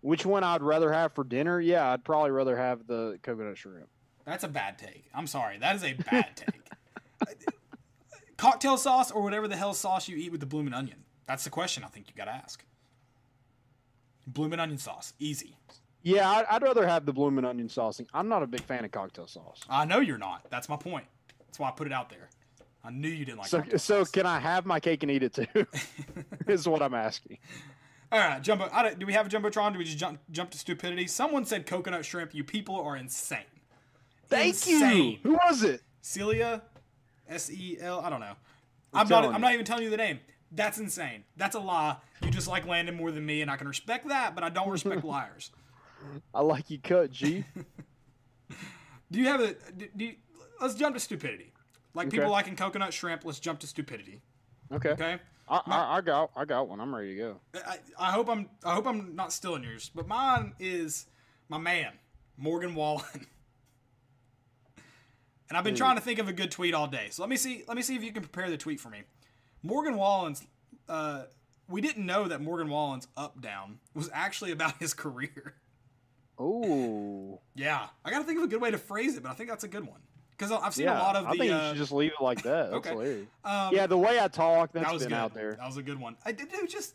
which 0.00 0.24
one 0.24 0.44
I'd 0.44 0.62
rather 0.62 0.92
have 0.92 1.12
for 1.12 1.24
dinner? 1.24 1.60
Yeah, 1.60 1.90
I'd 1.90 2.04
probably 2.04 2.30
rather 2.30 2.56
have 2.56 2.86
the 2.86 3.18
coconut 3.22 3.58
shrimp. 3.58 3.88
That's 4.24 4.44
a 4.44 4.48
bad 4.48 4.78
take. 4.78 5.04
I'm 5.14 5.26
sorry. 5.26 5.58
That 5.58 5.76
is 5.76 5.84
a 5.84 5.94
bad 5.94 6.36
take. 6.36 7.38
Cocktail 8.36 8.76
sauce 8.76 9.10
or 9.10 9.22
whatever 9.22 9.46
the 9.46 9.56
hell 9.56 9.74
sauce 9.74 10.08
you 10.08 10.16
eat 10.16 10.32
with 10.32 10.40
the 10.40 10.46
bloomin' 10.46 10.74
onion. 10.74 11.04
That's 11.26 11.44
the 11.44 11.50
question 11.50 11.84
I 11.84 11.88
think 11.88 12.08
you 12.08 12.14
got 12.16 12.24
to 12.24 12.32
ask. 12.32 12.64
Bloomin' 14.26 14.58
onion 14.58 14.78
sauce. 14.78 15.12
Easy. 15.18 15.56
Yeah, 16.02 16.28
I'd, 16.30 16.44
I'd 16.50 16.62
rather 16.62 16.86
have 16.86 17.06
the 17.06 17.12
blooming 17.12 17.44
onion 17.44 17.68
saucing. 17.68 18.06
I'm 18.12 18.28
not 18.28 18.42
a 18.42 18.46
big 18.46 18.62
fan 18.62 18.84
of 18.84 18.90
cocktail 18.90 19.26
sauce. 19.26 19.60
I 19.68 19.84
know 19.84 20.00
you're 20.00 20.18
not. 20.18 20.46
That's 20.50 20.68
my 20.68 20.76
point. 20.76 21.04
That's 21.46 21.58
why 21.58 21.68
I 21.68 21.70
put 21.72 21.86
it 21.86 21.92
out 21.92 22.10
there. 22.10 22.28
I 22.84 22.90
knew 22.90 23.08
you 23.08 23.24
didn't 23.24 23.38
like 23.38 23.46
So 23.48 23.62
so 23.72 23.76
sauce. 23.76 24.10
can 24.10 24.26
I 24.26 24.40
have 24.40 24.66
my 24.66 24.80
cake 24.80 25.02
and 25.04 25.12
eat 25.12 25.22
it 25.22 25.34
too? 25.34 25.66
is 26.48 26.66
what 26.68 26.82
I'm 26.82 26.94
asking. 26.94 27.38
All 28.10 28.18
right, 28.18 28.42
Jumbo. 28.42 28.68
I 28.72 28.82
don't, 28.82 28.98
do 28.98 29.06
we 29.06 29.12
have 29.12 29.26
a 29.26 29.28
Jumbotron? 29.28 29.72
Do 29.72 29.78
we 29.78 29.84
just 29.84 29.96
jump, 29.98 30.18
jump 30.30 30.50
to 30.50 30.58
stupidity? 30.58 31.06
Someone 31.06 31.44
said 31.44 31.64
coconut 31.66 32.04
shrimp. 32.04 32.34
You 32.34 32.42
people 32.44 32.76
are 32.80 32.96
insane. 32.96 33.38
Thank 34.28 34.54
Insane. 34.54 35.04
you. 35.12 35.18
Who 35.22 35.32
was 35.46 35.62
it? 35.62 35.82
Celia, 36.00 36.62
S 37.28 37.50
E 37.50 37.76
L. 37.80 38.00
I 38.00 38.10
don't 38.10 38.20
know. 38.20 38.34
I'm, 38.94 39.06
not. 39.06 39.20
telling 39.20 39.28
I'm 39.28 39.34
you. 39.36 39.40
not 39.40 39.52
even 39.54 39.64
telling 39.64 39.84
you 39.84 39.90
the 39.90 39.96
name. 39.96 40.20
That's 40.50 40.78
insane. 40.78 41.24
That's 41.36 41.54
a 41.54 41.60
lie. 41.60 41.96
You 42.22 42.30
just 42.30 42.48
like 42.48 42.66
Landon 42.66 42.96
more 42.96 43.10
than 43.10 43.24
me, 43.24 43.40
and 43.42 43.50
I 43.50 43.56
can 43.56 43.68
respect 43.68 44.08
that, 44.08 44.34
but 44.34 44.42
I 44.44 44.48
don't 44.48 44.68
respect 44.70 45.04
liars. 45.04 45.50
I 46.34 46.40
like 46.42 46.70
you 46.70 46.78
cut, 46.78 47.10
G. 47.10 47.44
Do 49.10 49.18
you 49.18 49.26
have 49.26 49.40
a? 49.40 49.54
Do, 49.76 50.04
you, 50.04 50.14
let's 50.60 50.74
jump 50.74 50.94
to 50.94 51.00
stupidity. 51.00 51.52
Like 51.94 52.10
people 52.10 52.30
liking 52.30 52.56
coconut 52.56 52.94
shrimp. 52.94 53.24
Let's 53.24 53.40
jump 53.40 53.60
to 53.60 53.66
stupidity. 53.66 54.22
Okay. 54.72 54.90
Okay. 54.90 55.18
I, 55.48 55.60
I, 55.66 55.96
I 55.96 56.00
got 56.00 56.30
I 56.34 56.44
got 56.44 56.68
one. 56.68 56.80
I'm 56.80 56.94
ready 56.94 57.14
to 57.14 57.20
go. 57.20 57.40
I, 57.66 57.78
I 57.98 58.12
hope 58.12 58.28
I'm. 58.28 58.48
I 58.64 58.74
hope 58.74 58.86
I'm 58.86 59.14
not 59.14 59.32
stealing 59.32 59.64
yours, 59.64 59.90
but 59.94 60.08
mine 60.08 60.54
is 60.58 61.06
my 61.48 61.58
man 61.58 61.92
Morgan 62.36 62.74
Wallen. 62.74 63.04
And 65.52 65.58
I've 65.58 65.64
been 65.64 65.74
trying 65.74 65.96
to 65.96 66.00
think 66.00 66.18
of 66.18 66.28
a 66.28 66.32
good 66.32 66.50
tweet 66.50 66.72
all 66.72 66.86
day. 66.86 67.08
So 67.10 67.22
let 67.22 67.28
me 67.28 67.36
see. 67.36 67.62
Let 67.68 67.76
me 67.76 67.82
see 67.82 67.94
if 67.94 68.02
you 68.02 68.10
can 68.10 68.22
prepare 68.22 68.48
the 68.48 68.56
tweet 68.56 68.80
for 68.80 68.88
me. 68.88 69.02
Morgan 69.62 69.98
Wallen's. 69.98 70.42
Uh, 70.88 71.24
we 71.68 71.82
didn't 71.82 72.06
know 72.06 72.26
that 72.26 72.40
Morgan 72.40 72.70
Wallen's 72.70 73.06
up 73.18 73.42
down 73.42 73.78
was 73.92 74.08
actually 74.14 74.50
about 74.50 74.76
his 74.80 74.94
career. 74.94 75.56
Oh. 76.42 77.40
Yeah, 77.54 77.86
I 78.04 78.10
got 78.10 78.18
to 78.18 78.24
think 78.24 78.38
of 78.38 78.44
a 78.44 78.48
good 78.48 78.60
way 78.60 78.70
to 78.70 78.78
phrase 78.78 79.16
it, 79.16 79.22
but 79.22 79.30
I 79.30 79.34
think 79.34 79.48
that's 79.48 79.64
a 79.64 79.68
good 79.68 79.86
one 79.86 80.00
because 80.36 80.50
I've 80.50 80.74
seen 80.74 80.86
Yeah, 80.86 80.98
a 80.98 81.02
lot 81.02 81.16
of 81.16 81.24
the. 81.24 81.28
I 81.28 81.32
think 81.32 81.44
you 81.44 81.52
uh, 81.52 81.68
should 81.68 81.78
just 81.78 81.92
leave 81.92 82.10
it 82.18 82.22
like 82.22 82.42
that. 82.42 82.70
That's 82.72 82.86
okay. 82.88 83.26
um, 83.44 83.74
Yeah, 83.74 83.86
the 83.86 83.98
way 83.98 84.18
I 84.18 84.28
talk, 84.28 84.72
that's 84.72 84.86
that 84.86 84.92
was 84.92 85.02
been 85.02 85.10
good. 85.10 85.16
out 85.16 85.34
there. 85.34 85.54
That 85.54 85.66
was 85.66 85.76
a 85.76 85.82
good 85.82 86.00
one. 86.00 86.16
I 86.24 86.32
did 86.32 86.52
it 86.52 86.62
was 86.62 86.72
just. 86.72 86.94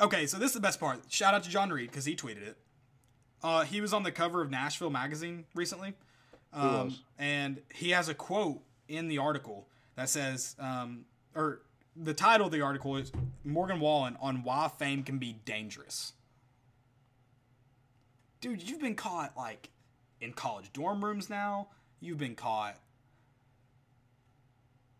Okay, 0.00 0.26
so 0.26 0.38
this 0.38 0.50
is 0.50 0.54
the 0.54 0.60
best 0.60 0.78
part. 0.78 1.00
Shout 1.08 1.34
out 1.34 1.42
to 1.42 1.50
John 1.50 1.70
Reed 1.70 1.90
because 1.90 2.04
he 2.04 2.14
tweeted 2.14 2.46
it. 2.46 2.56
Uh, 3.42 3.64
he 3.64 3.80
was 3.80 3.92
on 3.92 4.04
the 4.04 4.12
cover 4.12 4.42
of 4.42 4.50
Nashville 4.50 4.90
magazine 4.90 5.44
recently, 5.54 5.94
um, 6.52 6.94
and 7.18 7.60
he 7.74 7.90
has 7.90 8.08
a 8.08 8.14
quote 8.14 8.62
in 8.88 9.08
the 9.08 9.18
article 9.18 9.66
that 9.96 10.08
says, 10.08 10.54
um, 10.60 11.04
or 11.34 11.62
the 11.96 12.14
title 12.14 12.46
of 12.46 12.52
the 12.52 12.60
article 12.60 12.96
is 12.96 13.10
Morgan 13.44 13.80
Wallen 13.80 14.16
on 14.20 14.44
why 14.44 14.68
fame 14.68 15.02
can 15.02 15.18
be 15.18 15.32
dangerous. 15.44 16.12
Dude, 18.40 18.68
you've 18.68 18.80
been 18.80 18.94
caught 18.94 19.36
like 19.36 19.70
in 20.20 20.32
college 20.32 20.72
dorm 20.72 21.04
rooms 21.04 21.28
now. 21.28 21.68
You've 22.00 22.18
been 22.18 22.34
caught 22.34 22.76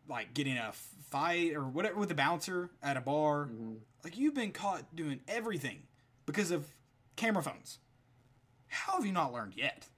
like 0.09 0.35
getting 0.35 0.57
a 0.57 0.73
fight 1.11 1.55
or 1.55 1.63
whatever 1.63 1.99
with 1.99 2.11
a 2.11 2.15
bouncer 2.15 2.71
at 2.83 2.97
a 2.97 3.01
bar. 3.01 3.47
Mm-hmm. 3.47 3.75
Like 4.05 4.17
you've 4.17 4.35
been 4.35 4.53
caught 4.53 4.95
doing 4.95 5.21
everything 5.29 5.83
because 6.27 6.51
of 6.51 6.67
camera 7.17 7.43
phones. 7.43 7.79
How 8.69 8.95
have 8.95 9.07
you 9.07 9.13
not 9.13 9.33
learned 9.33 9.55
yet? 9.57 9.89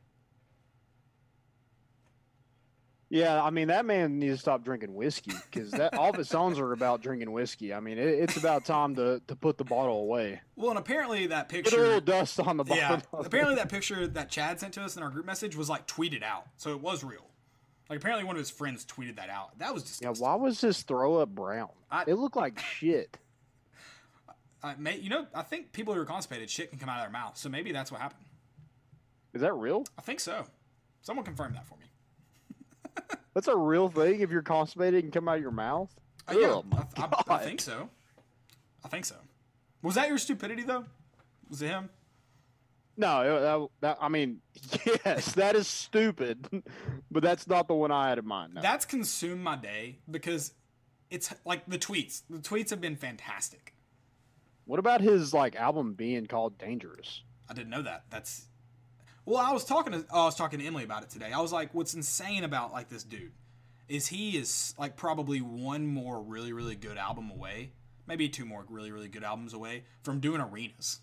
Yeah, 3.11 3.42
I 3.42 3.50
mean 3.50 3.68
that 3.68 3.84
man 3.84 4.20
needs 4.20 4.37
to 4.37 4.41
stop 4.41 4.62
drinking 4.62 4.95
whiskey 4.95 5.32
because 5.50 5.72
that 5.72 5.95
all 5.95 6.11
of 6.11 6.16
his 6.16 6.28
songs 6.28 6.61
are 6.61 6.72
about 6.72 7.03
drinking 7.03 7.32
whiskey. 7.32 7.74
I 7.74 7.80
mean, 7.80 7.99
it, 7.99 8.07
it's 8.07 8.37
about 8.37 8.64
time 8.64 8.95
to, 8.95 9.20
to 9.26 9.34
put 9.34 9.58
the 9.58 9.64
bottle 9.64 9.99
away. 9.99 10.41
Well, 10.54 10.70
and 10.70 10.78
apparently 10.78 11.26
that 11.26 11.49
picture 11.49 11.70
Put 11.70 11.78
a 11.80 11.82
little 11.82 12.00
dust 12.00 12.38
on 12.38 12.57
the 12.57 12.62
bottom. 12.62 12.78
Yeah, 12.78 13.00
apparently 13.18 13.57
that 13.57 13.68
picture 13.68 14.07
that 14.07 14.30
Chad 14.30 14.61
sent 14.61 14.74
to 14.74 14.82
us 14.82 14.96
in 14.96 15.03
our 15.03 15.11
group 15.11 15.26
message 15.26 15.57
was 15.57 15.68
like 15.68 15.88
tweeted 15.88 16.22
out, 16.22 16.46
so 16.57 16.70
it 16.70 16.80
was 16.80 17.03
real. 17.03 17.26
Like 17.88 17.99
apparently 17.99 18.24
one 18.24 18.37
of 18.37 18.41
his 18.41 18.50
friends 18.50 18.87
tweeted 18.87 19.16
that 19.16 19.28
out. 19.28 19.58
That 19.58 19.74
was 19.74 19.82
disgusting. 19.82 20.22
Yeah, 20.24 20.28
why 20.28 20.37
was 20.37 20.61
his 20.61 20.82
throw 20.82 21.16
up 21.16 21.30
brown? 21.30 21.70
I- 21.91 22.04
it 22.07 22.14
looked 22.14 22.37
like 22.37 22.58
shit. 22.61 23.18
Uh, 24.62 24.74
may, 24.78 24.99
you 24.99 25.08
know, 25.08 25.26
I 25.34 25.41
think 25.41 25.72
people 25.72 25.95
who 25.95 26.00
are 26.00 26.04
constipated, 26.04 26.50
shit 26.50 26.68
can 26.68 26.78
come 26.78 26.91
out 26.91 26.99
of 26.99 27.04
their 27.04 27.11
mouth. 27.11 27.34
So 27.38 27.49
maybe 27.49 27.72
that's 27.72 27.91
what 27.91 27.99
happened. 27.99 28.26
Is 29.32 29.41
that 29.41 29.54
real? 29.54 29.87
I 29.96 30.03
think 30.03 30.20
so. 30.20 30.45
Someone 31.00 31.24
confirm 31.24 31.54
that 31.54 31.64
for 31.64 31.76
me. 31.76 31.87
That's 33.34 33.49
a 33.49 33.57
real 33.57 33.88
thing. 33.88 34.21
If 34.21 34.30
you're 34.30 34.42
constipated 34.42 35.04
and 35.04 35.12
come 35.12 35.29
out 35.29 35.37
of 35.37 35.42
your 35.42 35.50
mouth. 35.50 35.91
Uh, 36.29 36.34
yeah, 36.38 36.46
Oh, 36.49 36.64
I, 36.96 37.03
I, 37.29 37.34
I 37.37 37.38
think 37.38 37.61
so. 37.61 37.88
I 38.84 38.88
think 38.88 39.04
so. 39.04 39.17
Was 39.83 39.95
that 39.95 40.08
your 40.08 40.18
stupidity 40.18 40.62
though? 40.62 40.84
Was 41.49 41.62
it 41.62 41.68
him? 41.68 41.91
No, 42.96 43.41
that, 43.41 43.68
that, 43.80 43.99
I 44.00 44.08
mean, 44.08 44.41
yes, 45.07 45.33
that 45.33 45.57
is 45.57 45.67
stupid, 45.67 46.46
but 47.11 47.22
that's 47.22 47.46
not 47.49 47.67
the 47.67 47.75
one 47.75 47.91
I 47.91 48.11
had 48.11 48.18
in 48.18 48.26
mind. 48.26 48.54
No. 48.54 48.61
That's 48.61 48.84
consumed 48.84 49.42
my 49.42 49.57
day 49.57 50.00
because 50.11 50.53
it's 51.08 51.33
like 51.46 51.67
the 51.67 51.79
tweets. 51.79 52.22
The 52.29 52.38
tweets 52.38 52.71
have 52.71 52.80
been 52.80 52.96
fantastic. 52.96 53.75
What 54.67 54.79
about 54.79 55.00
his 55.00 55.33
like 55.33 55.57
album 55.57 55.95
being 55.95 56.26
called 56.26 56.58
Dangerous? 56.58 57.22
I 57.49 57.54
didn't 57.54 57.71
know 57.71 57.83
that. 57.83 58.04
That's 58.11 58.46
well, 59.26 59.38
I 59.38 59.53
was 59.53 59.64
talking 59.64 59.92
to 59.92 60.05
oh, 60.11 60.22
I 60.22 60.25
was 60.26 60.34
talking 60.34 60.59
to 60.61 60.67
Emily 60.67 60.84
about 60.84 61.03
it 61.03 61.11
today. 61.11 61.33
I 61.33 61.41
was 61.41 61.53
like, 61.53 61.75
what's 61.75 61.95
insane 61.95 62.45
about 62.45 62.72
like 62.72 62.88
this 62.88 63.05
dude 63.05 63.33
is 63.88 64.07
he 64.07 64.37
is 64.37 64.75
like 64.79 64.97
probably 64.97 65.41
one 65.41 65.87
more 65.87 66.21
really 66.22 66.53
really 66.53 66.76
good 66.76 66.97
album 66.97 67.30
away, 67.30 67.72
maybe 68.07 68.29
two 68.29 68.45
more 68.45 68.64
really 68.68 68.92
really 68.92 69.09
good 69.09 69.25
albums 69.25 69.53
away 69.55 69.84
from 70.03 70.21
doing 70.21 70.41
arenas. 70.41 71.01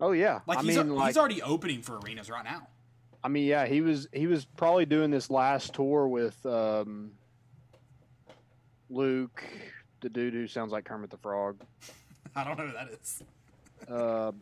Oh 0.00 0.12
yeah, 0.12 0.40
Like 0.46 0.58
I 0.58 0.62
he's, 0.62 0.76
mean, 0.76 0.90
he's 0.90 0.96
like, 0.96 1.16
already 1.16 1.42
opening 1.42 1.82
for 1.82 1.98
arenas 1.98 2.30
right 2.30 2.44
now. 2.44 2.68
I 3.22 3.28
mean, 3.28 3.46
yeah, 3.46 3.66
he 3.66 3.80
was 3.80 4.08
he 4.12 4.26
was 4.26 4.44
probably 4.44 4.86
doing 4.86 5.10
this 5.10 5.28
last 5.28 5.74
tour 5.74 6.06
with 6.06 6.44
um, 6.46 7.12
Luke, 8.90 9.42
the 10.00 10.08
dude 10.08 10.34
who 10.34 10.46
sounds 10.46 10.70
like 10.70 10.84
Kermit 10.84 11.10
the 11.10 11.16
Frog. 11.18 11.60
I 12.36 12.44
don't 12.44 12.56
know 12.56 12.66
who 12.66 12.72
that 12.74 12.88
is. 12.90 13.22
Uh, 13.90 14.32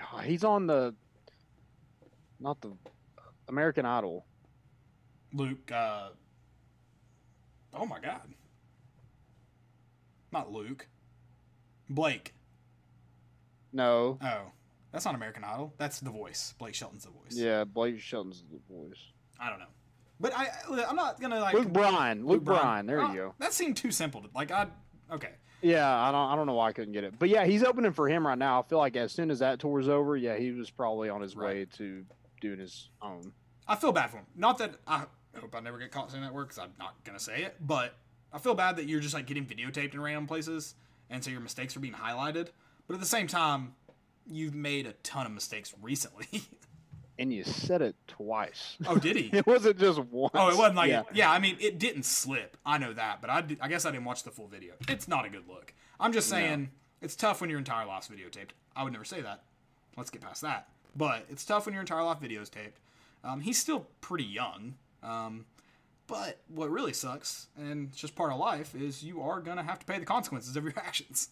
God, 0.00 0.24
he's 0.24 0.44
on 0.44 0.66
the 0.66 0.94
not 2.38 2.60
the 2.60 2.72
American 3.48 3.84
Idol. 3.86 4.24
Luke. 5.32 5.70
Uh, 5.70 6.08
oh 7.74 7.86
my 7.86 8.00
God. 8.00 8.22
Not 10.32 10.52
Luke. 10.52 10.86
Blake. 11.88 12.34
No, 13.72 14.18
Oh, 14.22 14.50
that's 14.92 15.04
not 15.04 15.14
American 15.14 15.44
Idol. 15.44 15.72
That's 15.78 16.00
The 16.00 16.10
Voice. 16.10 16.54
Blake 16.58 16.74
Shelton's 16.74 17.04
The 17.04 17.10
Voice. 17.10 17.32
yeah, 17.36 17.62
Blake 17.64 18.00
Shelton's 18.00 18.42
the 18.50 18.58
voice. 18.72 18.98
I 19.38 19.48
don't 19.48 19.60
know. 19.60 19.66
But 20.18 20.32
I, 20.36 20.48
I'm 20.88 20.96
not 20.96 21.20
gonna 21.20 21.38
like 21.40 21.54
Luke 21.54 21.72
Bryan, 21.72 22.26
Luke, 22.26 22.42
Bryan. 22.44 22.62
Bryan. 22.62 22.86
There 22.86 23.00
Oh, 23.02 23.08
you 23.10 23.14
go. 23.16 23.34
That 23.38 23.52
seemed 23.52 23.76
too 23.76 23.90
simple. 23.92 24.22
To, 24.22 24.28
like 24.34 24.50
I, 24.50 24.66
okay. 25.12 25.30
Yeah, 25.62 25.88
I 25.90 26.10
don't, 26.10 26.30
I 26.30 26.36
don't 26.36 26.46
know 26.46 26.54
why 26.54 26.68
I 26.68 26.72
couldn't 26.72 26.92
get 26.92 27.04
it, 27.04 27.14
but 27.18 27.28
yeah, 27.28 27.44
he's 27.44 27.62
opening 27.62 27.92
for 27.92 28.08
him 28.08 28.26
right 28.26 28.38
now. 28.38 28.60
I 28.60 28.62
feel 28.62 28.78
like 28.78 28.96
as 28.96 29.12
soon 29.12 29.30
as 29.30 29.40
that 29.40 29.58
tour's 29.58 29.88
over, 29.88 30.16
yeah, 30.16 30.36
he 30.36 30.52
was 30.52 30.70
probably 30.70 31.08
on 31.08 31.20
his 31.20 31.36
way 31.36 31.66
to 31.76 32.04
doing 32.40 32.58
his 32.58 32.88
own. 33.02 33.32
I 33.68 33.76
feel 33.76 33.92
bad 33.92 34.10
for 34.10 34.18
him. 34.18 34.26
Not 34.34 34.58
that 34.58 34.76
I 34.86 35.04
hope 35.38 35.54
I 35.54 35.60
never 35.60 35.78
get 35.78 35.90
caught 35.92 36.10
saying 36.10 36.22
that 36.22 36.34
word 36.34 36.48
because 36.48 36.58
I'm 36.58 36.72
not 36.78 37.02
gonna 37.04 37.20
say 37.20 37.42
it. 37.42 37.56
But 37.60 37.94
I 38.32 38.38
feel 38.38 38.54
bad 38.54 38.76
that 38.76 38.86
you're 38.86 39.00
just 39.00 39.14
like 39.14 39.26
getting 39.26 39.46
videotaped 39.46 39.94
in 39.94 40.00
random 40.00 40.26
places, 40.26 40.74
and 41.08 41.22
so 41.22 41.30
your 41.30 41.40
mistakes 41.40 41.76
are 41.76 41.80
being 41.80 41.94
highlighted. 41.94 42.48
But 42.86 42.94
at 42.94 43.00
the 43.00 43.06
same 43.06 43.26
time, 43.26 43.74
you've 44.26 44.54
made 44.54 44.86
a 44.86 44.92
ton 45.02 45.26
of 45.26 45.32
mistakes 45.32 45.74
recently. 45.80 46.26
And 47.20 47.32
you 47.32 47.44
said 47.44 47.82
it 47.82 47.94
twice. 48.08 48.78
oh, 48.86 48.96
did 48.96 49.14
he? 49.14 49.30
it 49.36 49.46
wasn't 49.46 49.78
just 49.78 49.98
once. 49.98 50.32
Oh, 50.34 50.48
it 50.48 50.56
wasn't 50.56 50.76
like 50.76 50.88
yeah. 50.90 51.02
yeah. 51.12 51.30
I 51.30 51.38
mean, 51.38 51.56
it 51.60 51.78
didn't 51.78 52.04
slip. 52.04 52.56
I 52.64 52.78
know 52.78 52.94
that, 52.94 53.20
but 53.20 53.28
I, 53.28 53.42
did- 53.42 53.58
I 53.60 53.68
guess 53.68 53.84
I 53.84 53.90
didn't 53.90 54.06
watch 54.06 54.22
the 54.22 54.30
full 54.30 54.48
video. 54.48 54.72
It's 54.88 55.06
not 55.06 55.26
a 55.26 55.28
good 55.28 55.46
look. 55.46 55.74
I'm 56.00 56.12
just 56.14 56.30
saying 56.30 56.70
it's 57.02 57.14
tough 57.14 57.42
when 57.42 57.50
your 57.50 57.58
entire 57.58 57.84
life's 57.86 58.08
videotaped. 58.08 58.50
I 58.74 58.84
would 58.84 58.92
never 58.94 59.04
say 59.04 59.20
that. 59.20 59.42
Let's 59.98 60.08
get 60.08 60.22
past 60.22 60.40
that. 60.40 60.68
But 60.96 61.26
it's 61.28 61.44
tough 61.44 61.66
when 61.66 61.74
your 61.74 61.82
entire 61.82 62.02
life 62.02 62.18
video's 62.20 62.48
taped. 62.48 62.80
Um, 63.22 63.42
he's 63.42 63.58
still 63.58 63.86
pretty 64.00 64.24
young. 64.24 64.76
Um, 65.02 65.44
but 66.06 66.40
what 66.48 66.70
really 66.70 66.92
sucks, 66.94 67.48
and 67.56 67.88
it's 67.90 67.98
just 67.98 68.16
part 68.16 68.32
of 68.32 68.38
life, 68.38 68.74
is 68.74 69.04
you 69.04 69.20
are 69.20 69.40
gonna 69.40 69.62
have 69.62 69.78
to 69.78 69.86
pay 69.86 69.98
the 69.98 70.06
consequences 70.06 70.56
of 70.56 70.64
your 70.64 70.72
actions. 70.76 71.28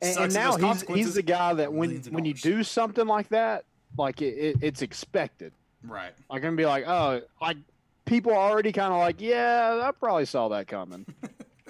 And, 0.00 0.16
and 0.18 0.34
now 0.34 0.56
he's 0.56 0.82
he's 0.82 1.14
the 1.14 1.22
guy 1.22 1.54
that 1.54 1.72
when 1.72 2.02
when 2.10 2.24
you 2.24 2.34
do 2.34 2.62
something 2.62 3.06
like 3.06 3.30
that, 3.30 3.64
like 3.96 4.22
it, 4.22 4.34
it, 4.36 4.56
it's 4.60 4.82
expected. 4.82 5.52
Right. 5.82 6.12
Like 6.30 6.38
I'm 6.38 6.42
gonna 6.42 6.56
be 6.56 6.66
like, 6.66 6.86
oh, 6.86 7.22
like 7.40 7.56
people 8.04 8.32
are 8.32 8.50
already 8.50 8.72
kind 8.72 8.92
of 8.92 8.98
like, 8.98 9.20
yeah, 9.20 9.80
I 9.82 9.90
probably 9.92 10.24
saw 10.26 10.48
that 10.48 10.66
coming. 10.68 11.06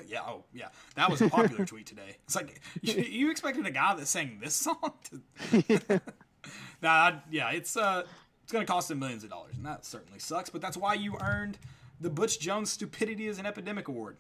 Yeah. 0.07 0.23
Oh, 0.27 0.45
yeah. 0.55 0.69
That 0.95 1.11
was 1.11 1.21
a 1.21 1.29
popular 1.29 1.67
tweet 1.67 1.85
today. 1.85 2.17
It's 2.25 2.35
like 2.35 2.63
you, 2.81 2.95
you 2.95 3.31
expected 3.31 3.67
a 3.67 3.71
guy 3.71 3.95
that 3.95 4.07
sang 4.07 4.39
this 4.43 4.55
song 4.55 4.95
to. 5.11 5.21
nah, 6.83 6.89
I- 6.89 7.21
yeah. 7.31 7.51
It's 7.51 7.77
uh, 7.77 8.05
it's 8.43 8.51
gonna 8.51 8.65
cost 8.65 8.91
him 8.91 9.01
millions 9.01 9.23
of 9.23 9.29
dollars, 9.29 9.57
and 9.59 9.67
that 9.67 9.85
certainly 9.85 10.19
sucks. 10.19 10.49
But 10.49 10.63
that's 10.63 10.79
why 10.79 10.95
you 10.95 11.19
earned 11.21 11.59
the 12.01 12.09
Butch 12.09 12.41
Jones 12.41 12.71
Stupidity 12.73 13.27
is 13.27 13.39
an 13.39 13.45
Epidemic 13.45 13.89
Award. 13.89 14.17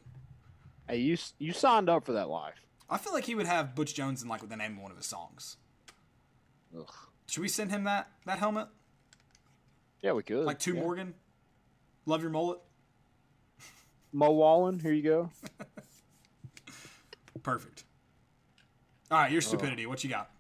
hey, 0.87 0.99
you 0.99 1.17
you 1.39 1.55
signed 1.55 1.89
up 1.89 2.05
for 2.05 2.13
that 2.13 2.29
life. 2.29 2.57
I 2.91 2.99
feel 2.99 3.15
like 3.15 3.25
he 3.25 3.35
would 3.35 3.47
have 3.47 3.75
Butch 3.75 3.95
Jones 3.95 4.23
in 4.23 4.29
like 4.29 4.47
the 4.47 4.57
name 4.57 4.73
of 4.77 4.83
one 4.83 4.91
of 4.91 4.99
his 4.99 5.07
songs. 5.07 5.57
Ugh. 6.77 6.93
Should 7.29 7.43
we 7.43 7.49
send 7.49 7.71
him 7.71 7.85
that 7.85 8.11
that 8.25 8.39
helmet? 8.39 8.69
Yeah, 10.03 10.13
we 10.13 10.23
could. 10.23 10.45
Like 10.45 10.59
two 10.59 10.75
yeah. 10.75 10.81
Morgan. 10.81 11.15
Love 12.07 12.23
your 12.23 12.31
mullet. 12.31 12.59
Mo 14.13 14.31
Wallen, 14.31 14.79
here 14.79 14.93
you 14.93 15.03
go. 15.03 15.31
Perfect. 17.43 17.85
All 19.11 19.19
right, 19.19 19.31
your 19.31 19.43
stupidity. 19.43 19.85
What 19.87 20.03
you 20.03 20.11
got? 20.11 20.31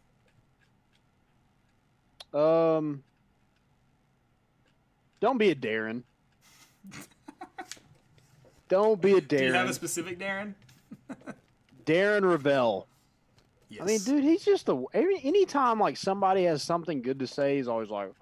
Um, 2.38 3.02
don't 5.20 5.38
be 5.38 5.50
a 5.50 5.54
Darren. 5.54 6.02
don't 8.68 9.00
be 9.00 9.12
a 9.12 9.20
Darren. 9.20 9.38
Do 9.38 9.44
you 9.44 9.52
have 9.52 9.70
a 9.70 9.74
specific 9.74 10.18
Darren? 10.18 10.54
Darren 11.84 12.22
Rovell. 12.22 12.86
Yes. 13.70 13.82
I 13.82 13.84
mean, 13.84 14.00
dude, 14.00 14.24
he's 14.24 14.44
just 14.44 14.68
a. 14.68 14.84
Every 14.94 15.20
anytime 15.22 15.78
like 15.78 15.96
somebody 15.96 16.44
has 16.44 16.62
something 16.62 17.02
good 17.02 17.18
to 17.18 17.26
say, 17.26 17.56
he's 17.56 17.68
always 17.68 17.90
like, 17.90 18.12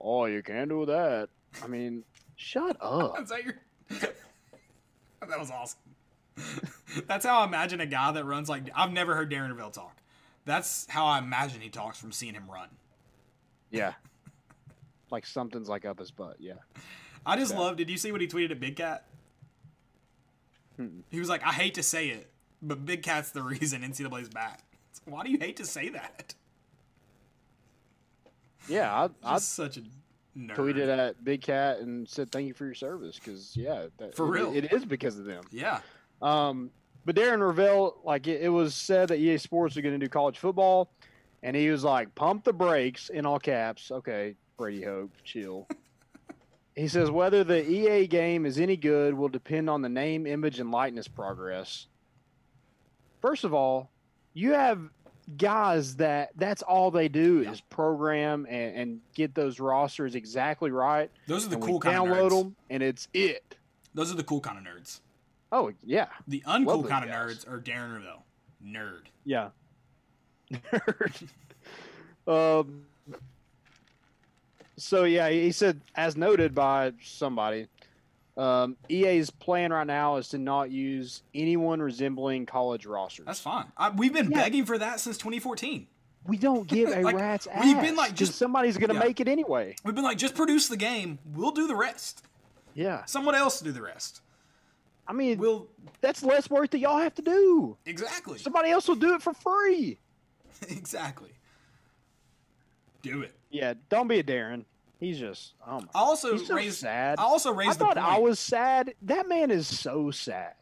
"Oh, 0.00 0.24
you 0.24 0.42
can't 0.42 0.68
do 0.68 0.86
that." 0.86 1.28
I 1.62 1.66
mean, 1.68 2.02
shut 2.36 2.76
up. 2.80 3.20
Is 3.22 3.28
that 3.28 3.44
your? 3.44 3.54
that 3.90 5.38
was 5.38 5.50
awesome. 5.50 5.78
That's 7.06 7.24
how 7.24 7.40
I 7.40 7.44
imagine 7.44 7.80
a 7.80 7.86
guy 7.86 8.10
that 8.12 8.24
runs 8.24 8.48
like 8.48 8.70
I've 8.74 8.92
never 8.92 9.14
heard 9.14 9.30
Darren 9.30 9.50
Rovell 9.56 9.72
talk. 9.72 9.96
That's 10.44 10.86
how 10.88 11.06
I 11.06 11.18
imagine 11.18 11.60
he 11.60 11.68
talks 11.68 11.98
from 11.98 12.10
seeing 12.12 12.34
him 12.34 12.50
run. 12.50 12.68
Yeah. 13.70 13.92
Like 15.10 15.24
something's 15.24 15.70
like 15.70 15.86
up 15.86 15.98
his 16.00 16.10
butt. 16.10 16.36
Yeah. 16.38 16.52
I 17.24 17.36
just 17.38 17.54
Yeah. 17.54 17.60
love. 17.60 17.76
Did 17.78 17.88
you 17.88 17.96
see 17.96 18.12
what 18.12 18.20
he 18.20 18.26
tweeted 18.28 18.50
at 18.50 18.60
Big 18.60 18.76
Cat? 18.76 19.06
Mm-mm. 20.78 21.00
He 21.10 21.18
was 21.18 21.30
like, 21.30 21.42
"I 21.42 21.52
hate 21.52 21.72
to 21.74 21.82
say 21.82 22.08
it, 22.08 22.30
but 22.60 22.84
Big 22.84 23.02
Cat's 23.02 23.30
the 23.30 23.42
reason 23.42 23.80
NCAA's 23.82 24.28
back." 24.28 24.60
Why 25.10 25.24
do 25.24 25.30
you 25.30 25.38
hate 25.38 25.56
to 25.56 25.64
say 25.64 25.88
that? 25.90 26.34
Yeah. 28.68 29.08
I, 29.24 29.34
I 29.34 29.38
such 29.38 29.76
a 29.78 29.80
nerd. 30.36 30.54
tweeted 30.56 30.88
at 30.88 31.24
Big 31.24 31.42
Cat 31.42 31.78
and 31.78 32.08
said 32.08 32.30
thank 32.30 32.46
you 32.48 32.54
for 32.54 32.64
your 32.66 32.74
service 32.74 33.18
because 33.18 33.56
yeah, 33.56 33.86
that, 33.98 34.14
For 34.14 34.26
it- 34.26 34.30
real. 34.30 34.54
it 34.54 34.72
is 34.72 34.84
because 34.84 35.18
of 35.18 35.24
them. 35.24 35.44
Yeah. 35.50 35.80
Um, 36.20 36.70
but 37.04 37.16
Darren 37.16 37.38
Rovell, 37.40 37.94
like 38.04 38.26
it, 38.26 38.42
it 38.42 38.48
was 38.48 38.74
said 38.74 39.08
that 39.08 39.18
EA 39.18 39.38
Sports 39.38 39.76
are 39.76 39.82
going 39.82 39.98
to 39.98 40.04
do 40.04 40.10
college 40.10 40.38
football, 40.38 40.90
and 41.42 41.56
he 41.56 41.70
was 41.70 41.82
like, 41.84 42.14
"Pump 42.14 42.44
the 42.44 42.52
brakes" 42.52 43.08
in 43.08 43.24
all 43.24 43.38
caps. 43.38 43.90
Okay, 43.90 44.34
Brady 44.58 44.82
Hope, 44.82 45.12
chill. 45.24 45.66
he 46.74 46.86
says 46.88 47.10
whether 47.10 47.44
the 47.44 47.66
EA 47.66 48.06
game 48.08 48.44
is 48.44 48.58
any 48.58 48.76
good 48.76 49.14
will 49.14 49.28
depend 49.28 49.70
on 49.70 49.80
the 49.80 49.88
name, 49.88 50.26
image, 50.26 50.60
and 50.60 50.70
likeness 50.70 51.08
progress. 51.08 51.86
First 53.22 53.44
of 53.44 53.54
all, 53.54 53.90
you 54.34 54.52
have 54.52 54.78
guys 55.36 55.96
that 55.96 56.30
that's 56.36 56.62
all 56.62 56.90
they 56.90 57.08
do 57.08 57.42
Yeah. 57.42 57.50
is 57.52 57.60
program 57.60 58.46
and, 58.48 58.76
and 58.76 59.00
get 59.14 59.34
those 59.34 59.60
rosters 59.60 60.14
exactly 60.14 60.70
right. 60.70 61.10
Those 61.26 61.44
are 61.46 61.50
the 61.50 61.58
cool 61.58 61.80
kind 61.80 61.96
of 61.96 62.04
download 62.04 62.30
nerds. 62.30 62.42
them, 62.42 62.56
and 62.70 62.82
it's 62.82 63.08
it. 63.12 63.56
Those 63.94 64.10
are 64.12 64.16
the 64.16 64.24
cool 64.24 64.40
kind 64.40 64.58
of 64.58 64.64
nerds. 64.64 65.00
Oh 65.52 65.72
yeah, 65.84 66.06
The 66.26 66.42
uncool 66.46 66.66
Love 66.82 66.88
kind 66.88 67.04
of 67.04 67.10
guys. 67.10 67.44
nerds 67.44 67.50
are 67.50 67.60
Darren 67.60 67.96
Rovell. 68.00 68.22
Nerd. 68.64 69.02
Yeah. 69.24 69.48
Nerd. 70.52 71.28
um. 72.26 72.84
So 74.76 75.04
yeah, 75.04 75.28
he 75.28 75.50
said, 75.52 75.80
as 75.96 76.16
noted 76.16 76.54
by 76.54 76.92
somebody, 77.02 77.66
um, 78.38 78.76
EA's 78.88 79.30
plan 79.30 79.72
right 79.72 79.86
now 79.86 80.16
is 80.16 80.28
to 80.28 80.38
not 80.38 80.70
use 80.70 81.22
anyone 81.34 81.82
resembling 81.82 82.46
college 82.46 82.86
rosters. 82.86 83.26
That's 83.26 83.40
fine. 83.40 83.66
I, 83.76 83.90
we've 83.90 84.12
been 84.12 84.30
Yeah. 84.30 84.38
begging 84.44 84.64
for 84.64 84.78
that 84.78 85.00
since 85.00 85.18
2014. 85.18 85.86
we 86.26 86.36
don't 86.38 86.66
give 86.68 86.90
a 86.90 87.00
Like, 87.02 87.16
rat's 87.16 87.46
ass. 87.48 87.64
we've 87.64 87.80
been, 87.80 87.96
like, 87.96 88.14
just- 88.14 88.36
somebody's 88.36 88.76
gonna 88.78 88.94
yeah. 88.94 89.00
make 89.00 89.18
it 89.20 89.28
anyway. 89.28 89.74
We've 89.84 89.94
been 89.94 90.04
like, 90.04 90.18
just 90.18 90.34
produce 90.34 90.68
the 90.68 90.76
game. 90.76 91.18
We'll 91.34 91.50
do 91.50 91.66
the 91.66 91.74
rest. 91.76 92.22
Yeah, 92.74 93.04
Someone 93.06 93.34
else 93.34 93.60
do 93.60 93.72
the 93.72 93.82
rest. 93.82 94.20
I 95.08 95.12
mean, 95.14 95.38
We'll 95.38 95.66
that's 96.00 96.22
less 96.22 96.48
work 96.50 96.70
that 96.70 96.78
y'all 96.78 96.98
have 96.98 97.14
to 97.16 97.22
do. 97.22 97.76
exactly, 97.86 98.38
Somebody 98.38 98.70
else 98.70 98.86
will 98.86 98.94
do 98.96 99.14
it 99.14 99.22
for 99.22 99.32
free. 99.34 99.98
exactly. 100.68 101.30
Do 103.02 103.22
it. 103.22 103.32
Yeah, 103.50 103.74
don't 103.88 104.06
be 104.08 104.18
a 104.18 104.22
Darren. 104.22 104.64
He's 105.00 105.18
just 105.18 105.52
oh 105.66 105.80
my. 105.80 105.86
I 105.94 106.00
also 106.00 106.32
He's 106.36 106.46
so 106.48 106.54
raised. 106.56 106.78
sad. 106.78 107.18
I 107.18 107.22
also 107.22 107.52
raised 107.52 107.70
I 107.70 107.74
the 107.74 107.84
thought. 107.94 107.98
I 107.98 108.18
was 108.18 108.38
sad. 108.40 108.94
That 109.02 109.28
man 109.28 109.50
is 109.50 109.66
so 109.66 110.10
sad 110.10 110.54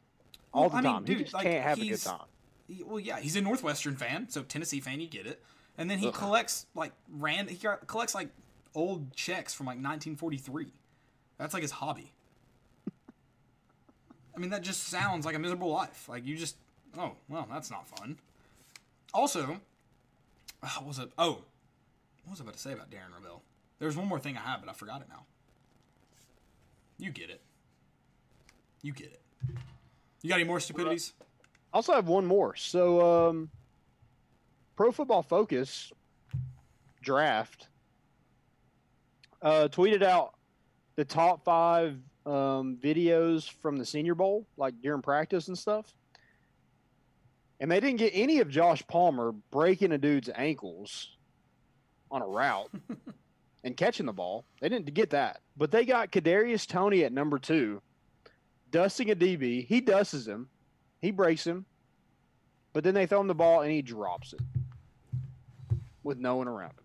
all 0.53 0.63
Well, 0.63 0.71
the 0.71 0.77
I 0.77 0.81
mean, 0.83 0.93
time. 0.93 1.05
dude, 1.05 1.17
he 1.19 1.23
just 1.25 1.35
like, 1.35 1.45
can't 1.45 1.63
have 1.65 1.79
a 1.81 1.87
good 1.89 2.03
time. 2.03 2.21
He- 2.69 2.83
Well, 2.85 3.01
yeah, 3.01 3.19
he's 3.21 3.37
a 3.37 3.41
Northwestern 3.41 3.97
fan, 3.97 4.29
so 4.29 4.43
Tennessee 4.43 4.81
fan, 4.81 5.01
you 5.01 5.07
get 5.09 5.27
it. 5.27 5.43
And 5.79 5.91
then 5.91 5.99
he 5.99 6.09
Ugh. 6.09 6.15
collects 6.15 6.67
like 6.75 6.93
rand. 7.11 7.49
He 7.51 7.57
collects 7.87 8.15
like 8.15 8.29
old 8.75 9.15
checks 9.15 9.55
from 9.55 9.67
like 9.67 9.77
1943. 9.77 10.73
That's 11.39 11.53
like 11.55 11.63
his 11.63 11.71
hobby. 11.73 12.13
I 14.35 14.39
mean, 14.39 14.51
that 14.51 14.63
just 14.63 14.85
sounds 14.85 15.25
like 15.25 15.35
a 15.35 15.39
miserable 15.39 15.71
life. 15.71 16.09
Like 16.09 16.27
you 16.27 16.37
just, 16.37 16.57
oh 16.99 17.13
well, 17.29 17.47
that's 17.51 17.71
not 17.71 17.87
fun. 17.89 18.19
Also, 19.15 19.61
what 20.61 20.85
was 20.87 20.99
it? 20.99 21.11
Oh, 21.19 21.43
what 22.25 22.33
was 22.33 22.41
I 22.41 22.45
about 22.45 22.55
to 22.55 22.61
say 22.61 22.73
about 22.73 22.91
Darren 22.91 23.13
Rovell? 23.19 23.41
There's 23.79 23.97
one 23.97 24.07
more 24.07 24.19
thing 24.19 24.37
I 24.37 24.41
have, 24.41 24.61
but 24.61 24.71
I 24.71 24.73
forgot 24.73 25.03
it 25.03 25.09
now. 25.09 25.25
You 26.99 27.11
get 27.11 27.31
it. 27.31 27.43
You 28.83 28.93
get 28.93 29.09
it. 29.09 29.23
You 30.23 30.31
got 30.31 30.37
any 30.37 30.45
more 30.45 30.61
stupidities? 30.61 31.13
I 31.73 31.77
also 31.77 31.93
have 31.93 32.09
one 32.09 32.25
more. 32.25 32.57
So, 32.57 33.29
um, 33.29 33.51
Pro 34.77 34.93
Football 34.93 35.23
Focus 35.23 35.93
draft 37.03 37.69
uh, 39.43 39.69
tweeted 39.71 40.03
out 40.03 40.35
the 40.97 41.05
top 41.05 41.45
five 41.45 41.99
um, 42.25 42.79
videos 42.83 43.51
from 43.63 43.77
the 43.77 43.85
Senior 43.85 44.15
Bowl, 44.15 44.47
like 44.57 44.75
during 44.83 45.03
practice 45.03 45.49
and 45.49 45.57
stuff. 45.57 45.95
And 47.61 47.71
they 47.71 47.81
didn't 47.81 47.99
get 47.99 48.13
any 48.15 48.41
of 48.41 48.49
Josh 48.51 48.87
Palmer 48.87 49.33
breaking 49.51 49.93
a 49.93 49.99
dude's 49.99 50.29
ankles 50.35 51.17
on 52.11 52.23
a 52.23 52.27
route 52.27 52.71
and 53.67 53.77
catching 53.77 54.07
the 54.07 54.13
ball. 54.13 54.45
They 54.61 54.69
didn't 54.69 54.95
get 54.95 55.11
that, 55.11 55.41
but 55.57 55.73
they 55.73 55.85
got 55.85 56.13
Kadarius 56.13 56.67
Toney 56.69 57.03
at 57.03 57.13
number 57.13 57.37
two, 57.39 57.83
dusting 58.71 59.11
a 59.11 59.17
DB. 59.17 59.67
He 59.67 59.81
dusts 59.81 60.25
him, 60.25 60.49
he 61.03 61.11
breaks 61.11 61.45
him, 61.45 61.67
but 62.73 62.85
then 62.85 62.95
they 62.95 63.07
throw 63.07 63.21
him 63.21 63.27
the 63.27 63.35
ball 63.35 63.63
and 63.63 63.73
he 63.73 63.83
drops 63.83 64.33
it 64.33 64.41
with 66.05 66.19
no 66.19 66.37
one 66.37 66.47
around 66.47 66.71
him. 66.71 66.85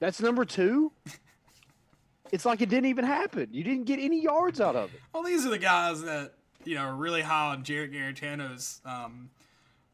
That's 0.00 0.20
number 0.20 0.44
two. 0.44 0.90
It's 2.32 2.44
like 2.44 2.60
it 2.60 2.68
didn't 2.68 2.86
even 2.86 3.04
happen. 3.04 3.50
You 3.52 3.62
didn't 3.62 3.84
get 3.84 4.00
any 4.00 4.20
yards 4.20 4.60
out 4.60 4.74
of 4.74 4.92
it. 4.92 5.00
Well, 5.12 5.22
these 5.22 5.46
are 5.46 5.50
the 5.50 5.58
guys 5.58 6.02
that 6.02 6.32
you 6.64 6.74
know 6.74 6.86
are 6.86 6.94
really 6.94 7.22
high 7.22 7.52
on 7.52 7.62
Jarrett 7.62 7.92
Guarantano's 7.92 8.80
um, 8.84 9.30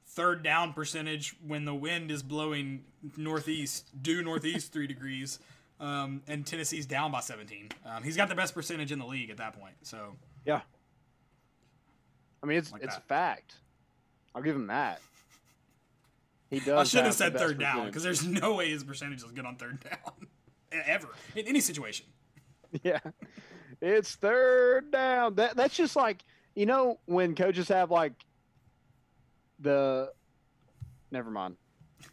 third 0.06 0.42
down 0.42 0.72
percentage 0.72 1.36
when 1.46 1.66
the 1.66 1.74
wind 1.74 2.10
is 2.10 2.22
blowing 2.22 2.84
northeast, 3.18 3.90
due 4.02 4.22
northeast 4.22 4.72
three 4.72 4.86
degrees, 4.86 5.38
um, 5.80 6.22
and 6.28 6.46
Tennessee's 6.46 6.86
down 6.86 7.10
by 7.10 7.20
17. 7.20 7.68
Um, 7.86 8.02
he's 8.02 8.16
got 8.16 8.28
the 8.28 8.34
best 8.34 8.54
percentage 8.54 8.92
in 8.92 8.98
the 8.98 9.06
league 9.06 9.30
at 9.30 9.38
that 9.38 9.58
point. 9.58 9.74
So 9.82 10.16
Yeah. 10.44 10.60
I 12.42 12.46
mean, 12.46 12.58
it's 12.58 12.72
Like 12.72 12.82
it's 12.82 12.94
that. 12.94 13.02
a 13.04 13.06
fact. 13.06 13.54
I'll 14.34 14.42
give 14.42 14.54
him 14.56 14.68
that. 14.68 15.00
He 16.50 16.60
does. 16.60 16.78
I 16.78 16.84
should 16.84 17.04
have 17.04 17.14
said 17.14 17.36
third 17.36 17.58
down 17.58 17.86
because 17.86 18.02
there's 18.02 18.26
no 18.26 18.54
way 18.54 18.70
his 18.70 18.82
percentage 18.84 19.18
is 19.22 19.30
good 19.32 19.44
on 19.46 19.56
third 19.56 19.80
down 19.84 20.26
ever 20.86 21.08
in 21.34 21.46
any 21.46 21.60
situation. 21.60 22.06
Yeah. 22.84 23.00
It's 23.80 24.14
third 24.14 24.92
down. 24.92 25.34
That 25.34 25.56
that's 25.56 25.74
just 25.76 25.96
like 25.96 26.22
you 26.54 26.66
know 26.66 27.00
when 27.06 27.34
coaches 27.34 27.66
have 27.68 27.90
like 27.90 28.12
the 29.58 30.12
never 31.10 31.30
mind. 31.30 31.56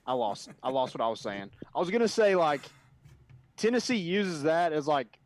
I 0.06 0.14
lost 0.14 0.50
I 0.64 0.70
lost 0.70 0.96
what 0.96 1.04
I 1.04 1.10
was 1.10 1.20
saying. 1.20 1.52
I 1.76 1.80
was 1.80 1.90
gonna 1.92 2.08
say 2.08 2.36
like 2.36 2.62
Tennessee 3.58 3.98
uses 3.98 4.44
that 4.44 4.72
as 4.72 4.88
like 4.88 5.20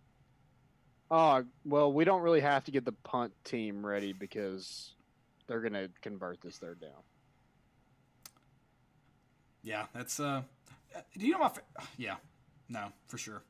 oh 1.10 1.44
well 1.66 1.92
we 1.92 2.06
don't 2.06 2.22
really 2.22 2.40
have 2.40 2.64
to 2.64 2.72
get 2.72 2.86
the 2.86 2.92
punt 2.92 3.34
team 3.44 3.86
ready 3.86 4.14
because 4.14 4.94
they're 5.48 5.62
gonna 5.62 5.90
convert 6.02 6.42
this 6.42 6.58
third 6.58 6.80
down. 6.80 7.04
Yeah, 9.64 9.86
that's 9.94 10.20
uh. 10.20 10.42
Do 11.18 11.26
you 11.26 11.34
know 11.34 11.40
my? 11.40 11.50
Fa- 11.50 11.62
yeah, 11.98 12.16
no, 12.70 12.88
for 13.08 13.18
sure. 13.18 13.44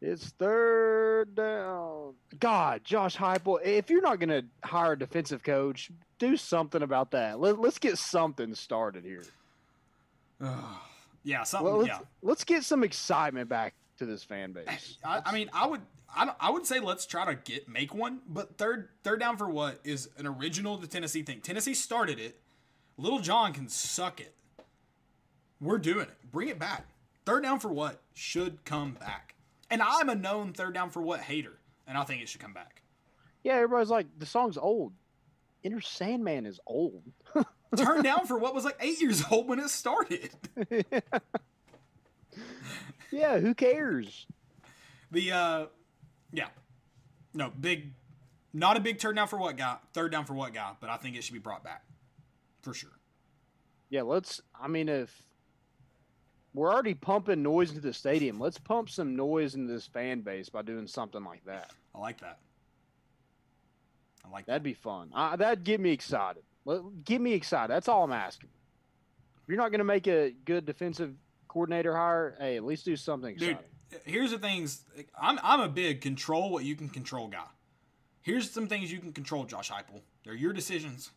It's 0.00 0.28
third 0.38 1.34
down. 1.34 2.14
God, 2.38 2.84
Josh 2.84 3.16
Heupel, 3.16 3.58
if 3.64 3.88
you're 3.88 4.02
not 4.02 4.20
going 4.20 4.28
to 4.28 4.44
hire 4.62 4.92
a 4.92 4.98
defensive 4.98 5.42
coach, 5.42 5.90
do 6.18 6.36
something 6.36 6.82
about 6.82 7.12
that. 7.12 7.40
Let, 7.40 7.58
let's 7.58 7.78
get 7.78 7.96
something 7.96 8.54
started 8.54 9.04
here. 9.04 9.24
Yeah, 11.24 11.42
something. 11.42 11.66
Well, 11.66 11.78
let's, 11.78 11.88
yeah, 11.88 11.98
let's 12.22 12.44
get 12.44 12.64
some 12.64 12.84
excitement 12.84 13.48
back 13.48 13.74
to 13.98 14.06
this 14.06 14.22
fan 14.22 14.52
base. 14.52 14.98
I, 15.04 15.22
I 15.26 15.32
mean, 15.32 15.50
I 15.52 15.66
would, 15.66 15.80
I, 16.14 16.30
I 16.38 16.50
would 16.50 16.66
say 16.66 16.80
let's 16.80 17.06
try 17.06 17.24
to 17.24 17.34
get 17.34 17.68
make 17.68 17.94
one, 17.94 18.20
but 18.28 18.58
third, 18.58 18.90
third 19.02 19.20
down 19.20 19.36
for 19.36 19.48
what 19.48 19.80
is 19.84 20.10
an 20.18 20.26
original 20.26 20.78
to 20.78 20.86
Tennessee 20.86 21.22
thing. 21.22 21.40
Tennessee 21.40 21.74
started 21.74 22.18
it. 22.18 22.40
Lil 22.96 23.18
Jon 23.18 23.52
can 23.52 23.68
suck 23.68 24.20
it. 24.20 24.34
We're 25.60 25.78
doing 25.78 26.02
it. 26.02 26.30
Bring 26.30 26.48
it 26.48 26.58
back. 26.58 26.86
Third 27.24 27.42
down 27.42 27.58
for 27.58 27.72
what 27.72 28.00
should 28.12 28.64
come 28.64 28.92
back. 28.92 29.34
And 29.70 29.80
I'm 29.82 30.08
a 30.10 30.14
known 30.14 30.52
third 30.52 30.74
down 30.74 30.90
for 30.90 31.00
what 31.00 31.20
hater, 31.20 31.58
and 31.88 31.96
I 31.96 32.04
think 32.04 32.22
it 32.22 32.28
should 32.28 32.40
come 32.40 32.52
back. 32.52 32.82
Yeah, 33.42 33.54
everybody's 33.54 33.88
like, 33.90 34.06
the 34.18 34.26
song's 34.26 34.58
old. 34.58 34.92
Enter 35.64 35.80
Sandman 35.80 36.44
is 36.44 36.60
old. 36.66 37.02
Turn 37.76 38.02
down 38.02 38.26
for 38.26 38.38
what 38.38 38.54
was 38.54 38.64
like 38.64 38.76
eight 38.80 39.00
years 39.00 39.24
old 39.30 39.48
when 39.48 39.58
it 39.58 39.68
started. 39.68 40.30
yeah, 43.10 43.38
who 43.38 43.54
cares? 43.54 44.26
The 45.10 45.32
uh, 45.32 45.66
yeah, 46.32 46.48
no 47.32 47.50
big, 47.50 47.92
not 48.52 48.76
a 48.76 48.80
big 48.80 48.98
turn 48.98 49.16
down 49.16 49.28
for 49.28 49.38
what 49.38 49.56
guy, 49.56 49.76
third 49.92 50.12
down 50.12 50.24
for 50.24 50.34
what 50.34 50.54
guy, 50.54 50.72
but 50.80 50.90
I 50.90 50.96
think 50.96 51.16
it 51.16 51.24
should 51.24 51.34
be 51.34 51.40
brought 51.40 51.64
back 51.64 51.84
for 52.62 52.74
sure. 52.74 52.98
Yeah, 53.90 54.02
let's. 54.02 54.40
I 54.60 54.68
mean, 54.68 54.88
if 54.88 55.22
we're 56.54 56.72
already 56.72 56.94
pumping 56.94 57.42
noise 57.42 57.70
into 57.70 57.82
the 57.82 57.92
stadium, 57.92 58.38
let's 58.40 58.58
pump 58.58 58.88
some 58.88 59.16
noise 59.16 59.54
into 59.54 59.72
this 59.72 59.86
fan 59.86 60.20
base 60.20 60.48
by 60.48 60.62
doing 60.62 60.86
something 60.86 61.24
like 61.24 61.44
that. 61.44 61.70
I 61.94 61.98
like 61.98 62.20
that. 62.20 62.38
I 64.24 64.30
like 64.30 64.46
that. 64.46 64.52
That'd 64.52 64.62
be 64.62 64.74
fun. 64.74 65.10
Uh, 65.14 65.36
that'd 65.36 65.64
get 65.64 65.80
me 65.80 65.90
excited. 65.90 66.44
Let, 66.64 67.04
get 67.04 67.20
me 67.20 67.32
excited. 67.32 67.72
That's 67.72 67.88
all 67.88 68.04
I'm 68.04 68.12
asking. 68.12 68.50
If 69.42 69.48
you're 69.48 69.58
not 69.58 69.70
going 69.70 69.78
to 69.78 69.84
make 69.84 70.06
a 70.06 70.32
good 70.44 70.64
defensive 70.64 71.14
coordinator 71.48 71.94
hire, 71.94 72.36
hey, 72.38 72.56
at 72.56 72.64
least 72.64 72.84
do 72.84 72.96
something 72.96 73.36
Dude, 73.36 73.58
here's 74.04 74.30
the 74.30 74.38
things. 74.38 74.82
I'm 75.20 75.38
I'm 75.42 75.60
a 75.60 75.68
big 75.68 76.00
control 76.00 76.50
what 76.50 76.64
you 76.64 76.74
can 76.74 76.88
control 76.88 77.28
guy. 77.28 77.44
Here's 78.22 78.50
some 78.50 78.66
things 78.66 78.90
you 78.90 78.98
can 78.98 79.12
control, 79.12 79.44
Josh 79.44 79.70
Heupel. 79.70 80.00
They're 80.24 80.34
your 80.34 80.54
decisions. 80.54 81.10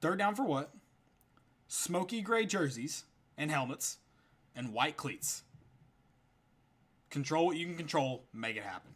Third 0.00 0.18
down 0.18 0.36
for 0.36 0.44
what? 0.44 0.70
Smoky 1.66 2.20
gray 2.20 2.46
jerseys 2.46 3.04
and 3.36 3.50
helmets, 3.50 3.98
and 4.54 4.72
white 4.72 4.96
cleats. 4.96 5.42
Control 7.10 7.46
what 7.46 7.56
you 7.56 7.66
can 7.66 7.76
control. 7.76 8.24
Make 8.32 8.56
it 8.56 8.62
happen. 8.62 8.92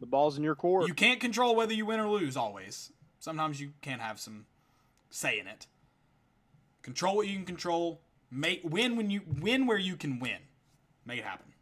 The 0.00 0.06
ball's 0.06 0.38
in 0.38 0.42
your 0.42 0.54
court. 0.54 0.88
You 0.88 0.94
can't 0.94 1.20
control 1.20 1.54
whether 1.54 1.72
you 1.72 1.86
win 1.86 2.00
or 2.00 2.08
lose 2.08 2.36
always. 2.36 2.92
Sometimes 3.18 3.60
you 3.60 3.72
can 3.82 3.98
have 3.98 4.18
some 4.18 4.46
say 5.12 5.38
in 5.38 5.46
it. 5.46 5.66
Control 6.82 7.16
what 7.16 7.28
you 7.28 7.36
can 7.36 7.44
control. 7.44 8.00
Make 8.30 8.62
win 8.64 8.96
when 8.96 9.10
you 9.10 9.20
win 9.40 9.66
where 9.66 9.78
you 9.78 9.96
can 9.96 10.18
win. 10.18 10.38
Make 11.04 11.18
it 11.20 11.24
happen. 11.24 11.52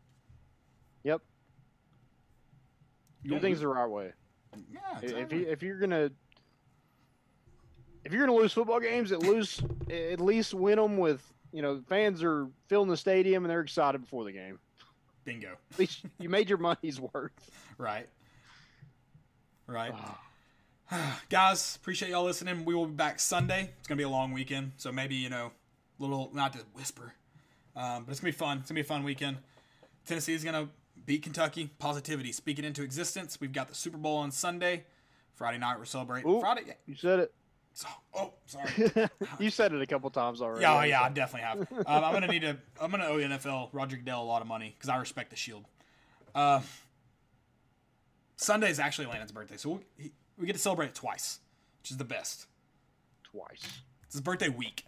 yep. 1.04 1.20
You 3.22 3.32
Do 3.32 3.40
things 3.40 3.56
lose- 3.58 3.60
the 3.60 3.68
right 3.68 3.86
way. 3.90 4.12
yeah, 4.72 4.98
If 5.02 5.32
you 5.32 5.46
if 5.48 5.62
you're 5.62 5.78
gonna 5.78 6.10
if 8.04 8.12
you're 8.12 8.26
gonna 8.26 8.38
lose 8.38 8.52
football 8.52 8.80
games, 8.80 9.12
at 9.12 9.20
least 9.20 9.62
at 9.90 10.20
least 10.20 10.54
win 10.54 10.76
them 10.78 10.96
with 10.96 11.22
you 11.52 11.60
know 11.60 11.82
fans 11.88 12.22
are 12.22 12.46
filling 12.68 12.88
the 12.88 12.96
stadium 12.96 13.44
and 13.44 13.50
they're 13.50 13.60
excited 13.60 14.00
before 14.00 14.24
the 14.24 14.32
game. 14.32 14.58
bingo. 15.24 15.56
At 15.72 15.78
least 15.78 16.04
you 16.18 16.28
made 16.28 16.48
your 16.48 16.58
money's 16.58 17.00
worth. 17.00 17.32
Right. 17.78 18.08
Right. 19.66 19.92
Ah. 19.94 20.20
Guys, 21.28 21.76
appreciate 21.76 22.10
y'all 22.10 22.24
listening. 22.24 22.64
We 22.64 22.74
will 22.74 22.86
be 22.86 22.94
back 22.94 23.20
Sunday. 23.20 23.70
It's 23.78 23.86
gonna 23.86 23.96
be 23.96 24.04
a 24.04 24.08
long 24.08 24.32
weekend, 24.32 24.72
so 24.76 24.90
maybe 24.90 25.14
you 25.14 25.28
know, 25.28 25.52
little 25.98 26.30
not 26.32 26.52
to 26.54 26.60
whisper, 26.74 27.14
um, 27.76 28.04
but 28.04 28.10
it's 28.10 28.20
gonna 28.20 28.32
be 28.32 28.36
fun. 28.36 28.58
It's 28.58 28.70
gonna 28.70 28.76
be 28.76 28.82
a 28.82 28.84
fun 28.84 29.04
weekend. 29.04 29.38
Tennessee 30.04 30.34
is 30.34 30.42
gonna 30.42 30.68
beat 31.06 31.22
Kentucky. 31.22 31.70
Positivity, 31.78 32.32
speak 32.32 32.58
it 32.58 32.64
into 32.64 32.82
existence. 32.82 33.40
We've 33.40 33.52
got 33.52 33.68
the 33.68 33.74
Super 33.74 33.98
Bowl 33.98 34.16
on 34.16 34.30
Sunday. 34.30 34.84
Friday 35.34 35.58
night 35.58 35.78
we're 35.78 35.84
celebrating. 35.84 36.28
Ooh. 36.30 36.40
Friday. 36.40 36.76
You 36.86 36.96
said 36.96 37.20
it. 37.20 37.34
So, 37.72 37.86
oh, 38.14 38.32
sorry. 38.46 39.08
you 39.38 39.50
said 39.50 39.72
it 39.72 39.80
a 39.80 39.86
couple 39.86 40.10
times 40.10 40.42
already. 40.42 40.62
Yeah, 40.62 40.76
oh, 40.76 40.82
yeah, 40.82 41.02
I 41.02 41.08
definitely 41.08 41.46
have. 41.46 41.86
Um, 41.86 42.04
I'm 42.04 42.12
gonna 42.12 42.26
need 42.26 42.42
to. 42.42 42.56
I'm 42.80 42.90
gonna 42.90 43.06
owe 43.06 43.16
the 43.16 43.24
NFL 43.24 43.68
Roger 43.72 43.96
Goodell 43.96 44.22
a 44.22 44.24
lot 44.24 44.42
of 44.42 44.48
money 44.48 44.74
because 44.76 44.88
I 44.88 44.96
respect 44.96 45.30
the 45.30 45.36
Shield. 45.36 45.64
Uh, 46.34 46.60
Sunday 48.36 48.70
is 48.70 48.80
actually 48.80 49.06
Landon's 49.06 49.32
birthday, 49.32 49.56
so 49.56 49.68
we'll, 49.68 49.80
he, 49.96 50.12
we 50.40 50.46
get 50.46 50.54
to 50.54 50.58
celebrate 50.58 50.86
it 50.86 50.94
twice, 50.94 51.40
which 51.82 51.90
is 51.90 51.96
the 51.98 52.04
best. 52.04 52.46
twice. 53.22 53.62
It's 54.04 54.14
his 54.14 54.22
birthday 54.22 54.48
week. 54.48 54.84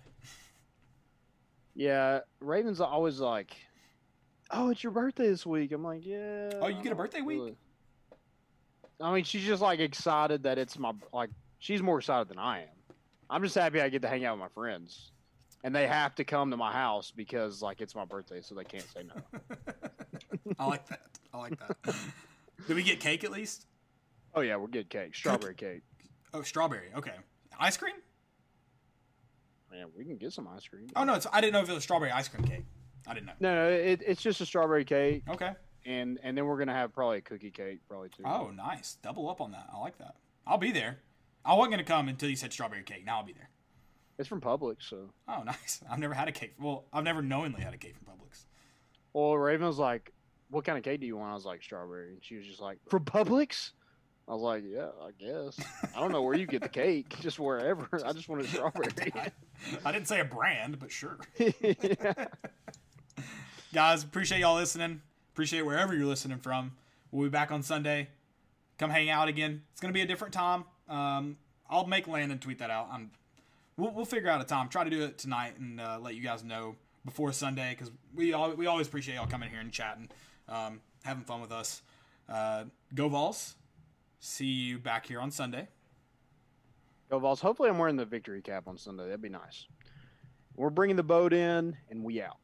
Yeah, 1.74 2.20
Ravens 2.40 2.80
are 2.80 2.88
always 2.88 3.20
like, 3.20 3.56
"Oh, 4.50 4.70
it's 4.70 4.82
your 4.82 4.90
birthday 4.92 5.28
this 5.28 5.46
week." 5.46 5.70
I'm 5.72 5.84
like, 5.84 6.04
"Yeah." 6.04 6.50
Oh, 6.60 6.66
you 6.66 6.82
get 6.82 6.92
a 6.92 6.96
birthday 6.96 7.20
week? 7.20 7.54
I 9.00 9.14
mean, 9.14 9.24
she's 9.24 9.44
just 9.44 9.62
like 9.62 9.78
excited 9.80 10.42
that 10.42 10.58
it's 10.58 10.78
my 10.78 10.92
like. 11.12 11.30
She's 11.60 11.80
more 11.80 11.98
excited 11.98 12.28
than 12.28 12.38
I 12.38 12.62
am. 12.62 12.68
I'm 13.30 13.42
just 13.42 13.54
happy 13.54 13.80
I 13.80 13.88
get 13.88 14.02
to 14.02 14.08
hang 14.08 14.24
out 14.24 14.36
with 14.36 14.40
my 14.40 14.48
friends, 14.48 15.12
and 15.62 15.74
they 15.74 15.86
have 15.86 16.14
to 16.16 16.24
come 16.24 16.50
to 16.50 16.56
my 16.56 16.72
house 16.72 17.12
because 17.14 17.62
like 17.62 17.80
it's 17.80 17.94
my 17.94 18.04
birthday, 18.04 18.40
so 18.42 18.54
they 18.56 18.64
can't 18.64 18.86
say 18.92 19.04
no. 19.04 19.40
I 20.58 20.66
like 20.66 20.86
that. 20.88 21.00
I 21.32 21.38
like 21.38 21.58
that. 21.60 21.94
Did 22.66 22.76
we 22.76 22.82
get 22.82 22.98
cake 23.00 23.22
at 23.22 23.30
least? 23.30 23.66
Oh 24.34 24.40
yeah, 24.40 24.56
we're 24.56 24.68
good 24.68 24.88
cake, 24.90 25.14
strawberry 25.14 25.54
cake. 25.54 25.82
Oh, 26.34 26.42
strawberry. 26.42 26.88
Okay. 26.96 27.12
Ice 27.60 27.76
cream? 27.76 27.94
Man, 29.70 29.86
we 29.96 30.04
can 30.04 30.16
get 30.18 30.32
some 30.32 30.48
ice 30.48 30.66
cream. 30.68 30.86
Oh 30.96 31.04
no, 31.04 31.14
it's, 31.14 31.26
I 31.32 31.40
didn't 31.40 31.54
know 31.54 31.60
if 31.60 31.68
it 31.68 31.72
was 31.72 31.82
strawberry 31.82 32.10
ice 32.10 32.28
cream 32.28 32.44
cake. 32.44 32.64
I 33.06 33.14
didn't 33.14 33.26
know. 33.26 33.32
No, 33.40 33.54
no, 33.54 33.68
it, 33.70 34.02
it's 34.06 34.22
just 34.22 34.40
a 34.40 34.46
strawberry 34.46 34.84
cake, 34.84 35.24
Okay. 35.28 35.52
and 35.86 36.18
and 36.22 36.36
then 36.36 36.44
we're 36.46 36.59
gonna 36.59 36.74
have 36.74 36.92
probably 36.92 37.18
a 37.18 37.22
cookie 37.22 37.50
cake, 37.50 37.80
probably 37.88 38.10
too. 38.10 38.22
Oh, 38.26 38.50
nice. 38.50 38.96
Double 39.02 39.28
up 39.30 39.40
on 39.40 39.52
that. 39.52 39.68
I 39.74 39.78
like 39.78 39.98
that. 39.98 40.16
I'll 40.46 40.59
be 40.59 40.72
there. 40.72 40.98
I 41.44 41.54
wasn't 41.54 41.72
gonna 41.72 41.84
come 41.84 42.09
until 42.09 42.28
you 42.28 42.36
said 42.36 42.52
strawberry 42.52 42.82
cake. 42.82 43.04
Now 43.06 43.18
I'll 43.18 43.24
be 43.24 43.32
there. 43.32 43.48
It's 44.18 44.28
from 44.28 44.40
Publix, 44.40 44.88
so. 44.88 45.10
Oh, 45.26 45.42
nice. 45.46 45.80
I've 45.90 45.98
never 45.98 46.14
had 46.14 46.28
a 46.28 46.32
cake. 46.32 46.54
Well, 46.60 46.84
I've 46.92 47.04
never 47.04 47.22
knowingly 47.22 47.62
had 47.62 47.72
a 47.74 47.78
cake 47.78 47.96
from 47.96 48.06
Publix. 48.14 48.44
Well, 49.14 49.36
Raven 49.36 49.66
was 49.66 49.78
like, 49.78 50.12
"What 50.50 50.64
kind 50.64 50.76
of 50.78 50.84
cake 50.84 51.00
do 51.00 51.06
you 51.06 51.16
want?" 51.16 51.30
I 51.30 51.34
was 51.34 51.46
like, 51.46 51.62
"Strawberry." 51.62 52.10
And 52.10 52.18
she 52.22 52.36
was 52.36 52.46
just 52.46 52.60
like, 52.60 52.78
"From 52.88 53.04
Publix." 53.04 53.72
I 54.28 54.32
was 54.32 54.42
like, 54.42 54.64
"Yeah, 54.66 54.88
I 55.02 55.10
guess." 55.18 55.58
I 55.94 56.00
don't 56.00 56.12
know 56.12 56.22
where 56.22 56.36
you 56.36 56.46
get 56.46 56.62
the 56.62 56.68
cake, 56.68 57.16
just 57.20 57.38
wherever. 57.38 57.88
I 58.04 58.12
just 58.12 58.28
wanted 58.28 58.46
strawberry. 58.48 58.88
I 59.84 59.92
didn't 59.92 60.08
say 60.08 60.20
a 60.20 60.24
brand, 60.24 60.78
but 60.78 60.90
sure. 60.90 61.18
yeah. 61.38 62.26
Guys, 63.74 64.04
appreciate 64.04 64.40
y'all 64.40 64.56
listening. 64.56 65.00
Appreciate 65.32 65.62
wherever 65.62 65.94
you're 65.94 66.06
listening 66.06 66.38
from. 66.38 66.72
We'll 67.10 67.24
be 67.24 67.30
back 67.30 67.50
on 67.50 67.62
Sunday. 67.62 68.08
Come 68.78 68.90
hang 68.90 69.10
out 69.10 69.28
again. 69.28 69.62
It's 69.72 69.80
gonna 69.80 69.92
be 69.92 70.02
a 70.02 70.06
different 70.06 70.34
time. 70.34 70.64
Um, 70.88 71.36
I'll 71.68 71.86
make 71.86 72.06
Landon 72.06 72.38
tweet 72.38 72.58
that 72.58 72.70
out. 72.70 72.88
I'm, 72.92 73.10
we'll, 73.76 73.92
we'll 73.92 74.04
figure 74.04 74.28
out 74.28 74.40
a 74.40 74.44
time. 74.44 74.68
Try 74.68 74.84
to 74.84 74.90
do 74.90 75.02
it 75.04 75.18
tonight 75.18 75.58
and 75.58 75.80
uh, 75.80 75.98
let 76.00 76.14
you 76.14 76.22
guys 76.22 76.44
know 76.44 76.76
before 77.04 77.32
Sunday 77.32 77.70
because 77.76 77.90
we 78.14 78.32
all, 78.34 78.52
we 78.52 78.66
always 78.66 78.86
appreciate 78.86 79.14
y'all 79.14 79.26
coming 79.26 79.50
here 79.50 79.60
and 79.60 79.72
chatting, 79.72 80.08
um, 80.48 80.80
having 81.04 81.24
fun 81.24 81.40
with 81.40 81.50
us. 81.50 81.82
Uh, 82.28 82.64
go 82.94 83.08
Vols. 83.08 83.54
See 84.24 84.46
you 84.46 84.78
back 84.78 85.04
here 85.04 85.18
on 85.18 85.32
Sunday. 85.32 85.66
Go 87.10 87.18
Vols. 87.18 87.40
Hopefully, 87.40 87.68
I'm 87.68 87.76
wearing 87.76 87.96
the 87.96 88.04
victory 88.04 88.40
cap 88.40 88.68
on 88.68 88.78
Sunday. 88.78 89.02
That'd 89.06 89.20
be 89.20 89.28
nice. 89.28 89.66
We're 90.54 90.70
bringing 90.70 90.94
the 90.94 91.02
boat 91.02 91.32
in, 91.32 91.76
and 91.90 92.04
we 92.04 92.22
out. 92.22 92.36